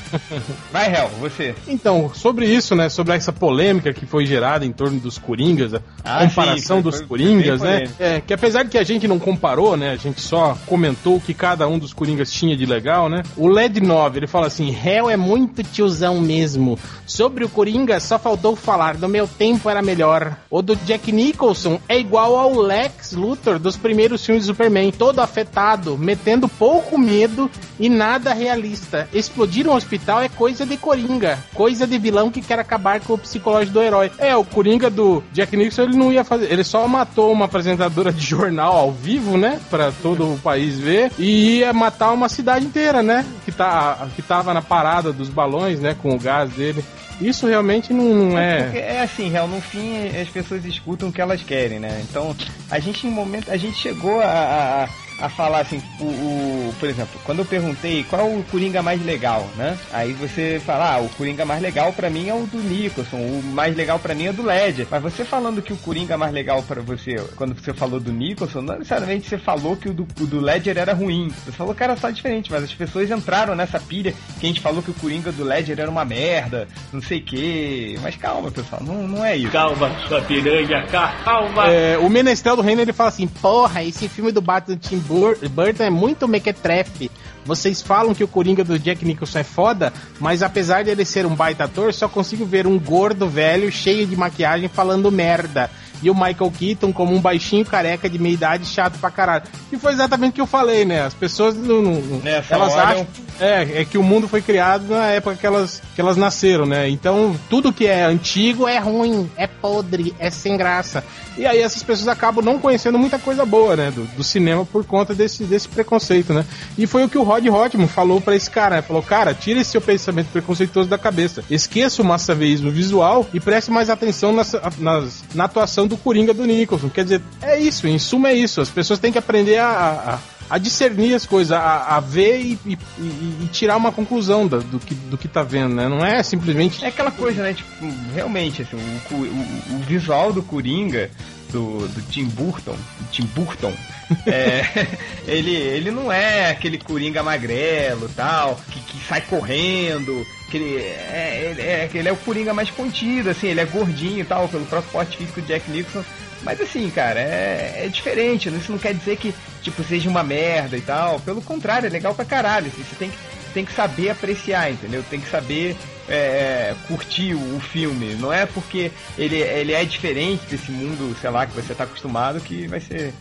Vai, 0.70 0.94
Hel, 0.94 1.10
você. 1.18 1.54
Então, 1.66 2.10
sobre 2.14 2.44
isso, 2.46 2.74
né? 2.74 2.90
Sobre 2.90 3.14
essa 3.14 3.32
polêmica 3.32 3.90
que 3.94 4.04
foi 4.04 4.26
gerada 4.26 4.66
em 4.66 4.72
torno 4.72 5.00
dos 5.00 5.16
Coringas, 5.16 5.72
a 5.72 5.80
Ah, 6.04 6.26
comparação 6.28 6.76
sim, 6.76 6.82
foi- 6.82 6.82
dos 6.82 6.96
foi 6.98 7.06
Coringas, 7.06 7.62
né? 7.62 7.84
É, 7.98 8.20
que 8.20 8.34
apesar 8.34 8.64
de 8.64 8.68
que 8.68 8.76
a 8.76 8.84
gente 8.84 9.08
não 9.08 9.18
comparou, 9.18 9.74
né? 9.78 9.90
A 9.92 9.96
gente 9.96 10.20
só 10.20 10.58
comentou 10.66 11.16
o 11.16 11.20
que 11.20 11.32
cada 11.32 11.66
um 11.66 11.78
dos 11.78 11.94
Coringas 11.94 12.30
tinha 12.30 12.54
de 12.54 12.66
legal, 12.66 13.08
né? 13.08 13.22
O 13.34 13.48
LED 13.48 13.80
9, 13.80 14.18
ele 14.18 14.26
fala 14.26 14.48
assim: 14.48 14.76
Hell 14.84 15.08
é 15.08 15.16
muito 15.16 15.62
tiozão 15.64 16.20
mesmo. 16.20 16.78
Sobre 17.06 17.42
o 17.44 17.48
Coringa, 17.48 17.98
só 18.00 18.18
faltou 18.18 18.54
falar, 18.54 18.98
no 18.98 19.08
meu 19.08 19.26
tempo 19.26 19.45
era 19.66 19.82
melhor. 19.82 20.36
O 20.50 20.62
do 20.62 20.74
Jack 20.76 21.12
Nicholson 21.12 21.80
é 21.88 21.98
igual 21.98 22.36
ao 22.36 22.54
Lex 22.54 23.12
Luthor 23.12 23.58
dos 23.58 23.76
primeiros 23.76 24.24
filmes 24.24 24.44
do 24.44 24.48
Superman, 24.48 24.90
todo 24.90 25.20
afetado, 25.20 25.96
metendo 25.96 26.48
pouco 26.48 26.98
medo 26.98 27.50
e 27.78 27.88
nada 27.88 28.32
realista. 28.32 29.08
Explodir 29.12 29.68
um 29.68 29.74
hospital 29.74 30.22
é 30.22 30.28
coisa 30.28 30.64
de 30.64 30.76
Coringa, 30.76 31.38
coisa 31.54 31.86
de 31.86 31.98
vilão 31.98 32.30
que 32.30 32.40
quer 32.40 32.58
acabar 32.58 33.00
com 33.00 33.14
o 33.14 33.18
psicológico 33.18 33.74
do 33.74 33.82
herói. 33.82 34.10
É, 34.18 34.36
o 34.36 34.44
Coringa 34.44 34.90
do 34.90 35.22
Jack 35.32 35.56
Nicholson, 35.56 35.82
ele 35.82 35.96
não 35.96 36.12
ia 36.12 36.24
fazer, 36.24 36.50
ele 36.50 36.64
só 36.64 36.86
matou 36.88 37.32
uma 37.32 37.44
apresentadora 37.44 38.12
de 38.12 38.24
jornal 38.24 38.76
ao 38.76 38.92
vivo, 38.92 39.36
né, 39.36 39.60
Pra 39.70 39.92
todo 40.02 40.34
o 40.34 40.38
país 40.38 40.78
ver, 40.78 41.12
e 41.18 41.58
ia 41.58 41.72
matar 41.72 42.12
uma 42.12 42.28
cidade 42.28 42.64
inteira, 42.64 43.02
né, 43.02 43.24
que, 43.44 43.52
tá, 43.52 44.08
que 44.14 44.22
tava 44.22 44.54
na 44.54 44.62
parada 44.62 45.12
dos 45.12 45.28
balões, 45.28 45.80
né, 45.80 45.94
com 46.00 46.14
o 46.14 46.18
gás 46.18 46.50
dele. 46.50 46.84
Isso 47.20 47.46
realmente 47.46 47.92
não, 47.92 48.04
não 48.04 48.28
Porque 48.30 48.78
é... 48.78 48.96
é 48.96 49.00
assim, 49.02 49.34
Hel, 49.34 49.48
no 49.48 49.60
fim 49.60 49.96
as 50.20 50.28
pessoas 50.28 50.64
escutam 50.64 51.08
o 51.08 51.12
que 51.12 51.20
elas 51.20 51.42
querem, 51.42 51.78
né? 51.78 52.02
Então, 52.08 52.34
a 52.70 52.78
gente 52.78 53.06
em 53.06 53.10
momento, 53.10 53.50
a 53.50 53.56
gente 53.56 53.76
chegou 53.78 54.20
a, 54.20 54.24
a, 54.26 55.24
a- 55.24 55.28
falar 55.30 55.60
assim, 55.60 55.82
o, 55.98 56.04
o- 56.04 56.74
por 56.78 56.88
exemplo, 56.88 57.18
quando 57.24 57.38
eu 57.38 57.44
perguntei 57.46 58.04
qual 58.04 58.26
o 58.28 58.44
Coringa 58.50 58.82
mais 58.82 59.02
legal, 59.04 59.48
né? 59.56 59.78
Aí 59.92 60.12
você 60.12 60.60
fala, 60.64 60.94
ah, 60.94 61.00
o 61.00 61.08
Coringa 61.10 61.44
mais 61.46 61.62
legal 61.62 61.90
pra 61.92 62.10
mim 62.10 62.28
é 62.28 62.34
o 62.34 62.44
do 62.46 62.58
Nicholson, 62.58 63.16
o 63.16 63.42
mais 63.42 63.74
legal 63.74 63.98
pra 63.98 64.14
mim 64.14 64.26
é 64.26 64.32
do 64.32 64.42
Ledger. 64.42 64.86
Mas 64.90 65.02
você 65.02 65.24
falando 65.24 65.62
que 65.62 65.72
o 65.72 65.76
Coringa 65.78 66.18
mais 66.18 66.32
legal 66.34 66.62
pra 66.62 66.82
você, 66.82 67.16
quando 67.36 67.54
você 67.58 67.72
falou 67.72 67.98
do 67.98 68.12
Nicholson, 68.12 68.60
não 68.60 68.74
necessariamente 68.78 69.26
você 69.28 69.38
falou 69.38 69.74
que 69.76 69.88
o 69.88 69.94
do, 69.94 70.06
o 70.20 70.26
do 70.26 70.38
Ledger 70.40 70.76
era 70.76 70.92
ruim. 70.92 71.32
Você 71.44 71.52
falou 71.52 71.74
que 71.74 71.82
era 71.82 71.96
só 71.96 72.10
diferente, 72.10 72.50
mas 72.52 72.62
as 72.64 72.74
pessoas 72.74 73.10
entraram 73.10 73.54
nessa 73.54 73.80
pilha 73.80 74.12
que 74.38 74.44
a 74.44 74.48
gente 74.48 74.60
falou 74.60 74.82
que 74.82 74.90
o 74.90 74.94
Coringa 74.94 75.32
do 75.32 75.44
Ledger 75.44 75.80
era 75.80 75.90
uma 75.90 76.04
merda, 76.04 76.68
não 76.92 77.00
sei 77.06 77.18
o 77.18 77.22
que. 77.22 77.98
Mas 78.02 78.16
calma, 78.16 78.50
pessoal, 78.50 78.82
não, 78.84 79.06
não 79.08 79.24
é 79.24 79.36
isso. 79.36 79.50
Calma, 79.50 79.90
sua 80.08 80.20
piranha, 80.22 80.84
calma. 80.86 81.66
É, 81.70 81.98
o 81.98 82.08
Menestrel 82.08 82.56
do 82.56 82.62
Reino 82.62 82.80
ele 82.82 82.92
fala 82.92 83.08
assim: 83.08 83.26
Porra, 83.26 83.82
esse 83.84 84.08
filme 84.08 84.32
do 84.32 84.40
Batman 84.40 84.76
Tim 84.76 84.98
Bur- 84.98 85.38
Burton 85.50 85.82
é 85.84 85.90
muito 85.90 86.26
mequetrefe. 86.28 87.10
Vocês 87.44 87.80
falam 87.80 88.12
que 88.12 88.24
o 88.24 88.28
Coringa 88.28 88.64
do 88.64 88.76
Jack 88.76 89.04
Nicholson 89.04 89.38
é 89.38 89.44
foda, 89.44 89.92
mas 90.18 90.42
apesar 90.42 90.82
dele 90.82 91.04
ser 91.04 91.24
um 91.24 91.34
baita 91.34 91.62
ator, 91.64 91.94
só 91.94 92.08
consigo 92.08 92.44
ver 92.44 92.66
um 92.66 92.76
gordo 92.76 93.28
velho 93.28 93.70
cheio 93.70 94.04
de 94.04 94.16
maquiagem 94.16 94.68
falando 94.68 95.12
merda. 95.12 95.70
E 96.02 96.10
o 96.10 96.14
Michael 96.14 96.52
Keaton 96.58 96.92
como 96.92 97.14
um 97.14 97.20
baixinho 97.20 97.64
careca 97.64 98.08
de 98.08 98.18
meia 98.18 98.34
idade 98.34 98.66
chato 98.66 98.98
pra 98.98 99.10
caralho. 99.10 99.44
E 99.72 99.76
foi 99.78 99.92
exatamente 99.92 100.30
o 100.30 100.34
que 100.34 100.40
eu 100.40 100.46
falei, 100.46 100.84
né? 100.84 101.02
As 101.02 101.14
pessoas 101.14 101.54
não, 101.56 101.82
não- 101.82 102.18
Nessa 102.20 102.54
elas 102.54 102.72
hora, 102.72 102.82
acham 102.88 103.06
é, 103.38 103.80
é 103.82 103.84
que 103.84 103.98
o 103.98 104.02
mundo 104.02 104.26
foi 104.28 104.40
criado 104.40 104.86
na 104.88 105.06
época 105.08 105.36
que 105.36 105.46
elas, 105.46 105.82
que 105.94 106.00
elas 106.00 106.16
nasceram, 106.16 106.64
né? 106.64 106.88
Então, 106.88 107.36
tudo 107.50 107.72
que 107.72 107.86
é 107.86 108.02
antigo 108.04 108.66
é 108.66 108.78
ruim, 108.78 109.30
é 109.36 109.46
podre, 109.46 110.14
é 110.18 110.30
sem 110.30 110.56
graça. 110.56 111.04
E 111.36 111.44
aí 111.44 111.60
essas 111.60 111.82
pessoas 111.82 112.08
acabam 112.08 112.42
não 112.42 112.58
conhecendo 112.58 112.98
muita 112.98 113.18
coisa 113.18 113.44
boa, 113.44 113.76
né? 113.76 113.90
Do, 113.90 114.04
do 114.16 114.24
cinema 114.24 114.64
por 114.64 114.84
conta 114.86 115.14
desse, 115.14 115.44
desse 115.44 115.68
preconceito, 115.68 116.32
né? 116.32 116.46
E 116.78 116.86
foi 116.86 117.04
o 117.04 117.10
que 117.10 117.18
o 117.18 117.22
Rod 117.22 117.46
Hotman 117.46 117.86
falou 117.88 118.22
pra 118.22 118.34
esse 118.34 118.50
cara, 118.50 118.76
né? 118.76 118.82
Falou, 118.82 119.02
cara, 119.02 119.34
tira 119.34 119.60
esse 119.60 119.72
seu 119.72 119.80
pensamento 119.82 120.28
preconceituoso 120.32 120.88
da 120.88 120.96
cabeça. 120.96 121.44
Esqueça 121.50 122.00
o 122.00 122.04
massaveísmo 122.06 122.70
visual 122.70 123.26
e 123.34 123.38
preste 123.40 123.70
mais 123.70 123.90
atenção 123.90 124.32
nas, 124.32 124.54
nas- 124.78 125.24
na 125.34 125.44
atuação 125.44 125.85
do 125.86 125.96
Coringa 125.96 126.32
do 126.34 126.44
Nicholson. 126.44 126.88
Quer 126.88 127.04
dizer, 127.04 127.22
é 127.42 127.58
isso, 127.58 127.86
em 127.86 127.98
suma 127.98 128.28
é 128.30 128.34
isso. 128.34 128.60
As 128.60 128.68
pessoas 128.70 128.98
têm 128.98 129.12
que 129.12 129.18
aprender 129.18 129.58
a- 129.58 130.18
a- 130.20 130.36
a 130.48 130.58
discernir 130.58 131.12
as 131.14 131.26
coisas, 131.26 131.50
a, 131.52 131.96
a 131.96 132.00
ver 132.00 132.38
e, 132.40 132.58
e- 132.64 132.78
e- 132.98 133.48
tirar 133.52 133.76
uma 133.76 133.90
conclusão 133.90 134.46
da- 134.46 134.58
do, 134.58 134.78
que, 134.78 134.94
do 134.94 135.18
que 135.18 135.26
tá 135.26 135.42
vendo, 135.42 135.74
né? 135.74 135.88
Não 135.88 136.04
é 136.04 136.22
simplesmente. 136.22 136.84
É 136.84 136.88
aquela 136.88 137.10
coisa, 137.10 137.42
né? 137.42 137.52
Tipo, 137.52 137.70
realmente, 138.14 138.62
assim, 138.62 138.76
o, 138.76 139.14
o- 139.14 139.76
o 139.76 139.78
visual 139.80 140.32
do 140.32 140.42
Coringa, 140.42 141.10
do, 141.50 141.86
do 141.88 142.02
Tim 142.10 142.26
Burton, 142.26 142.76
Tim 143.10 143.24
Burton, 143.34 143.72
é, 144.26 144.86
ele, 145.26 145.50
ele 145.54 145.90
não 145.90 146.12
é 146.12 146.50
aquele 146.50 146.78
Coringa 146.78 147.22
magrelo 147.24 148.08
tal, 148.14 148.60
que, 148.70 148.78
que 148.80 149.04
sai 149.08 149.20
correndo, 149.22 150.24
que 150.50 150.56
ele 150.56 150.76
é, 150.76 151.50
ele 151.50 151.62
é, 151.62 151.90
ele 151.92 152.08
é 152.08 152.12
o 152.12 152.16
Coringa 152.16 152.54
mais 152.54 152.70
contido, 152.70 153.30
assim, 153.30 153.48
ele 153.48 153.60
é 153.60 153.64
gordinho 153.64 154.20
e 154.20 154.24
tal, 154.24 154.48
pelo 154.48 154.64
próprio 154.66 154.92
porte 154.92 155.16
físico 155.16 155.40
do 155.40 155.46
Jack 155.46 155.70
Nicholson. 155.70 156.04
Mas 156.42 156.60
assim, 156.60 156.88
cara, 156.90 157.18
é, 157.18 157.82
é 157.84 157.88
diferente, 157.88 158.50
né? 158.50 158.58
isso 158.58 158.70
não 158.70 158.78
quer 158.78 158.94
dizer 158.94 159.16
que, 159.16 159.34
tipo, 159.62 159.82
seja 159.82 160.08
uma 160.08 160.22
merda 160.22 160.76
e 160.76 160.80
tal. 160.80 161.18
Pelo 161.20 161.42
contrário, 161.42 161.86
é 161.86 161.90
legal 161.90 162.14
pra 162.14 162.24
caralho. 162.24 162.68
assim, 162.68 162.84
você 162.84 162.94
tem 162.94 163.10
que, 163.10 163.16
tem 163.52 163.64
que 163.64 163.72
saber 163.72 164.10
apreciar, 164.10 164.70
entendeu? 164.70 165.02
Tem 165.10 165.20
que 165.20 165.28
saber 165.28 165.76
é, 166.08 166.74
curtir 166.86 167.34
o, 167.34 167.56
o 167.56 167.60
filme. 167.60 168.14
Não 168.14 168.32
é 168.32 168.46
porque 168.46 168.92
ele, 169.18 169.36
ele 169.36 169.72
é 169.72 169.84
diferente 169.84 170.44
desse 170.46 170.70
mundo, 170.70 171.16
sei 171.20 171.30
lá, 171.30 171.46
que 171.46 171.54
você 171.54 171.74
tá 171.74 171.84
acostumado 171.84 172.40
que 172.40 172.66
vai 172.68 172.80
ser 172.80 173.12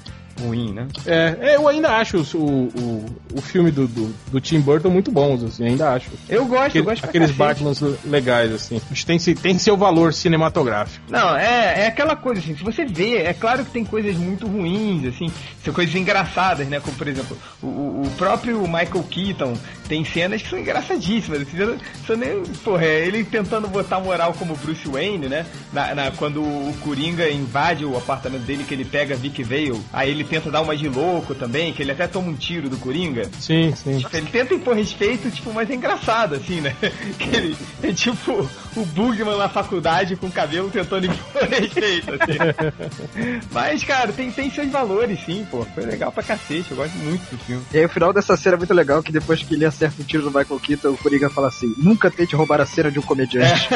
ruim, 0.41 0.73
né? 0.73 0.87
É, 1.05 1.55
eu 1.55 1.67
ainda 1.67 1.89
acho 1.97 2.17
o, 2.37 2.41
o, 2.75 3.05
o 3.35 3.41
filme 3.41 3.71
do, 3.71 3.87
do, 3.87 4.13
do 4.31 4.41
Tim 4.41 4.59
Burton 4.59 4.89
muito 4.89 5.11
bons, 5.11 5.43
assim, 5.43 5.65
ainda 5.65 5.93
acho. 5.93 6.09
Eu 6.27 6.45
gosto, 6.45 6.57
eu 6.59 6.65
Aquele- 6.65 6.85
gosto 6.85 7.01
pra 7.01 7.09
aqueles. 7.09 7.31
Batmans 7.31 7.81
legais, 8.05 8.51
assim. 8.51 8.77
Acho 8.91 9.01
que 9.01 9.05
tem, 9.05 9.19
se- 9.19 9.35
tem 9.35 9.57
seu 9.57 9.77
valor 9.77 10.13
cinematográfico. 10.13 11.05
Não, 11.09 11.35
é, 11.37 11.83
é 11.83 11.87
aquela 11.87 12.15
coisa, 12.15 12.41
assim, 12.41 12.55
se 12.55 12.63
você 12.63 12.85
vê, 12.85 13.17
é 13.17 13.33
claro 13.33 13.63
que 13.65 13.71
tem 13.71 13.85
coisas 13.85 14.15
muito 14.17 14.45
ruins, 14.47 15.05
assim, 15.05 15.31
são 15.63 15.73
coisas 15.73 15.95
engraçadas, 15.95 16.67
né? 16.67 16.79
Como, 16.79 16.95
por 16.97 17.07
exemplo, 17.07 17.37
o- 17.63 17.67
o 18.05 18.11
próprio 18.17 18.61
Michael 18.63 19.03
Keaton 19.09 19.53
tem 19.87 20.03
cenas 20.05 20.41
que 20.41 20.49
são 20.49 20.59
engraçadíssimas, 20.59 21.41
assim, 21.41 22.15
nem, 22.17 22.43
porra, 22.63 22.85
é 22.85 23.05
ele 23.07 23.23
tentando 23.23 23.67
botar 23.67 23.99
moral 23.99 24.33
como 24.33 24.55
Bruce 24.55 24.87
Wayne, 24.87 25.27
né? 25.27 25.45
Na, 25.73 25.93
na- 25.95 26.11
quando 26.11 26.41
o 26.41 26.75
Coringa 26.81 27.29
invade 27.29 27.85
o 27.85 27.97
apartamento 27.97 28.43
dele, 28.43 28.63
que 28.63 28.73
ele 28.73 28.85
pega 28.85 29.15
Vic 29.15 29.43
Vale, 29.43 29.81
aí 29.93 30.09
ele 30.11 30.23
tenta 30.23 30.49
dar 30.51 30.61
uma 30.61 30.75
de 30.75 30.87
louco 30.87 31.35
também, 31.35 31.73
que 31.73 31.81
ele 31.81 31.91
até 31.91 32.07
toma 32.07 32.29
um 32.29 32.35
tiro 32.35 32.69
do 32.69 32.77
Coringa. 32.77 33.29
Sim, 33.39 33.73
sim. 33.75 33.97
Tipo, 33.99 34.15
Ele 34.17 34.27
tenta 34.27 34.53
impor 34.53 34.75
respeito, 34.75 35.29
tipo, 35.31 35.53
mas 35.53 35.69
é 35.69 35.75
engraçado, 35.75 36.35
assim, 36.35 36.61
né? 36.61 36.75
Que 37.19 37.35
ele 37.35 37.57
é 37.83 37.91
tipo 37.93 38.49
o 38.75 38.85
Bugman 38.85 39.37
na 39.37 39.47
faculdade 39.49 40.15
com 40.15 40.27
o 40.27 40.31
cabelo 40.31 40.69
tentando 40.69 41.05
impor 41.05 41.43
respeito, 41.49 42.11
assim. 42.13 43.39
Mas, 43.51 43.83
cara, 43.83 44.11
tem, 44.11 44.31
tem 44.31 44.49
seus 44.49 44.69
valores, 44.69 45.19
sim, 45.25 45.45
pô. 45.49 45.65
Foi 45.73 45.85
legal 45.85 46.11
pra 46.11 46.23
cacete, 46.23 46.71
eu 46.71 46.77
gosto 46.77 46.95
muito 46.97 47.21
do 47.29 47.37
filme. 47.43 47.63
E 47.73 47.77
aí 47.77 47.85
o 47.85 47.89
final 47.89 48.11
dessa 48.13 48.35
cena 48.37 48.55
é 48.55 48.57
muito 48.57 48.73
legal, 48.73 49.01
que 49.01 49.11
depois 49.11 49.41
que 49.41 49.53
ele 49.53 49.65
acerta 49.75 50.01
o 50.01 50.05
tiro 50.05 50.23
do 50.23 50.29
Michael 50.29 50.59
Keaton, 50.59 50.89
o 50.89 50.97
Coringa 50.97 51.29
fala 51.29 51.49
assim, 51.49 51.73
nunca 51.77 52.09
tente 52.09 52.35
roubar 52.35 52.61
a 52.61 52.65
cena 52.65 52.89
de 52.89 52.99
um 52.99 53.01
comediante. 53.01 53.69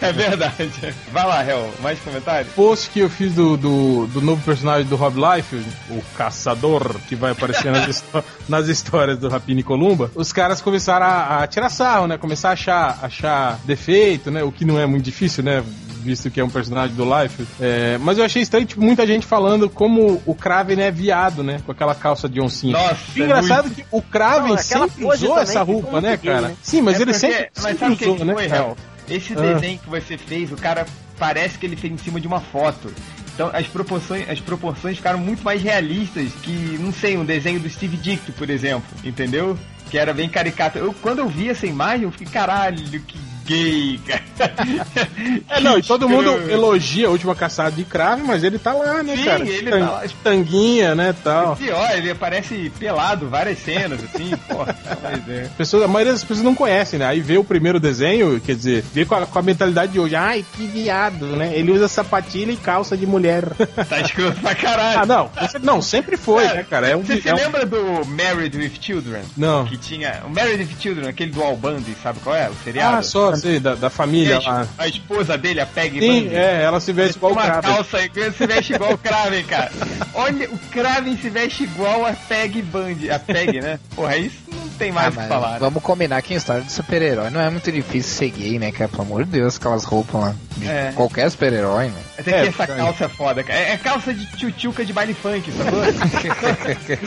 É 0.00 0.12
verdade. 0.12 0.94
Vai 1.12 1.26
lá, 1.26 1.44
Hel, 1.44 1.70
mais 1.80 1.98
comentários? 2.00 2.52
post 2.54 2.90
que 2.90 3.00
eu 3.00 3.08
fiz 3.08 3.34
do, 3.34 3.56
do, 3.56 4.06
do 4.06 4.20
novo 4.20 4.42
personagem 4.42 4.86
do 4.86 4.96
Rob 4.96 5.16
Liefeld, 5.16 5.66
o 5.90 6.02
caçador, 6.16 6.96
que 7.08 7.14
vai 7.14 7.32
aparecer 7.32 7.72
nas, 7.72 8.04
nas 8.48 8.68
histórias 8.68 9.18
do 9.18 9.28
Rapini 9.28 9.62
Columba, 9.62 10.10
os 10.14 10.32
caras 10.32 10.60
começaram 10.60 11.06
a, 11.06 11.42
a 11.42 11.46
tirar 11.46 11.70
sarro, 11.70 12.06
né? 12.06 12.18
Começar 12.18 12.50
a 12.50 12.52
achar, 12.52 12.98
achar 13.02 13.58
defeito, 13.64 14.30
né? 14.30 14.42
O 14.42 14.52
que 14.52 14.64
não 14.64 14.78
é 14.78 14.86
muito 14.86 15.04
difícil, 15.04 15.42
né? 15.42 15.62
Visto 16.06 16.30
que 16.30 16.38
é 16.40 16.44
um 16.44 16.48
personagem 16.48 16.94
do 16.94 17.04
Liefeld. 17.04 17.50
É, 17.60 17.98
mas 17.98 18.16
eu 18.16 18.24
achei 18.24 18.40
estranho, 18.40 18.64
tipo, 18.64 18.80
muita 18.80 19.04
gente 19.04 19.26
falando 19.26 19.68
como 19.68 20.22
o 20.24 20.34
Kraven 20.36 20.80
é 20.80 20.90
viado, 20.90 21.42
né? 21.42 21.60
Com 21.66 21.72
aquela 21.72 21.96
calça 21.96 22.28
de 22.28 22.40
oncinha. 22.40 22.74
Nossa, 22.74 22.96
E 23.16 23.22
engraçado 23.22 23.58
é 23.58 23.62
muito- 23.62 23.74
que 23.74 23.84
o 23.90 24.00
Kraven 24.00 24.50
Não, 24.52 24.58
sempre 24.58 25.04
usou 25.04 25.36
essa 25.38 25.62
roupa, 25.62 26.00
né, 26.00 26.16
gay, 26.16 26.32
cara? 26.32 26.48
né? 26.48 26.56
Sim, 26.62 26.80
mas 26.82 26.94
É 26.94 27.02
ele 27.02 27.12
porque- 27.12 27.18
sempre, 27.18 27.48
Mas 27.56 27.62
sempre 27.64 27.78
sabe 27.80 27.92
o 27.92 27.96
que 27.96 28.04
usou, 28.04 28.16
que 28.18 28.24
né, 28.24 28.34
foi, 28.34 28.48
cara? 28.48 28.60
Hel? 28.62 28.76
Esse 29.08 29.32
Ah. 29.32 29.40
desenho 29.40 29.78
que 29.80 29.90
você 29.90 30.16
fez, 30.16 30.52
o 30.52 30.56
cara 30.56 30.86
parece 31.18 31.58
que 31.58 31.66
ele 31.66 31.74
fez 31.76 31.92
em 31.92 31.96
cima 31.98 32.20
de 32.20 32.26
uma 32.28 32.40
foto. 32.40 32.92
Então 33.34 33.50
as 33.52 33.66
proporções, 33.66 34.28
as 34.30 34.38
proporções 34.40 34.96
ficaram 34.96 35.18
muito 35.18 35.42
mais 35.42 35.60
realistas 35.60 36.32
que, 36.42 36.78
não 36.80 36.92
sei, 36.92 37.16
um 37.18 37.24
desenho 37.24 37.58
do 37.58 37.68
Steve 37.68 37.96
Ditko, 37.96 38.30
por 38.32 38.48
exemplo, 38.48 38.86
entendeu? 39.04 39.58
Que 39.90 39.98
era 39.98 40.14
bem 40.14 40.28
caricato. 40.28 40.78
Eu, 40.78 40.94
quando 41.02 41.18
eu 41.18 41.28
vi 41.28 41.48
essa 41.50 41.66
imagem, 41.66 42.04
eu 42.04 42.12
fiquei, 42.12 42.26
caralho, 42.28 42.78
que 43.00 43.18
gay, 43.46 44.00
cara. 44.06 44.22
É, 45.48 45.60
não, 45.60 45.78
e 45.78 45.82
todo 45.82 46.08
mundo 46.08 46.30
elogia 46.50 47.06
a 47.06 47.10
última 47.10 47.34
caçada 47.34 47.70
de 47.72 47.84
Kraven, 47.84 48.24
mas 48.26 48.44
ele 48.44 48.58
tá 48.58 48.72
lá, 48.72 49.02
né, 49.02 49.16
Sim, 49.16 49.24
cara? 49.24 49.48
ele 49.48 49.70
Tan- 49.70 49.80
tá 49.86 49.90
lá. 49.92 50.02
Tanguinha, 50.22 50.94
né, 50.94 51.14
tal. 51.24 51.56
Pior, 51.56 51.90
ele 51.96 52.10
aparece 52.10 52.70
pelado 52.78 53.28
várias 53.28 53.58
cenas, 53.58 54.00
assim, 54.04 54.30
porra. 54.48 54.76
Mas 55.02 55.28
é. 55.28 55.48
Pessoas, 55.56 55.84
a 55.84 55.88
maioria 55.88 56.12
das 56.12 56.22
pessoas 56.22 56.42
não 56.44 56.54
conhecem, 56.54 56.98
né? 56.98 57.06
Aí 57.06 57.20
vê 57.20 57.38
o 57.38 57.44
primeiro 57.44 57.78
desenho, 57.80 58.40
quer 58.40 58.54
dizer, 58.54 58.84
vê 58.92 59.04
com 59.04 59.14
a, 59.14 59.26
com 59.26 59.38
a 59.38 59.42
mentalidade 59.42 59.92
de 59.92 60.00
hoje. 60.00 60.14
Ai, 60.16 60.44
que 60.56 60.66
viado, 60.66 61.26
né? 61.36 61.52
Ele 61.54 61.70
usa 61.72 61.88
sapatilha 61.88 62.52
e 62.52 62.56
calça 62.56 62.96
de 62.96 63.06
mulher. 63.06 63.44
Tá 63.88 64.00
escroto 64.00 64.40
pra 64.40 64.54
caralho. 64.54 65.00
ah, 65.00 65.06
não. 65.06 65.30
Não, 65.62 65.80
sempre 65.82 66.16
foi, 66.16 66.42
Cara, 66.44 66.54
né, 66.56 66.66
cara? 66.68 66.88
É 66.88 66.96
um, 66.96 67.02
Você 67.04 67.20
se 67.20 67.28
é 67.28 67.32
um- 67.34 67.36
lembra 67.36 67.64
do 67.64 68.04
Married 68.06 68.56
with 68.56 68.72
Children? 68.80 69.22
Não. 69.36 69.64
Que 69.64 69.76
tinha. 69.76 70.22
O 70.26 70.30
Married 70.30 70.62
with 70.64 70.76
Children, 70.80 71.08
aquele 71.08 71.30
do 71.30 71.42
Al 71.42 71.56
Bundy, 71.56 71.94
sabe 72.02 72.18
qual 72.20 72.34
é? 72.34 72.48
O 72.48 72.54
seriado? 72.64 72.96
Ah, 72.96 73.02
só, 73.02 73.35
sei, 73.36 73.60
da, 73.60 73.74
da 73.74 73.86
E 73.86 73.90
família 73.90 74.36
a, 74.38 74.40
lá. 74.40 74.68
a 74.78 74.86
esposa 74.88 75.36
dele, 75.38 75.60
a 75.60 75.66
Peggy 75.66 76.00
Sim, 76.00 76.22
Bundy. 76.24 76.34
é, 76.34 76.62
ela 76.62 76.80
se 76.80 76.92
veste 76.92 77.16
igual 77.16 77.32
o 77.32 77.34
uma 77.34 77.42
Kraven. 77.44 77.62
calça 77.74 77.96
aí, 77.98 78.10
se 78.36 78.46
veste 78.46 78.72
igual 78.74 78.92
o 78.92 78.98
Kraven, 78.98 79.44
cara. 79.44 79.70
Olha, 80.14 80.48
o 80.50 80.58
Kraven 80.70 81.16
se 81.16 81.28
veste 81.30 81.64
igual 81.64 82.04
a 82.06 82.12
Peggy 82.12 82.62
Bundy. 82.62 83.10
A 83.10 83.18
Peggy, 83.18 83.60
né? 83.60 83.78
Porra, 83.94 84.16
isso 84.16 84.36
não 84.52 84.68
tem 84.70 84.92
mais 84.92 85.06
Ah, 85.06 85.10
o 85.10 85.12
que 85.12 85.18
mas 85.18 85.28
falar. 85.28 85.52
né? 85.52 85.58
Vamos 85.60 85.82
combinar 85.82 86.20
que 86.22 86.34
em 86.34 86.36
história 86.36 86.62
de 86.62 86.72
super-herói 86.72 87.30
não 87.30 87.40
é 87.40 87.48
muito 87.50 87.70
difícil 87.72 88.12
ser 88.16 88.30
gay, 88.30 88.58
né, 88.58 88.72
cara? 88.72 88.88
Pelo 88.88 89.02
amor 89.02 89.24
de 89.24 89.30
Deus, 89.32 89.56
aquelas 89.56 89.84
roupas 89.84 90.20
lá. 90.20 90.34
De 90.56 90.66
É. 90.68 90.92
qualquer 90.94 91.30
super-herói, 91.30 91.86
né? 91.88 92.00
Até 92.18 92.30
É, 92.30 92.42
que 92.42 92.48
essa 92.48 92.66
cara. 92.66 92.78
calça 92.78 93.04
é 93.04 93.08
foda, 93.08 93.42
cara. 93.44 93.58
É, 93.58 93.72
é 93.72 93.76
calça 93.76 94.12
de 94.14 94.24
tchutchuca 94.36 94.84
de 94.84 94.92
baile 94.92 95.12
funk, 95.14 95.50
sacou? 95.52 95.80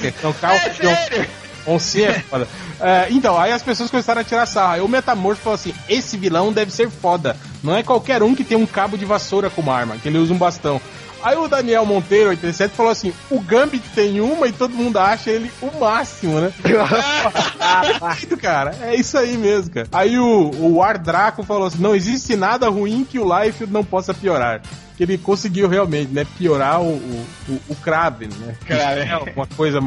Então, 0.04 0.34
calça 0.40 0.68
é 0.68 0.74
sério. 0.74 1.28
Oncinha 1.70 2.10
é 2.10 2.20
foda. 2.20 2.48
É, 2.82 3.08
então, 3.10 3.38
aí 3.38 3.52
as 3.52 3.62
pessoas 3.62 3.92
começaram 3.92 4.22
a 4.22 4.24
tirar 4.24 4.46
sarro. 4.46 4.72
Aí 4.72 4.80
o 4.80 4.88
Metamorfo 4.88 5.42
falou 5.42 5.56
assim: 5.56 5.74
esse 5.90 6.16
vilão 6.16 6.54
deve 6.54 6.72
ser 6.72 6.90
foda. 6.90 7.36
Não 7.62 7.76
é 7.76 7.84
qualquer 7.84 8.24
um 8.24 8.34
que 8.34 8.42
tem 8.42 8.58
um 8.58 8.66
cabo 8.66 8.98
de 8.98 9.04
vassoura 9.04 9.50
como 9.50 9.70
arma, 9.70 9.98
que 9.98 10.08
ele 10.08 10.18
usa 10.18 10.34
um 10.34 10.38
bastão. 10.38 10.80
Aí 11.22 11.36
o 11.36 11.48
Daniel 11.48 11.86
Monteiro, 11.86 12.30
87, 12.30 12.74
falou 12.74 12.92
assim: 12.92 13.14
o 13.30 13.40
Gambit 13.40 13.84
tem 13.90 14.22
uma 14.22 14.48
e 14.48 14.54
todo 14.54 14.74
mundo 14.74 14.98
acha 14.98 15.30
ele 15.30 15.52
o 15.62 15.80
máximo, 15.80 16.40
né? 16.40 16.54
Perfeito, 16.62 18.38
cara. 18.40 18.76
É 18.82 18.96
isso 18.96 19.18
aí 19.18 19.38
mesmo, 19.38 19.72
cara. 19.72 19.88
Aí 19.92 20.18
o, 20.18 20.52
o 20.58 20.82
Ar 20.82 20.98
Draco 20.98 21.44
falou 21.44 21.68
assim: 21.68 21.82
não 21.82 21.94
existe 21.94 22.36
nada 22.36 22.70
ruim 22.70 23.04
que 23.04 23.20
o 23.20 23.42
Life 23.42 23.66
não 23.68 23.84
possa 23.84 24.14
piorar. 24.14 24.62
Que 24.96 25.04
ele 25.04 25.18
conseguiu 25.18 25.68
realmente, 25.68 26.12
né? 26.12 26.26
Piorar 26.38 26.82
o, 26.82 26.94
o, 26.94 27.26
o, 27.50 27.62
o 27.70 27.76
Kraven, 27.76 28.30
né? 28.40 28.56
Kraven. 28.66 29.10
É 29.10 29.18
uma 29.36 29.48
coisa 29.48 29.82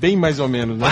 bem 0.00 0.16
mais 0.16 0.38
ou 0.40 0.48
menos, 0.48 0.78
né? 0.78 0.88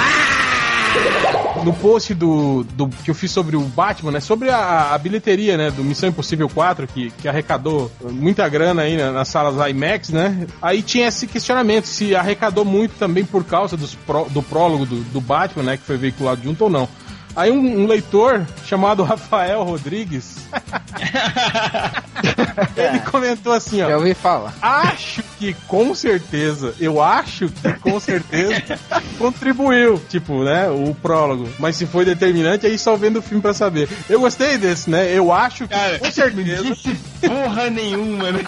No 1.65 1.73
post 1.75 2.15
do, 2.15 2.63
do 2.75 2.89
que 2.89 3.11
eu 3.11 3.15
fiz 3.15 3.31
sobre 3.33 3.57
o 3.57 3.61
Batman, 3.63 4.13
né? 4.13 4.21
Sobre 4.21 4.49
a, 4.49 4.95
a 4.95 4.99
bilheteria, 4.99 5.57
né? 5.57 5.71
Do 5.71 5.83
Missão 5.83 6.09
Impossível 6.09 6.49
4, 6.49 6.87
que, 6.87 7.11
que 7.11 7.27
arrecadou 7.29 7.91
muita 8.11 8.49
grana 8.49 8.83
aí 8.83 8.97
né, 8.97 9.11
nas 9.11 9.29
salas 9.29 9.69
IMAX, 9.69 10.11
né? 10.11 10.47
Aí 10.63 10.83
tinha 10.83 11.09
esse 11.09 11.27
questionamento 11.27 11.87
se 11.87 12.15
arrecadou 12.15 12.65
muito 12.65 12.93
também 12.99 13.25
por 13.25 13.43
causa 13.45 13.77
dos 13.77 13.95
pró- 13.95 14.27
do 14.31 14.43
prólogo 14.43 14.87
do, 14.87 14.97
do 15.05 15.21
Batman, 15.21 15.65
né? 15.65 15.77
Que 15.77 15.83
foi 15.83 15.97
veiculado 15.97 16.43
junto 16.45 16.65
ou 16.65 16.71
não. 16.71 16.89
Aí 17.35 17.51
um, 17.51 17.83
um 17.83 17.87
leitor 17.87 18.47
chamado 18.67 19.03
Rafael 19.05 19.63
Rodrigues 19.65 20.37
ele 22.77 23.01
comentou 23.01 23.53
assim, 23.53 23.83
ó. 23.83 23.89
Já 23.89 23.97
ouvi 23.97 24.15
falar. 24.15 24.55
Acho 24.61 25.23
que 25.39 25.55
com 25.67 25.95
certeza, 25.95 26.75
eu 26.81 27.03
acho 27.03 27.49
que 27.49 27.73
com 27.75 27.99
certeza 28.01 28.79
contribuiu, 29.19 30.01
tipo, 30.09 30.43
né, 30.43 30.69
o 30.69 30.95
prólogo. 30.95 31.49
Mas 31.59 31.77
se 31.77 31.87
foi 31.87 32.05
determinante, 32.05 32.67
aí 32.67 32.79
só 32.79 32.97
vendo 32.97 33.19
o 33.19 33.23
filme 33.23 33.43
pra 33.43 33.55
saber. 33.55 33.89
Eu 34.09 34.21
gostei 34.21 34.59
desse, 34.59 34.91
né? 34.91 35.13
Eu 35.13 35.33
acho 35.33 35.67
que 35.69 35.75
Cara, 35.75 35.99
com 35.99 36.11
certeza. 36.11 36.77
Porra 37.21 37.71
nenhuma, 37.71 38.33
né? 38.33 38.45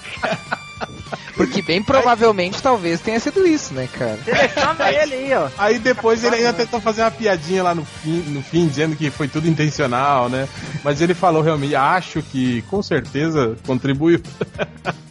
Porque 1.41 1.63
bem 1.63 1.83
provavelmente 1.83 2.63
talvez 2.63 3.01
tenha 3.01 3.19
sido 3.19 3.47
isso, 3.47 3.73
né, 3.73 3.89
cara? 3.91 4.19
Seleciona 4.25 4.93
ele 4.93 5.15
aí, 5.15 5.35
ó. 5.35 5.49
Aí 5.57 5.79
depois 5.79 6.23
ele 6.23 6.37
ainda 6.37 6.53
tentou 6.53 6.81
fazer 6.81 7.01
uma 7.01 7.11
piadinha 7.11 7.63
lá 7.63 7.75
no 7.75 7.85
fim, 7.85 8.23
no 8.29 8.43
fim, 8.43 8.67
dizendo 8.67 8.95
que 8.95 9.11
foi 9.11 9.27
tudo 9.27 9.49
intencional, 9.49 10.29
né? 10.29 10.47
Mas 10.85 11.01
ele 11.01 11.15
falou 11.15 11.41
realmente, 11.41 11.75
acho 11.75 12.23
que 12.23 12.61
com 12.63 12.83
certeza 12.83 13.57
contribuiu. 13.67 14.21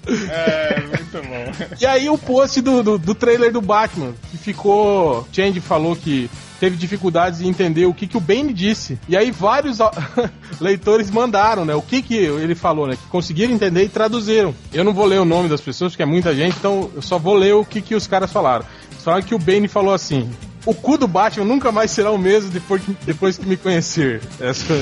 É, 0.07 0.81
muito 0.81 1.27
bom. 1.27 1.75
E 1.79 1.85
aí 1.85 2.09
o 2.09 2.17
post 2.17 2.61
do, 2.61 2.83
do, 2.83 2.97
do 2.97 3.15
trailer 3.15 3.51
do 3.51 3.61
Batman, 3.61 4.13
que 4.31 4.37
ficou. 4.37 5.27
Change 5.31 5.59
falou 5.59 5.95
que 5.95 6.29
teve 6.59 6.75
dificuldades 6.75 7.41
em 7.41 7.47
entender 7.47 7.85
o 7.85 7.93
que, 7.93 8.07
que 8.07 8.17
o 8.17 8.19
Bane 8.19 8.53
disse. 8.53 8.99
E 9.07 9.15
aí 9.15 9.31
vários 9.31 9.79
leitores 10.59 11.09
mandaram, 11.09 11.65
né? 11.65 11.75
O 11.75 11.81
que, 11.81 12.01
que 12.01 12.15
ele 12.15 12.55
falou, 12.55 12.87
né? 12.87 12.95
Que 12.95 13.07
conseguiram 13.09 13.53
entender 13.53 13.83
e 13.83 13.89
traduziram. 13.89 14.53
Eu 14.73 14.83
não 14.83 14.93
vou 14.93 15.05
ler 15.05 15.19
o 15.19 15.25
nome 15.25 15.49
das 15.49 15.61
pessoas, 15.61 15.93
porque 15.93 16.03
é 16.03 16.05
muita 16.05 16.35
gente, 16.35 16.57
então 16.57 16.89
eu 16.93 17.01
só 17.01 17.17
vou 17.17 17.35
ler 17.35 17.53
o 17.53 17.65
que, 17.65 17.81
que 17.81 17.95
os 17.95 18.07
caras 18.07 18.31
falaram. 18.31 18.65
Falaram 18.99 19.23
que 19.23 19.33
o 19.33 19.39
Bane 19.39 19.67
falou 19.67 19.93
assim. 19.93 20.29
O 20.65 20.73
cu 20.73 20.97
do 20.97 21.07
Batman 21.07 21.45
nunca 21.45 21.71
mais 21.71 21.91
será 21.91 22.11
o 22.11 22.17
mesmo 22.17 22.49
depois 22.49 22.81
que, 22.83 22.95
depois 23.05 23.37
que 23.37 23.45
me 23.45 23.57
conhecer. 23.57 24.21
Essa- 24.39 24.73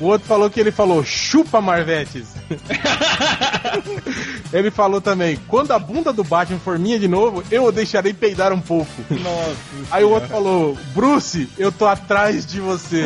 O 0.00 0.06
outro 0.06 0.26
falou 0.26 0.50
que 0.50 0.58
ele 0.60 0.72
falou, 0.72 1.04
chupa 1.04 1.60
Marvetes. 1.60 2.28
ele 4.52 4.70
falou 4.70 5.00
também, 5.00 5.38
quando 5.48 5.72
a 5.72 5.78
bunda 5.78 6.12
do 6.12 6.22
Batman 6.24 6.58
for 6.58 6.78
minha 6.78 6.98
de 6.98 7.08
novo, 7.08 7.42
eu 7.50 7.64
o 7.64 7.72
deixarei 7.72 8.12
peidar 8.12 8.52
um 8.52 8.60
pouco. 8.60 8.90
Nossa. 9.10 9.56
Aí 9.90 10.04
o 10.04 10.10
outro 10.10 10.28
falou, 10.28 10.76
Bruce, 10.94 11.48
eu 11.58 11.72
tô 11.72 11.86
atrás 11.86 12.44
de 12.46 12.60
você. 12.60 13.04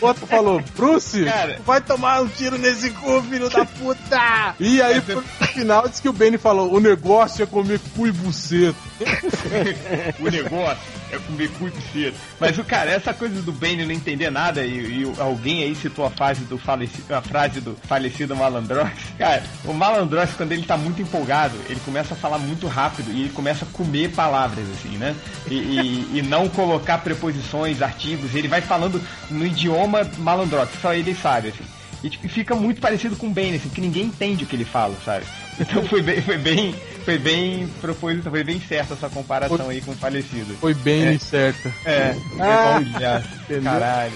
o 0.00 0.06
outro 0.06 0.26
falou, 0.26 0.62
Bruce, 0.76 1.24
Cara. 1.24 1.58
vai 1.66 1.80
tomar 1.80 2.22
um 2.22 2.28
tiro 2.28 2.58
nesse 2.58 2.90
cu, 2.90 3.22
filho 3.22 3.48
da 3.50 3.64
puta. 3.64 4.54
E 4.58 4.80
aí, 4.80 5.02
no 5.08 5.22
final, 5.48 5.88
disse 5.88 6.00
que 6.02 6.08
o 6.08 6.12
Benny 6.12 6.38
falou, 6.38 6.72
o 6.72 6.80
negócio 6.80 7.42
é 7.42 7.46
comer 7.46 7.80
cu 7.94 8.06
e 8.06 8.12
buceta. 8.12 8.76
o 10.20 10.30
negócio 10.30 10.78
é 11.12 11.18
comer 11.18 11.50
cu 11.50 11.70
e. 11.94 12.12
Mas 12.40 12.58
o 12.58 12.64
cara, 12.64 12.90
essa 12.90 13.12
coisa 13.12 13.40
do 13.42 13.52
Bane 13.52 13.84
não 13.84 13.92
entender 13.92 14.30
nada 14.30 14.64
e, 14.64 15.02
e 15.02 15.12
alguém 15.20 15.62
aí 15.64 15.74
citou 15.74 16.04
a 16.06 16.10
frase 16.10 16.44
do 16.44 16.56
falecido, 16.58 17.14
a 17.14 17.20
frase 17.22 17.60
do 17.60 17.76
falecido 17.86 18.34
Malandrox. 18.34 18.90
Cara, 19.18 19.42
o 19.64 19.72
Malandrox 19.72 20.34
quando 20.34 20.52
ele 20.52 20.62
tá 20.62 20.76
muito 20.76 21.02
empolgado, 21.02 21.56
ele 21.68 21.80
começa 21.84 22.14
a 22.14 22.16
falar 22.16 22.38
muito 22.38 22.66
rápido 22.66 23.10
e 23.12 23.22
ele 23.22 23.30
começa 23.30 23.64
a 23.64 23.68
comer 23.68 24.10
palavras 24.12 24.64
assim, 24.70 24.96
né? 24.96 25.14
E, 25.50 25.54
e- 25.54 26.18
e 26.18 26.22
não 26.22 26.48
colocar 26.48 26.98
preposições, 26.98 27.82
artigos. 27.82 28.34
Ele 28.34 28.48
vai 28.48 28.60
falando 28.60 29.00
no 29.30 29.46
idioma 29.46 30.08
Malandrox, 30.18 30.70
só 30.80 30.94
ele 30.94 31.14
sabe 31.14 31.48
assim. 31.48 31.64
E 32.04 32.10
tipo, 32.10 32.28
fica 32.28 32.54
muito 32.54 32.80
parecido 32.80 33.16
com 33.16 33.26
o 33.26 33.30
Bane, 33.30 33.56
assim, 33.56 33.68
que 33.68 33.80
ninguém 33.80 34.04
entende 34.04 34.44
o 34.44 34.46
que 34.46 34.54
ele 34.54 34.64
fala, 34.64 34.94
sabe? 35.04 35.24
Então 35.58 35.82
foi 35.86 36.02
bem, 36.02 36.20
foi 36.20 36.36
bem, 36.38 36.74
foi 37.04 37.18
bem 37.18 37.68
proposital, 37.80 38.30
foi 38.30 38.44
bem 38.44 38.60
certa 38.60 38.94
essa 38.94 39.08
comparação 39.08 39.68
aí 39.68 39.80
com 39.80 39.92
o 39.92 39.94
falecido. 39.94 40.54
Foi 40.60 40.74
bem 40.74 41.14
É. 41.14 41.18
certa. 41.18 41.72
É, 41.84 42.14
Ah, 42.38 42.74
olha, 42.76 43.24
entendeu? 43.44 43.62
caralho. 43.72 44.12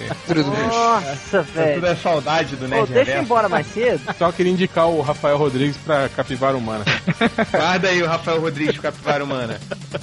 Nossa, 0.69 1.13
Isso 1.41 1.43
velho. 1.55 1.75
tudo 1.75 1.87
é 1.87 1.95
saudade 1.97 2.57
do 2.57 2.69
Nerd 2.69 2.93
deixa 2.93 3.13
eu 3.13 3.23
embora 3.23 3.49
mais 3.49 3.67
cedo. 3.69 4.01
Só 4.19 4.31
queria 4.33 4.53
indicar 4.53 4.89
o 4.89 5.01
Rafael 5.01 5.37
Rodrigues 5.39 5.77
pra 5.79 6.09
Capivara 6.11 6.57
Humana. 6.57 6.85
Guarda 7.51 7.89
aí 7.89 8.03
o 8.03 8.07
Rafael 8.07 8.41
Rodrigues 8.41 8.75
de 8.75 8.81
Capivara 8.81 9.25
Humana. 9.25 9.59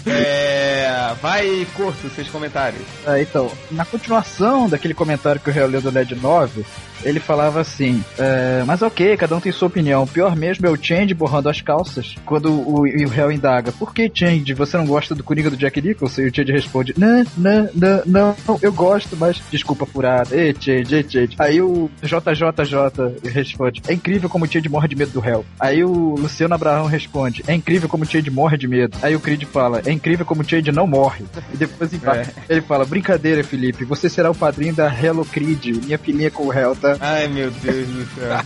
É, 0.05 1.13
vai, 1.21 1.67
Corto, 1.75 2.09
seus 2.15 2.27
comentários. 2.29 2.81
É, 3.05 3.21
então, 3.21 3.51
na 3.71 3.85
continuação 3.85 4.67
daquele 4.69 4.93
comentário 4.93 5.39
que 5.39 5.49
o 5.49 5.53
Réu 5.53 5.67
leu 5.67 5.81
do 5.81 5.91
LED 5.91 6.15
9, 6.15 6.65
ele 7.03 7.19
falava 7.19 7.61
assim: 7.61 8.03
é, 8.17 8.63
Mas 8.65 8.81
ok, 8.81 9.15
cada 9.17 9.35
um 9.35 9.39
tem 9.39 9.51
sua 9.51 9.67
opinião. 9.67 10.03
O 10.03 10.07
pior 10.07 10.35
mesmo 10.35 10.65
é 10.65 10.69
o 10.69 10.77
Change 10.81 11.13
borrando 11.27 11.49
as 11.49 11.61
calças. 11.61 12.15
Quando 12.25 12.49
o, 12.51 12.81
o 12.83 13.07
Réu 13.09 13.31
indaga: 13.31 13.71
Por 13.73 13.93
que 13.93 14.09
Change? 14.13 14.53
Você 14.53 14.77
não 14.77 14.85
gosta 14.85 15.13
do 15.13 15.23
Coringa 15.23 15.49
do 15.49 15.57
Jack 15.57 15.81
Nicholson? 15.81 16.21
E 16.21 16.27
o 16.29 16.35
Change 16.35 16.51
responde: 16.51 16.93
Não, 16.97 17.23
não, 17.37 17.69
não, 17.75 18.03
não, 18.05 18.35
eu 18.61 18.71
gosto, 18.71 19.15
mas 19.17 19.41
desculpa 19.51 19.85
furada. 19.85 20.35
Ei, 20.35 20.55
Change, 20.57 20.95
ei, 20.95 21.03
Change. 21.07 21.35
Aí 21.37 21.61
o 21.61 21.89
JJJ 22.01 23.29
responde: 23.31 23.81
É 23.87 23.93
incrível 23.93 24.29
como 24.29 24.45
o 24.45 24.47
Change 24.51 24.69
morre 24.69 24.87
de 24.87 24.95
medo 24.95 25.11
do 25.11 25.19
Réu. 25.19 25.45
Aí 25.59 25.83
o 25.83 26.15
Luciano 26.15 26.55
Abraão 26.55 26.85
responde: 26.85 27.43
É 27.47 27.53
incrível 27.53 27.89
como 27.89 28.03
o 28.03 28.07
Change 28.07 28.29
morre 28.29 28.57
de 28.57 28.67
medo. 28.67 28.97
Aí 29.01 29.15
o 29.15 29.19
Creed 29.19 29.43
fala: 29.43 29.81
É 29.85 29.91
incrível 29.91 30.25
como 30.25 30.41
o 30.41 30.49
Change 30.49 30.71
não 30.71 30.87
morre. 30.87 31.25
E 31.53 31.57
depois 31.57 31.91
embaixo 31.93 32.31
ele 32.47 32.61
fala: 32.61 32.85
Brincadeira, 32.85 33.43
Felipe, 33.43 33.83
você 33.83 34.09
será 34.09 34.31
o 34.31 34.35
padrinho 34.35 34.73
da 34.73 34.87
Hello 34.87 35.25
Creed, 35.25 35.83
minha 35.85 35.97
filhinha 35.97 36.31
com 36.31 36.43
o 36.43 36.49
réu, 36.49 36.75
tá? 36.75 36.95
Ai 36.99 37.27
meu 37.27 37.51
Deus 37.51 37.87
do 37.87 38.05
céu. 38.15 38.39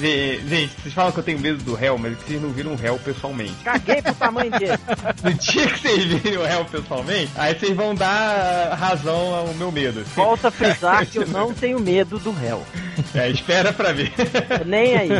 Ge- 0.00 0.40
Gente, 0.48 0.72
vocês 0.80 0.94
falam 0.94 1.12
que 1.12 1.18
eu 1.18 1.22
tenho 1.22 1.38
medo 1.38 1.62
do 1.64 1.74
réu, 1.74 1.96
mas 1.98 2.12
é 2.12 2.16
que 2.22 2.28
vocês 2.28 2.42
não 2.42 2.50
viram 2.50 2.72
o 2.72 2.76
réu 2.76 2.98
pessoalmente. 2.98 3.54
Caguei 3.64 4.00
pro 4.02 4.14
tamanho 4.14 4.50
dele. 4.50 4.72
No 5.22 5.32
dia 5.34 5.66
que 5.68 5.78
vocês 5.80 6.04
virem 6.04 6.38
o 6.38 6.44
réu 6.44 6.64
pessoalmente, 6.64 7.30
aí 7.36 7.54
vocês 7.58 7.76
vão 7.76 7.94
dar 7.94 8.74
razão 8.74 9.34
ao 9.34 9.54
meu 9.54 9.70
medo. 9.70 10.04
Volta 10.16 10.48
a 10.48 10.50
frisar 10.50 11.06
que 11.06 11.18
eu 11.18 11.26
não 11.28 11.52
tenho 11.54 11.78
medo 11.78 12.18
do 12.18 12.32
réu. 12.32 12.64
É, 13.14 13.28
espera 13.30 13.72
pra 13.72 13.92
ver. 13.92 14.12
Nem 14.66 14.96
aí. 14.96 15.10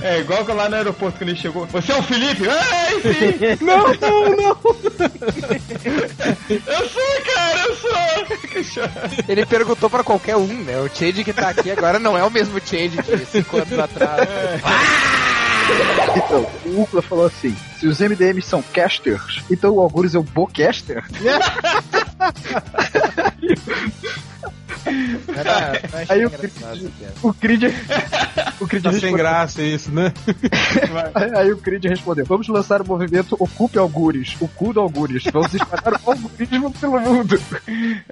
É 0.00 0.20
igual 0.20 0.44
que 0.44 0.52
lá 0.52 0.68
no 0.68 0.76
aeroporto 0.76 1.18
quando 1.18 1.30
ele 1.30 1.38
chegou. 1.38 1.66
Você 1.66 1.92
é 1.92 1.96
o 1.96 2.02
Felipe? 2.02 2.48
Ai, 2.48 3.00
sim! 3.00 3.58
não, 3.64 3.94
não, 3.94 4.36
não! 4.36 4.58
Eu 6.66 6.88
sou, 6.88 7.02
cara, 7.34 7.60
eu 7.66 7.74
sou! 7.76 7.96
Ele 9.28 9.44
perguntou 9.46 9.90
pra 9.90 10.02
qualquer 10.02 10.36
um, 10.36 10.46
né? 10.46 10.78
O 10.78 10.88
Change 10.88 11.24
que 11.24 11.32
tá 11.32 11.50
aqui 11.50 11.70
agora 11.70 11.98
não 11.98 12.16
é 12.16 12.24
o 12.24 12.30
mesmo 12.30 12.60
Change 12.60 12.96
de 13.02 13.26
5 13.26 13.56
anos 13.56 13.78
atrás. 13.78 14.28
Então, 16.16 16.46
o 16.64 16.82
Ucla 16.82 17.02
falou 17.02 17.26
assim: 17.26 17.54
se 17.78 17.86
os 17.86 18.00
MDMs 18.00 18.48
são 18.48 18.62
casters, 18.62 19.42
então 19.50 19.74
o 19.74 19.80
Algures 19.80 20.14
é 20.14 20.18
o 20.18 20.22
Bocaster? 20.22 21.04
Era, 25.36 25.80
Aí 26.08 26.24
o 26.24 26.30
Creed, 26.30 26.52
o 27.22 27.34
Creed, 27.34 27.62
o 28.60 28.66
Creed 28.68 28.82
Tá 28.84 28.90
sem 28.90 29.00
respondeu- 29.00 29.16
graça 29.18 29.62
isso, 29.62 29.90
né? 29.90 30.12
Aí, 31.14 31.34
aí 31.36 31.52
o 31.52 31.56
Creed 31.58 31.84
respondeu: 31.84 32.24
Vamos 32.24 32.46
lançar 32.48 32.80
o 32.80 32.86
movimento 32.86 33.36
Ocupe 33.38 33.78
Algures, 33.78 34.36
o 34.40 34.46
cu 34.48 34.72
do 34.72 34.80
Algures. 34.80 35.24
Vamos 35.32 35.52
espalhar 35.52 36.00
o 36.04 36.10
algoritmo 36.10 36.70
pelo 36.72 37.00
mundo. 37.00 37.40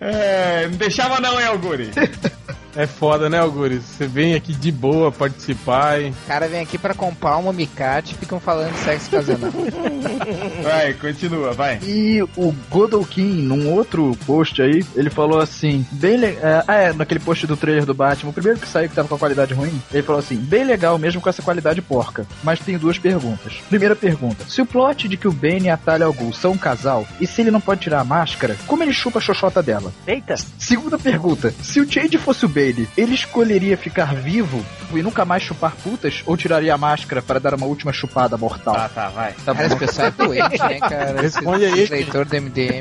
É, 0.00 0.66
não 0.68 0.76
deixava 0.76 1.20
não, 1.20 1.40
hein, 1.40 1.46
Alguri? 1.46 1.90
É 2.76 2.86
foda, 2.86 3.28
né, 3.30 3.38
Algures? 3.38 3.82
Você 3.84 4.06
vem 4.06 4.34
aqui 4.34 4.52
de 4.52 4.72
boa 4.72 5.12
participar 5.12 6.00
e... 6.00 6.10
O 6.10 6.14
cara 6.26 6.48
vem 6.48 6.60
aqui 6.60 6.76
pra 6.78 6.94
comprar 6.94 7.36
uma 7.36 7.52
micate 7.52 8.14
e 8.14 8.18
ficam 8.18 8.40
falando 8.40 8.72
de 8.72 8.78
sexo 8.78 9.08
ocasional. 9.08 9.50
Vai, 10.62 10.94
continua, 10.94 11.52
vai. 11.52 11.78
E 11.82 12.22
o 12.36 12.52
Godolkin, 12.70 13.42
num 13.42 13.72
outro 13.72 14.16
post 14.26 14.60
aí, 14.62 14.84
ele 14.94 15.10
falou 15.10 15.38
assim, 15.40 15.84
bem 15.92 16.16
le- 16.16 16.26
é, 16.40 16.64
Ah, 16.66 16.74
é, 16.74 16.92
naquele 16.92 17.20
post 17.20 17.46
do 17.46 17.56
trailer 17.56 17.84
do 17.84 17.94
Batman, 17.94 18.30
o 18.30 18.32
primeiro 18.32 18.58
que 18.58 18.68
saiu 18.68 18.88
que 18.88 18.94
tava 18.94 19.08
com 19.08 19.14
a 19.14 19.18
qualidade 19.18 19.52
ruim, 19.54 19.80
ele 19.92 20.02
falou 20.02 20.18
assim, 20.20 20.36
bem 20.36 20.64
legal 20.64 20.98
mesmo 20.98 21.20
com 21.20 21.28
essa 21.28 21.42
qualidade 21.42 21.82
porca. 21.82 22.26
Mas 22.42 22.60
tem 22.60 22.78
duas 22.78 22.98
perguntas. 22.98 23.54
Primeira 23.68 23.94
pergunta, 23.94 24.44
se 24.48 24.62
o 24.62 24.66
plot 24.66 25.08
de 25.08 25.16
que 25.16 25.28
o 25.28 25.32
Bane 25.32 25.66
e 25.66 25.70
a 25.70 25.76
Talia 25.76 26.06
al 26.06 26.14
são 26.32 26.52
um 26.52 26.58
casal, 26.58 27.06
e 27.20 27.26
se 27.26 27.40
ele 27.42 27.50
não 27.50 27.60
pode 27.60 27.80
tirar 27.82 28.00
a 28.00 28.04
máscara, 28.04 28.56
como 28.66 28.82
ele 28.82 28.92
chupa 28.92 29.18
a 29.18 29.22
xoxota 29.22 29.62
dela? 29.62 29.92
Eita. 30.06 30.34
Segunda 30.58 30.98
pergunta, 30.98 31.52
se 31.62 31.80
o 31.80 31.90
Change 31.90 32.16
fosse 32.18 32.44
o 32.44 32.48
Bane, 32.48 32.63
ele 32.96 33.14
escolheria 33.14 33.76
ficar 33.76 34.14
vivo 34.14 34.64
e 34.92 35.02
nunca 35.02 35.24
mais 35.24 35.42
chupar 35.42 35.74
putas, 35.76 36.22
ou 36.26 36.36
tiraria 36.36 36.74
a 36.74 36.78
máscara 36.78 37.20
para 37.20 37.40
dar 37.40 37.54
uma 37.54 37.66
última 37.66 37.92
chupada 37.92 38.36
mortal? 38.36 38.74
Tá, 38.74 38.88
tá, 38.88 39.08
vai. 39.08 39.32
Tá 39.44 39.52
Cara, 39.54 39.66
esse 39.66 39.74
bom. 39.74 39.78
pessoal 39.78 40.08
é 40.08 40.10
doente, 40.10 40.58
né, 40.58 40.78
cara? 40.80 41.20
Responde 41.22 41.64
Esse 41.64 41.82
aí. 41.94 42.00
leitor 42.00 42.24
do 42.24 42.36
MDM. 42.40 42.80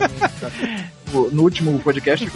no 1.32 1.44
último 1.44 1.78
podcast, 1.80 2.28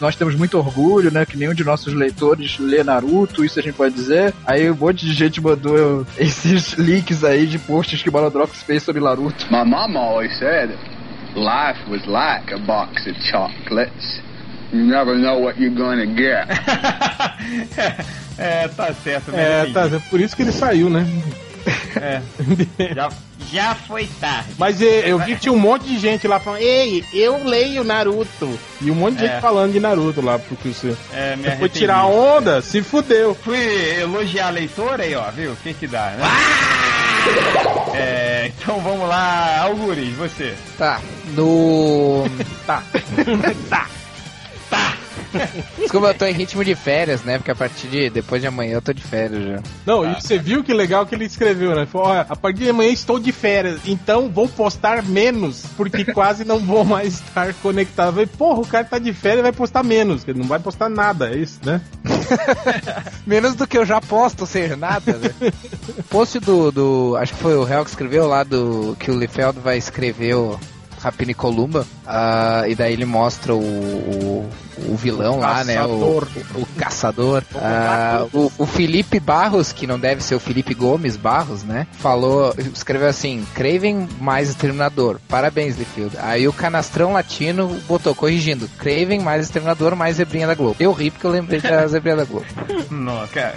nós 0.00 0.16
temos 0.16 0.34
muito 0.34 0.58
orgulho, 0.58 1.10
né? 1.10 1.24
Que 1.24 1.36
nenhum 1.36 1.54
de 1.54 1.64
nossos 1.64 1.92
leitores 1.94 2.58
lê 2.58 2.82
Naruto, 2.82 3.44
isso 3.44 3.58
a 3.58 3.62
gente 3.62 3.74
pode 3.74 3.94
dizer. 3.94 4.32
Aí 4.46 4.70
um 4.70 4.74
monte 4.74 5.06
de 5.06 5.12
gente 5.12 5.40
mandou 5.40 6.06
esses 6.18 6.72
links 6.74 7.22
aí 7.24 7.46
de 7.46 7.58
posts 7.58 8.02
que 8.02 8.08
o 8.08 8.12
Malandrox 8.12 8.62
fez 8.62 8.82
sobre 8.82 9.00
Naruto. 9.02 9.46
My 9.50 9.64
mom 9.64 9.96
always 9.96 10.36
said 10.38 10.70
life 11.36 11.80
was 11.90 12.04
like 12.06 12.52
a 12.54 12.58
box 12.58 13.06
of 13.08 13.16
chocolates. 13.22 14.22
You 14.74 14.82
never 14.82 15.16
know 15.16 15.38
what 15.40 15.56
you're 15.60 15.72
gonna 15.72 16.04
get. 16.04 16.48
é, 18.36 18.66
tá 18.66 18.92
certo, 18.92 19.30
né? 19.30 19.68
É, 19.68 19.72
tá, 19.72 19.84
é 19.86 20.00
por 20.10 20.20
isso 20.20 20.34
que 20.34 20.42
ele 20.42 20.50
saiu, 20.50 20.90
né? 20.90 21.06
É. 21.94 22.20
Já, 22.94 23.08
já 23.52 23.74
foi 23.76 24.06
tarde. 24.20 24.48
Mas 24.58 24.82
é, 24.82 25.08
eu 25.10 25.18
vi 25.20 25.34
que 25.36 25.42
tinha 25.42 25.52
um 25.52 25.58
monte 25.58 25.84
de 25.86 25.96
gente 25.98 26.26
lá 26.26 26.40
falando, 26.40 26.60
ei, 26.60 27.04
eu 27.12 27.44
leio 27.44 27.84
Naruto. 27.84 28.58
E 28.82 28.90
um 28.90 28.94
monte 28.96 29.18
de 29.18 29.26
É. 29.26 29.28
gente 29.28 29.40
falando 29.40 29.72
de 29.72 29.78
Naruto 29.78 30.20
lá, 30.20 30.38
porque 30.40 30.70
você, 30.70 30.96
É, 31.12 31.36
você 31.36 31.56
foi 31.56 31.68
tirar 31.68 32.06
onda, 32.06 32.60
se 32.60 32.82
fudeu. 32.82 33.32
Fui 33.34 33.56
elogiar 34.00 34.48
a 34.48 34.50
leitora 34.50 35.04
aí, 35.04 35.14
ó, 35.14 35.30
viu? 35.30 35.52
O 35.52 35.56
que 35.56 35.72
que 35.72 35.86
dá, 35.86 36.10
né? 36.18 36.24
É, 37.94 38.50
então 38.58 38.80
vamos 38.80 39.08
lá, 39.08 39.60
Algures, 39.62 40.10
você. 40.16 40.54
Tá, 40.76 41.00
no. 41.28 42.24
Tá. 42.66 42.82
tá. 43.70 43.86
Desculpa, 45.78 46.08
eu 46.08 46.14
tô 46.14 46.24
em 46.24 46.32
ritmo 46.32 46.64
de 46.64 46.74
férias, 46.74 47.22
né? 47.22 47.38
Porque 47.38 47.50
a 47.50 47.54
partir 47.54 47.88
de 47.88 48.10
depois 48.10 48.40
de 48.40 48.48
amanhã 48.48 48.74
eu 48.74 48.82
tô 48.82 48.92
de 48.92 49.02
férias 49.02 49.42
já. 49.44 49.62
Não, 49.86 50.10
e 50.10 50.14
você 50.14 50.38
viu 50.38 50.62
que 50.62 50.72
legal 50.72 51.06
que 51.06 51.14
ele 51.14 51.24
escreveu, 51.24 51.74
né? 51.74 51.86
Falou, 51.86 52.08
"Olha, 52.08 52.26
a 52.28 52.36
partir 52.36 52.64
de 52.64 52.70
amanhã 52.70 52.90
estou 52.90 53.18
de 53.18 53.32
férias, 53.32 53.80
então 53.86 54.28
vou 54.28 54.48
postar 54.48 55.02
menos, 55.02 55.64
porque 55.76 56.04
quase 56.12 56.44
não 56.44 56.58
vou 56.58 56.84
mais 56.84 57.14
estar 57.14 57.52
conectado. 57.54 58.08
Eu 58.08 58.12
falei, 58.12 58.26
porra, 58.26 58.60
o 58.60 58.66
cara 58.66 58.84
tá 58.84 58.98
de 58.98 59.12
férias 59.12 59.40
e 59.40 59.42
vai 59.42 59.52
postar 59.52 59.82
menos, 59.82 60.26
ele 60.26 60.38
não 60.38 60.46
vai 60.46 60.58
postar 60.58 60.88
nada, 60.88 61.30
é 61.30 61.36
isso, 61.36 61.60
né? 61.64 61.80
Menos 63.26 63.54
do 63.54 63.66
que 63.66 63.76
eu 63.76 63.84
já 63.84 64.00
posto, 64.00 64.42
ou 64.42 64.46
seja, 64.46 64.76
nada, 64.76 65.12
né? 65.14 65.30
Post 66.10 66.38
do, 66.40 66.70
do. 66.70 67.16
Acho 67.16 67.32
que 67.34 67.40
foi 67.40 67.54
o 67.56 67.66
Hel 67.66 67.84
que 67.84 67.90
escreveu 67.90 68.26
lá 68.26 68.42
do. 68.44 68.96
Que 68.98 69.10
o 69.10 69.18
Liefeld 69.18 69.58
vai 69.60 69.76
escrever 69.78 70.34
o 70.34 70.58
Rapina 71.00 71.32
e 71.32 71.34
Columba. 71.34 71.86
ah, 72.06 72.64
e 72.68 72.74
daí 72.74 72.92
ele 72.92 73.04
mostra 73.04 73.54
o, 73.54 73.58
o, 73.58 74.50
o 74.88 74.96
vilão 74.96 75.38
lá, 75.38 75.62
né? 75.64 75.82
O, 75.82 75.88
Caçador. 75.88 76.28
o, 76.54 76.60
o 76.60 76.66
caçador. 76.78 77.42
Ah, 77.54 78.26
o, 78.32 78.50
o 78.58 78.66
Felipe 78.66 79.18
Barros, 79.20 79.72
que 79.72 79.86
não 79.86 79.98
deve 79.98 80.22
ser 80.22 80.34
o 80.34 80.40
Felipe 80.40 80.74
Gomes 80.74 81.16
Barros, 81.16 81.62
né? 81.62 81.86
Falou, 81.98 82.54
escreveu 82.72 83.08
assim: 83.08 83.46
Craven 83.54 84.08
mais 84.20 84.48
Exterminador. 84.48 85.18
Parabéns, 85.28 85.76
Liefeld. 85.76 86.16
Aí 86.20 86.46
o 86.48 86.52
Canastrão 86.52 87.12
Latino 87.12 87.68
botou 87.88 88.14
corrigindo: 88.14 88.68
Craven 88.78 89.20
mais 89.20 89.44
Exterminador 89.44 89.94
mais 89.96 90.16
Zebrinha 90.16 90.46
da 90.46 90.54
Globo. 90.54 90.76
Eu 90.80 90.92
ri 90.92 91.10
porque 91.10 91.26
eu 91.26 91.30
lembrei 91.30 91.60
da 91.60 91.86
Zebrinha 91.88 92.16
da 92.16 92.24
Globo. 92.24 92.46
Não, 92.90 93.26
cara, 93.28 93.54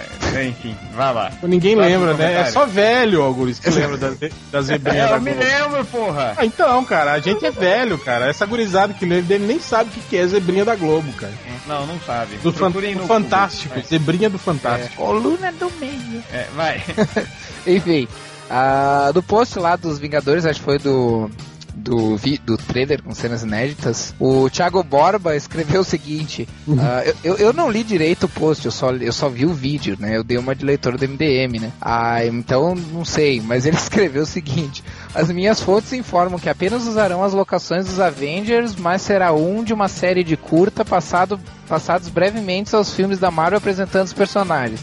enfim, 0.48 0.76
vai 0.96 1.14
lá. 1.14 1.32
Ninguém 1.44 1.76
Próximo 1.76 2.06
lembra, 2.06 2.14
né? 2.16 2.42
É 2.42 2.46
só 2.46 2.66
velho, 2.66 3.22
Augusto, 3.22 3.62
que 3.62 3.70
lembra 3.70 3.98
da, 3.98 4.12
da 4.52 4.62
zebrinha 4.62 5.04
É, 5.04 5.08
da 5.08 5.16
eu 5.16 5.22
me 5.22 5.32
Globo. 5.34 5.46
lembro, 5.48 5.86
porra. 5.86 6.34
Ah, 6.38 6.46
então, 6.46 6.84
cara, 6.86 7.14
a 7.14 7.20
gente 7.20 7.46
é 7.46 7.52
velho, 7.52 7.98
cara. 7.98 8.30
Essa 8.30 8.46
gurizada 8.46 8.94
que 8.94 9.06
lembra 9.06 9.24
dele 9.24 9.46
nem 9.48 9.60
sabe 9.60 9.90
o 9.90 9.94
que 9.94 10.00
que 10.02 10.18
é 10.18 10.26
zebrinha 10.28 10.66
da 10.66 10.76
Globo, 10.76 11.07
cara. 11.14 11.34
Não, 11.68 11.86
não 11.86 12.00
sabe. 12.02 12.38
Do, 12.38 12.52
fan- 12.54 12.72
do 12.72 13.08
Fantástico, 13.08 13.74
Google. 13.76 13.90
zebrinha 13.90 14.30
do 14.30 14.38
Fantástico. 14.40 14.96
Coluna 14.96 15.52
do 15.52 15.72
meio. 15.80 16.24
É, 16.32 16.48
vai. 16.56 16.84
Enfim, 17.66 18.08
ah, 18.50 19.12
do 19.14 19.22
post 19.22 19.58
lá 19.60 19.76
dos 19.76 20.00
Vingadores, 20.00 20.46
acho 20.46 20.60
que 20.60 20.66
foi 20.66 20.80
do. 20.80 21.30
Do, 21.80 22.18
vi- 22.18 22.40
do 22.44 22.58
trailer 22.58 23.04
com 23.04 23.14
cenas 23.14 23.44
inéditas, 23.44 24.12
o 24.20 24.50
Thiago 24.50 24.82
Borba 24.84 25.36
escreveu 25.36 25.82
o 25.82 25.84
seguinte: 25.84 26.50
ah, 26.80 27.04
eu, 27.06 27.16
eu, 27.24 27.36
eu 27.38 27.54
não 27.54 27.70
li 27.70 27.84
direito 27.84 28.24
o 28.24 28.30
post, 28.30 28.66
eu 28.66 28.72
só, 28.72 28.90
eu 28.94 29.14
só 29.14 29.30
vi 29.30 29.46
o 29.46 29.54
vídeo, 29.54 29.96
né? 30.00 30.18
Eu 30.18 30.24
dei 30.24 30.40
uma 30.40 30.56
de 30.56 30.66
leitor 30.66 30.98
do 30.98 31.08
MDM, 31.08 31.60
né? 31.62 31.72
Ah, 31.80 32.26
então 32.26 32.74
não 32.74 33.06
sei, 33.06 33.40
mas 33.40 33.68
ele 33.68 33.78
escreveu 33.78 34.24
o 34.24 34.26
seguinte: 34.26 34.84
As 35.14 35.32
minhas 35.32 35.62
fontes 35.62 35.94
informam 35.94 36.40
que 36.40 36.50
apenas 36.50 36.86
usarão 36.86 37.24
as 37.24 37.34
locações 37.34 37.86
dos 37.86 38.00
Avengers, 38.00 38.76
mas 38.76 39.02
será 39.02 39.34
um 39.34 39.64
de 39.64 39.74
uma 39.74 39.88
série 39.88 40.24
de 40.24 40.38
curta 40.38 40.86
passado, 40.86 41.40
passados 41.68 42.10
brevemente 42.10 42.76
aos 42.76 42.94
filmes 42.94 43.20
da 43.20 43.32
Marvel 43.32 43.58
apresentando 43.58 44.06
os 44.06 44.14
personagens. 44.14 44.80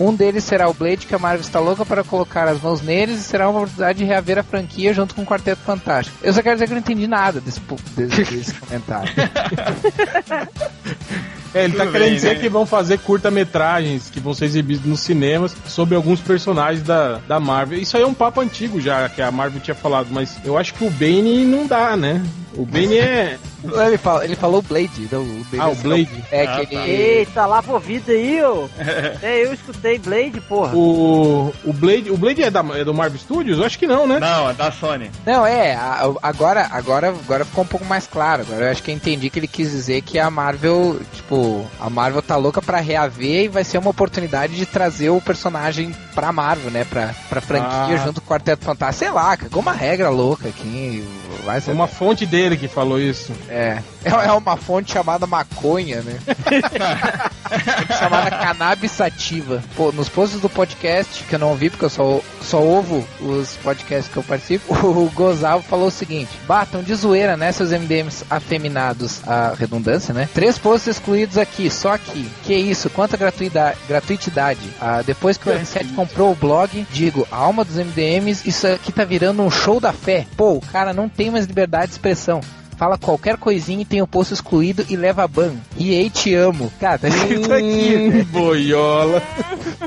Um 0.00 0.14
deles 0.14 0.44
será 0.44 0.68
o 0.68 0.74
Blade, 0.74 1.06
que 1.06 1.14
a 1.14 1.18
Marvel 1.18 1.40
está 1.40 1.58
louca 1.58 1.84
para 1.84 2.04
colocar 2.04 2.46
as 2.46 2.60
mãos 2.60 2.80
neles 2.80 3.18
e 3.18 3.24
será 3.24 3.48
uma 3.48 3.60
oportunidade 3.60 3.98
de 3.98 4.04
reaver 4.04 4.38
a 4.38 4.44
franquia 4.44 4.94
junto 4.94 5.12
com 5.12 5.22
o 5.22 5.26
Quarteto 5.26 5.60
Fantástico. 5.62 6.16
Eu 6.22 6.32
só 6.32 6.40
quero 6.40 6.54
dizer 6.54 6.66
que 6.66 6.72
eu 6.72 6.76
não 6.76 6.82
entendi 6.82 7.08
nada 7.08 7.40
desse, 7.40 7.60
desse, 7.96 8.36
desse 8.36 8.54
comentário. 8.54 9.12
É, 11.54 11.64
ele 11.64 11.74
tá 11.74 11.84
Tudo 11.84 11.92
querendo 11.92 12.08
bem, 12.08 12.14
dizer 12.16 12.34
né? 12.34 12.40
que 12.40 12.48
vão 12.48 12.66
fazer 12.66 12.98
curta-metragens 12.98 14.10
que 14.10 14.20
vão 14.20 14.34
ser 14.34 14.46
exibidos 14.46 14.84
nos 14.84 15.00
cinemas 15.00 15.56
sobre 15.66 15.94
alguns 15.94 16.20
personagens 16.20 16.82
da, 16.82 17.20
da 17.26 17.40
Marvel. 17.40 17.78
Isso 17.78 17.96
aí 17.96 18.02
é 18.02 18.06
um 18.06 18.14
papo 18.14 18.40
antigo 18.40 18.80
já, 18.80 19.08
que 19.08 19.22
a 19.22 19.30
Marvel 19.30 19.60
tinha 19.60 19.74
falado, 19.74 20.08
mas 20.10 20.38
eu 20.44 20.58
acho 20.58 20.74
que 20.74 20.84
o 20.84 20.90
Bane 20.90 21.44
não 21.44 21.66
dá, 21.66 21.96
né? 21.96 22.22
O 22.54 22.64
Bane 22.64 22.98
é. 22.98 23.38
Ele, 23.86 23.98
fala- 23.98 24.24
ele 24.24 24.36
falou 24.36 24.62
Blade. 24.62 25.08
Não, 25.10 25.22
o 25.22 25.44
Blade 25.50 25.58
Ah, 25.60 25.68
o 25.68 25.74
Blade. 25.76 26.24
É 26.30 26.46
Ah, 26.46 26.60
que 26.66 26.74
tá. 26.76 26.86
ele. 26.86 27.02
Eita, 27.02 27.46
lá 27.46 27.62
pro 27.62 27.78
vida 27.78 28.12
aí, 28.12 28.42
ô. 28.44 28.68
É, 29.22 29.44
eu 29.44 29.52
escutei 29.52 29.98
Blade, 29.98 30.40
porra. 30.42 30.74
O, 30.76 31.52
o 31.64 31.72
Blade. 31.72 32.10
O 32.10 32.16
Blade 32.16 32.42
é, 32.42 32.50
da, 32.50 32.64
é 32.76 32.84
do 32.84 32.94
Marvel 32.94 33.18
Studios? 33.18 33.58
Eu 33.58 33.64
acho 33.64 33.78
que 33.78 33.86
não, 33.86 34.06
né? 34.06 34.18
Não, 34.20 34.50
é 34.50 34.52
da 34.54 34.70
Sony. 34.70 35.10
Não, 35.26 35.46
é, 35.46 35.76
agora, 36.22 36.68
agora, 36.70 37.08
agora 37.08 37.44
ficou 37.44 37.64
um 37.64 37.66
pouco 37.66 37.84
mais 37.86 38.06
claro. 38.06 38.42
Agora 38.42 38.66
eu 38.66 38.70
acho 38.70 38.82
que 38.82 38.90
eu 38.90 38.94
entendi 38.94 39.30
que 39.30 39.38
ele 39.38 39.48
quis 39.48 39.70
dizer 39.70 40.02
que 40.02 40.18
a 40.18 40.30
Marvel, 40.30 41.00
tipo, 41.14 41.66
a 41.80 41.90
Marvel 41.90 42.22
tá 42.22 42.36
louca 42.36 42.60
pra 42.62 42.78
reaver 42.80 43.44
e 43.44 43.48
vai 43.48 43.64
ser 43.64 43.78
uma 43.78 43.90
oportunidade 43.90 44.54
de 44.54 44.66
trazer 44.66 45.10
o 45.10 45.20
personagem 45.20 45.94
pra 46.14 46.32
Marvel, 46.32 46.70
né? 46.70 46.84
Pra, 46.84 47.14
pra 47.28 47.40
franquia 47.40 47.68
Ah. 47.68 48.02
junto 48.04 48.20
com 48.20 48.26
o 48.26 48.30
Quarteto 48.30 48.64
Fantástico. 48.64 48.98
Sei 49.04 49.10
lá, 49.10 49.36
cagou 49.36 49.60
uma 49.62 49.72
regra 49.72 50.08
louca 50.10 50.48
aqui. 50.48 51.04
Vai 51.44 51.60
ser 51.60 51.70
É 51.70 51.74
uma 51.74 51.86
fonte 51.88 52.26
dele 52.26 52.56
que 52.56 52.68
falou 52.68 52.98
isso. 53.00 53.32
É, 53.48 53.78
é 54.04 54.10
é 54.10 54.32
uma 54.32 54.56
fonte 54.56 54.92
chamada 54.92 55.26
maconha, 55.26 56.02
né? 56.02 56.18
Chamada 57.98 58.30
cannabis 58.30 58.90
sativa. 58.90 59.62
Pô, 59.74 59.90
nos 59.90 60.08
posts 60.08 60.40
do 60.40 60.48
podcast, 60.48 61.24
que 61.24 61.34
eu 61.34 61.38
não 61.38 61.48
ouvi 61.50 61.70
porque 61.70 61.84
eu 61.84 61.90
só, 61.90 62.20
só 62.42 62.60
ouvo 62.60 63.06
os 63.20 63.56
podcasts 63.62 64.12
que 64.12 64.18
eu 64.18 64.22
participo, 64.22 64.74
o 64.86 65.10
Gozal 65.14 65.62
falou 65.62 65.88
o 65.88 65.90
seguinte: 65.90 66.30
batam 66.46 66.82
de 66.82 66.94
zoeira, 66.94 67.36
né, 67.36 67.50
seus 67.52 67.70
MDMs 67.70 68.24
afeminados, 68.28 69.20
a 69.26 69.54
redundância, 69.54 70.12
né? 70.12 70.28
Três 70.34 70.58
posts 70.58 70.96
excluídos 70.96 71.38
aqui, 71.38 71.70
só 71.70 71.92
aqui. 71.92 72.30
Que 72.44 72.54
isso, 72.54 72.90
quanta 72.90 73.16
gratuidade, 73.16 73.78
gratuitidade. 73.88 74.60
Ah, 74.80 75.02
depois 75.02 75.38
que 75.38 75.48
o 75.48 75.52
R7 75.52 75.94
comprou 75.94 76.32
o 76.32 76.36
blog, 76.36 76.86
digo, 76.90 77.26
a 77.30 77.36
alma 77.36 77.64
dos 77.64 77.76
MDMs, 77.76 78.46
isso 78.46 78.66
aqui 78.66 78.92
tá 78.92 79.04
virando 79.04 79.42
um 79.42 79.50
show 79.50 79.80
da 79.80 79.92
fé. 79.92 80.26
Pô, 80.36 80.52
o 80.52 80.60
cara 80.60 80.92
não 80.92 81.08
tem 81.08 81.30
mais 81.30 81.46
liberdade 81.46 81.86
de 81.86 81.92
expressão 81.92 82.40
fala 82.78 82.96
qualquer 82.96 83.36
coisinha 83.36 83.82
e 83.82 83.84
tem 83.84 84.00
o 84.00 84.06
posto 84.06 84.32
excluído 84.32 84.86
e 84.88 84.96
leva 84.96 85.26
ban. 85.26 85.56
E 85.76 85.98
aí 85.98 86.08
te 86.08 86.32
amo. 86.34 86.72
Cara, 86.80 86.98
tá 86.98 87.08
escrito 87.08 87.52
aqui, 87.52 87.96
né? 87.96 88.22
boiola. 88.30 89.22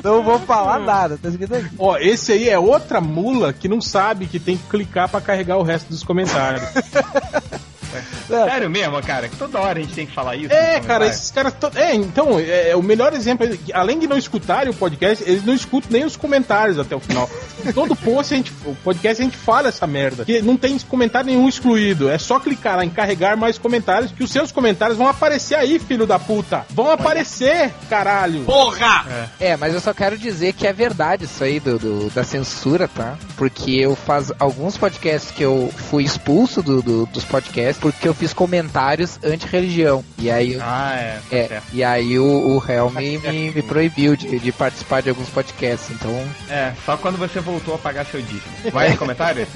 Não 0.03 0.21
vou 0.21 0.37
falar 0.39 0.79
nada, 0.79 1.17
tá 1.17 1.29
escrito 1.29 1.55
aqui. 1.55 1.69
Ó, 1.79 1.97
esse 1.97 2.33
aí 2.33 2.49
é 2.49 2.59
outra 2.59 2.99
mula 2.99 3.53
que 3.53 3.69
não 3.69 3.81
sabe 3.81 4.27
que 4.27 4.39
tem 4.39 4.57
que 4.57 4.67
clicar 4.67 5.07
pra 5.07 5.21
carregar 5.21 5.57
o 5.57 5.63
resto 5.63 5.89
dos 5.89 6.03
comentários. 6.03 6.63
Sério 8.27 8.69
mesmo, 8.69 9.01
cara? 9.01 9.27
Que 9.27 9.35
toda 9.35 9.59
hora 9.59 9.79
a 9.79 9.81
gente 9.81 9.93
tem 9.93 10.05
que 10.05 10.13
falar 10.13 10.35
isso. 10.35 10.53
É, 10.53 10.79
no 10.79 10.85
cara, 10.87 11.07
esses 11.07 11.31
caras. 11.31 11.53
to- 11.53 11.71
É, 11.75 11.93
então, 11.95 12.39
é, 12.39 12.69
é 12.69 12.75
o 12.75 12.83
melhor 12.83 13.13
exemplo. 13.13 13.45
é 13.45 13.57
que, 13.57 13.73
Além 13.73 13.99
de 13.99 14.07
não 14.07 14.17
escutarem 14.17 14.69
o 14.69 14.73
podcast, 14.73 15.23
eles 15.27 15.43
não 15.45 15.53
escutam 15.53 15.91
nem 15.91 16.05
os 16.05 16.15
comentários 16.15 16.77
até 16.79 16.95
o 16.95 16.99
final. 16.99 17.29
Todo 17.73 17.95
post, 17.95 18.33
a 18.33 18.37
gente, 18.37 18.51
o 18.65 18.75
podcast, 18.83 19.21
a 19.21 19.25
gente 19.25 19.37
fala 19.37 19.67
essa 19.69 19.85
merda. 19.87 20.25
Que 20.25 20.41
não 20.41 20.57
tem 20.57 20.77
comentário 20.79 21.27
nenhum 21.29 21.47
excluído. 21.47 22.09
É 22.09 22.17
só 22.17 22.39
clicar 22.39 22.77
lá 22.77 22.85
em 22.85 22.89
carregar 22.89 23.35
mais 23.37 23.57
comentários, 23.57 24.11
que 24.11 24.23
os 24.23 24.31
seus 24.31 24.51
comentários 24.51 24.97
vão 24.97 25.07
aparecer 25.07 25.55
aí, 25.55 25.79
filho 25.79 26.05
da 26.07 26.17
puta. 26.19 26.65
Vão 26.69 26.89
aparecer, 26.89 27.71
caralho. 27.89 28.43
É, 29.39 29.55
mas 29.57 29.73
eu 29.73 29.79
só 29.79 29.93
quero 29.93 30.17
dizer 30.17 30.53
que 30.53 30.65
é 30.67 30.73
verdade 30.73 31.25
isso 31.25 31.43
aí 31.43 31.59
do, 31.59 31.77
do- 31.77 32.09
da 32.11 32.23
censura, 32.23 32.87
tá? 32.87 33.15
Porque 33.37 33.71
eu 33.71 33.95
faz 33.95 34.31
alguns 34.39 34.77
podcasts 34.77 35.31
que 35.31 35.43
eu 35.43 35.71
fui 35.89 36.03
expulso 36.03 36.61
do, 36.61 36.81
do- 36.81 37.05
dos 37.07 37.23
podcasts 37.25 37.77
porque 37.81 38.07
eu 38.07 38.13
fiz 38.13 38.31
comentários 38.33 39.19
anti-religião. 39.23 40.03
E 40.17 40.29
aí 40.31 40.57
Ah, 40.61 40.93
é. 40.95 41.19
Tá 41.29 41.35
É, 41.35 41.47
certo. 41.47 41.63
e 41.73 41.83
aí 41.83 42.17
o, 42.19 42.23
o 42.57 42.63
Helm 42.71 42.93
me, 42.93 43.51
me 43.51 43.61
proibiu 43.63 44.15
de, 44.15 44.39
de 44.39 44.51
participar 44.51 45.01
de 45.01 45.09
alguns 45.09 45.27
podcasts. 45.29 45.89
Então, 45.91 46.11
É, 46.49 46.71
só 46.85 46.95
quando 46.95 47.17
você 47.17 47.39
voltou 47.39 47.75
a 47.75 47.77
pagar 47.77 48.05
seu 48.05 48.21
dízimo. 48.21 48.41
Vai 48.71 48.89
no 48.91 48.97
comentário? 49.01 49.47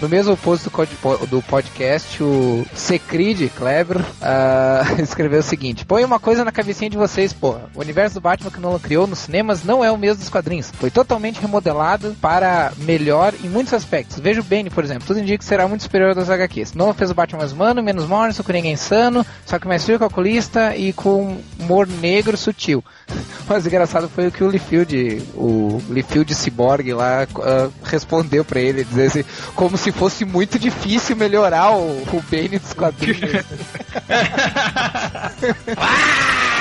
no 0.00 0.08
mesmo 0.08 0.36
post 0.36 0.68
do, 0.68 1.26
do 1.26 1.42
podcast, 1.42 2.22
o 2.22 2.66
Secrid 2.74 3.50
Kleber 3.50 3.98
ah, 4.22 4.82
escreveu 5.02 5.40
o 5.40 5.42
seguinte: 5.42 5.84
Põe 5.84 6.04
uma 6.04 6.18
coisa 6.18 6.44
na 6.44 6.52
cabecinha 6.52 6.88
de 6.90 6.96
vocês, 6.96 7.32
porra. 7.32 7.62
O 7.74 7.80
universo 7.80 8.14
do 8.14 8.20
Batman 8.20 8.50
que 8.50 8.60
Nolan 8.60 8.78
criou 8.78 9.06
nos 9.06 9.18
cinemas 9.20 9.62
não 9.64 9.84
é 9.84 9.90
o 9.92 9.98
mesmo 9.98 10.20
dos 10.20 10.30
quadrinhos. 10.30 10.70
Foi 10.78 10.90
totalmente 10.90 11.40
remodelado 11.40 12.16
para 12.20 12.72
melhor 12.78 13.34
em 13.44 13.48
muitos 13.48 13.74
aspectos. 13.74 14.18
Veja 14.18 14.40
o 14.40 14.44
Bane, 14.44 14.70
por 14.70 14.82
exemplo. 14.84 15.06
Tudo 15.06 15.20
indica 15.20 15.38
que 15.38 15.44
será 15.44 15.68
muito 15.68 15.82
superior 15.82 16.14
das 16.14 16.30
HQs. 16.30 16.72
Nolan 16.74 16.94
fez 16.94 17.10
o 17.10 17.14
Batman 17.14 17.38
mais 17.40 17.52
humano, 17.52 17.65
menos 17.74 18.06
com 18.44 18.52
ninguém 18.52 18.72
insano, 18.72 19.24
só 19.44 19.58
que 19.58 19.66
mais 19.66 19.84
frio, 19.84 19.98
calculista 19.98 20.76
e 20.76 20.92
com 20.92 21.38
humor 21.58 21.86
negro 21.86 22.36
sutil. 22.36 22.84
Mas 23.48 23.66
engraçado 23.66 24.08
foi 24.08 24.28
o 24.28 24.32
que 24.32 24.42
o 24.42 24.50
Liefeld, 24.50 25.22
o 25.34 25.80
Liefeld 25.88 26.34
Cyborg 26.34 26.92
lá, 26.92 27.22
ah, 27.22 27.68
respondeu 27.84 28.44
pra 28.44 28.60
ele, 28.60 28.84
dizer 28.84 29.06
assim, 29.06 29.24
como 29.54 29.76
se 29.76 29.92
fosse 29.92 30.24
muito 30.24 30.58
difícil 30.58 31.16
melhorar 31.16 31.72
o, 31.72 32.02
o 32.02 32.24
Bane 32.30 32.58
dos 32.58 32.72
quadrinhos. 32.72 33.20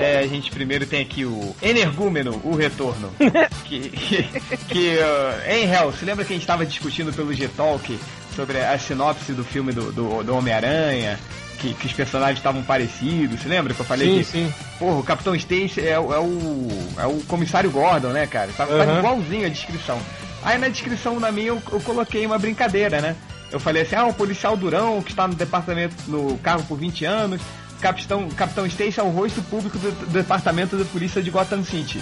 É, 0.00 0.18
a 0.18 0.26
gente 0.26 0.50
primeiro 0.50 0.86
tem 0.86 1.02
aqui 1.02 1.26
o 1.26 1.54
Energúmeno, 1.60 2.40
o 2.42 2.54
retorno. 2.54 3.12
que, 3.66 3.90
que, 3.90 4.22
que 4.68 4.96
uh, 4.96 5.50
em 5.50 5.70
Hell, 5.70 5.92
se 5.92 6.06
lembra 6.06 6.24
que 6.24 6.32
a 6.32 6.36
gente 6.36 6.42
estava 6.42 6.64
discutindo 6.64 7.12
pelo 7.12 7.34
G-Talk 7.34 7.98
sobre 8.34 8.58
a 8.60 8.78
sinopse 8.78 9.32
do 9.32 9.44
filme 9.44 9.72
do, 9.72 9.92
do, 9.92 10.22
do 10.22 10.34
Homem-Aranha? 10.36 11.18
Que, 11.58 11.74
que 11.74 11.86
os 11.86 11.92
personagens 11.92 12.38
estavam 12.38 12.62
parecidos, 12.62 13.42
se 13.42 13.46
lembra 13.46 13.74
que 13.74 13.80
eu 13.80 13.84
falei 13.84 14.08
Sim, 14.08 14.18
que 14.18 14.24
sim. 14.24 14.54
Porra, 14.78 14.96
o 14.98 15.02
Capitão 15.02 15.34
Stacy 15.34 15.86
é, 15.86 15.98
o- 15.98 16.10
é 16.14 16.18
o. 16.18 16.68
é 16.96 17.06
o 17.06 17.20
comissário 17.28 17.70
Gordon, 17.70 18.08
né, 18.08 18.26
cara? 18.26 18.50
Tá, 18.56 18.64
tá 18.66 18.72
Aham. 18.72 18.98
igualzinho 18.98 19.44
a 19.46 19.50
descrição. 19.50 20.00
Aí 20.42 20.56
na 20.56 20.68
descrição 20.68 21.20
da 21.20 21.30
minha 21.30 21.48
eu, 21.48 21.62
eu 21.70 21.80
coloquei 21.80 22.24
uma 22.24 22.38
brincadeira, 22.38 23.02
né? 23.02 23.14
Eu 23.52 23.60
falei 23.60 23.82
assim, 23.82 23.94
ah, 23.94 24.06
um 24.06 24.12
policial 24.14 24.56
durão 24.56 25.02
que 25.02 25.10
está 25.10 25.28
no 25.28 25.34
departamento, 25.34 25.94
no 26.08 26.38
cargo 26.38 26.62
por 26.62 26.78
20 26.78 27.04
anos, 27.04 27.42
Capitão, 27.78 28.30
Capitão 28.30 28.64
Stacy 28.64 28.98
é 28.98 29.02
o 29.02 29.10
rosto 29.10 29.42
público 29.42 29.76
do, 29.78 29.90
do 29.92 30.06
departamento 30.06 30.78
de 30.78 30.84
polícia 30.84 31.22
de 31.22 31.28
Gotham 31.30 31.62
City. 31.62 32.00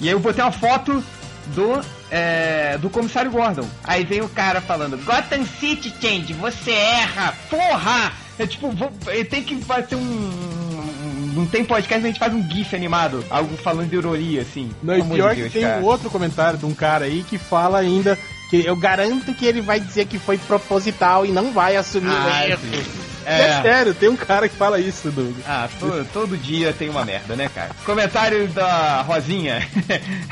E 0.00 0.06
aí 0.08 0.14
eu 0.14 0.18
botei 0.20 0.42
uma 0.42 0.50
foto 0.52 1.04
do, 1.48 1.80
é, 2.10 2.78
do 2.78 2.88
comissário 2.90 3.30
Gordon. 3.30 3.68
Aí 3.82 4.04
vem 4.04 4.20
o 4.20 4.28
cara 4.28 4.60
falando, 4.60 4.96
Gotham 5.04 5.44
City, 5.60 5.92
Change, 6.00 6.32
você 6.34 6.70
erra, 6.72 7.34
porra! 7.50 8.12
É 8.38 8.46
tipo, 8.46 8.70
vou- 8.70 8.92
ele 9.08 9.24
tem 9.24 9.42
que 9.42 9.56
fazer 9.62 9.94
um... 9.96 11.32
Não 11.34 11.46
tem 11.46 11.64
podcast, 11.64 12.04
a 12.04 12.06
gente 12.08 12.18
faz 12.18 12.32
um 12.32 12.48
gif 12.48 12.74
animado, 12.76 13.24
algo 13.28 13.56
falando 13.56 13.88
de 13.90 13.96
ironia, 13.96 14.42
assim. 14.42 14.70
Não, 14.82 14.96
e 14.96 15.02
pior 15.02 15.30
de 15.30 15.34
que 15.36 15.40
Deus, 15.42 15.52
tem 15.52 15.62
cara. 15.62 15.80
um 15.80 15.84
outro 15.84 16.08
comentário 16.08 16.58
de 16.58 16.64
um 16.64 16.74
cara 16.74 17.06
aí 17.06 17.24
que 17.28 17.38
fala 17.38 17.78
ainda 17.78 18.16
que 18.50 18.64
eu 18.64 18.76
garanto 18.76 19.34
que 19.34 19.44
ele 19.44 19.60
vai 19.60 19.80
dizer 19.80 20.06
que 20.06 20.18
foi 20.18 20.38
proposital 20.38 21.26
e 21.26 21.32
não 21.32 21.52
vai 21.52 21.76
assumir 21.76 22.10
Ah, 22.12 22.44
o 22.44 22.48
erro. 22.50 22.60
É. 23.26 23.40
É. 23.58 23.62
sério, 23.62 23.94
tem 23.94 24.08
um 24.08 24.16
cara 24.16 24.48
que 24.48 24.56
fala 24.56 24.78
isso, 24.78 25.10
Doug. 25.10 25.34
Ah, 25.46 25.68
to- 25.78 26.06
todo 26.12 26.36
dia 26.36 26.72
tem 26.72 26.88
uma 26.88 27.04
merda, 27.04 27.34
né, 27.36 27.48
cara? 27.54 27.70
Comentário 27.84 28.46
da 28.48 29.02
Rosinha. 29.02 29.66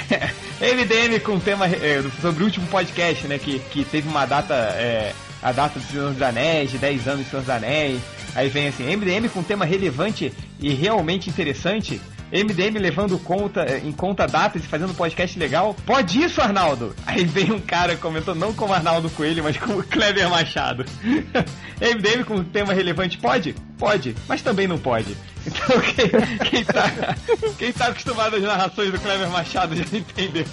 MDM 0.60 1.18
com 1.20 1.38
tema 1.38 1.66
é, 1.66 2.02
sobre 2.20 2.42
o 2.42 2.46
último 2.46 2.66
podcast, 2.68 3.26
né? 3.26 3.38
Que, 3.38 3.58
que 3.58 3.84
teve 3.84 4.08
uma 4.08 4.24
data, 4.26 4.54
é, 4.54 5.12
a 5.42 5.52
data 5.52 5.78
do 5.78 5.84
Senhor 5.86 6.12
dos 6.12 6.22
Anéis, 6.22 6.70
de 6.70 6.78
10 6.78 7.08
anos 7.08 7.24
do 7.26 7.30
Senhor 7.30 7.40
dos 7.42 7.50
Anéis. 7.50 8.00
Aí 8.34 8.48
vem 8.48 8.68
assim, 8.68 8.84
MDM 8.96 9.28
com 9.28 9.42
tema 9.42 9.64
relevante 9.64 10.32
e 10.60 10.72
realmente 10.72 11.28
interessante. 11.28 12.00
MDM 12.32 12.78
levando 12.78 13.18
conta, 13.18 13.62
eh, 13.62 13.82
em 13.84 13.92
conta 13.92 14.26
datas 14.26 14.64
e 14.64 14.66
fazendo 14.66 14.94
podcast 14.94 15.38
legal. 15.38 15.76
Pode 15.84 16.22
isso, 16.22 16.40
Arnaldo? 16.40 16.96
Aí 17.06 17.24
vem 17.24 17.52
um 17.52 17.60
cara 17.60 17.94
comentou, 17.96 18.34
não 18.34 18.54
como 18.54 18.72
Arnaldo 18.72 19.10
Coelho, 19.10 19.44
mas 19.44 19.58
como 19.58 19.82
Kleber 19.84 20.30
Machado. 20.30 20.84
MDM 21.80 22.24
com 22.24 22.42
tema 22.42 22.72
relevante 22.72 23.18
pode? 23.18 23.54
Pode, 23.78 24.16
mas 24.26 24.40
também 24.40 24.66
não 24.66 24.78
pode. 24.78 25.14
Então 25.46 25.80
quem, 25.80 26.50
quem, 26.50 26.64
tá, 26.64 27.16
quem 27.58 27.72
tá 27.72 27.86
acostumado 27.86 28.36
às 28.36 28.42
narrações 28.42 28.92
do 28.92 29.00
Kleber 29.00 29.28
Machado 29.28 29.74
já 29.74 29.84
entendeu. 29.92 30.44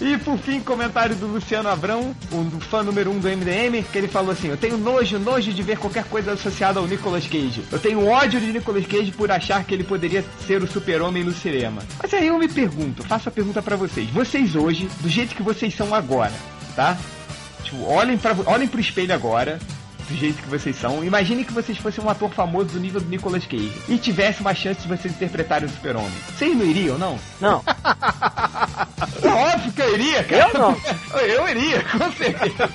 E 0.00 0.18
por 0.18 0.38
fim, 0.38 0.60
comentário 0.60 1.16
do 1.16 1.26
Luciano 1.26 1.68
Abrão, 1.68 2.14
do 2.30 2.60
fã 2.60 2.82
número 2.82 3.10
1 3.10 3.14
um 3.14 3.18
do 3.18 3.28
MDM, 3.28 3.82
que 3.90 3.98
ele 3.98 4.08
falou 4.08 4.32
assim: 4.32 4.48
Eu 4.48 4.56
tenho 4.56 4.76
nojo, 4.76 5.18
nojo 5.18 5.52
de 5.52 5.62
ver 5.62 5.78
qualquer 5.78 6.04
coisa 6.04 6.32
associada 6.32 6.78
ao 6.78 6.86
Nicolas 6.86 7.26
Cage. 7.26 7.64
Eu 7.70 7.78
tenho 7.78 8.06
ódio 8.06 8.40
de 8.40 8.52
Nicolas 8.52 8.86
Cage 8.86 9.12
por 9.12 9.30
achar 9.30 9.64
que 9.64 9.74
ele 9.74 9.84
poderia 9.84 10.24
ser 10.46 10.62
o 10.62 10.66
super-homem 10.66 11.24
no 11.24 11.32
cinema. 11.32 11.82
Mas 12.00 12.12
aí 12.14 12.26
eu 12.26 12.38
me 12.38 12.48
pergunto, 12.48 13.02
faço 13.02 13.28
a 13.28 13.32
pergunta 13.32 13.62
pra 13.62 13.76
vocês. 13.76 14.08
Vocês 14.10 14.54
hoje, 14.54 14.88
do 15.00 15.08
jeito 15.08 15.34
que 15.34 15.42
vocês 15.42 15.74
são 15.74 15.94
agora, 15.94 16.34
tá? 16.76 16.96
Tipo, 17.62 17.84
olhem, 17.84 18.16
pra, 18.16 18.34
olhem 18.46 18.68
pro 18.68 18.80
espelho 18.80 19.14
agora, 19.14 19.58
do 20.08 20.16
jeito 20.16 20.42
que 20.42 20.48
vocês 20.48 20.76
são. 20.76 21.04
Imagine 21.04 21.44
que 21.44 21.52
vocês 21.52 21.78
fossem 21.78 22.02
um 22.02 22.08
ator 22.08 22.30
famoso 22.30 22.70
do 22.70 22.80
nível 22.80 23.00
do 23.00 23.08
Nicolas 23.08 23.46
Cage 23.46 23.72
e 23.88 23.98
tivesse 23.98 24.40
uma 24.40 24.54
chance 24.54 24.80
de 24.80 24.88
vocês 24.88 25.14
interpretarem 25.14 25.68
o 25.68 25.70
super-homem. 25.70 26.10
Vocês 26.36 26.56
não 26.56 26.64
iriam, 26.64 26.98
não? 26.98 27.18
Não. 27.40 27.62
É 29.22 29.28
óbvio 29.28 29.72
que 29.72 29.82
eu 29.82 29.94
iria, 29.94 30.24
cara. 30.24 30.50
Eu 30.52 30.58
não. 30.58 30.76
Eu 31.14 31.48
iria, 31.48 31.82
com 31.84 32.12
certeza. 32.12 32.68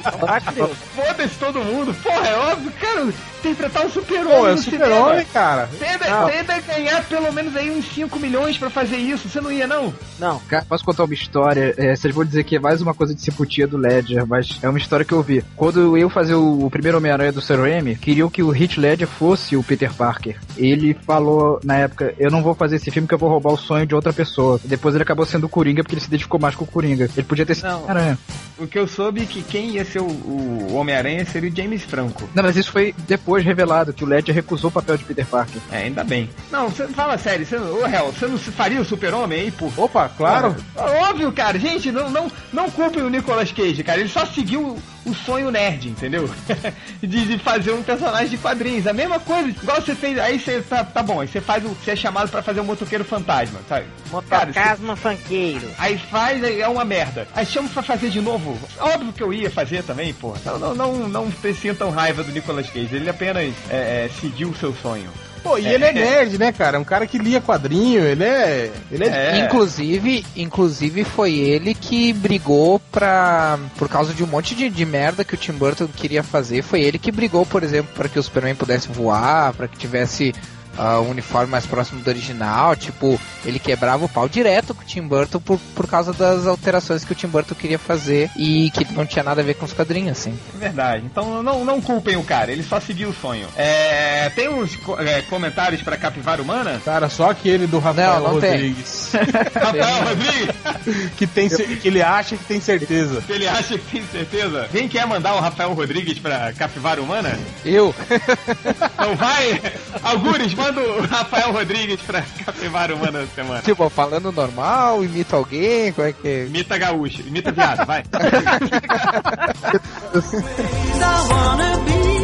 Foda-se 0.95 1.35
todo 1.39 1.59
mundo. 1.63 1.93
Porra, 2.01 2.27
é 2.27 2.37
óbvio, 2.37 2.71
cara. 2.79 3.13
Interpretar 3.39 3.85
o 3.85 3.89
super-homem 3.89 4.39
Pô, 4.39 4.47
é 4.47 4.57
super-homem, 4.57 5.25
cinema. 5.25 5.25
cara. 5.33 5.65
Você 5.67 5.85
ainda, 5.85 6.59
ganhar 6.61 7.03
pelo 7.03 7.31
menos 7.33 7.55
aí 7.57 7.69
uns 7.69 7.85
5 7.93 8.17
milhões 8.17 8.57
pra 8.57 8.69
fazer 8.69 8.95
isso. 8.95 9.27
Você 9.27 9.41
não 9.41 9.51
ia, 9.51 9.67
não? 9.67 9.93
Não. 10.17 10.39
Cara, 10.47 10.65
posso 10.67 10.85
contar 10.85 11.03
uma 11.03 11.13
história? 11.13 11.73
É, 11.77 11.93
vocês 11.95 12.13
vão 12.15 12.23
dizer 12.23 12.45
que 12.45 12.55
é 12.55 12.59
mais 12.59 12.81
uma 12.81 12.93
coisa 12.93 13.13
de 13.13 13.21
simpatia 13.21 13.67
do 13.67 13.77
Ledger, 13.77 14.25
mas 14.25 14.59
é 14.61 14.69
uma 14.69 14.77
história 14.77 15.05
que 15.05 15.13
eu 15.13 15.21
vi. 15.21 15.43
Quando 15.57 15.97
eu 15.97 16.09
fazer 16.09 16.35
o, 16.35 16.65
o 16.65 16.69
primeiro 16.69 16.97
Homem-Aranha 16.97 17.33
do 17.33 17.41
Sam 17.41 17.57
Raimi, 17.63 17.95
queriam 17.95 18.29
que 18.29 18.41
o 18.41 18.55
Heath 18.55 18.77
Ledger 18.77 19.07
fosse 19.07 19.57
o 19.57 19.63
Peter 19.63 19.93
Parker. 19.93 20.37
Ele 20.55 20.93
falou 21.05 21.59
na 21.65 21.75
época, 21.75 22.13
eu 22.17 22.31
não 22.31 22.41
vou 22.41 22.55
fazer 22.55 22.77
esse 22.77 22.91
filme 22.91 23.07
que 23.07 23.13
eu 23.13 23.19
vou 23.19 23.29
roubar 23.29 23.51
o 23.51 23.57
sonho 23.57 23.85
de 23.85 23.93
outra 23.93 24.13
pessoa. 24.13 24.59
Depois 24.63 24.95
ele 24.95 25.03
acabou 25.03 25.25
sendo 25.25 25.45
o 25.47 25.49
Coringa 25.49 25.83
porque 25.83 25.95
ele 25.95 26.01
se 26.01 26.07
identificou 26.07 26.39
mais 26.39 26.55
com 26.55 26.63
o 26.63 26.67
Coringa. 26.67 27.09
Ele 27.15 27.27
podia 27.27 27.45
ter 27.45 27.55
sido 27.55 27.67
Aranha. 27.87 28.17
O 28.57 28.67
que 28.67 28.77
eu 28.77 28.87
soube 28.87 29.23
é 29.23 29.25
que 29.25 29.41
quem 29.41 29.71
ia 29.71 29.83
ser 29.85 29.99
o, 29.99 30.05
o 30.05 30.75
Homem-Aranha 30.75 31.25
seria 31.25 31.49
o 31.49 31.55
James 31.55 31.83
Franco. 31.83 32.29
Não, 32.35 32.43
mas 32.43 32.55
isso 32.55 32.71
foi 32.71 32.93
depois 33.07 33.43
revelado, 33.43 33.91
que 33.93 34.03
o 34.03 34.07
Ledger 34.07 34.33
recusou 34.35 34.69
o 34.69 34.73
papel 34.73 34.95
de 34.97 35.03
Peter 35.03 35.25
Parker. 35.25 35.59
É, 35.71 35.77
ainda 35.79 36.03
bem. 36.03 36.29
Não, 36.51 36.69
você 36.69 36.87
fala 36.87 37.17
sério, 37.17 37.45
você, 37.45 37.57
ô 37.57 37.85
Hel, 37.85 38.11
você 38.11 38.27
não 38.27 38.37
faria 38.37 38.79
o 38.79 38.85
super-homem 38.85 39.39
aí, 39.41 39.51
por 39.51 39.71
Opa, 39.77 40.07
claro. 40.09 40.55
Óbvio, 40.75 41.31
cara. 41.31 41.57
Gente, 41.59 41.91
não, 41.91 42.09
não, 42.09 42.31
não 42.51 42.69
culpem 42.69 43.01
o 43.03 43.09
Nicolas 43.09 43.51
Cage, 43.51 43.83
cara. 43.83 43.99
Ele 43.99 44.09
só 44.09 44.25
seguiu 44.25 44.77
o 45.05 45.13
sonho 45.13 45.51
nerd, 45.51 45.89
entendeu? 45.89 46.29
de, 47.01 47.25
de 47.25 47.37
fazer 47.39 47.71
um 47.73 47.83
personagem 47.83 48.29
de 48.29 48.37
quadrinhos. 48.37 48.87
A 48.87 48.93
mesma 48.93 49.19
coisa, 49.19 49.49
igual 49.49 49.81
você 49.81 49.95
fez. 49.95 50.17
Aí 50.19 50.39
você 50.39 50.61
tá, 50.61 50.83
tá 50.83 51.03
bom, 51.03 51.19
aí 51.21 51.27
você 51.27 51.41
faz 51.41 51.65
o. 51.65 51.69
Você 51.69 51.91
é 51.91 51.95
chamado 51.95 52.29
pra 52.29 52.41
fazer 52.41 52.61
o 52.61 52.63
motoqueiro 52.63 53.03
fantasma, 53.03 53.59
sabe? 53.67 53.85
Cara, 54.29 54.51
você- 54.53 54.59
Motocasmo 54.59 54.95
funkeiro. 54.95 55.67
Aí 55.77 55.97
faz, 55.97 56.43
aí 56.43 56.61
é 56.61 56.67
uma 56.67 56.85
merda. 56.85 57.27
Aí 57.35 57.45
chama 57.45 57.67
pra 57.69 57.83
fazer 57.83 58.09
de 58.13 58.21
novo. 58.21 58.57
Óbvio 58.79 59.11
que 59.11 59.23
eu 59.23 59.33
ia 59.33 59.49
fazer 59.49 59.83
também, 59.83 60.13
pô. 60.13 60.33
Não, 60.45 60.59
não, 60.59 60.75
não, 60.75 61.09
não 61.09 61.33
sintam 61.59 61.89
raiva 61.89 62.23
do 62.23 62.31
Nicolas 62.31 62.69
Cage. 62.69 62.95
Ele 62.95 63.09
apenas 63.09 63.53
é, 63.69 64.05
é, 64.05 64.09
seguiu 64.21 64.49
o 64.49 64.55
seu 64.55 64.73
sonho. 64.73 65.09
Pô, 65.41 65.57
e 65.57 65.67
ele 65.67 65.83
é 65.83 65.91
nerd, 65.91 66.37
né, 66.37 66.53
cara? 66.53 66.77
É 66.77 66.79
um 66.79 66.85
cara 66.85 67.05
que 67.05 67.17
lia 67.17 67.41
quadrinho, 67.41 68.01
ele 68.01 68.23
é. 68.23 68.71
Ele 68.89 69.03
é. 69.03 69.07
É. 69.09 69.39
Inclusive, 69.39 70.25
inclusive 70.37 71.03
foi 71.03 71.33
ele 71.33 71.73
que 71.73 72.13
brigou 72.13 72.79
pra. 72.91 73.59
Por 73.75 73.89
causa 73.89 74.13
de 74.13 74.23
um 74.23 74.27
monte 74.27 74.55
de, 74.55 74.69
de 74.69 74.85
merda 74.85 75.25
que 75.25 75.33
o 75.33 75.37
Tim 75.37 75.51
Burton 75.51 75.87
queria 75.87 76.23
fazer. 76.23 76.61
Foi 76.61 76.81
ele 76.81 76.97
que 76.97 77.11
brigou, 77.11 77.45
por 77.45 77.61
exemplo, 77.61 77.91
para 77.93 78.07
que 78.07 78.17
o 78.17 78.23
Superman 78.23 78.55
pudesse 78.55 78.87
voar, 78.87 79.53
para 79.53 79.67
que 79.67 79.77
tivesse 79.77 80.33
um 80.77 81.09
uniforme 81.11 81.51
mais 81.51 81.65
próximo 81.65 82.01
do 82.01 82.07
original. 82.07 82.75
Tipo, 82.75 83.19
ele 83.45 83.59
quebrava 83.59 84.05
o 84.05 84.09
pau 84.09 84.27
direto 84.27 84.73
com 84.73 84.81
o 84.81 84.85
Tim 84.85 85.01
Burton 85.01 85.39
por, 85.39 85.59
por 85.75 85.87
causa 85.87 86.13
das 86.13 86.47
alterações 86.47 87.03
que 87.03 87.11
o 87.11 87.15
Tim 87.15 87.27
Burton 87.27 87.55
queria 87.55 87.79
fazer 87.79 88.29
e 88.35 88.71
que 88.71 88.91
não 88.93 89.05
tinha 89.05 89.23
nada 89.23 89.41
a 89.41 89.43
ver 89.43 89.55
com 89.55 89.65
os 89.65 89.73
quadrinhos, 89.73 90.17
assim. 90.17 90.37
É 90.55 90.59
Verdade. 90.59 91.05
Então 91.05 91.43
não, 91.43 91.63
não 91.65 91.81
culpem 91.81 92.15
o 92.15 92.23
cara, 92.23 92.51
ele 92.51 92.63
só 92.63 92.79
seguiu 92.79 93.09
o 93.09 93.13
sonho. 93.13 93.47
É, 93.55 94.29
tem 94.29 94.49
uns 94.49 94.77
é, 94.99 95.21
comentários 95.23 95.81
pra 95.81 95.97
Capivara 95.97 96.41
Humana? 96.41 96.81
Cara, 96.83 97.09
só 97.09 97.29
aquele 97.29 97.67
do 97.67 97.79
Rafael 97.79 98.19
Não, 98.19 98.33
não 98.33 98.41
tem. 98.41 98.51
Rodrigues. 98.51 99.11
Rafael 99.53 100.03
Rodrigues? 100.05 101.11
que, 101.17 101.27
tem, 101.27 101.49
que 101.49 101.87
ele 101.87 102.01
acha 102.01 102.37
que 102.37 102.43
tem 102.45 102.59
certeza. 102.59 103.23
Ele 103.29 103.47
acha 103.47 103.77
que 103.77 103.85
tem 103.91 104.03
certeza? 104.11 104.67
Quem 104.71 104.87
quer 104.87 105.05
mandar 105.05 105.35
o 105.35 105.39
Rafael 105.39 105.73
Rodrigues 105.73 106.19
pra 106.19 106.53
Capivara 106.53 107.01
Humana? 107.01 107.37
Eu? 107.65 107.93
Então 108.09 109.15
vai! 109.15 109.61
Algures, 110.03 110.53
manda 110.63 110.81
o 110.81 111.01
Rafael 111.07 111.51
Rodrigues 111.51 111.99
pra 112.01 112.21
Capivara 112.45 112.95
Humana 112.95 113.19
da 113.21 113.27
semana. 113.27 113.61
tipo, 113.61 113.89
falando 113.89 114.31
normal, 114.31 115.03
imita 115.03 115.35
alguém, 115.35 115.91
como 115.91 116.07
é 116.07 116.13
que 116.13 116.27
é? 116.27 116.45
Imita 116.45 116.77
gaúcho, 116.77 117.21
imita 117.21 117.51
viado, 117.51 117.85
vai. 117.85 118.03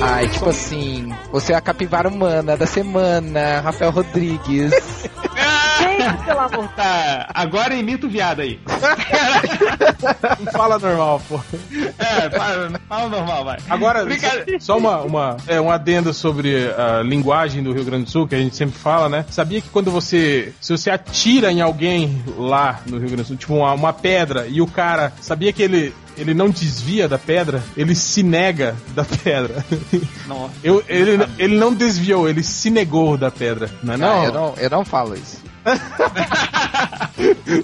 Ai, 0.01 0.27
tipo 0.29 0.49
assim, 0.49 1.13
você 1.31 1.51
é 1.53 1.55
a 1.55 1.61
capivara 1.61 2.07
humana 2.07 2.55
da 2.55 2.65
semana, 2.65 3.59
Rafael 3.61 3.91
Rodrigues. 3.91 4.71
Gente, 5.79 6.23
pelo 6.25 6.39
amor 6.39 6.69
Tá, 6.75 7.29
agora 7.33 7.75
imita 7.75 8.07
o 8.07 8.09
viado 8.09 8.41
aí. 8.41 8.59
Não 10.39 10.51
fala 10.51 10.79
normal, 10.79 11.21
pô. 11.27 11.39
É, 11.97 12.29
fala, 12.29 12.81
fala 12.87 13.09
normal, 13.09 13.43
vai. 13.43 13.57
Agora, 13.69 14.05
só 14.59 14.77
uma, 14.77 15.01
uma, 15.01 15.37
é, 15.47 15.59
um 15.59 15.69
adendo 15.69 16.13
sobre 16.13 16.71
a 16.71 17.01
linguagem 17.01 17.61
do 17.63 17.73
Rio 17.73 17.83
Grande 17.83 18.05
do 18.05 18.11
Sul, 18.11 18.27
que 18.27 18.35
a 18.35 18.39
gente 18.39 18.55
sempre 18.55 18.77
fala, 18.77 19.09
né? 19.09 19.25
Sabia 19.29 19.61
que 19.61 19.69
quando 19.69 19.91
você. 19.91 20.53
Se 20.61 20.71
você 20.77 20.89
atira 20.89 21.51
em 21.51 21.61
alguém 21.61 22.23
lá 22.37 22.79
no 22.85 22.97
Rio 22.97 23.07
Grande 23.07 23.23
do 23.23 23.27
Sul, 23.27 23.37
tipo 23.37 23.55
uma, 23.55 23.73
uma 23.73 23.93
pedra, 23.93 24.47
e 24.47 24.61
o 24.61 24.67
cara. 24.67 25.11
Sabia 25.19 25.51
que 25.51 25.63
ele. 25.63 25.93
Ele 26.19 26.33
não 26.33 26.49
desvia 26.49 27.07
da 27.07 27.17
pedra, 27.17 27.63
ele 27.77 27.95
se 27.95 28.21
nega 28.21 28.75
da 28.93 29.03
pedra. 29.05 29.65
Nossa. 30.27 30.53
Eu, 30.63 30.83
ele, 30.87 31.17
ele 31.37 31.57
não 31.57 31.73
desviou, 31.73 32.27
ele 32.29 32.43
se 32.43 32.69
negou 32.69 33.17
da 33.17 33.31
pedra. 33.31 33.69
Não 33.81 33.93
é 33.93 33.95
Ah, 33.95 33.99
não? 33.99 34.23
eu 34.25 34.33
não, 34.33 34.53
eu 34.57 34.69
não 34.69 34.85
falo 34.85 35.15
isso. 35.15 35.39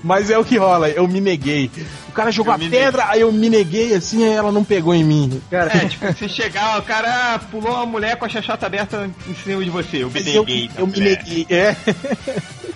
Mas 0.03 0.29
é 0.29 0.37
o 0.37 0.43
que 0.45 0.57
rola, 0.57 0.89
eu 0.89 1.07
me 1.07 1.21
neguei. 1.21 1.69
O 2.09 2.11
cara 2.11 2.31
jogou 2.31 2.51
Eu 2.51 2.55
a 2.55 2.57
me 2.57 2.69
pedra, 2.69 3.05
aí 3.09 3.21
eu 3.21 3.31
me 3.31 3.49
neguei 3.49 3.93
assim, 3.93 4.23
aí 4.23 4.33
ela 4.33 4.51
não 4.51 4.63
pegou 4.63 4.93
em 4.93 5.03
mim. 5.03 5.41
Cara, 5.49 5.75
É, 5.75 5.85
tipo, 5.87 6.13
se 6.13 6.29
chegar, 6.29 6.79
o 6.79 6.83
cara 6.83 7.39
pulou 7.51 7.73
uma 7.73 7.85
mulher 7.85 8.15
com 8.17 8.25
a 8.25 8.29
chachata 8.29 8.65
aberta 8.65 9.09
em 9.27 9.35
cima 9.35 9.63
de 9.63 9.69
você. 9.69 10.03
Eu 10.03 10.07
me 10.09 10.13
Mas 10.13 10.27
eu, 10.27 10.41
neguei. 10.43 10.67
tá 10.69 10.73
eu 10.81 10.87
me 10.87 10.95
certo. 10.95 11.27
neguei. 11.27 11.47
É. 11.49 11.75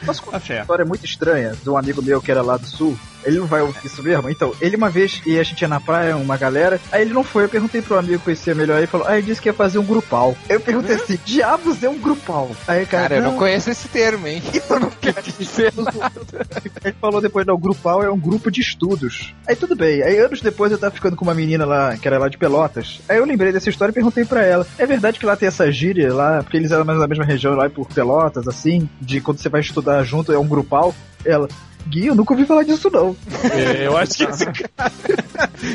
posso 0.05 0.23
contar 0.23 0.39
Tá 0.39 0.53
uma 0.53 0.61
história 0.61 0.85
muito 0.85 1.05
estranha 1.05 1.53
de 1.61 1.69
um 1.69 1.77
amigo 1.77 2.01
meu 2.01 2.21
que 2.21 2.31
era 2.31 2.41
lá 2.41 2.57
do 2.57 2.65
sul? 2.65 2.97
Ele 3.23 3.37
não 3.37 3.45
vai 3.45 3.61
ouvir 3.61 3.85
isso 3.85 4.01
mesmo? 4.01 4.29
Então, 4.29 4.53
ele 4.61 4.77
uma 4.77 4.89
vez, 4.89 5.21
e 5.25 5.37
a 5.37 5.43
gente 5.43 5.61
ia 5.61 5.67
na 5.67 5.79
praia, 5.79 6.15
uma 6.15 6.37
galera, 6.37 6.79
aí 6.89 7.01
ele 7.01 7.13
não 7.13 7.23
foi, 7.23 7.43
eu 7.43 7.49
perguntei 7.49 7.81
pro 7.81 7.97
amigo 7.97 8.17
que 8.19 8.23
conhecia 8.25 8.55
melhor, 8.55 8.77
ele 8.77 8.87
falou, 8.87 9.07
ah, 9.07 9.17
ele 9.17 9.27
disse 9.27 9.41
que 9.41 9.49
ia 9.49 9.53
fazer 9.53 9.77
um 9.77 9.83
grupal. 9.83 10.37
Eu 10.47 10.59
perguntei 10.61 10.95
assim, 10.95 11.19
diabos 11.25 11.83
é 11.83 11.89
um 11.89 11.99
grupal? 11.99 12.49
Aí, 12.67 12.85
cara, 12.85 13.09
Cara, 13.09 13.15
eu 13.17 13.23
não 13.23 13.37
conheço 13.37 13.69
esse 13.69 13.87
termo, 13.87 14.27
hein? 14.27 14.41
Isso 14.53 14.79
não 14.79 14.89
quer 14.89 15.21
dizer 15.21 15.73
nada. 15.75 16.47
Ele 16.83 16.95
falou 16.99 17.19
depois, 17.19 17.45
não, 17.45 17.55
o 17.55 17.57
grupal 17.57 18.03
é 18.03 18.09
um 18.09 18.19
grupo 18.19 18.49
de 18.51 18.61
estudos. 18.61 19.33
Aí 19.47 19.55
tudo 19.55 19.75
bem. 19.75 20.01
Aí 20.03 20.17
anos 20.19 20.41
depois 20.41 20.71
eu 20.71 20.77
tava 20.77 20.93
ficando 20.93 21.15
com 21.15 21.25
uma 21.25 21.33
menina 21.33 21.65
lá, 21.65 21.97
que 21.97 22.07
era 22.07 22.17
lá 22.17 22.29
de 22.29 22.37
Pelotas. 22.37 23.01
Aí 23.09 23.17
eu 23.17 23.25
lembrei 23.25 23.51
dessa 23.51 23.69
história 23.69 23.91
e 23.91 23.95
perguntei 23.95 24.25
pra 24.25 24.45
ela. 24.45 24.65
É 24.77 24.85
verdade 24.85 25.19
que 25.19 25.25
lá 25.25 25.35
tem 25.35 25.47
essa 25.47 25.71
gíria 25.71 26.13
lá, 26.13 26.43
porque 26.43 26.57
eles 26.57 26.71
eram 26.71 26.85
mais 26.85 26.99
na 26.99 27.07
mesma 27.07 27.25
região 27.25 27.55
lá 27.55 27.69
por 27.69 27.87
Pelotas, 27.87 28.47
assim, 28.47 28.87
de 29.01 29.19
quando 29.19 29.39
você 29.39 29.49
vai 29.49 29.61
estudar 29.61 29.88
junto, 30.03 30.31
é 30.31 30.37
um 30.39 30.47
grupal. 30.47 30.93
Ela, 31.25 31.47
Gui, 31.87 32.07
eu 32.07 32.15
nunca 32.15 32.33
ouvi 32.33 32.45
falar 32.45 32.63
disso 32.63 32.89
não. 32.91 33.15
É, 33.51 33.87
eu 33.87 33.97
acho 33.97 34.13
que 34.13 34.23
esse 34.23 34.45
cara. 34.77 34.91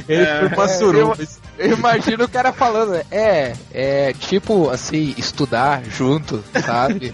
Ele 0.08 0.26
foi 0.40 0.48
pra 0.50 0.64
eu, 0.64 0.68
suruba. 0.78 1.16
eu 1.58 1.76
imagino 1.76 2.24
o 2.24 2.28
cara 2.28 2.52
falando, 2.52 2.94
é, 3.10 3.54
é 3.72 4.12
tipo 4.18 4.70
assim, 4.70 5.14
estudar 5.18 5.82
junto, 5.84 6.42
sabe? 6.64 7.12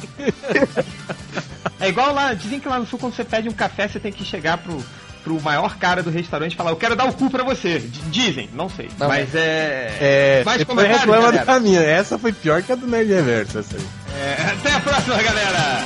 É 1.78 1.89
igual 1.89 2.12
lá, 2.12 2.35
dizem 2.35 2.60
que 2.60 2.68
lá 2.68 2.78
no 2.78 2.86
sul, 2.86 2.98
quando 2.98 3.14
você 3.14 3.24
pede 3.24 3.48
um 3.48 3.52
café, 3.52 3.89
você 3.89 3.98
tem 3.98 4.12
que 4.12 4.24
chegar 4.24 4.59
pro, 4.59 4.77
pro 5.24 5.40
maior 5.40 5.77
cara 5.78 6.02
do 6.02 6.10
restaurante 6.10 6.52
e 6.52 6.56
falar, 6.56 6.70
eu 6.70 6.77
quero 6.77 6.94
dar 6.94 7.06
o 7.06 7.12
cu 7.12 7.31
pra 7.31 7.43
você. 7.43 7.78
D- 7.78 8.01
Dizem, 8.10 8.51
não 8.52 8.68
sei. 8.68 8.89
Não, 8.98 9.09
mas 9.09 9.35
é. 9.35 9.97
É, 10.01 10.43
Mais 10.44 10.62
comentários, 10.64 11.01
reclama 11.01 11.22
galera? 11.32 11.44
da 11.47 11.60
minha. 11.60 11.81
Essa 11.81 12.18
foi 12.18 12.32
pior 12.32 12.62
que 12.62 12.72
a 12.72 12.74
do 12.74 12.86
Nerd 12.86 13.10
Reverso. 13.12 13.59
Essa 13.60 13.77
aí. 13.77 13.86
É, 14.20 14.52
Até 14.52 14.72
a 14.74 14.81
próxima, 14.81 15.22
galera! 15.22 15.85